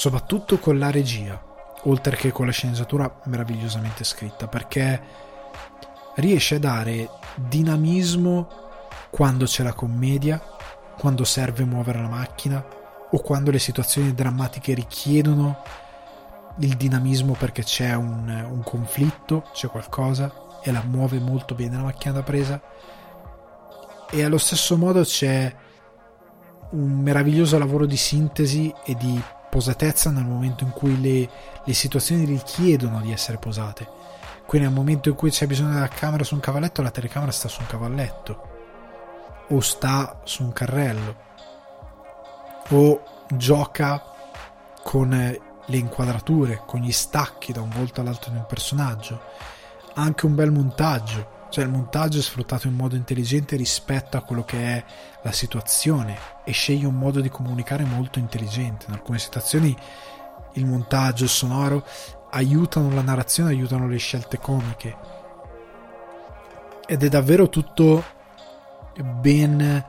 soprattutto 0.01 0.59
con 0.59 0.79
la 0.79 0.91
regia, 0.91 1.39
oltre 1.83 2.17
che 2.17 2.33
con 2.33 2.47
la 2.47 2.53
sceneggiatura 2.53 3.21
meravigliosamente 3.25 4.03
scritta, 4.03 4.49
perché 4.49 4.99
riesce 6.15 6.55
a 6.55 6.59
dare 6.59 7.07
dinamismo 7.35 8.49
quando 9.11 9.45
c'è 9.45 9.63
la 9.63 9.75
commedia, 9.75 10.43
quando 10.97 11.25
serve 11.25 11.67
muovere 11.67 12.01
la 12.01 12.09
macchina, 12.09 12.65
o 13.11 13.21
quando 13.21 13.51
le 13.51 13.59
situazioni 13.59 14.15
drammatiche 14.15 14.73
richiedono 14.73 15.63
il 16.61 16.79
dinamismo 16.79 17.35
perché 17.35 17.63
c'è 17.63 17.93
un, 17.95 18.27
un 18.51 18.63
conflitto, 18.63 19.51
c'è 19.53 19.69
qualcosa 19.69 20.33
e 20.63 20.73
la 20.73 20.83
muove 20.83 21.19
molto 21.19 21.55
bene 21.55 21.77
la 21.77 21.83
macchina 21.83 22.15
da 22.15 22.23
presa. 22.23 22.59
E 24.11 24.25
allo 24.25 24.39
stesso 24.39 24.79
modo 24.79 25.03
c'è 25.03 25.55
un 26.71 27.01
meraviglioso 27.01 27.59
lavoro 27.59 27.85
di 27.85 27.99
sintesi 27.99 28.73
e 28.83 28.95
di 28.95 29.23
posatezza 29.51 30.11
nel 30.11 30.25
momento 30.25 30.65
in 30.65 30.71
cui 30.71 30.99
le, 31.01 31.29
le, 31.65 31.75
situazioni 31.75 32.25
richiedono 32.25 33.01
di 33.01 33.13
essere 33.13 33.37
posate. 33.37 33.87
Quindi 34.47 34.69
nel 34.69 34.77
momento 34.77 35.09
in 35.09 35.15
cui 35.17 35.31
c'è 35.31 35.47
bisogno 35.47 35.75
della 35.75 35.89
camera 35.89 36.25
su 36.25 36.35
un 36.35 36.41
cavalletto, 36.41 36.83
la 36.83 36.91
telecamera 36.91 37.33
sta 37.33 37.49
su 37.49 37.61
un 37.61 37.67
cavalletto 37.67 38.49
o 39.49 39.61
sta 39.61 40.21
su 40.25 40.45
un 40.45 40.53
carrello 40.53 41.29
o 42.69 43.03
gioca 43.29 44.03
con 44.83 45.11
le 45.11 45.77
inquadrature, 45.77 46.63
con 46.67 46.81
gli 46.81 46.93
stacchi 46.93 47.53
da 47.53 47.61
un 47.61 47.71
volto 47.71 48.01
all'altro 48.01 48.31
di 48.31 48.37
un 48.37 48.47
personaggio. 48.47 49.21
Anche 49.95 50.27
un 50.27 50.35
bel 50.35 50.51
montaggio, 50.51 51.40
cioè 51.51 51.65
il 51.65 51.71
montaggio 51.71 52.19
è 52.19 52.23
sfruttato 52.23 52.69
in 52.69 52.75
modo 52.75 52.95
intelligente 52.97 53.57
rispetto 53.57 54.17
a 54.17 54.23
quello 54.23 54.45
che 54.45 54.59
è 54.59 54.85
la 55.23 55.33
situazione 55.33 56.17
e 56.45 56.53
sceglie 56.53 56.87
un 56.87 56.95
modo 56.95 57.21
di 57.21 57.29
comunicare 57.29 57.85
molto 57.85 58.19
intelligente. 58.19 58.87
In 58.89 58.95
alcune 58.95 59.19
situazioni 59.19 59.77
il 60.55 60.65
montaggio, 60.65 61.25
il 61.25 61.31
sonoro 61.31 61.85
aiutano 62.31 62.95
la 62.95 63.03
narrazione, 63.03 63.51
aiutano 63.51 63.89
le 63.89 63.99
scelte 63.99 64.39
comiche. 64.39 64.97
Ed 66.87 67.03
è 67.03 67.09
davvero 67.09 67.49
tutto 67.49 68.05
ben 69.03 69.85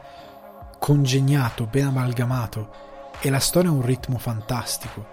congegnato, 0.79 1.65
ben 1.67 1.87
amalgamato 1.87 2.89
e 3.19 3.29
la 3.29 3.39
storia 3.39 3.69
ha 3.69 3.73
un 3.73 3.85
ritmo 3.85 4.17
fantastico. 4.17 5.07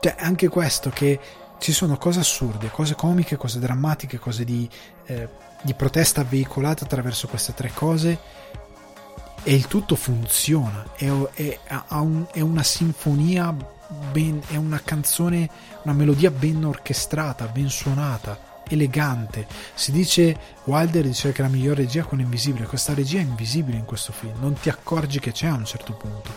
Cioè, 0.00 0.16
anche 0.18 0.48
questo 0.48 0.90
che 0.90 1.20
ci 1.58 1.72
sono 1.72 1.96
cose 1.96 2.18
assurde, 2.18 2.70
cose 2.70 2.96
comiche, 2.96 3.36
cose 3.36 3.60
drammatiche, 3.60 4.18
cose 4.18 4.44
di, 4.44 4.68
eh, 5.06 5.28
di 5.62 5.74
protesta 5.74 6.24
veicolate 6.24 6.84
attraverso 6.84 7.28
queste 7.28 7.54
tre 7.54 7.70
cose 7.72 8.18
e 9.44 9.54
il 9.54 9.66
tutto 9.66 9.96
funziona, 9.96 10.84
è, 10.94 11.06
è, 11.34 11.58
un, 11.90 12.26
è 12.32 12.40
una 12.40 12.62
sinfonia, 12.62 13.54
ben, 14.12 14.40
è 14.48 14.56
una 14.56 14.80
canzone, 14.84 15.48
una 15.82 15.94
melodia 15.94 16.30
ben 16.30 16.64
orchestrata, 16.64 17.46
ben 17.46 17.68
suonata 17.68 18.50
elegante. 18.68 19.46
Si 19.74 19.90
dice, 19.90 20.36
Wilder 20.64 21.04
dice 21.04 21.32
che 21.32 21.42
la 21.42 21.48
migliore 21.48 21.82
regia 21.82 22.02
è 22.02 22.04
quella 22.04 22.22
invisibile, 22.22 22.66
questa 22.66 22.94
regia 22.94 23.18
è 23.18 23.22
invisibile 23.22 23.76
in 23.76 23.84
questo 23.84 24.12
film, 24.12 24.38
non 24.40 24.54
ti 24.54 24.68
accorgi 24.68 25.18
che 25.18 25.32
c'è 25.32 25.48
a 25.48 25.54
un 25.54 25.64
certo 25.64 25.94
punto, 25.94 26.30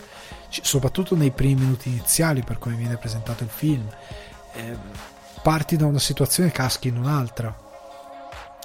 soprattutto 0.48 1.14
nei 1.14 1.30
primi 1.30 1.62
minuti 1.62 1.88
iniziali 1.88 2.42
per 2.42 2.58
come 2.58 2.74
viene 2.74 2.96
presentato 2.96 3.44
il 3.44 3.50
film. 3.50 3.86
Eh, 4.52 4.76
parti 5.42 5.76
da 5.76 5.86
una 5.86 6.00
situazione 6.00 6.48
e 6.48 6.52
caschi 6.52 6.88
in 6.88 6.96
un'altra. 6.96 7.65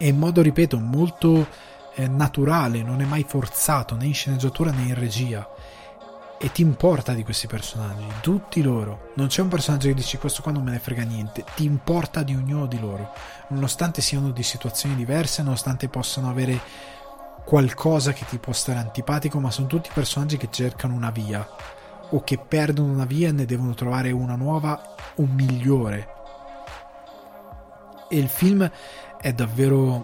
E 0.02 0.08
in 0.08 0.18
modo, 0.18 0.42
ripeto, 0.42 0.80
molto 0.80 1.48
eh, 1.94 2.08
naturale, 2.08 2.82
non 2.82 3.02
è 3.02 3.06
mai 3.06 3.24
forzato 3.24 3.96
né 3.96 4.06
in 4.06 4.16
sceneggiatura 4.16 4.72
né 4.72 4.82
in 4.82 4.96
regia 4.96 5.48
e 6.40 6.52
ti 6.52 6.64
importa 6.64 7.14
di 7.14 7.24
questi 7.24 7.46
personaggi, 7.46 8.08
tutti 8.20 8.64
loro. 8.64 9.12
Non 9.14 9.28
c'è 9.28 9.44
un 9.44 9.48
personaggio 9.48 9.90
che 9.90 9.94
dici 9.94 10.18
questo 10.18 10.42
qua 10.42 10.52
non 10.52 10.64
me 10.64 10.72
ne 10.72 10.80
frega 10.80 11.04
niente, 11.04 11.44
ti 11.56 11.66
importa 11.66 12.24
di 12.24 12.34
ognuno 12.34 12.66
di 12.66 12.80
loro, 12.80 13.14
nonostante 13.50 14.02
siano 14.02 14.32
di 14.32 14.42
situazioni 14.42 14.96
diverse, 14.96 15.44
nonostante 15.44 15.88
possano 15.88 16.32
avere 16.32 16.60
qualcosa 17.46 18.12
che 18.12 18.26
ti 18.28 18.40
può 18.40 18.54
stare 18.54 18.80
antipatico, 18.80 19.40
ma 19.40 19.52
sono 19.52 19.68
tutti 19.68 19.92
personaggi 19.94 20.38
che 20.38 20.48
cercano 20.50 20.96
una 20.96 21.12
via 21.12 21.48
o 22.10 22.24
che 22.24 22.40
perdono 22.40 22.92
una 22.92 23.06
via 23.06 23.28
e 23.28 23.34
ne 23.34 23.46
devono 23.46 23.76
trovare 23.76 24.10
una 24.10 24.36
nuova 24.36 24.96
o 25.18 25.28
migliore. 25.28 26.16
E 28.10 28.18
il 28.18 28.30
film 28.30 28.70
è 29.22 29.32
davvero 29.34 30.04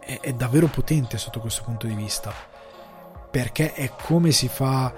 è, 0.00 0.18
è 0.20 0.32
davvero 0.32 0.66
potente 0.66 1.16
sotto 1.16 1.40
questo 1.40 1.62
punto 1.62 1.86
di 1.86 1.94
vista 1.94 2.32
perché 3.30 3.72
è 3.72 3.92
come 4.02 4.32
si 4.32 4.48
fa 4.48 4.92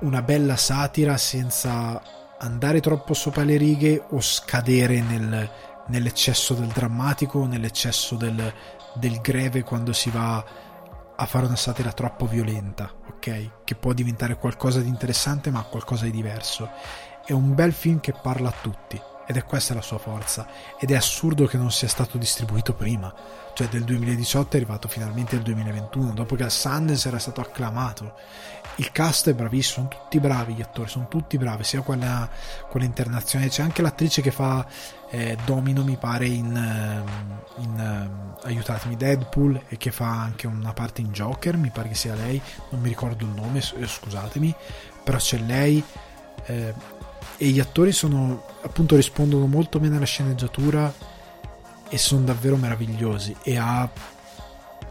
una 0.00 0.22
bella 0.22 0.56
satira 0.56 1.16
senza 1.16 2.00
andare 2.38 2.80
troppo 2.80 3.14
sopra 3.14 3.42
le 3.42 3.56
righe 3.56 4.04
o 4.10 4.20
scadere 4.20 5.00
nel, 5.02 5.50
nell'eccesso 5.88 6.54
del 6.54 6.68
drammatico 6.68 7.44
nell'eccesso 7.44 8.14
del, 8.14 8.52
del 8.94 9.20
greve 9.20 9.64
quando 9.64 9.92
si 9.92 10.08
va 10.10 10.44
a 11.20 11.26
fare 11.26 11.46
una 11.46 11.56
satira 11.56 11.90
troppo 11.90 12.26
violenta, 12.26 12.92
ok? 13.08 13.64
Che 13.64 13.74
può 13.74 13.92
diventare 13.92 14.36
qualcosa 14.36 14.78
di 14.80 14.86
interessante 14.86 15.50
ma 15.50 15.64
qualcosa 15.64 16.04
di 16.04 16.12
diverso. 16.12 16.70
È 17.24 17.32
un 17.32 17.56
bel 17.56 17.72
film 17.72 17.98
che 17.98 18.12
parla 18.12 18.50
a 18.50 18.54
tutti 18.62 19.02
ed 19.28 19.36
è 19.36 19.44
questa 19.44 19.74
la 19.74 19.82
sua 19.82 19.98
forza. 19.98 20.46
Ed 20.80 20.90
è 20.90 20.96
assurdo 20.96 21.44
che 21.44 21.58
non 21.58 21.70
sia 21.70 21.86
stato 21.86 22.16
distribuito 22.16 22.72
prima. 22.72 23.12
Cioè 23.52 23.68
del 23.68 23.84
2018 23.84 24.54
è 24.54 24.56
arrivato 24.56 24.88
finalmente 24.88 25.36
il 25.36 25.42
2021 25.42 26.12
dopo 26.12 26.34
che 26.34 26.44
al 26.44 26.50
Sundance 26.50 27.08
era 27.08 27.18
stato 27.18 27.42
acclamato. 27.42 28.14
Il 28.76 28.90
cast 28.90 29.28
è 29.28 29.34
bravissimo 29.34 29.66
sono 29.68 29.88
tutti 29.88 30.18
bravi 30.18 30.54
gli 30.54 30.62
attori 30.62 30.88
sono 30.88 31.08
tutti 31.08 31.36
bravi 31.36 31.64
sia 31.64 31.82
quella, 31.82 32.28
quella 32.70 32.86
internazionale 32.86 33.50
c'è 33.50 33.62
anche 33.62 33.82
l'attrice 33.82 34.22
che 34.22 34.30
fa 34.30 34.64
eh, 35.10 35.36
Domino 35.44 35.82
mi 35.82 35.96
pare 35.96 36.26
in, 36.26 36.54
ehm, 36.56 37.64
in 37.64 38.38
uh, 38.40 38.46
aiutatemi 38.46 38.96
Deadpool 38.96 39.60
e 39.68 39.76
che 39.76 39.90
fa 39.90 40.08
anche 40.08 40.46
una 40.46 40.72
parte 40.72 41.00
in 41.00 41.10
Joker 41.10 41.56
mi 41.56 41.70
pare 41.70 41.88
che 41.88 41.96
sia 41.96 42.14
lei 42.14 42.40
non 42.70 42.80
mi 42.80 42.88
ricordo 42.88 43.24
il 43.24 43.30
nome 43.30 43.60
scusatemi. 43.60 44.54
Però 45.02 45.18
c'è 45.18 45.38
lei 45.38 45.82
eh, 46.46 46.74
e 47.38 47.46
gli 47.46 47.60
attori 47.60 47.92
sono 47.92 48.44
appunto 48.62 48.96
rispondono 48.96 49.46
molto 49.46 49.78
bene 49.78 49.96
alla 49.96 50.04
sceneggiatura 50.04 50.92
e 51.88 51.96
sono 51.96 52.24
davvero 52.24 52.56
meravigliosi. 52.56 53.34
E 53.42 53.56
ha 53.56 53.88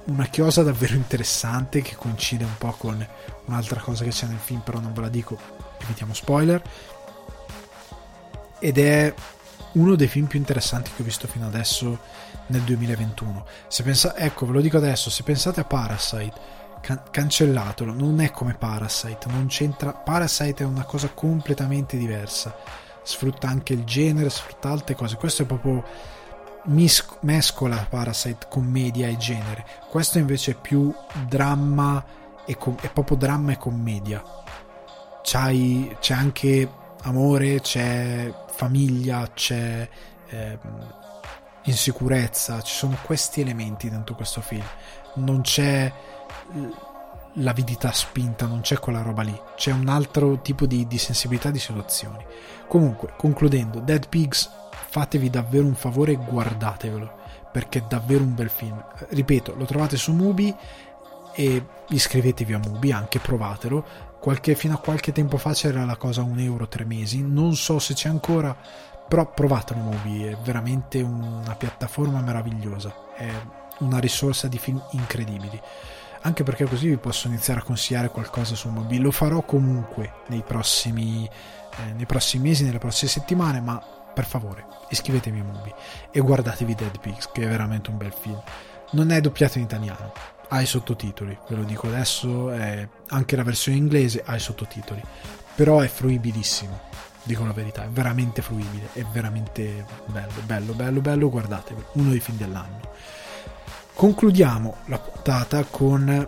una 0.05 0.25
chiosa 0.27 0.63
davvero 0.63 0.95
interessante 0.95 1.81
che 1.81 1.95
coincide 1.95 2.45
un 2.45 2.57
po' 2.57 2.71
con 2.71 3.05
un'altra 3.45 3.81
cosa 3.81 4.05
che 4.05 4.11
c'è 4.11 4.25
nel 4.27 4.39
film 4.39 4.61
però 4.61 4.79
non 4.79 4.93
ve 4.93 5.01
la 5.01 5.09
dico 5.09 5.37
evitiamo 5.81 6.13
spoiler. 6.13 6.61
Ed 8.59 8.77
è 8.77 9.13
uno 9.73 9.95
dei 9.95 10.07
film 10.07 10.25
più 10.25 10.39
interessanti 10.39 10.89
che 10.95 11.01
ho 11.01 11.05
visto 11.05 11.27
fino 11.27 11.45
adesso 11.45 11.99
nel 12.47 12.61
2021 12.61 13.45
se 13.67 13.83
pensa, 13.83 14.15
ecco 14.15 14.45
ve 14.45 14.53
lo 14.53 14.61
dico 14.61 14.77
adesso 14.77 15.09
se 15.09 15.21
pensate 15.23 15.59
a 15.59 15.65
Parasite 15.65 16.33
can- 16.87 17.03
cancellatelo 17.11 17.91
non 17.91 18.21
è 18.21 18.31
come 18.31 18.53
Parasite 18.53 19.27
non 19.29 19.47
c'entra 19.47 19.91
Parasite 19.91 20.63
è 20.63 20.65
una 20.65 20.85
cosa 20.85 21.09
completamente 21.09 21.97
diversa 21.97 22.55
sfrutta 23.03 23.49
anche 23.49 23.73
il 23.73 23.83
genere 23.83 24.29
sfrutta 24.29 24.69
altre 24.69 24.95
cose 24.95 25.17
questo 25.17 25.41
è 25.43 25.45
proprio 25.45 25.83
mis- 26.67 27.05
mescola 27.21 27.85
Parasite 27.89 28.47
commedia 28.49 29.07
e 29.07 29.17
genere. 29.17 29.65
Questo 29.89 30.17
invece 30.17 30.51
è 30.51 30.55
più 30.55 30.93
dramma 31.27 32.03
e 32.45 32.55
com- 32.57 32.79
è 32.79 32.89
proprio 32.89 33.17
dramma 33.17 33.51
e 33.51 33.57
commedia. 33.57 34.23
C'hai, 35.21 35.95
c'è 35.99 36.13
anche 36.13 36.69
amore, 37.03 37.59
c'è 37.61 38.33
famiglia, 38.47 39.29
c'è 39.33 39.87
eh, 40.29 40.59
insicurezza, 41.69 42.61
ci 42.61 42.73
sono 42.73 42.97
questi 43.01 43.41
elementi 43.41 43.89
dentro 43.89 44.15
questo 44.15 44.41
film. 44.41 44.65
Non 45.15 45.41
c'è 45.41 45.91
l'avidità 47.33 47.91
spinta, 47.91 48.45
non 48.45 48.61
c'è 48.61 48.79
quella 48.79 49.01
roba 49.01 49.21
lì, 49.21 49.39
c'è 49.55 49.71
un 49.71 49.87
altro 49.87 50.41
tipo 50.41 50.65
di, 50.65 50.87
di 50.87 50.97
sensibilità 50.97 51.51
di 51.51 51.59
situazioni. 51.59 52.25
Comunque, 52.67 53.13
concludendo, 53.17 53.79
Dead 53.79 54.07
Pigs 54.07 54.49
fatevi 54.89 55.29
davvero 55.29 55.65
un 55.65 55.75
favore 55.75 56.13
e 56.13 56.15
guardatevelo 56.17 57.15
perché 57.51 57.79
è 57.79 57.83
davvero 57.87 58.23
un 58.23 58.35
bel 58.35 58.49
film. 58.49 58.83
Ripeto, 59.09 59.55
lo 59.55 59.65
trovate 59.65 59.97
su 59.97 60.13
Mubi 60.13 60.53
e 61.33 61.65
iscrivetevi 61.89 62.53
a 62.53 62.59
Mubi, 62.59 62.91
anche 62.91 63.19
provatelo. 63.19 63.85
Qualche, 64.19 64.55
fino 64.55 64.73
a 64.73 64.79
qualche 64.79 65.11
tempo 65.11 65.37
fa 65.37 65.53
c'era 65.53 65.85
la 65.85 65.95
cosa 65.95 66.21
a 66.21 66.23
un 66.23 66.39
euro 66.39 66.67
tre 66.67 66.85
mesi, 66.85 67.21
non 67.21 67.55
so 67.55 67.77
se 67.79 67.93
c'è 67.93 68.09
ancora, 68.09 68.55
però 69.07 69.31
provatelo 69.31 69.79
Mubi, 69.79 70.25
è 70.25 70.37
veramente 70.43 71.01
una 71.01 71.55
piattaforma 71.55 72.19
meravigliosa, 72.21 72.93
è 73.15 73.29
una 73.79 73.99
risorsa 73.99 74.47
di 74.47 74.57
film 74.57 74.81
incredibili. 74.91 75.59
Anche 76.21 76.43
perché 76.43 76.65
così 76.65 76.89
vi 76.89 76.97
posso 76.97 77.27
iniziare 77.27 77.61
a 77.61 77.63
consigliare 77.63 78.09
qualcosa 78.09 78.55
su 78.55 78.69
Mubi. 78.69 78.99
Lo 78.99 79.11
farò 79.11 79.43
comunque 79.43 80.13
nei 80.27 80.43
prossimi, 80.45 81.25
eh, 81.25 81.93
nei 81.93 82.05
prossimi 82.05 82.49
mesi, 82.49 82.65
nelle 82.65 82.79
prossime 82.79 83.09
settimane, 83.09 83.61
ma 83.61 83.81
per 84.17 84.25
favore 84.25 84.65
iscrivetevi 84.89 85.39
a 85.39 85.43
Mubi 85.43 85.71
e 86.09 86.19
guardatevi 86.19 86.73
Dead 86.73 86.99
Pigs 86.99 87.29
che 87.31 87.43
è 87.43 87.47
veramente 87.47 87.91
un 87.91 87.97
bel 87.97 88.11
film 88.11 88.41
non 88.93 89.11
è 89.11 89.21
doppiato 89.21 89.59
in 89.59 89.65
italiano 89.65 90.11
ha 90.47 90.59
i 90.59 90.65
sottotitoli 90.65 91.37
ve 91.47 91.55
lo 91.55 91.61
dico 91.61 91.85
adesso 91.85 92.49
anche 93.09 93.35
la 93.35 93.43
versione 93.43 93.77
inglese 93.77 94.23
ha 94.25 94.35
i 94.35 94.39
sottotitoli 94.39 95.03
però 95.53 95.81
è 95.81 95.87
fruibilissimo 95.87 96.79
dico 97.27 97.45
la 97.45 97.53
verità 97.53 97.83
è 97.83 97.89
veramente 97.89 98.41
fruibile 98.41 98.89
è 98.93 99.03
veramente 99.11 99.85
bello 100.05 100.41
bello 100.45 100.73
bello 100.73 101.01
bello 101.01 101.29
guardatevi 101.29 101.83
uno 101.93 102.09
dei 102.09 102.19
film 102.19 102.37
dell'anno 102.37 102.79
concludiamo 103.93 104.77
la 104.85 104.97
puntata 104.97 105.63
con 105.63 106.27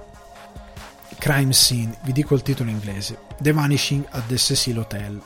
Crime 1.18 1.54
Scene 1.54 1.98
vi 2.04 2.12
dico 2.12 2.36
il 2.36 2.44
titolo 2.44 2.70
inglese 2.70 3.18
The 3.40 3.52
Vanishing 3.52 4.06
at 4.10 4.28
the 4.28 4.38
Cecil 4.38 4.78
Hotel 4.78 5.22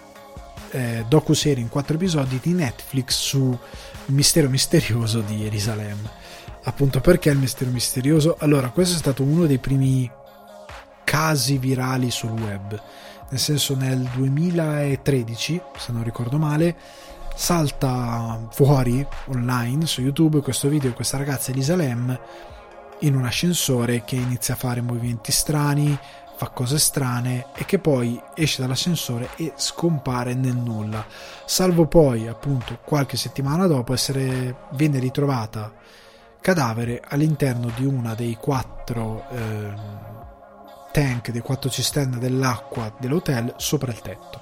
eh, 0.74 1.06
docu-serie 1.08 1.62
in 1.62 1.70
quattro 1.70 1.96
episodi 1.96 2.40
di 2.42 2.52
Netflix 2.52 3.20
su 3.20 3.58
il 4.06 4.14
mistero 4.14 4.50
misterioso 4.50 5.22
di 5.22 5.38
Gerusalemme. 5.38 6.22
Appunto 6.64 7.00
perché 7.00 7.30
il 7.30 7.38
mistero 7.38 7.70
misterioso? 7.72 8.36
Allora, 8.40 8.70
questo 8.70 8.96
è 8.96 8.98
stato 8.98 9.24
uno 9.24 9.46
dei 9.46 9.60
primi 9.60 10.10
casi 11.04 11.58
virali 11.58 12.10
sul 12.10 12.32
web. 12.32 12.82
Nel 13.34 13.42
senso, 13.42 13.76
nel 13.76 13.98
2013, 14.14 15.60
se 15.76 15.92
non 15.92 16.04
ricordo 16.04 16.38
male, 16.38 16.76
salta 17.34 18.48
fuori 18.52 19.04
online 19.30 19.88
su 19.88 20.02
YouTube 20.02 20.42
questo 20.42 20.70
video 20.70 20.90
di 20.90 20.96
questa 20.96 21.18
ragazza 21.18 21.50
Elisa 21.50 21.76
Lem 21.76 22.16
in 23.00 23.16
un 23.16 23.26
ascensore 23.26 24.04
che 24.04 24.18
inizia 24.18 24.54
a 24.54 24.58
fare 24.58 24.82
movimenti 24.82 25.32
strani, 25.32 25.98
fa 26.36 26.50
cose 26.50 26.78
strane 26.78 27.48
e 27.56 27.66
che 27.66 27.80
poi 27.80 28.22
esce 28.36 28.62
dall'ascensore 28.62 29.30
e 29.38 29.54
scompare 29.56 30.36
nel 30.36 30.56
nulla, 30.56 31.04
salvo 31.44 31.88
poi 31.88 32.28
appunto 32.28 32.78
qualche 32.86 33.18
settimana 33.18 33.66
dopo 33.66 33.94
essere 33.94 34.68
viene 34.74 35.00
ritrovata 35.00 35.74
cadavere 36.40 37.02
all'interno 37.04 37.72
di 37.76 37.84
una 37.84 38.14
dei 38.14 38.38
quattro 38.40 39.26
eh, 39.32 40.23
tank, 40.94 41.32
dei 41.32 41.42
quattro 41.42 41.72
cisterne 41.72 42.20
dell'acqua 42.20 42.94
dell'hotel 43.00 43.56
sopra 43.58 43.92
il 43.92 44.00
tetto. 44.00 44.40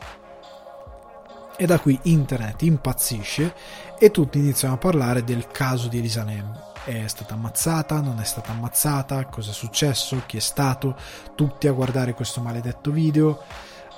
E 1.56 1.66
da 1.66 1.80
qui 1.80 1.98
internet 2.04 2.62
impazzisce 2.64 3.56
e 3.98 4.12
tutti 4.12 4.38
iniziano 4.38 4.74
a 4.74 4.78
parlare 4.78 5.24
del 5.24 5.48
caso 5.48 5.88
di 5.88 6.00
Elisa 6.00 6.24
Nem 6.24 6.70
è 6.84 7.08
stata 7.08 7.36
ammazzata, 7.36 8.02
non 8.02 8.20
è 8.20 8.24
stata 8.24 8.52
ammazzata, 8.52 9.26
cosa 9.26 9.52
è 9.52 9.54
successo, 9.54 10.24
chi 10.26 10.38
è 10.38 10.40
stato, 10.40 10.98
tutti 11.36 11.68
a 11.68 11.72
guardare 11.72 12.14
questo 12.14 12.42
maledetto 12.42 12.92
video. 12.92 13.44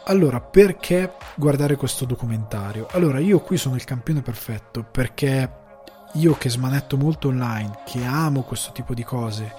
Allora, 0.06 0.42
perché 0.42 1.14
guardare 1.36 1.78
questo 1.78 2.06
documentario? 2.06 2.88
Allora, 2.92 3.20
io 3.20 3.40
qui 3.40 3.58
sono 3.58 3.76
il 3.76 3.86
campione 3.86 4.22
perfetto 4.22 4.84
perché 4.84 5.62
io 6.14 6.34
che 6.34 6.50
smanetto 6.50 6.98
molto 6.98 7.30
online, 7.30 7.80
che 7.86 8.04
amo 8.04 8.42
questo 8.42 8.72
tipo 8.74 8.94
di 8.94 9.04
cose 9.04 9.54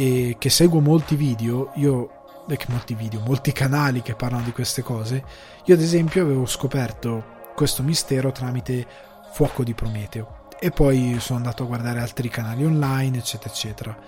e 0.00 0.36
che 0.38 0.48
seguo 0.48 0.80
molti 0.80 1.14
video, 1.14 1.72
io 1.74 2.44
e 2.48 2.56
che 2.56 2.64
molti 2.70 2.94
video, 2.94 3.20
molti 3.20 3.52
canali 3.52 4.00
che 4.00 4.14
parlano 4.14 4.44
di 4.44 4.50
queste 4.50 4.80
cose, 4.80 5.22
io 5.62 5.74
ad 5.74 5.80
esempio 5.82 6.22
avevo 6.22 6.46
scoperto 6.46 7.22
questo 7.54 7.82
mistero 7.82 8.32
tramite 8.32 8.86
Fuoco 9.32 9.62
di 9.62 9.74
Prometeo 9.74 10.46
e 10.58 10.70
poi 10.70 11.16
sono 11.20 11.36
andato 11.36 11.64
a 11.64 11.66
guardare 11.66 12.00
altri 12.00 12.30
canali 12.30 12.64
online, 12.64 13.18
eccetera, 13.18 13.50
eccetera. 13.50 13.98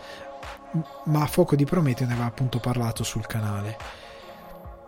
Ma 1.05 1.27
Fuoco 1.27 1.57
di 1.57 1.67
Prometeo 1.67 2.07
ne 2.07 2.15
aveva 2.15 2.27
appunto 2.27 2.59
parlato 2.59 3.05
sul 3.05 3.27
canale 3.27 3.77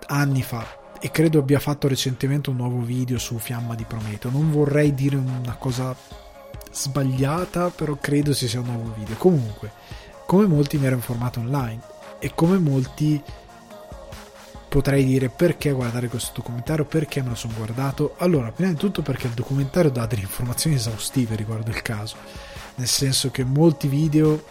anni 0.06 0.42
fa 0.42 0.64
e 0.98 1.10
credo 1.10 1.38
abbia 1.38 1.60
fatto 1.60 1.86
recentemente 1.86 2.48
un 2.48 2.56
nuovo 2.56 2.80
video 2.80 3.18
su 3.18 3.36
Fiamma 3.36 3.74
di 3.74 3.84
Prometeo. 3.84 4.30
Non 4.30 4.50
vorrei 4.50 4.94
dire 4.94 5.16
una 5.16 5.56
cosa 5.58 5.94
sbagliata, 6.72 7.68
però 7.68 7.94
credo 7.96 8.32
si 8.32 8.48
sia 8.48 8.60
un 8.60 8.66
nuovo 8.66 8.94
video. 8.96 9.16
Comunque, 9.16 9.70
come 10.26 10.46
molti 10.46 10.78
mi 10.78 10.86
ero 10.86 10.96
informato 10.96 11.40
online 11.40 11.80
e 12.18 12.32
come 12.34 12.58
molti 12.58 13.22
potrei 14.74 15.04
dire 15.04 15.28
perché 15.28 15.70
guardare 15.70 16.08
questo 16.08 16.32
documentario, 16.34 16.84
perché 16.84 17.22
me 17.22 17.28
lo 17.28 17.34
sono 17.36 17.54
guardato. 17.56 18.16
Allora, 18.18 18.50
prima 18.50 18.72
di 18.72 18.76
tutto 18.76 19.02
perché 19.02 19.28
il 19.28 19.32
documentario 19.32 19.88
dà 19.88 20.04
delle 20.06 20.22
informazioni 20.22 20.74
esaustive 20.74 21.36
riguardo 21.36 21.70
il 21.70 21.80
caso, 21.80 22.16
nel 22.74 22.88
senso 22.88 23.30
che 23.30 23.44
molti 23.44 23.86
video, 23.86 24.42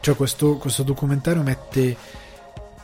cioè 0.00 0.14
questo, 0.14 0.58
questo 0.58 0.82
documentario 0.82 1.40
mette 1.40 1.96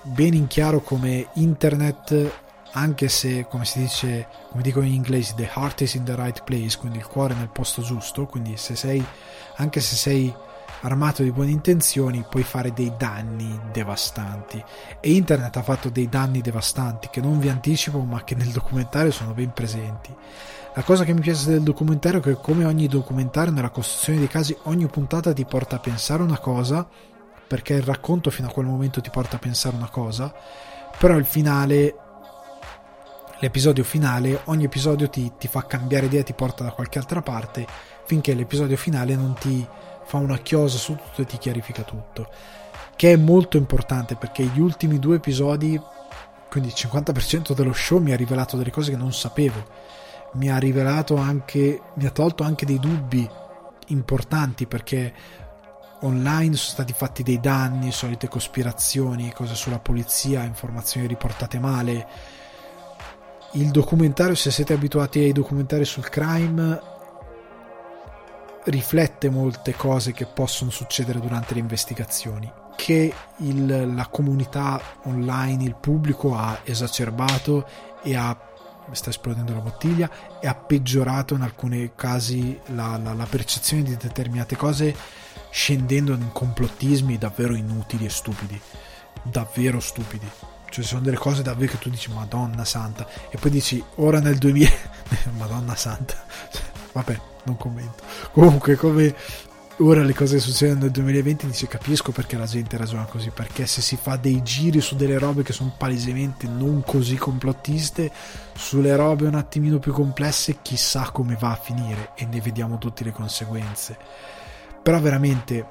bene 0.03 0.37
in 0.37 0.47
chiaro 0.47 0.81
come 0.81 1.29
internet, 1.35 2.33
anche 2.73 3.09
se, 3.11 3.47
come 3.47 3.67
si 3.67 3.81
dice, 3.81 4.27
come 4.53 4.63
dicono 4.63 4.87
in 4.87 4.95
inglese, 4.95 5.35
the 5.37 5.51
heart 5.55 5.83
is 5.83 5.93
in 5.93 6.05
the 6.05 6.15
right 6.15 6.43
place, 6.45 6.79
quindi 6.79 6.97
il 6.97 7.07
cuore 7.07 7.35
è 7.35 7.37
nel 7.37 7.51
posto 7.51 7.83
giusto, 7.83 8.25
quindi 8.25 8.57
se 8.57 8.75
sei, 8.75 9.05
anche 9.57 9.81
se 9.81 9.97
sei 9.97 10.35
armato 10.83 11.23
di 11.23 11.33
buone 11.33 11.51
intenzioni 11.51 12.25
puoi 12.29 12.43
fare 12.43 12.73
dei 12.73 12.93
danni 12.97 13.59
devastanti. 13.73 14.63
E 15.01 15.13
internet 15.13 15.57
ha 15.57 15.63
fatto 15.63 15.91
dei 15.91 16.09
danni 16.09 16.41
devastanti 16.41 17.09
che 17.11 17.21
non 17.21 17.39
vi 17.39 17.49
anticipo 17.49 17.99
ma 18.01 18.25
che 18.25 18.35
nel 18.35 18.49
documentario 18.49 19.11
sono 19.11 19.33
ben 19.33 19.53
presenti. 19.53 20.15
La 20.75 20.83
cosa 20.83 21.05
che 21.05 21.13
mi 21.13 21.21
piace 21.21 21.51
del 21.51 21.63
documentario 21.63 22.21
è 22.21 22.23
che 22.23 22.35
come 22.35 22.65
ogni 22.65 22.87
documentario 22.87 23.53
nella 23.53 23.71
costruzione 23.71 24.21
dei 24.21 24.29
casi 24.29 24.57
ogni 24.65 24.87
puntata 24.87 25.33
ti 25.33 25.45
porta 25.45 25.77
a 25.77 25.81
pensare 25.81 26.23
una 26.23 26.39
cosa 26.39 26.87
perché 27.47 27.75
il 27.75 27.83
racconto 27.83 28.31
fino 28.31 28.47
a 28.47 28.53
quel 28.53 28.67
momento 28.67 29.01
ti 29.01 29.11
porta 29.11 29.35
a 29.37 29.39
pensare 29.41 29.75
una 29.75 29.89
cosa 29.89 30.33
però 30.97 31.17
il 31.17 31.25
finale 31.25 31.97
l'episodio 33.41 33.83
finale 33.83 34.43
ogni 34.45 34.65
episodio 34.65 35.09
ti, 35.11 35.33
ti 35.37 35.49
fa 35.49 35.67
cambiare 35.67 36.07
idea 36.07 36.23
ti 36.23 36.35
porta 36.35 36.63
da 36.63 36.71
qualche 36.71 37.01
altra 37.01 37.21
parte 37.21 37.67
finché 38.05 38.33
l'episodio 38.35 38.77
finale 38.77 39.17
non 39.17 39.35
ti 39.35 39.67
fa 40.11 40.17
una 40.17 40.39
chiosa 40.39 40.77
su 40.77 40.97
tutto 40.97 41.23
e 41.23 41.25
ti 41.25 41.39
chiarifica 41.39 41.83
tutto. 41.83 42.29
Che 42.97 43.13
è 43.13 43.17
molto 43.17 43.57
importante 43.57 44.17
perché 44.17 44.43
gli 44.43 44.59
ultimi 44.59 44.99
due 44.99 45.17
episodi, 45.17 45.81
quindi 46.49 46.71
il 46.71 46.75
50% 46.77 47.55
dello 47.55 47.73
show, 47.73 48.01
mi 48.01 48.11
ha 48.11 48.17
rivelato 48.17 48.57
delle 48.57 48.73
cose 48.73 48.91
che 48.91 48.97
non 48.97 49.13
sapevo. 49.13 49.65
Mi 50.33 50.51
ha 50.51 50.59
rivelato 50.59 51.15
anche, 51.15 51.81
mi 51.95 52.07
ha 52.07 52.11
tolto 52.11 52.43
anche 52.43 52.67
dei 52.67 52.81
dubbi 52.81 53.29
importanti 53.87 54.67
perché 54.67 55.15
online 56.01 56.57
sono 56.57 56.73
stati 56.73 56.93
fatti 56.93 57.23
dei 57.23 57.39
danni, 57.39 57.93
solite 57.93 58.27
cospirazioni, 58.27 59.33
cose 59.33 59.55
sulla 59.55 59.79
polizia, 59.79 60.43
informazioni 60.43 61.07
riportate 61.07 61.61
male. 61.61 62.09
Il 63.53 63.71
documentario, 63.71 64.35
se 64.35 64.51
siete 64.51 64.73
abituati 64.73 65.21
ai 65.21 65.33
documentari 65.33 65.85
sul 65.85 66.09
crime, 66.09 66.90
riflette 68.65 69.31
molte 69.31 69.75
cose 69.75 70.13
che 70.13 70.27
possono 70.27 70.71
succedere 70.71 71.21
durante 71.21 71.55
le 71.55 71.61
investigazioni 71.61 72.53
che 72.81 73.13
il, 73.37 73.95
la 73.95 74.07
comunità 74.07 74.81
online, 75.03 75.65
il 75.65 75.77
pubblico 75.79 76.35
ha 76.35 76.61
esacerbato 76.65 77.69
e 78.03 78.17
ha 78.17 78.35
sta 78.93 79.11
esplodendo 79.11 79.53
la 79.53 79.61
bottiglia 79.61 80.11
e 80.41 80.49
ha 80.49 80.55
peggiorato 80.55 81.35
in 81.35 81.43
alcuni 81.43 81.93
casi 81.95 82.59
la, 82.69 82.97
la, 82.97 83.13
la 83.13 83.27
percezione 83.27 83.83
di 83.83 83.97
determinate 83.97 84.57
cose 84.57 84.97
scendendo 85.51 86.13
in 86.13 86.33
complottismi 86.33 87.19
davvero 87.19 87.55
inutili 87.55 88.07
e 88.07 88.11
stupidi. 88.11 88.61
Davvero 89.23 89.79
stupidi. 89.79 90.29
Cioè 90.71 90.85
sono 90.85 91.03
delle 91.03 91.19
cose 91.19 91.43
davvero 91.43 91.73
che 91.73 91.79
tu 91.79 91.91
dici 91.91 92.11
madonna 92.11 92.65
santa. 92.65 93.07
E 93.29 93.37
poi 93.37 93.51
dici 93.51 93.85
ora 93.97 94.21
nel 94.21 94.39
2000 94.39 94.71
madonna 95.37 95.77
santa. 95.77 96.15
Vabbè 96.93 97.30
non 97.45 97.57
commento. 97.57 98.03
Comunque, 98.33 98.77
come 98.77 99.15
ora 99.79 100.03
le 100.03 100.15
cose 100.15 100.39
succedono 100.39 100.81
nel 100.81 100.91
2020, 100.91 101.47
dice 101.47 101.67
capisco 101.67 102.13
perché 102.13 102.37
la 102.37 102.47
gente 102.47 102.77
ragiona 102.77 103.05
così, 103.05 103.31
perché 103.31 103.67
se 103.67 103.81
si 103.81 103.97
fa 103.97 104.17
dei 104.17 104.43
giri 104.43 104.81
su 104.81 104.95
delle 104.95 105.19
robe 105.19 105.43
che 105.43 105.53
sono 105.53 105.75
palesemente 105.77 106.47
non 106.47 106.83
così 106.85 107.17
complottiste, 107.17 108.11
sulle 108.55 108.95
robe 108.95 109.27
un 109.27 109.35
attimino 109.35 109.79
più 109.79 109.93
complesse, 109.93 110.59
chissà 110.61 111.11
come 111.11 111.37
va 111.39 111.53
a 111.53 111.61
finire 111.63 112.13
e 112.15 112.27
ne 112.27 112.41
vediamo 112.41 112.79
tutte 112.79 113.05
le 113.05 113.13
conseguenze. 113.13 113.97
Però 114.83 115.01
veramente 115.01 115.67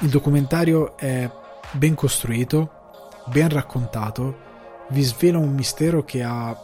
il 0.00 0.10
documentario 0.10 0.96
è 0.98 1.30
ben 1.72 1.94
costruito, 1.94 2.70
ben 3.26 3.48
raccontato, 3.48 4.44
vi 4.90 5.02
svela 5.02 5.38
un 5.38 5.54
mistero 5.54 6.04
che 6.04 6.22
ha 6.22 6.56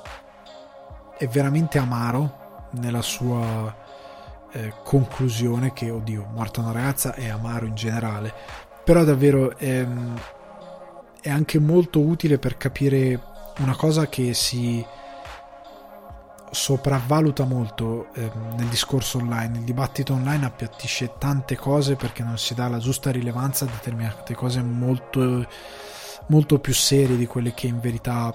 è 1.16 1.28
veramente 1.28 1.78
amaro 1.78 2.41
nella 2.73 3.03
sua 3.03 3.74
eh, 4.53 4.74
conclusione 4.85 5.73
che, 5.73 5.90
oddio, 5.90 6.28
morta 6.32 6.61
una 6.61 6.73
ragazza 6.73 7.15
è 7.15 7.28
amaro 7.28 7.66
in 7.66 7.74
generale, 7.74 8.32
però 8.85 9.05
davvero 9.05 9.57
è, 9.57 9.86
è 11.20 11.31
anche 11.31 11.59
molto 11.59 12.01
utile 12.01 12.39
per 12.39 12.57
capire 12.57 13.20
una 13.59 13.77
cosa 13.77 14.09
che 14.09 14.35
si 14.35 14.85
sopravvaluta 16.51 17.44
molto 17.44 18.12
eh, 18.12 18.31
nel 18.57 18.66
discorso 18.66 19.19
online, 19.19 19.59
il 19.59 19.65
dibattito 19.65 20.12
online 20.12 20.44
appiattisce 20.44 21.15
tante 21.19 21.57
cose 21.57 21.97
perché 21.97 22.23
non 22.23 22.36
si 22.36 22.53
dà 22.53 22.69
la 22.69 22.78
giusta 22.78 23.11
rilevanza 23.11 23.65
a 23.65 23.69
determinate 23.69 24.35
cose 24.35 24.62
molto, 24.62 25.47
molto 26.27 26.59
più 26.59 26.74
serie 26.74 27.16
di 27.16 27.27
quelle 27.27 27.55
che 27.55 27.69
in 27.69 27.81
verità 27.81 28.35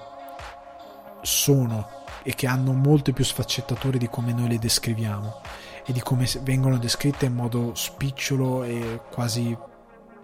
sono 1.22 1.97
e 2.28 2.36
che 2.36 2.46
hanno 2.46 2.74
molte 2.74 3.14
più 3.14 3.24
sfaccettature 3.24 3.98
di 3.98 4.10
come 4.10 4.34
noi 4.34 4.50
le 4.50 4.60
descriviamo 4.60 5.40
e 5.86 5.94
di 5.94 6.02
come 6.02 6.28
vengono 6.42 6.78
descritte 6.78 7.26
in 7.26 7.34
modo 7.34 7.74
spicciolo 7.74 8.66
e 8.66 9.00
quasi 9.10 9.58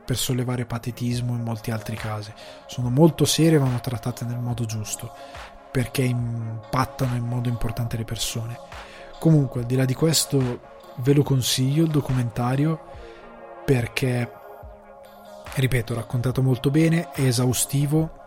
per 0.04 0.18
sollevare 0.18 0.66
patetismo 0.66 1.34
in 1.34 1.44
molti 1.44 1.72
altri 1.72 1.96
casi. 1.96 2.34
Sono 2.66 2.90
molto 2.90 3.24
serie 3.24 3.56
e 3.56 3.62
vanno 3.62 3.80
trattate 3.80 4.26
nel 4.26 4.40
modo 4.40 4.66
giusto 4.66 5.14
perché 5.72 6.02
impattano 6.02 7.16
in 7.16 7.24
modo 7.24 7.48
importante 7.48 7.96
le 7.96 8.04
persone. 8.04 8.60
Comunque, 9.18 9.62
al 9.62 9.66
di 9.66 9.78
là 9.78 9.86
di 9.86 9.94
questo, 9.94 10.60
ve 10.98 11.14
lo 11.14 11.24
consiglio 11.24 11.86
il 11.86 11.90
documentario 11.90 12.82
perché, 13.64 14.30
ripeto, 15.54 15.94
raccontato 15.94 16.42
molto 16.42 16.70
bene, 16.70 17.12
è 17.12 17.22
esaustivo 17.22 18.20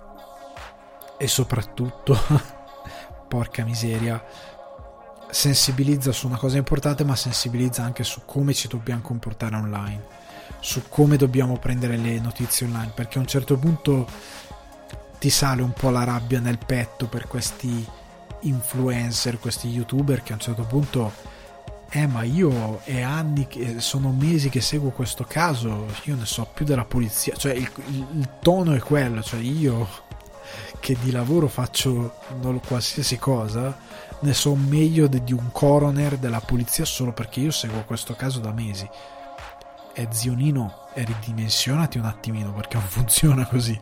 e 1.19 1.29
soprattutto 1.29 2.17
porca 3.27 3.65
miseria, 3.65 4.23
sensibilizza 5.31 6.13
su 6.13 6.27
una 6.27 6.39
cosa 6.39 6.57
importante, 6.57 7.05
ma 7.05 7.17
sensibilizza 7.17 7.83
anche 7.83 8.05
su 8.05 8.23
come 8.25 8.55
ci 8.55 8.69
dobbiamo 8.69 9.03
comportare 9.03 9.57
online, 9.57 10.05
su 10.61 10.83
come 10.89 11.17
dobbiamo 11.17 11.59
prendere 11.59 11.97
le 11.97 12.19
notizie 12.21 12.67
online, 12.67 12.93
perché 12.95 13.19
a 13.19 13.21
un 13.21 13.27
certo 13.27 13.57
punto 13.57 14.07
ti 15.19 15.31
sale 15.31 15.63
un 15.63 15.73
po' 15.73 15.91
la 15.91 16.05
rabbia 16.05 16.41
nel 16.41 16.59
petto 16.59 17.07
per 17.07 17.27
questi 17.27 17.87
influencer, 18.41 19.39
questi 19.39 19.69
youtuber 19.69 20.23
che 20.23 20.33
a 20.33 20.35
un 20.37 20.41
certo 20.41 20.65
punto 20.65 21.35
eh 21.89 22.07
ma 22.07 22.25
io 22.25 22.81
è 22.83 23.01
anni 23.01 23.47
che 23.47 23.81
sono 23.81 24.11
mesi 24.11 24.49
che 24.49 24.61
seguo 24.61 24.91
questo 24.91 25.25
caso 25.25 25.87
io 26.05 26.17
ne 26.17 26.27
so 26.27 26.47
più 26.53 26.65
della 26.65 26.85
polizia. 26.85 27.35
Cioè 27.35 27.53
il, 27.53 27.71
il, 27.89 28.07
il 28.19 28.29
tono 28.41 28.73
è 28.73 28.79
quello 28.81 29.23
cioè 29.23 29.41
io 29.41 29.89
che 30.87 30.97
di 31.03 31.11
lavoro 31.11 31.49
faccio 31.49 32.15
qualsiasi 32.65 33.19
cosa 33.19 33.77
ne 34.21 34.33
so 34.33 34.55
meglio 34.55 35.09
di, 35.09 35.33
un 35.33 35.51
coroner 35.51 36.17
della 36.17 36.39
polizia 36.39 36.85
solo 36.85 37.13
perché 37.13 37.41
io 37.41 37.51
seguo 37.51 37.83
questo 37.83 38.15
caso 38.15 38.39
da 38.39 38.53
mesi. 38.53 38.89
E 39.93 40.07
zionino 40.11 40.85
ridimensionati 40.95 41.99
un 41.99 42.05
attimino 42.05 42.53
perché 42.53 42.77
non 42.77 42.87
funziona 42.87 43.45
così. 43.47 43.77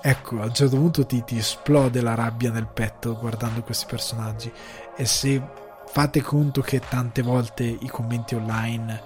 Ecco 0.00 0.40
a 0.40 0.46
un 0.46 0.52
certo 0.52 0.74
punto 0.74 1.06
ti, 1.06 1.22
ti 1.22 1.38
esplode 1.38 2.00
la 2.00 2.16
rabbia 2.16 2.50
nel 2.50 2.66
petto 2.66 3.16
guardando 3.16 3.62
questi 3.62 3.86
personaggi. 3.86 4.52
E 4.96 5.04
se 5.04 5.40
fate 5.86 6.20
conto 6.20 6.62
che 6.62 6.80
tante 6.80 7.22
volte 7.22 7.62
i 7.62 7.86
commenti 7.86 8.34
online 8.34 9.00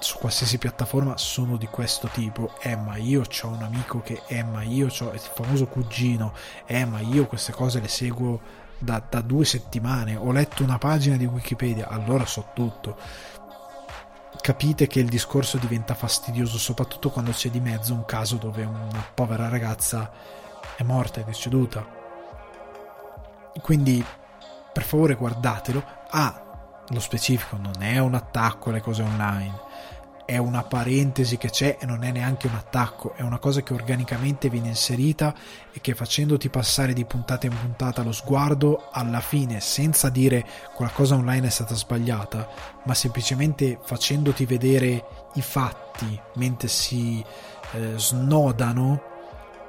su 0.00 0.18
qualsiasi 0.18 0.58
piattaforma 0.58 1.16
sono 1.16 1.56
di 1.56 1.66
questo 1.66 2.08
tipo. 2.08 2.52
Eh 2.60 2.76
ma 2.76 2.96
io 2.96 3.22
ho 3.22 3.48
un 3.48 3.62
amico 3.62 4.00
che 4.00 4.22
eh 4.26 4.42
ma 4.42 4.62
io 4.62 4.86
ho 4.86 5.12
il 5.12 5.20
famoso 5.20 5.66
cugino. 5.66 6.32
Eh 6.66 6.84
ma 6.84 7.00
io 7.00 7.26
queste 7.26 7.52
cose 7.52 7.80
le 7.80 7.88
seguo 7.88 8.40
da, 8.78 9.02
da 9.08 9.20
due 9.20 9.44
settimane. 9.44 10.16
Ho 10.16 10.32
letto 10.32 10.62
una 10.62 10.78
pagina 10.78 11.16
di 11.16 11.24
wikipedia 11.26 11.88
allora 11.88 12.24
so 12.26 12.50
tutto. 12.54 12.96
Capite 14.40 14.86
che 14.86 15.00
il 15.00 15.08
discorso 15.08 15.58
diventa 15.58 15.94
fastidioso 15.94 16.58
soprattutto 16.58 17.10
quando 17.10 17.32
c'è 17.32 17.50
di 17.50 17.60
mezzo 17.60 17.92
un 17.92 18.04
caso 18.04 18.36
dove 18.36 18.64
una 18.64 19.04
povera 19.12 19.48
ragazza 19.48 20.10
è 20.76 20.82
morta, 20.84 21.20
è 21.20 21.24
deceduta. 21.24 21.84
Quindi 23.60 24.04
per 24.72 24.84
favore 24.84 25.16
guardatelo. 25.16 25.82
Ah, 26.10 26.47
lo 26.88 27.00
specifico 27.00 27.56
non 27.56 27.82
è 27.82 27.98
un 27.98 28.14
attacco 28.14 28.70
alle 28.70 28.80
cose 28.80 29.02
online, 29.02 29.66
è 30.24 30.36
una 30.36 30.62
parentesi 30.62 31.38
che 31.38 31.48
c'è 31.48 31.78
e 31.80 31.86
non 31.86 32.02
è 32.04 32.10
neanche 32.10 32.48
un 32.48 32.54
attacco, 32.54 33.14
è 33.14 33.22
una 33.22 33.38
cosa 33.38 33.62
che 33.62 33.72
organicamente 33.72 34.50
viene 34.50 34.68
inserita 34.68 35.34
e 35.72 35.80
che 35.80 35.94
facendoti 35.94 36.50
passare 36.50 36.92
di 36.92 37.06
puntata 37.06 37.46
in 37.46 37.58
puntata 37.58 38.02
lo 38.02 38.12
sguardo, 38.12 38.88
alla 38.92 39.20
fine, 39.20 39.60
senza 39.60 40.10
dire 40.10 40.46
qualcosa 40.74 41.14
online 41.14 41.46
è 41.46 41.50
stata 41.50 41.74
sbagliata, 41.74 42.46
ma 42.84 42.92
semplicemente 42.92 43.78
facendoti 43.82 44.44
vedere 44.44 45.04
i 45.34 45.40
fatti 45.40 46.20
mentre 46.34 46.68
si 46.68 47.24
eh, 47.72 47.94
snodano, 47.96 49.02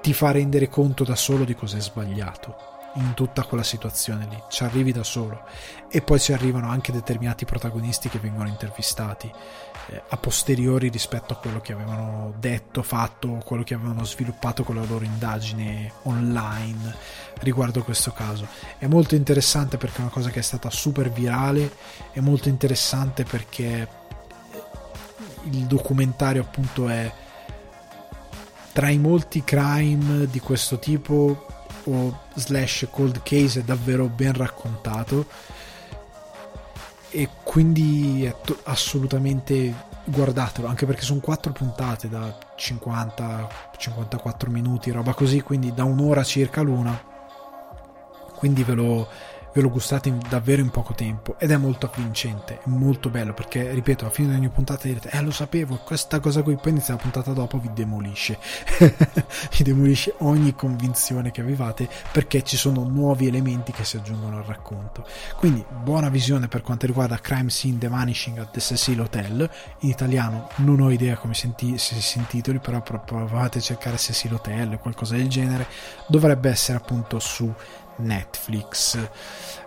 ti 0.01 0.13
fa 0.13 0.31
rendere 0.31 0.67
conto 0.67 1.05
da 1.05 1.15
solo 1.15 1.45
di 1.45 1.55
cosa 1.55 1.77
è 1.77 1.81
sbagliato 1.81 2.68
in 2.99 3.13
tutta 3.13 3.43
quella 3.43 3.63
situazione 3.63 4.27
lì, 4.29 4.41
ci 4.49 4.63
arrivi 4.63 4.91
da 4.91 5.03
solo 5.03 5.43
e 5.89 6.01
poi 6.01 6.19
ci 6.19 6.33
arrivano 6.33 6.69
anche 6.69 6.91
determinati 6.91 7.45
protagonisti 7.45 8.09
che 8.09 8.19
vengono 8.19 8.49
intervistati 8.49 9.31
eh, 9.87 10.03
a 10.09 10.17
posteriori 10.17 10.89
rispetto 10.89 11.33
a 11.33 11.37
quello 11.37 11.61
che 11.61 11.73
avevano 11.73 12.33
detto, 12.37 12.83
fatto, 12.83 13.41
quello 13.45 13.63
che 13.63 13.73
avevano 13.73 14.03
sviluppato 14.03 14.63
con 14.63 14.75
la 14.75 14.85
loro 14.85 15.05
indagine 15.05 15.91
online 16.03 16.95
riguardo 17.39 17.83
questo 17.83 18.11
caso. 18.11 18.47
È 18.77 18.87
molto 18.87 19.15
interessante 19.15 19.77
perché 19.77 19.97
è 19.97 20.01
una 20.01 20.09
cosa 20.09 20.29
che 20.29 20.39
è 20.39 20.43
stata 20.43 20.69
super 20.69 21.09
virale, 21.09 21.73
è 22.11 22.19
molto 22.19 22.49
interessante 22.49 23.23
perché 23.23 23.87
il 25.43 25.65
documentario 25.65 26.41
appunto 26.41 26.89
è 26.89 27.11
tra 28.73 28.89
i 28.89 28.97
molti 28.97 29.43
crime 29.43 30.27
di 30.27 30.39
questo 30.39 30.77
tipo 30.77 31.45
o 31.91 32.19
slash 32.35 32.87
cold 32.91 33.21
case 33.23 33.61
è 33.61 33.63
davvero 33.63 34.07
ben 34.07 34.33
raccontato 34.33 35.25
e 37.11 37.29
quindi 37.43 38.25
è 38.25 38.35
to- 38.43 38.59
assolutamente 38.63 39.87
guardatelo 40.05 40.67
anche 40.67 40.85
perché 40.85 41.01
sono 41.01 41.19
quattro 41.19 41.51
puntate 41.51 42.07
da 42.07 42.37
50-54 42.57 44.49
minuti 44.49 44.91
roba 44.91 45.13
così 45.13 45.41
quindi 45.41 45.73
da 45.73 45.83
un'ora 45.83 46.23
circa 46.23 46.61
l'una 46.61 47.07
quindi 48.35 48.63
ve 48.63 48.73
lo, 48.73 49.07
ve 49.59 49.61
lo 49.61 49.69
gustate 49.69 50.09
in, 50.09 50.19
davvero 50.29 50.61
in 50.61 50.69
poco 50.69 50.93
tempo 50.93 51.35
ed 51.37 51.51
è 51.51 51.57
molto 51.57 51.91
avvincente, 51.91 52.59
è 52.59 52.69
molto 52.69 53.09
bello 53.09 53.33
perché, 53.33 53.71
ripeto, 53.71 54.05
alla 54.05 54.13
fine 54.13 54.29
di 54.29 54.35
ogni 54.35 54.49
puntata 54.49 54.87
direte, 54.87 55.09
eh 55.09 55.21
lo 55.21 55.31
sapevo, 55.31 55.77
questa 55.77 56.19
cosa 56.19 56.41
qui, 56.41 56.55
poi 56.55 56.71
inizia 56.71 56.95
la 56.95 57.01
puntata 57.01 57.33
dopo 57.33 57.59
vi 57.59 57.69
demolisce, 57.73 58.39
vi 58.79 59.63
demolisce 59.63 60.15
ogni 60.19 60.55
convinzione 60.55 61.31
che 61.31 61.41
avevate 61.41 61.87
perché 62.11 62.41
ci 62.43 62.57
sono 62.57 62.83
nuovi 62.83 63.27
elementi 63.27 63.71
che 63.71 63.83
si 63.83 63.97
aggiungono 63.97 64.37
al 64.37 64.43
racconto. 64.43 65.05
Quindi 65.35 65.63
buona 65.83 66.09
visione 66.09 66.47
per 66.47 66.61
quanto 66.61 66.85
riguarda 66.85 67.19
Crime 67.19 67.49
Scene 67.49 67.77
The 67.77 67.87
Vanishing 67.87 68.37
at 68.37 68.51
the 68.51 68.59
Cecil 68.59 69.01
Hotel, 69.01 69.49
in 69.79 69.89
italiano 69.89 70.49
non 70.57 70.79
ho 70.79 70.89
idea 70.91 71.17
come 71.17 71.33
senti, 71.33 71.77
se 71.77 71.99
si 71.99 72.17
intitoli, 72.17 72.59
però 72.59 72.81
provate 72.81 73.57
a 73.57 73.61
cercare 73.61 73.97
Cecil 73.97 74.33
Hotel 74.33 74.73
o 74.73 74.77
qualcosa 74.79 75.15
del 75.15 75.27
genere, 75.27 75.67
dovrebbe 76.07 76.49
essere 76.49 76.77
appunto 76.77 77.19
su 77.19 77.51
Netflix. 77.99 78.97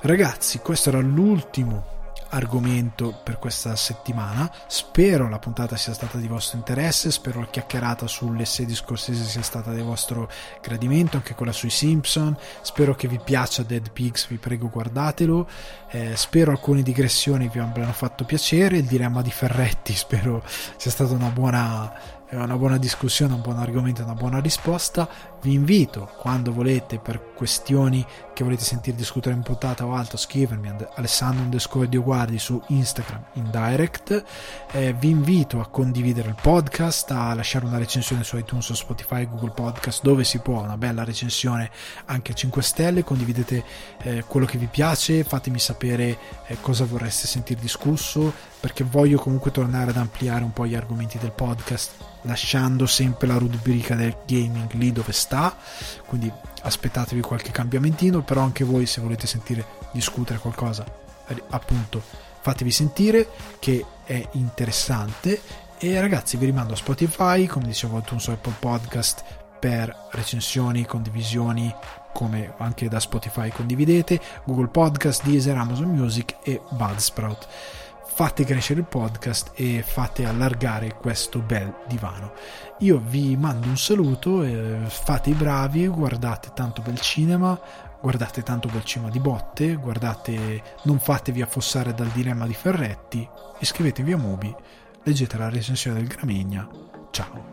Ragazzi, 0.01 0.59
questo 0.59 0.89
era 0.89 1.01
l'ultimo 1.01 1.93
argomento 2.33 3.19
per 3.23 3.39
questa 3.39 3.77
settimana. 3.77 4.51
Spero 4.67 5.29
la 5.29 5.39
puntata 5.39 5.77
sia 5.77 5.93
stata 5.93 6.19
di 6.19 6.27
vostro 6.27 6.59
interesse, 6.59 7.11
spero 7.11 7.41
la 7.41 7.47
chiacchierata 7.47 8.07
sulle 8.07 8.45
sedi 8.45 8.75
scorsese 8.75 9.25
sia 9.25 9.43
stata 9.43 9.73
di 9.73 9.83
vostro 9.83 10.31
gradimento, 10.61 11.17
anche 11.17 11.35
quella 11.35 11.53
sui 11.53 11.71
Simpson. 11.71 12.37
Spero 12.63 12.95
che 12.95 13.09
vi 13.09 13.21
piaccia 13.23 13.63
Dead 13.63 13.91
Pigs, 13.91 14.29
vi 14.29 14.37
prego 14.37 14.69
guardatelo. 14.71 15.49
Eh, 15.91 16.17
spero 16.17 16.51
alcune 16.51 16.83
digressioni 16.83 17.49
vi 17.49 17.59
abbiano 17.59 17.93
fatto 17.93 18.25
piacere. 18.25 18.79
Il 18.79 18.87
dilemma 18.87 19.23
di 19.23 19.31
Ferretti, 19.31 19.93
spero 19.95 20.43
sia 20.77 20.91
stata 20.91 21.13
una 21.13 21.31
buona 21.31 22.21
una 22.41 22.57
buona 22.57 22.79
discussione, 22.79 23.35
un 23.35 23.43
buon 23.43 23.59
argomento, 23.59 24.03
una 24.03 24.15
buona 24.15 24.41
risposta. 24.41 25.09
Vi 25.43 25.53
invito, 25.53 26.11
quando 26.17 26.53
volete, 26.53 26.99
per 26.99 27.33
questioni 27.35 28.05
che 28.33 28.43
volete 28.43 28.65
sentire 28.65 28.97
discutere 28.97 29.35
in 29.35 29.43
puntata 29.43 29.85
o 29.85 29.95
altro, 29.95 30.17
scrivermi 30.17 30.75
Alessandro 30.95 31.43
underscore 31.43 31.89
Dioguardi 31.89 32.39
su 32.39 32.61
Instagram 32.69 33.25
in 33.35 33.51
direct. 33.51 34.25
Eh, 34.71 34.95
vi 34.95 35.11
invito 35.11 35.61
a 35.61 35.69
condividere 35.69 36.29
il 36.29 36.37
podcast, 36.41 37.11
a 37.11 37.35
lasciare 37.35 37.67
una 37.67 37.79
recensione 37.79 38.25
su 38.25 38.39
iTunes 38.39 38.71
o 38.71 38.75
Spotify, 38.75 39.29
Google 39.29 39.51
Podcast, 39.51 40.03
dove 40.03 40.25
si 40.25 40.39
può, 40.39 40.63
una 40.63 40.79
bella 40.79 41.05
recensione 41.05 41.71
anche 42.07 42.33
a 42.33 42.35
5 42.35 42.63
stelle. 42.63 43.05
Condividete 43.05 43.65
eh, 44.03 44.25
quello 44.27 44.47
che 44.47 44.57
vi 44.57 44.67
piace, 44.67 45.23
fatemi 45.25 45.59
sapere 45.59 46.17
eh, 46.47 46.57
cosa 46.61 46.87
vorreste 46.87 47.27
sentire 47.27 47.61
discusso, 47.61 48.33
perché 48.63 48.85
voglio 48.85 49.19
comunque 49.19 49.51
tornare 49.51 49.91
ad 49.91 49.97
ampliare 49.99 50.45
un 50.45 50.53
po' 50.55 50.67
gli 50.67 50.75
argomenti 50.75 51.19
del 51.19 51.33
podcast 51.33 51.93
lasciando 52.23 52.87
sempre 52.87 53.27
la 53.27 53.37
rubrica 53.37 53.97
del 53.97 54.17
gaming 54.25 54.73
lì 54.75 54.93
dove 54.93 55.13
sta 55.13 55.55
quindi 56.07 56.33
aspettatevi 56.63 57.21
qualche 57.21 57.51
cambiamentino 57.51 58.23
però 58.23 58.43
anche 58.43 58.63
voi 58.63 58.87
se 58.87 59.01
volete 59.01 59.27
sentire 59.27 59.65
discutere 59.91 60.39
qualcosa 60.39 60.85
appunto 61.51 62.03
fatevi 62.43 62.71
sentire 62.71 63.29
che 63.59 63.85
è 64.05 64.29
interessante. 64.33 65.41
E 65.79 66.01
ragazzi 66.01 66.37
vi 66.37 66.47
rimando 66.47 66.75
a 66.75 66.77
Spotify 66.77 67.47
come 67.47 67.67
dicevo 67.67 67.99
iTunes 67.99 68.23
su 68.23 68.31
Apple 68.31 68.55
Podcast 68.59 69.23
per 69.59 70.09
recensioni, 70.11 70.85
condivisioni 70.85 71.73
come 72.13 72.53
anche 72.59 72.89
da 72.89 73.01
Spotify 73.01 73.49
condividete 73.49 74.21
Google 74.45 74.69
Podcast, 74.69 75.25
Deezer, 75.25 75.57
Amazon 75.57 75.89
Music 75.89 76.37
e 76.43 76.61
Budsprout 76.71 77.49
fate 78.15 78.45
crescere 78.45 78.81
il 78.81 78.87
podcast 78.87 79.53
e 79.55 79.83
fate 79.83 80.27
allargare 80.27 80.97
questo 80.97 81.39
bel 81.39 81.75
divano. 81.89 82.33
Io 82.81 83.03
vi 83.05 83.37
mando 83.37 83.69
un 83.69 83.79
saluto, 83.79 84.45
fate 84.87 85.31
i 85.31 85.35
bravi, 85.35 85.87
guardate 85.87 86.51
tanto 86.55 86.83
bel 86.83 87.01
cinema, 87.01 87.59
guardate 88.03 88.43
tanto 88.43 88.69
bel 88.69 88.85
cinema 88.85 89.11
di 89.11 89.19
botte, 89.19 89.77
guardate, 89.77 90.63
non 90.83 90.99
fatevi 90.99 91.41
affossare 91.41 91.95
dal 91.95 92.09
dilemma 92.09 92.47
di 92.47 92.55
Ferretti, 92.55 93.27
iscrivetevi 93.61 94.13
a 94.13 94.19
Mubi, 94.19 94.55
leggete 95.05 95.39
la 95.39 95.49
recensione 95.49 95.99
del 95.99 96.09
Gramegna. 96.09 96.69
Ciao! 97.13 97.52